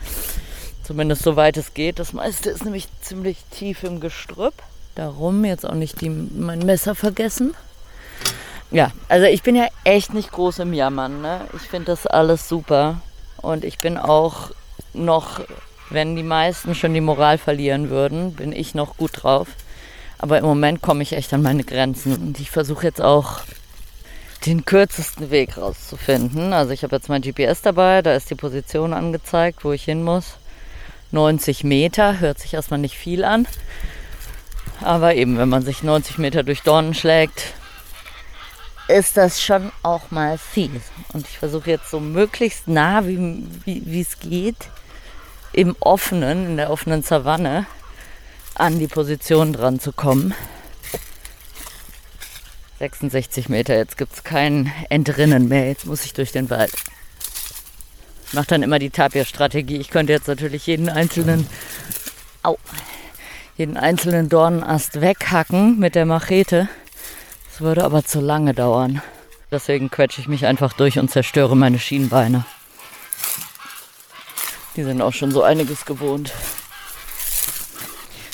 Zumindest 0.83 1.23
soweit 1.23 1.57
es 1.59 1.75
geht. 1.75 1.99
Das 1.99 2.13
meiste 2.13 2.49
ist 2.49 2.65
nämlich 2.65 2.89
ziemlich 3.03 3.39
tief 3.51 3.83
im 3.83 4.01
Gestrüpp. 4.01 4.55
Darum 4.95 5.45
jetzt 5.45 5.67
auch 5.67 5.75
nicht 5.75 6.01
die, 6.01 6.09
mein 6.09 6.61
Messer 6.61 6.95
vergessen. 6.95 7.55
Ja, 8.71 8.93
also 9.09 9.27
ich 9.27 9.43
bin 9.43 9.57
ja 9.57 9.67
echt 9.85 10.15
nicht 10.15 10.33
groß 10.33 10.61
im 10.61 10.73
Jammern. 10.73 11.21
Ne? 11.21 11.43
Ich 11.55 11.63
finde 11.63 11.87
das 11.87 12.07
alles 12.07 12.49
super. 12.49 13.01
Und 13.43 13.65
ich 13.65 13.79
bin 13.79 13.99
auch 13.99 14.51
noch, 14.95 15.41
wenn 15.91 16.17
die 16.17 16.23
meisten 16.23 16.75
schon 16.75 16.95
die 16.95 17.03
Moral 17.03 17.37
verlieren 17.37 17.91
würden, 17.91 18.33
bin 18.33 18.53
ich 18.53 18.75
noch 18.75 18.97
gut 18.97 19.23
drauf. 19.23 19.49
Aber 20.19 20.39
im 20.39 20.47
Moment 20.47 20.81
komme 20.81 21.03
ich 21.03 21.13
echt 21.13 21.35
an 21.35 21.43
meine 21.43 21.65
Grenzen. 21.65 22.17
Und 22.17 22.41
ich 22.41 22.51
versuche 22.51 22.87
jetzt 22.87 23.03
auch 23.03 23.41
den 24.45 24.65
kürzesten 24.65 25.31
Weg 25.31 25.57
rauszufinden. 25.57 26.53
Also 26.53 26.73
ich 26.73 26.83
habe 26.83 26.97
jetzt 26.97 27.09
mein 27.09 27.23
GPS 27.23 27.63
dabei, 27.63 28.03
da 28.03 28.15
ist 28.15 28.31
die 28.31 28.35
Position 28.35 28.93
angezeigt, 28.93 29.65
wo 29.65 29.73
ich 29.73 29.85
hin 29.85 30.03
muss. 30.03 30.37
90 31.13 31.65
Meter, 31.65 32.21
hört 32.21 32.39
sich 32.39 32.55
erstmal 32.55 32.81
nicht 32.81 32.97
viel 32.97 33.25
an. 33.25 33.47
Aber 34.81 35.15
eben, 35.15 35.39
wenn 35.39 35.49
man 35.49 35.63
sich 35.63 35.83
90 35.83 36.19
Meter 36.19 36.43
durch 36.43 36.63
Dornen 36.63 36.95
schlägt, 36.95 37.55
ist 38.89 39.17
das 39.17 39.43
schon 39.43 39.73
auch 39.83 40.11
mal 40.11 40.39
fies. 40.39 40.83
Und 41.13 41.27
ich 41.27 41.39
versuche 41.39 41.71
jetzt 41.71 41.91
so 41.91 42.01
möglichst 42.01 42.69
nah, 42.69 43.07
wie 43.07 44.01
es 44.01 44.21
geht, 44.21 44.69
im 45.53 45.75
offenen, 45.81 46.47
in 46.47 46.57
der 46.57 46.71
offenen 46.71 47.03
Savanne 47.03 47.67
an 48.55 48.79
die 48.79 48.89
Position 48.89 49.53
dran 49.53 49.81
zu 49.81 49.93
kommen. 49.93 50.35
66 52.79 53.49
Meter, 53.49 53.75
jetzt 53.75 53.97
gibt 53.97 54.13
es 54.13 54.25
kein 54.25 54.71
Entrinnen 54.91 55.49
mehr, 55.49 55.67
jetzt 55.69 55.87
muss 55.87 56.05
ich 56.05 56.13
durch 56.13 56.33
den 56.33 56.51
Wald. 56.51 56.73
Ich 58.27 58.35
mache 58.35 58.49
dann 58.49 58.63
immer 58.63 58.79
die 58.79 58.91
Tapir-Strategie. 58.91 59.77
Ich 59.77 59.89
könnte 59.89 60.13
jetzt 60.13 60.29
natürlich 60.29 60.67
jeden 60.67 60.89
einzelnen, 60.89 61.47
au, 62.43 62.59
jeden 63.57 63.77
einzelnen 63.77 64.29
Dornenast 64.29 65.01
weghacken 65.01 65.79
mit 65.79 65.95
der 65.95 66.07
Machete. 66.07 66.69
Das 67.51 67.61
würde 67.61 67.85
aber 67.85 68.05
zu 68.05 68.21
lange 68.21 68.53
dauern. 68.53 69.01
Deswegen 69.51 69.91
quetsche 69.91 70.21
ich 70.21 70.29
mich 70.29 70.45
einfach 70.45 70.73
durch 70.73 70.99
und 70.99 71.11
zerstöre 71.11 71.57
meine 71.57 71.79
Schienbeine. 71.79 72.45
Die 74.75 74.83
sind 74.83 75.01
auch 75.01 75.15
schon 75.15 75.31
so 75.31 75.43
einiges 75.43 75.87
gewohnt. 75.87 76.33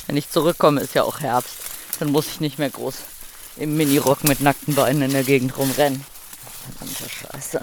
Wenn 0.09 0.17
ich 0.17 0.31
zurückkomme, 0.31 0.81
ist 0.81 0.95
ja 0.95 1.05
auch 1.05 1.21
Herbst. 1.21 1.59
Dann 2.01 2.11
muss 2.11 2.27
ich 2.27 2.41
nicht 2.41 2.59
mehr 2.59 2.71
groß 2.71 3.12
im 3.57 3.77
Minirock 3.77 4.25
mit 4.25 4.41
nackten 4.41 4.75
Beinen 4.75 5.03
in 5.03 5.13
der 5.13 5.25
Gegend 5.25 5.57
rumrennen. 5.57 6.05
Verdammte 6.79 7.09
Scheiße. 7.09 7.61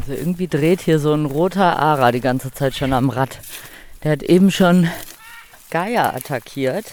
Also 0.00 0.12
irgendwie 0.12 0.48
dreht 0.48 0.82
hier 0.82 0.98
so 0.98 1.14
ein 1.14 1.24
roter 1.24 1.78
Ara 1.78 2.12
die 2.12 2.20
ganze 2.20 2.52
Zeit 2.52 2.76
schon 2.76 2.92
am 2.92 3.10
Rad. 3.10 3.40
Der 4.04 4.12
hat 4.12 4.22
eben 4.22 4.50
schon 4.50 4.88
Geier 5.70 6.14
attackiert. 6.14 6.86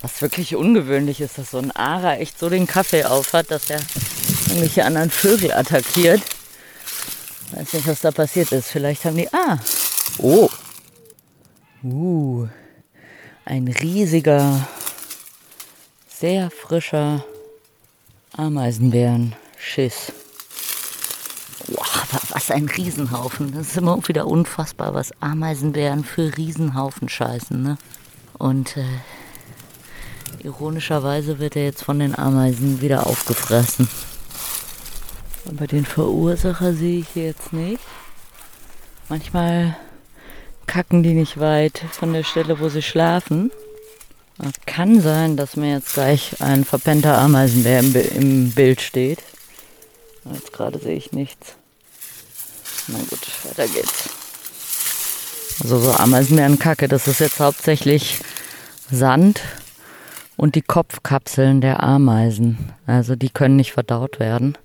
Was 0.00 0.22
wirklich 0.22 0.56
ungewöhnlich 0.56 1.20
ist, 1.20 1.38
dass 1.38 1.50
so 1.50 1.58
ein 1.58 1.70
Ara 1.70 2.16
echt 2.16 2.38
so 2.38 2.48
den 2.48 2.66
Kaffee 2.66 3.04
aufhat, 3.04 3.50
dass 3.50 3.70
er 3.70 3.80
irgendwelche 4.48 4.84
anderen 4.84 5.10
Vögel 5.10 5.52
attackiert. 5.52 6.22
Weiß 7.52 7.72
nicht, 7.74 7.86
was 7.86 8.00
da 8.00 8.10
passiert 8.10 8.52
ist. 8.52 8.68
Vielleicht 8.68 9.04
haben 9.04 9.16
die. 9.16 9.32
Ah! 9.32 9.58
Oh! 10.18 10.48
Uh! 11.84 12.48
Ein 13.44 13.66
riesiger, 13.66 14.68
sehr 16.08 16.50
frischer 16.50 17.24
Ameisenbärenschiss. 18.36 20.12
Aber 21.68 22.20
was 22.30 22.50
ein 22.50 22.66
Riesenhaufen. 22.66 23.52
Das 23.52 23.68
ist 23.68 23.76
immer 23.76 23.98
wieder 24.06 24.26
unfassbar, 24.26 24.94
was 24.94 25.10
Ameisenbären 25.20 26.04
für 26.04 26.36
Riesenhaufen 26.36 27.08
scheißen. 27.08 27.62
Ne? 27.62 27.78
Und 28.38 28.76
äh, 28.76 28.84
ironischerweise 30.44 31.38
wird 31.40 31.56
er 31.56 31.64
jetzt 31.64 31.82
von 31.82 31.98
den 31.98 32.16
Ameisen 32.16 32.80
wieder 32.80 33.06
aufgefressen. 33.06 33.88
Aber 35.48 35.66
den 35.66 35.84
Verursacher 35.84 36.74
sehe 36.74 37.00
ich 37.00 37.14
jetzt 37.16 37.52
nicht. 37.52 37.82
Manchmal 39.08 39.76
kacken 40.72 41.02
die 41.02 41.12
nicht 41.12 41.38
weit 41.38 41.82
von 41.90 42.14
der 42.14 42.24
Stelle, 42.24 42.58
wo 42.58 42.70
sie 42.70 42.80
schlafen. 42.80 43.50
Kann 44.64 45.02
sein, 45.02 45.36
dass 45.36 45.54
mir 45.54 45.74
jetzt 45.74 45.92
gleich 45.92 46.40
ein 46.40 46.64
verpennter 46.64 47.18
Ameisenbär 47.18 47.80
im, 47.80 47.94
im 47.94 48.50
Bild 48.52 48.80
steht. 48.80 49.18
Jetzt 50.32 50.50
gerade 50.54 50.78
sehe 50.78 50.96
ich 50.96 51.12
nichts. 51.12 51.56
Na 52.88 52.96
gut, 53.10 53.20
weiter 53.44 53.68
geht's. 53.68 54.08
Also 55.62 55.78
so 55.78 55.92
Ameisenbärenkacke, 55.92 56.88
das 56.88 57.06
ist 57.06 57.20
jetzt 57.20 57.38
hauptsächlich 57.38 58.20
Sand 58.90 59.42
und 60.38 60.54
die 60.54 60.62
Kopfkapseln 60.62 61.60
der 61.60 61.82
Ameisen. 61.82 62.72
Also 62.86 63.14
die 63.14 63.28
können 63.28 63.56
nicht 63.56 63.72
verdaut 63.72 64.18
werden. 64.18 64.56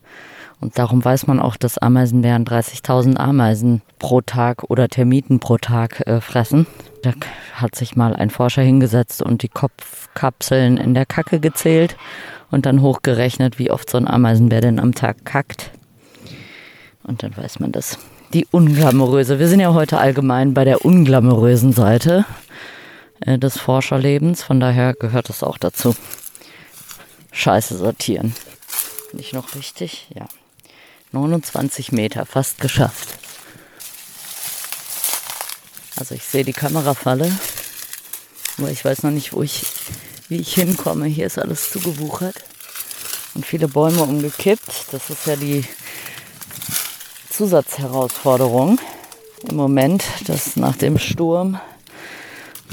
Und 0.59 0.79
darum 0.79 1.03
weiß 1.05 1.27
man 1.27 1.39
auch, 1.39 1.55
dass 1.55 1.77
Ameisenbären 1.77 2.43
30.000 2.43 3.17
Ameisen 3.17 3.81
pro 3.99 4.21
Tag 4.21 4.63
oder 4.69 4.87
Termiten 4.87 5.39
pro 5.39 5.57
Tag 5.57 6.07
äh, 6.07 6.19
fressen. 6.19 6.65
Da 7.03 7.13
hat 7.53 7.75
sich 7.75 7.95
mal 7.95 8.15
ein 8.15 8.31
Forscher 8.31 8.63
hingesetzt 8.63 9.21
und 9.21 9.43
die 9.43 9.49
Kopfkapseln 9.49 10.77
in 10.77 10.93
der 10.95 11.05
Kacke 11.05 11.39
gezählt 11.39 11.95
und 12.49 12.65
dann 12.65 12.81
hochgerechnet, 12.81 13.59
wie 13.59 13.69
oft 13.69 13.89
so 13.89 13.97
ein 13.97 14.07
Ameisenbär 14.07 14.61
denn 14.61 14.79
am 14.79 14.95
Tag 14.95 15.25
kackt. 15.25 15.71
Und 17.03 17.21
dann 17.21 17.37
weiß 17.37 17.59
man 17.59 17.71
das. 17.71 17.99
Die 18.33 18.47
unglamouröse. 18.51 19.39
Wir 19.39 19.47
sind 19.47 19.59
ja 19.59 19.73
heute 19.73 19.99
allgemein 19.99 20.53
bei 20.53 20.65
der 20.65 20.83
unglamourösen 20.83 21.71
Seite 21.71 22.25
äh, 23.21 23.37
des 23.37 23.57
Forscherlebens. 23.59 24.43
Von 24.43 24.59
daher 24.59 24.95
gehört 24.95 25.29
es 25.29 25.43
auch 25.43 25.57
dazu. 25.57 25.95
Scheiße 27.31 27.77
sortieren. 27.77 28.35
Nicht 29.13 29.33
noch 29.33 29.55
richtig? 29.55 30.07
Ja. 30.13 30.25
29 31.17 31.91
Meter, 31.91 32.25
fast 32.25 32.59
geschafft. 32.59 33.09
Also 35.97 36.13
ich 36.13 36.23
sehe 36.23 36.43
die 36.43 36.53
Kamerafalle, 36.53 37.31
aber 38.57 38.69
ich 38.69 38.85
weiß 38.85 39.03
noch 39.03 39.11
nicht, 39.11 39.33
wo 39.33 39.41
ich, 39.41 39.65
wie 40.29 40.37
ich 40.37 40.53
hinkomme. 40.53 41.07
Hier 41.07 41.25
ist 41.25 41.39
alles 41.39 41.71
zugewuchert 41.71 42.35
und 43.33 43.45
viele 43.45 43.67
Bäume 43.67 44.03
umgekippt. 44.03 44.85
Das 44.91 45.09
ist 45.09 45.25
ja 45.25 45.35
die 45.35 45.65
Zusatzherausforderung 47.31 48.79
im 49.49 49.55
Moment, 49.55 50.03
dass 50.25 50.55
nach 50.55 50.75
dem 50.75 50.99
Sturm 50.99 51.59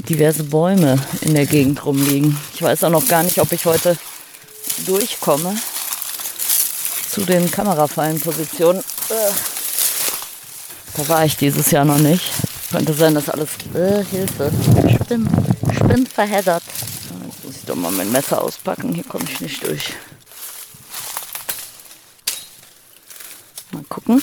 diverse 0.07 0.43
Bäume 0.43 0.99
in 1.21 1.33
der 1.33 1.45
Gegend 1.45 1.85
rumliegen. 1.85 2.37
Ich 2.53 2.61
weiß 2.61 2.83
auch 2.83 2.89
noch 2.89 3.07
gar 3.07 3.23
nicht, 3.23 3.39
ob 3.39 3.51
ich 3.51 3.65
heute 3.65 3.97
durchkomme 4.85 5.55
zu 7.15 7.21
den 7.21 7.49
Kamerafallenpositionen. 7.49 8.81
Äh, 8.81 9.31
da 10.97 11.07
war 11.07 11.23
ich 11.23 11.37
dieses 11.37 11.71
Jahr 11.71 11.85
noch 11.85 11.97
nicht. 11.97 12.29
Könnte 12.69 12.93
sein, 12.93 13.15
dass 13.15 13.29
alles. 13.29 13.51
Äh, 13.73 14.03
Hilfe. 14.03 14.51
Ich 14.85 14.99
bin, 15.07 15.29
ich 15.71 15.79
bin 15.79 16.05
verheddert. 16.05 16.63
Jetzt 17.25 17.45
muss 17.45 17.55
ich 17.55 17.63
doch 17.63 17.77
mal 17.77 17.93
mein 17.93 18.11
Messer 18.11 18.43
auspacken. 18.43 18.93
Hier 18.93 19.05
komme 19.05 19.23
ich 19.29 19.39
nicht 19.39 19.65
durch. 19.65 19.93
Mal 23.71 23.83
gucken. 23.87 24.21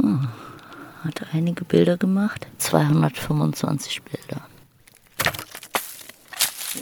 Oh, 0.00 1.06
hat 1.06 1.26
einige 1.32 1.64
Bilder 1.64 1.96
gemacht. 1.96 2.46
225 2.58 4.00
Bilder. 4.02 4.46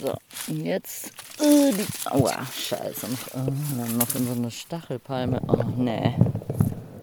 So, 0.03 0.13
und 0.49 0.65
jetzt. 0.65 1.13
Uh, 1.39 1.71
die, 1.71 1.85
aua, 2.09 2.45
scheiße. 2.45 3.07
Noch, 3.07 3.47
uh, 3.47 3.97
noch 3.97 4.15
in 4.15 4.27
so 4.27 4.33
eine 4.33 4.51
Stachelpalme. 4.51 5.41
Oh, 5.47 5.63
nee. 5.77 6.13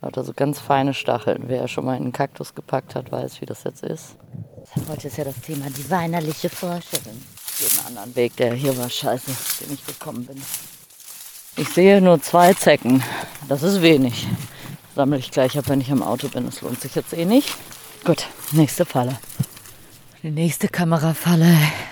Lauter 0.03 0.23
so 0.23 0.35
ganz 0.35 0.61
feine 0.61 0.93
Stacheln. 0.93 1.45
Wer 1.47 1.67
schon 1.67 1.87
mal 1.87 1.97
in 1.97 2.03
einen 2.03 2.13
Kaktus 2.13 2.55
gepackt 2.55 2.95
hat, 2.95 3.11
weiß, 3.11 3.41
wie 3.41 3.47
das 3.47 3.65
jetzt 3.65 3.83
ist. 3.83 4.17
Heute 4.87 5.09
ist 5.09 5.17
ja 5.17 5.25
das 5.25 5.41
Thema 5.41 5.71
die 5.71 5.89
weinerliche 5.91 6.51
Forscherin. 6.51 7.25
Den 7.59 7.87
anderen 7.87 8.15
Weg, 8.15 8.37
der 8.37 8.53
hier 8.53 8.77
war, 8.77 8.91
scheiße, 8.91 9.31
den 9.61 9.73
ich 9.73 9.87
gekommen 9.87 10.27
bin. 10.27 10.43
Ich 11.57 11.71
sehe 11.71 12.03
nur 12.03 12.21
zwei 12.21 12.53
Zecken. 12.53 13.03
Das 13.49 13.63
ist 13.63 13.81
wenig. 13.81 14.27
Sammle 14.95 15.17
ich 15.17 15.31
gleich 15.31 15.59
ab, 15.59 15.65
wenn 15.69 15.81
ich 15.81 15.91
am 15.91 16.03
Auto 16.03 16.29
bin. 16.29 16.45
Das 16.45 16.61
lohnt 16.61 16.83
sich 16.83 16.95
jetzt 16.95 17.15
eh 17.15 17.25
nicht. 17.25 17.55
Gut, 18.05 18.27
nächste 18.53 18.85
Falle. 18.85 19.19
Die 20.23 20.31
nächste 20.31 20.69
Kamerafalle 20.69 21.47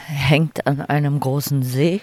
hängt 0.06 0.66
an 0.66 0.82
einem 0.82 1.18
großen 1.18 1.62
See. 1.62 2.02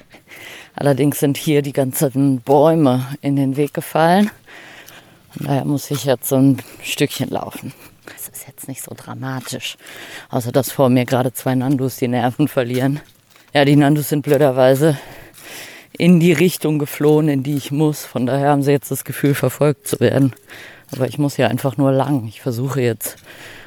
Allerdings 0.75 1.19
sind 1.19 1.37
hier 1.37 1.61
die 1.61 1.71
ganzen 1.71 2.41
Bäume 2.41 3.05
in 3.21 3.35
den 3.35 3.57
Weg 3.57 3.75
gefallen. 3.75 4.31
Und 5.37 5.47
daher 5.47 5.65
muss 5.65 5.91
ich 5.91 6.05
jetzt 6.05 6.27
so 6.27 6.37
ein 6.37 6.63
Stückchen 6.81 7.29
laufen. 7.29 7.73
Das 8.05 8.27
ist 8.27 8.47
jetzt 8.47 8.67
nicht 8.67 8.81
so 8.81 8.95
dramatisch. 8.97 9.77
Außer 10.29 10.51
dass 10.51 10.71
vor 10.71 10.89
mir 10.89 11.05
gerade 11.05 11.31
zwei 11.31 11.53
Nandus 11.53 11.97
die 11.97 12.07
Nerven 12.07 12.47
verlieren. 12.47 13.01
Ja, 13.53 13.63
die 13.63 13.75
Nandus 13.75 14.09
sind 14.09 14.23
blöderweise 14.23 14.97
in 15.91 16.19
die 16.19 16.33
Richtung 16.33 16.79
geflohen, 16.79 17.29
in 17.29 17.43
die 17.43 17.55
ich 17.55 17.69
muss. 17.69 18.03
Von 18.03 18.25
daher 18.25 18.49
haben 18.49 18.63
sie 18.63 18.71
jetzt 18.71 18.89
das 18.89 19.03
Gefühl, 19.05 19.35
verfolgt 19.35 19.87
zu 19.87 19.99
werden. 19.99 20.33
Aber 20.91 21.07
ich 21.07 21.19
muss 21.19 21.37
ja 21.37 21.49
einfach 21.49 21.77
nur 21.77 21.91
lang. 21.91 22.25
Ich 22.25 22.41
versuche 22.41 22.81
jetzt 22.81 23.17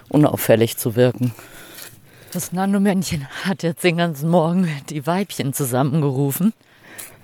unauffällig 0.08 0.76
zu 0.76 0.96
wirken. 0.96 1.32
Das 2.32 2.52
Nando-Männchen 2.52 3.26
hat 3.44 3.62
jetzt 3.62 3.82
den 3.82 3.96
ganzen 3.96 4.28
Morgen 4.28 4.68
die 4.90 5.06
Weibchen 5.06 5.54
zusammengerufen. 5.54 6.52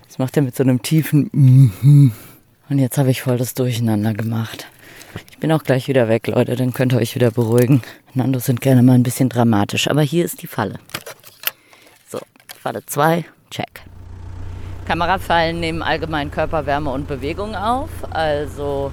Das 0.08 0.18
macht 0.18 0.36
er 0.36 0.42
mit 0.42 0.56
so 0.56 0.62
einem 0.62 0.80
tiefen 0.80 1.28
mhm. 1.32 2.12
Und 2.70 2.78
jetzt 2.78 2.96
habe 2.96 3.10
ich 3.10 3.20
voll 3.20 3.36
das 3.36 3.52
Durcheinander 3.52 4.14
gemacht. 4.14 4.66
Ich 5.30 5.38
bin 5.38 5.52
auch 5.52 5.62
gleich 5.62 5.88
wieder 5.88 6.08
weg, 6.08 6.26
Leute, 6.28 6.56
dann 6.56 6.72
könnt 6.72 6.94
ihr 6.94 6.98
euch 6.98 7.14
wieder 7.14 7.30
beruhigen. 7.30 7.82
Nandos 8.14 8.46
sind 8.46 8.62
gerne 8.62 8.82
mal 8.82 8.94
ein 8.94 9.02
bisschen 9.02 9.28
dramatisch, 9.28 9.88
aber 9.88 10.00
hier 10.00 10.24
ist 10.24 10.40
die 10.40 10.46
Falle. 10.46 10.78
So, 12.08 12.18
Falle 12.62 12.84
2, 12.86 13.26
check. 13.50 13.82
Kamerafallen 14.86 15.60
nehmen 15.60 15.82
allgemein 15.82 16.30
Körperwärme 16.30 16.90
und 16.90 17.06
Bewegung 17.06 17.54
auf. 17.54 17.90
Also 18.10 18.90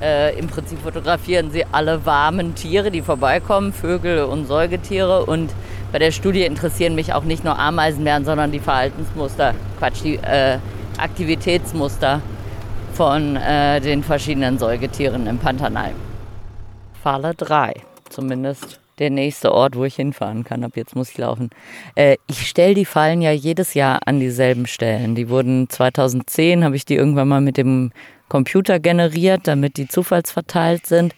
äh, 0.00 0.38
Im 0.38 0.46
Prinzip 0.46 0.80
fotografieren 0.80 1.50
sie 1.50 1.64
alle 1.70 2.06
warmen 2.06 2.54
Tiere, 2.54 2.90
die 2.90 3.02
vorbeikommen, 3.02 3.72
Vögel 3.72 4.24
und 4.24 4.46
Säugetiere. 4.46 5.26
Und 5.26 5.52
bei 5.92 5.98
der 5.98 6.10
Studie 6.10 6.44
interessieren 6.44 6.94
mich 6.94 7.12
auch 7.12 7.24
nicht 7.24 7.44
nur 7.44 7.58
Ameisenbären, 7.58 8.24
sondern 8.24 8.50
die 8.50 8.60
Verhaltensmuster, 8.60 9.54
Quatsch, 9.78 10.02
die 10.02 10.16
äh, 10.16 10.58
Aktivitätsmuster 10.98 12.22
von 12.94 13.36
äh, 13.36 13.80
den 13.80 14.02
verschiedenen 14.02 14.58
Säugetieren 14.58 15.26
im 15.26 15.38
Pantanal. 15.38 15.92
Falle 17.02 17.34
3, 17.34 17.74
zumindest 18.08 18.80
der 18.98 19.10
nächste 19.10 19.52
Ort, 19.52 19.76
wo 19.76 19.84
ich 19.84 19.96
hinfahren 19.96 20.44
kann. 20.44 20.62
Ab 20.62 20.72
jetzt 20.76 20.94
muss 20.94 21.10
ich 21.10 21.18
laufen. 21.18 21.50
Äh, 21.94 22.16
ich 22.26 22.46
stelle 22.46 22.74
die 22.74 22.84
Fallen 22.84 23.22
ja 23.22 23.32
jedes 23.32 23.74
Jahr 23.74 24.00
an 24.04 24.20
dieselben 24.20 24.66
Stellen. 24.66 25.14
Die 25.14 25.28
wurden 25.28 25.68
2010, 25.68 26.64
habe 26.64 26.76
ich 26.76 26.84
die 26.84 26.96
irgendwann 26.96 27.28
mal 27.28 27.40
mit 27.40 27.56
dem 27.56 27.92
Computer 28.30 28.80
generiert, 28.80 29.42
damit 29.44 29.76
die 29.76 29.86
zufallsverteilt 29.86 30.86
sind. 30.86 31.14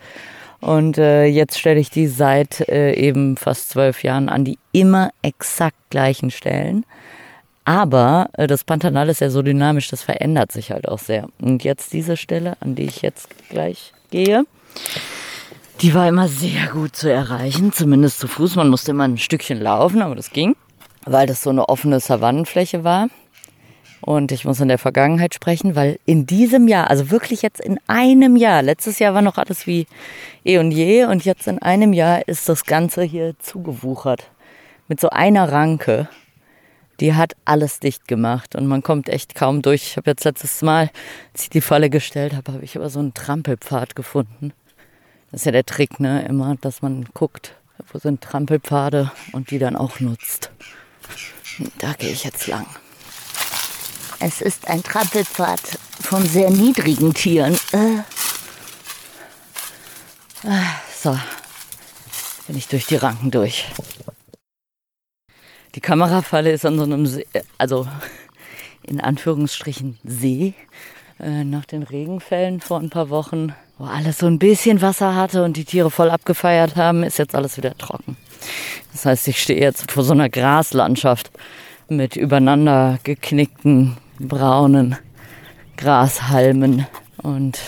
Und 0.61 0.99
äh, 0.99 1.27
jetzt 1.27 1.59
stelle 1.59 1.79
ich 1.79 1.91
die 1.91 2.09
seit 2.09 2.69
äh, 2.69 2.95
eben 2.95 3.37
fast 3.37 3.71
zwölf 3.71 4.03
Jahren 4.03 4.29
an 4.29 4.45
die 4.45 4.59
immer 4.73 5.11
exakt 5.23 5.77
gleichen 5.91 6.33
Stellen. 6.33 6.85
Aber 7.65 8.29
äh, 8.33 8.47
das 8.47 8.65
Pantanal 8.65 9.09
ist 9.09 9.21
ja 9.21 9.31
so 9.31 9.43
dynamisch, 9.43 9.89
das 9.89 10.03
verändert 10.03 10.51
sich 10.51 10.71
halt 10.71 10.89
auch 10.89 10.99
sehr. 10.99 11.29
Und 11.41 11.63
jetzt 11.63 11.93
diese 11.93 12.17
Stelle, 12.17 12.57
an 12.61 12.75
die 12.75 12.85
ich 12.85 13.03
jetzt 13.03 13.29
gleich 13.49 13.93
gehe, 14.11 14.45
die 15.81 15.95
war 15.95 16.09
immer 16.09 16.29
sehr 16.29 16.69
gut 16.69 16.95
zu 16.95 17.11
erreichen, 17.13 17.73
zumindest 17.73 18.21
zu 18.21 18.29
Fuß. 18.29 18.57
Man 18.57 18.69
musste 18.69 18.93
immer 18.93 19.05
ein 19.05 19.19
Stückchen 19.19 19.61
laufen, 19.61 20.01
aber 20.01 20.15
das 20.15 20.31
ging, 20.31 20.55
weil 21.05 21.27
das 21.27 21.43
so 21.43 21.51
eine 21.51 21.69
offene 21.69 21.99
Savannenfläche 21.99 22.85
war. 22.85 23.09
Und 24.03 24.33
ich 24.33 24.45
muss 24.45 24.61
in 24.61 24.67
der 24.67 24.79
Vergangenheit 24.79 25.33
sprechen, 25.33 25.77
weil 25.77 25.99
in 26.07 26.27
diesem 26.27 26.67
Jahr, 26.67 26.91
also 26.91 27.11
wirklich 27.13 27.41
jetzt 27.41 27.61
in 27.61 27.79
einem 27.87 28.37
Jahr, 28.37 28.61
letztes 28.61 28.99
Jahr 28.99 29.15
war 29.15 29.23
noch 29.23 29.39
alles 29.39 29.67
wie 29.69 29.87
eh 30.45 30.59
und 30.59 30.73
je 30.73 31.05
und 31.05 31.25
jetzt 31.25 31.47
in 31.47 31.61
einem 31.61 31.93
Jahr 31.93 32.27
ist 32.27 32.49
das 32.49 32.65
Ganze 32.65 33.05
hier 33.05 33.39
zugewuchert. 33.39 34.29
Mit 34.89 35.01
so 35.01 35.09
einer 35.09 35.51
Ranke. 35.51 36.09
Die 36.99 37.15
hat 37.15 37.35
alles 37.45 37.79
dicht 37.81 38.09
gemacht 38.09 38.55
und 38.57 38.67
man 38.67 38.83
kommt 38.83 39.09
echt 39.09 39.37
kaum 39.37 39.63
durch. 39.63 39.83
Ich 39.83 39.97
habe 39.97 40.11
jetzt 40.11 40.25
letztes 40.25 40.63
Mal, 40.63 40.91
als 41.33 41.45
ich 41.45 41.51
die 41.51 41.61
Falle 41.61 41.89
gestellt 41.89 42.35
habe, 42.35 42.53
habe 42.53 42.65
ich 42.65 42.77
aber 42.77 42.91
so 42.91 42.99
einen 42.99 43.15
Trampelpfad 43.15 43.97
gefunden. 43.97 44.53
Das 45.31 45.43
ist 45.43 45.45
ja 45.47 45.53
der 45.53 45.65
Trick, 45.65 46.01
ne? 46.01 46.25
Immer, 46.29 46.57
dass 46.61 46.83
man 46.83 47.07
guckt, 47.15 47.57
wo 47.93 47.99
sind 47.99 48.21
Trampelpfade 48.21 49.11
und 49.33 49.51
die 49.51 49.59
dann 49.59 49.77
auch 49.77 50.01
nutzt. 50.01 50.51
Da 51.79 51.93
gehe 51.95 52.11
ich 52.11 52.25
jetzt 52.25 52.47
lang. 52.47 52.67
Es 54.25 54.41
ist 54.41 54.69
ein 54.69 54.85
Trampelpfad 54.85 55.61
von 56.01 56.25
sehr 56.25 56.49
niedrigen 56.49 57.13
Tieren. 57.13 57.59
Äh. 57.73 58.03
Ah, 60.47 60.81
so, 60.97 61.19
bin 62.47 62.57
ich 62.57 62.69
durch 62.69 62.87
die 62.87 62.95
Ranken 62.95 63.33
durch. 63.33 63.65
Die 65.75 65.81
Kamerafalle 65.81 66.53
ist 66.53 66.65
an 66.65 66.79
so 66.79 66.85
einem 66.85 67.05
See, 67.05 67.27
also 67.59 67.89
in 68.85 69.01
Anführungsstrichen 69.01 69.99
See, 70.05 70.55
äh, 71.19 71.43
nach 71.43 71.65
den 71.65 71.83
Regenfällen 71.83 72.61
vor 72.61 72.79
ein 72.79 72.91
paar 72.91 73.11
Wochen, 73.11 73.57
wo 73.77 73.87
alles 73.87 74.19
so 74.19 74.27
ein 74.27 74.39
bisschen 74.39 74.83
Wasser 74.83 75.17
hatte 75.17 75.43
und 75.43 75.57
die 75.57 75.65
Tiere 75.65 75.91
voll 75.91 76.11
abgefeiert 76.11 76.77
haben, 76.77 77.03
ist 77.03 77.19
jetzt 77.19 77.35
alles 77.35 77.57
wieder 77.57 77.77
trocken. 77.77 78.17
Das 78.93 79.05
heißt, 79.05 79.27
ich 79.27 79.43
stehe 79.43 79.61
jetzt 79.61 79.91
vor 79.91 80.05
so 80.05 80.13
einer 80.13 80.29
Graslandschaft 80.29 81.33
mit 81.89 82.15
übereinander 82.15 83.01
geknickten 83.03 83.97
braunen 84.19 84.97
Grashalmen. 85.77 86.87
Und 87.23 87.59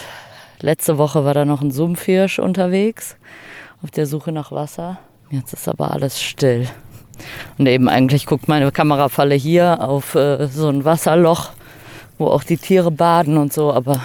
letzte 0.61 0.99
Woche 0.99 1.25
war 1.25 1.35
da 1.35 1.45
noch 1.45 1.63
ein 1.63 1.71
Sumpfhirsch 1.71 2.39
unterwegs 2.39 3.17
auf 3.83 3.91
der 3.91 4.07
Suche 4.07 4.33
nach 4.33 4.53
Wasser. 4.53 4.99
Jetzt 5.31 5.53
ist 5.53 5.69
aber 5.69 5.91
alles 5.91 6.21
still. 6.21 6.69
Und 7.59 7.67
eben 7.67 7.89
eigentlich 7.89 8.27
guckt 8.27 8.49
meine 8.49 8.71
Kamerafalle 8.73 9.35
hier 9.35 9.81
auf 9.81 10.15
äh, 10.15 10.47
so 10.49 10.69
ein 10.69 10.85
Wasserloch, 10.85 11.51
wo 12.19 12.27
auch 12.27 12.45
die 12.45 12.57
Tiere 12.57 12.91
baden 12.91 13.37
und 13.37 13.53
so, 13.53 13.73
aber 13.73 14.01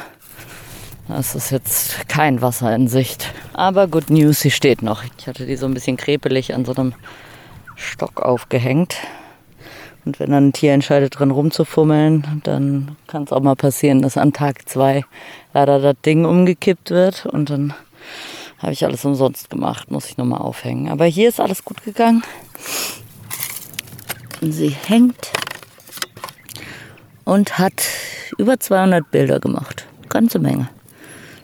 es 1.17 1.33
ist 1.33 1.49
jetzt 1.49 2.07
kein 2.07 2.41
Wasser 2.41 2.73
in 2.75 2.87
Sicht. 2.87 3.33
Aber 3.53 3.87
Good 3.87 4.09
News, 4.11 4.41
sie 4.41 4.51
steht 4.51 4.83
noch. 4.83 5.03
Ich 5.17 5.27
hatte 5.27 5.45
die 5.45 5.55
so 5.55 5.65
ein 5.65 5.73
bisschen 5.73 5.97
krepelig 5.97 6.53
an 6.53 6.65
so 6.65 6.75
einem 6.75 6.93
Stock 7.75 8.21
aufgehängt. 8.21 8.95
Und 10.09 10.19
wenn 10.19 10.31
dann 10.31 10.47
ein 10.47 10.53
Tier 10.53 10.73
entscheidet, 10.73 11.19
drin 11.19 11.29
rumzufummeln, 11.29 12.41
dann 12.43 12.97
kann 13.05 13.25
es 13.25 13.31
auch 13.31 13.43
mal 13.43 13.55
passieren, 13.55 14.01
dass 14.01 14.17
an 14.17 14.33
Tag 14.33 14.67
zwei 14.67 15.05
leider 15.53 15.77
das 15.77 15.97
Ding 16.03 16.25
umgekippt 16.25 16.89
wird 16.89 17.27
und 17.27 17.51
dann 17.51 17.75
habe 18.57 18.73
ich 18.73 18.83
alles 18.83 19.05
umsonst 19.05 19.51
gemacht, 19.51 19.91
muss 19.91 20.07
ich 20.07 20.17
nochmal 20.17 20.41
aufhängen. 20.41 20.89
Aber 20.89 21.05
hier 21.05 21.29
ist 21.29 21.39
alles 21.39 21.63
gut 21.63 21.83
gegangen. 21.83 22.23
Und 24.41 24.51
sie 24.51 24.69
hängt 24.69 25.31
und 27.23 27.59
hat 27.59 27.83
über 28.39 28.59
200 28.59 29.11
Bilder 29.11 29.39
gemacht. 29.39 29.85
Ganze 30.09 30.39
Menge. 30.39 30.69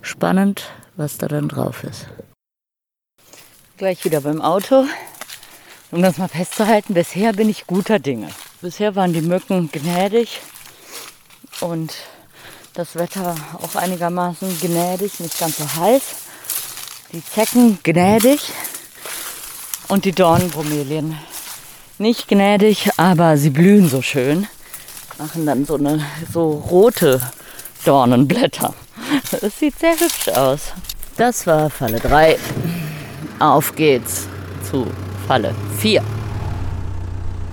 Spannend, 0.02 0.72
was 0.96 1.20
da 1.20 1.28
dann 1.28 1.50
drauf 1.50 1.84
ist. 1.84 2.08
Gleich 3.78 4.04
wieder 4.06 4.22
beim 4.22 4.42
Auto. 4.42 4.86
Um 5.92 6.02
das 6.02 6.18
mal 6.18 6.28
festzuhalten, 6.28 6.96
bisher 6.96 7.32
bin 7.34 7.48
ich 7.48 7.68
guter 7.68 8.00
Dinge. 8.00 8.30
Bisher 8.62 8.96
waren 8.96 9.12
die 9.12 9.22
Mücken 9.22 9.70
gnädig 9.70 10.40
und 11.60 11.94
das 12.74 12.96
Wetter 12.96 13.36
auch 13.62 13.76
einigermaßen 13.76 14.60
gnädig, 14.62 15.20
nicht 15.20 15.38
ganz 15.38 15.58
so 15.58 15.76
heiß. 15.76 16.02
Die 17.12 17.24
Zecken 17.24 17.80
gnädig 17.84 18.40
und 19.90 20.06
die 20.06 20.14
Dornenbromelien 20.14 21.18
nicht 21.98 22.30
gnädig, 22.30 22.90
aber 22.98 23.38
sie 23.38 23.50
blühen 23.50 23.90
so 23.90 24.02
schön. 24.02 24.48
Machen 25.18 25.46
dann 25.46 25.66
so 25.66 25.76
eine 25.76 26.06
so 26.32 26.52
rote 26.52 27.22
Dornenblätter. 27.84 28.74
Das 29.32 29.60
sieht 29.60 29.78
sehr 29.80 30.00
hübsch 30.00 30.30
aus. 30.30 30.72
Das 31.18 31.46
war 31.46 31.70
Falle 31.70 32.00
3. 32.00 32.38
Auf 33.40 33.76
geht's 33.76 34.28
zu 34.70 34.88
Falle 35.28 35.54
4 35.80 36.04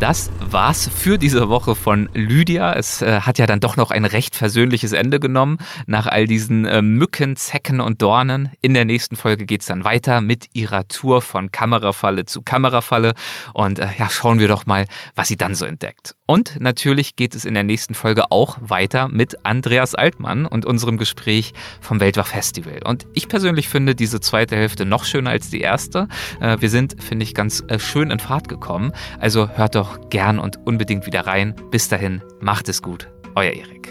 das 0.03 0.31
war's 0.53 0.91
für 0.95 1.19
diese 1.19 1.49
Woche 1.49 1.75
von 1.75 2.11
Lydia. 2.13 2.75
Es 2.75 3.01
äh, 3.01 3.21
hat 3.21 3.39
ja 3.39 3.47
dann 3.47 3.61
doch 3.61 3.77
noch 3.77 3.91
ein 3.91 4.05
recht 4.05 4.37
versöhnliches 4.37 4.93
Ende 4.93 5.19
genommen 5.19 5.59
nach 5.87 6.07
all 6.07 6.27
diesen 6.27 6.67
äh, 6.67 6.83
Mücken, 6.83 7.37
Zecken 7.37 7.81
und 7.81 8.03
Dornen. 8.03 8.51
In 8.61 8.75
der 8.75 8.85
nächsten 8.85 9.17
Folge 9.17 9.47
geht's 9.47 9.67
dann 9.67 9.85
weiter 9.85 10.21
mit 10.21 10.51
ihrer 10.53 10.87
Tour 10.89 11.23
von 11.23 11.51
Kamerafalle 11.51 12.27
zu 12.27 12.43
Kamerafalle 12.43 13.15
und 13.55 13.79
äh, 13.79 13.89
ja, 13.99 14.11
schauen 14.11 14.39
wir 14.39 14.49
doch 14.49 14.67
mal, 14.67 14.87
was 15.15 15.29
sie 15.29 15.37
dann 15.37 15.55
so 15.55 15.65
entdeckt. 15.65 16.17
Und 16.33 16.59
natürlich 16.61 17.15
geht 17.15 17.35
es 17.35 17.45
in 17.45 17.53
der 17.53 17.63
nächsten 17.63 17.93
Folge 17.93 18.31
auch 18.31 18.57
weiter 18.63 19.09
mit 19.09 19.45
Andreas 19.45 19.95
Altmann 19.95 20.47
und 20.47 20.65
unserem 20.65 20.97
Gespräch 20.97 21.53
vom 21.83 22.01
Weltwach 22.01 22.29
Festival. 22.29 22.81
Und 22.87 23.07
ich 23.13 23.29
persönlich 23.29 23.69
finde 23.69 23.95
diese 23.95 24.19
zweite 24.19 24.57
Hälfte 24.57 24.87
noch 24.87 25.05
schöner 25.05 25.29
als 25.29 25.51
die 25.51 25.61
erste. 25.61 26.09
Äh, 26.41 26.57
wir 26.61 26.71
sind, 26.71 27.03
finde 27.03 27.25
ich, 27.25 27.35
ganz 27.35 27.63
äh, 27.69 27.79
schön 27.79 28.11
in 28.11 28.19
Fahrt 28.19 28.49
gekommen. 28.49 28.93
Also 29.21 29.51
hört 29.51 29.75
doch 29.75 30.09
gern 30.09 30.39
und 30.39 30.57
unbedingt 30.65 31.05
wieder 31.05 31.27
rein. 31.27 31.55
Bis 31.71 31.91
dahin, 31.91 32.23
macht 32.41 32.71
es 32.71 32.81
gut. 32.81 33.11
Euer 33.35 33.53
Erik. 33.53 33.91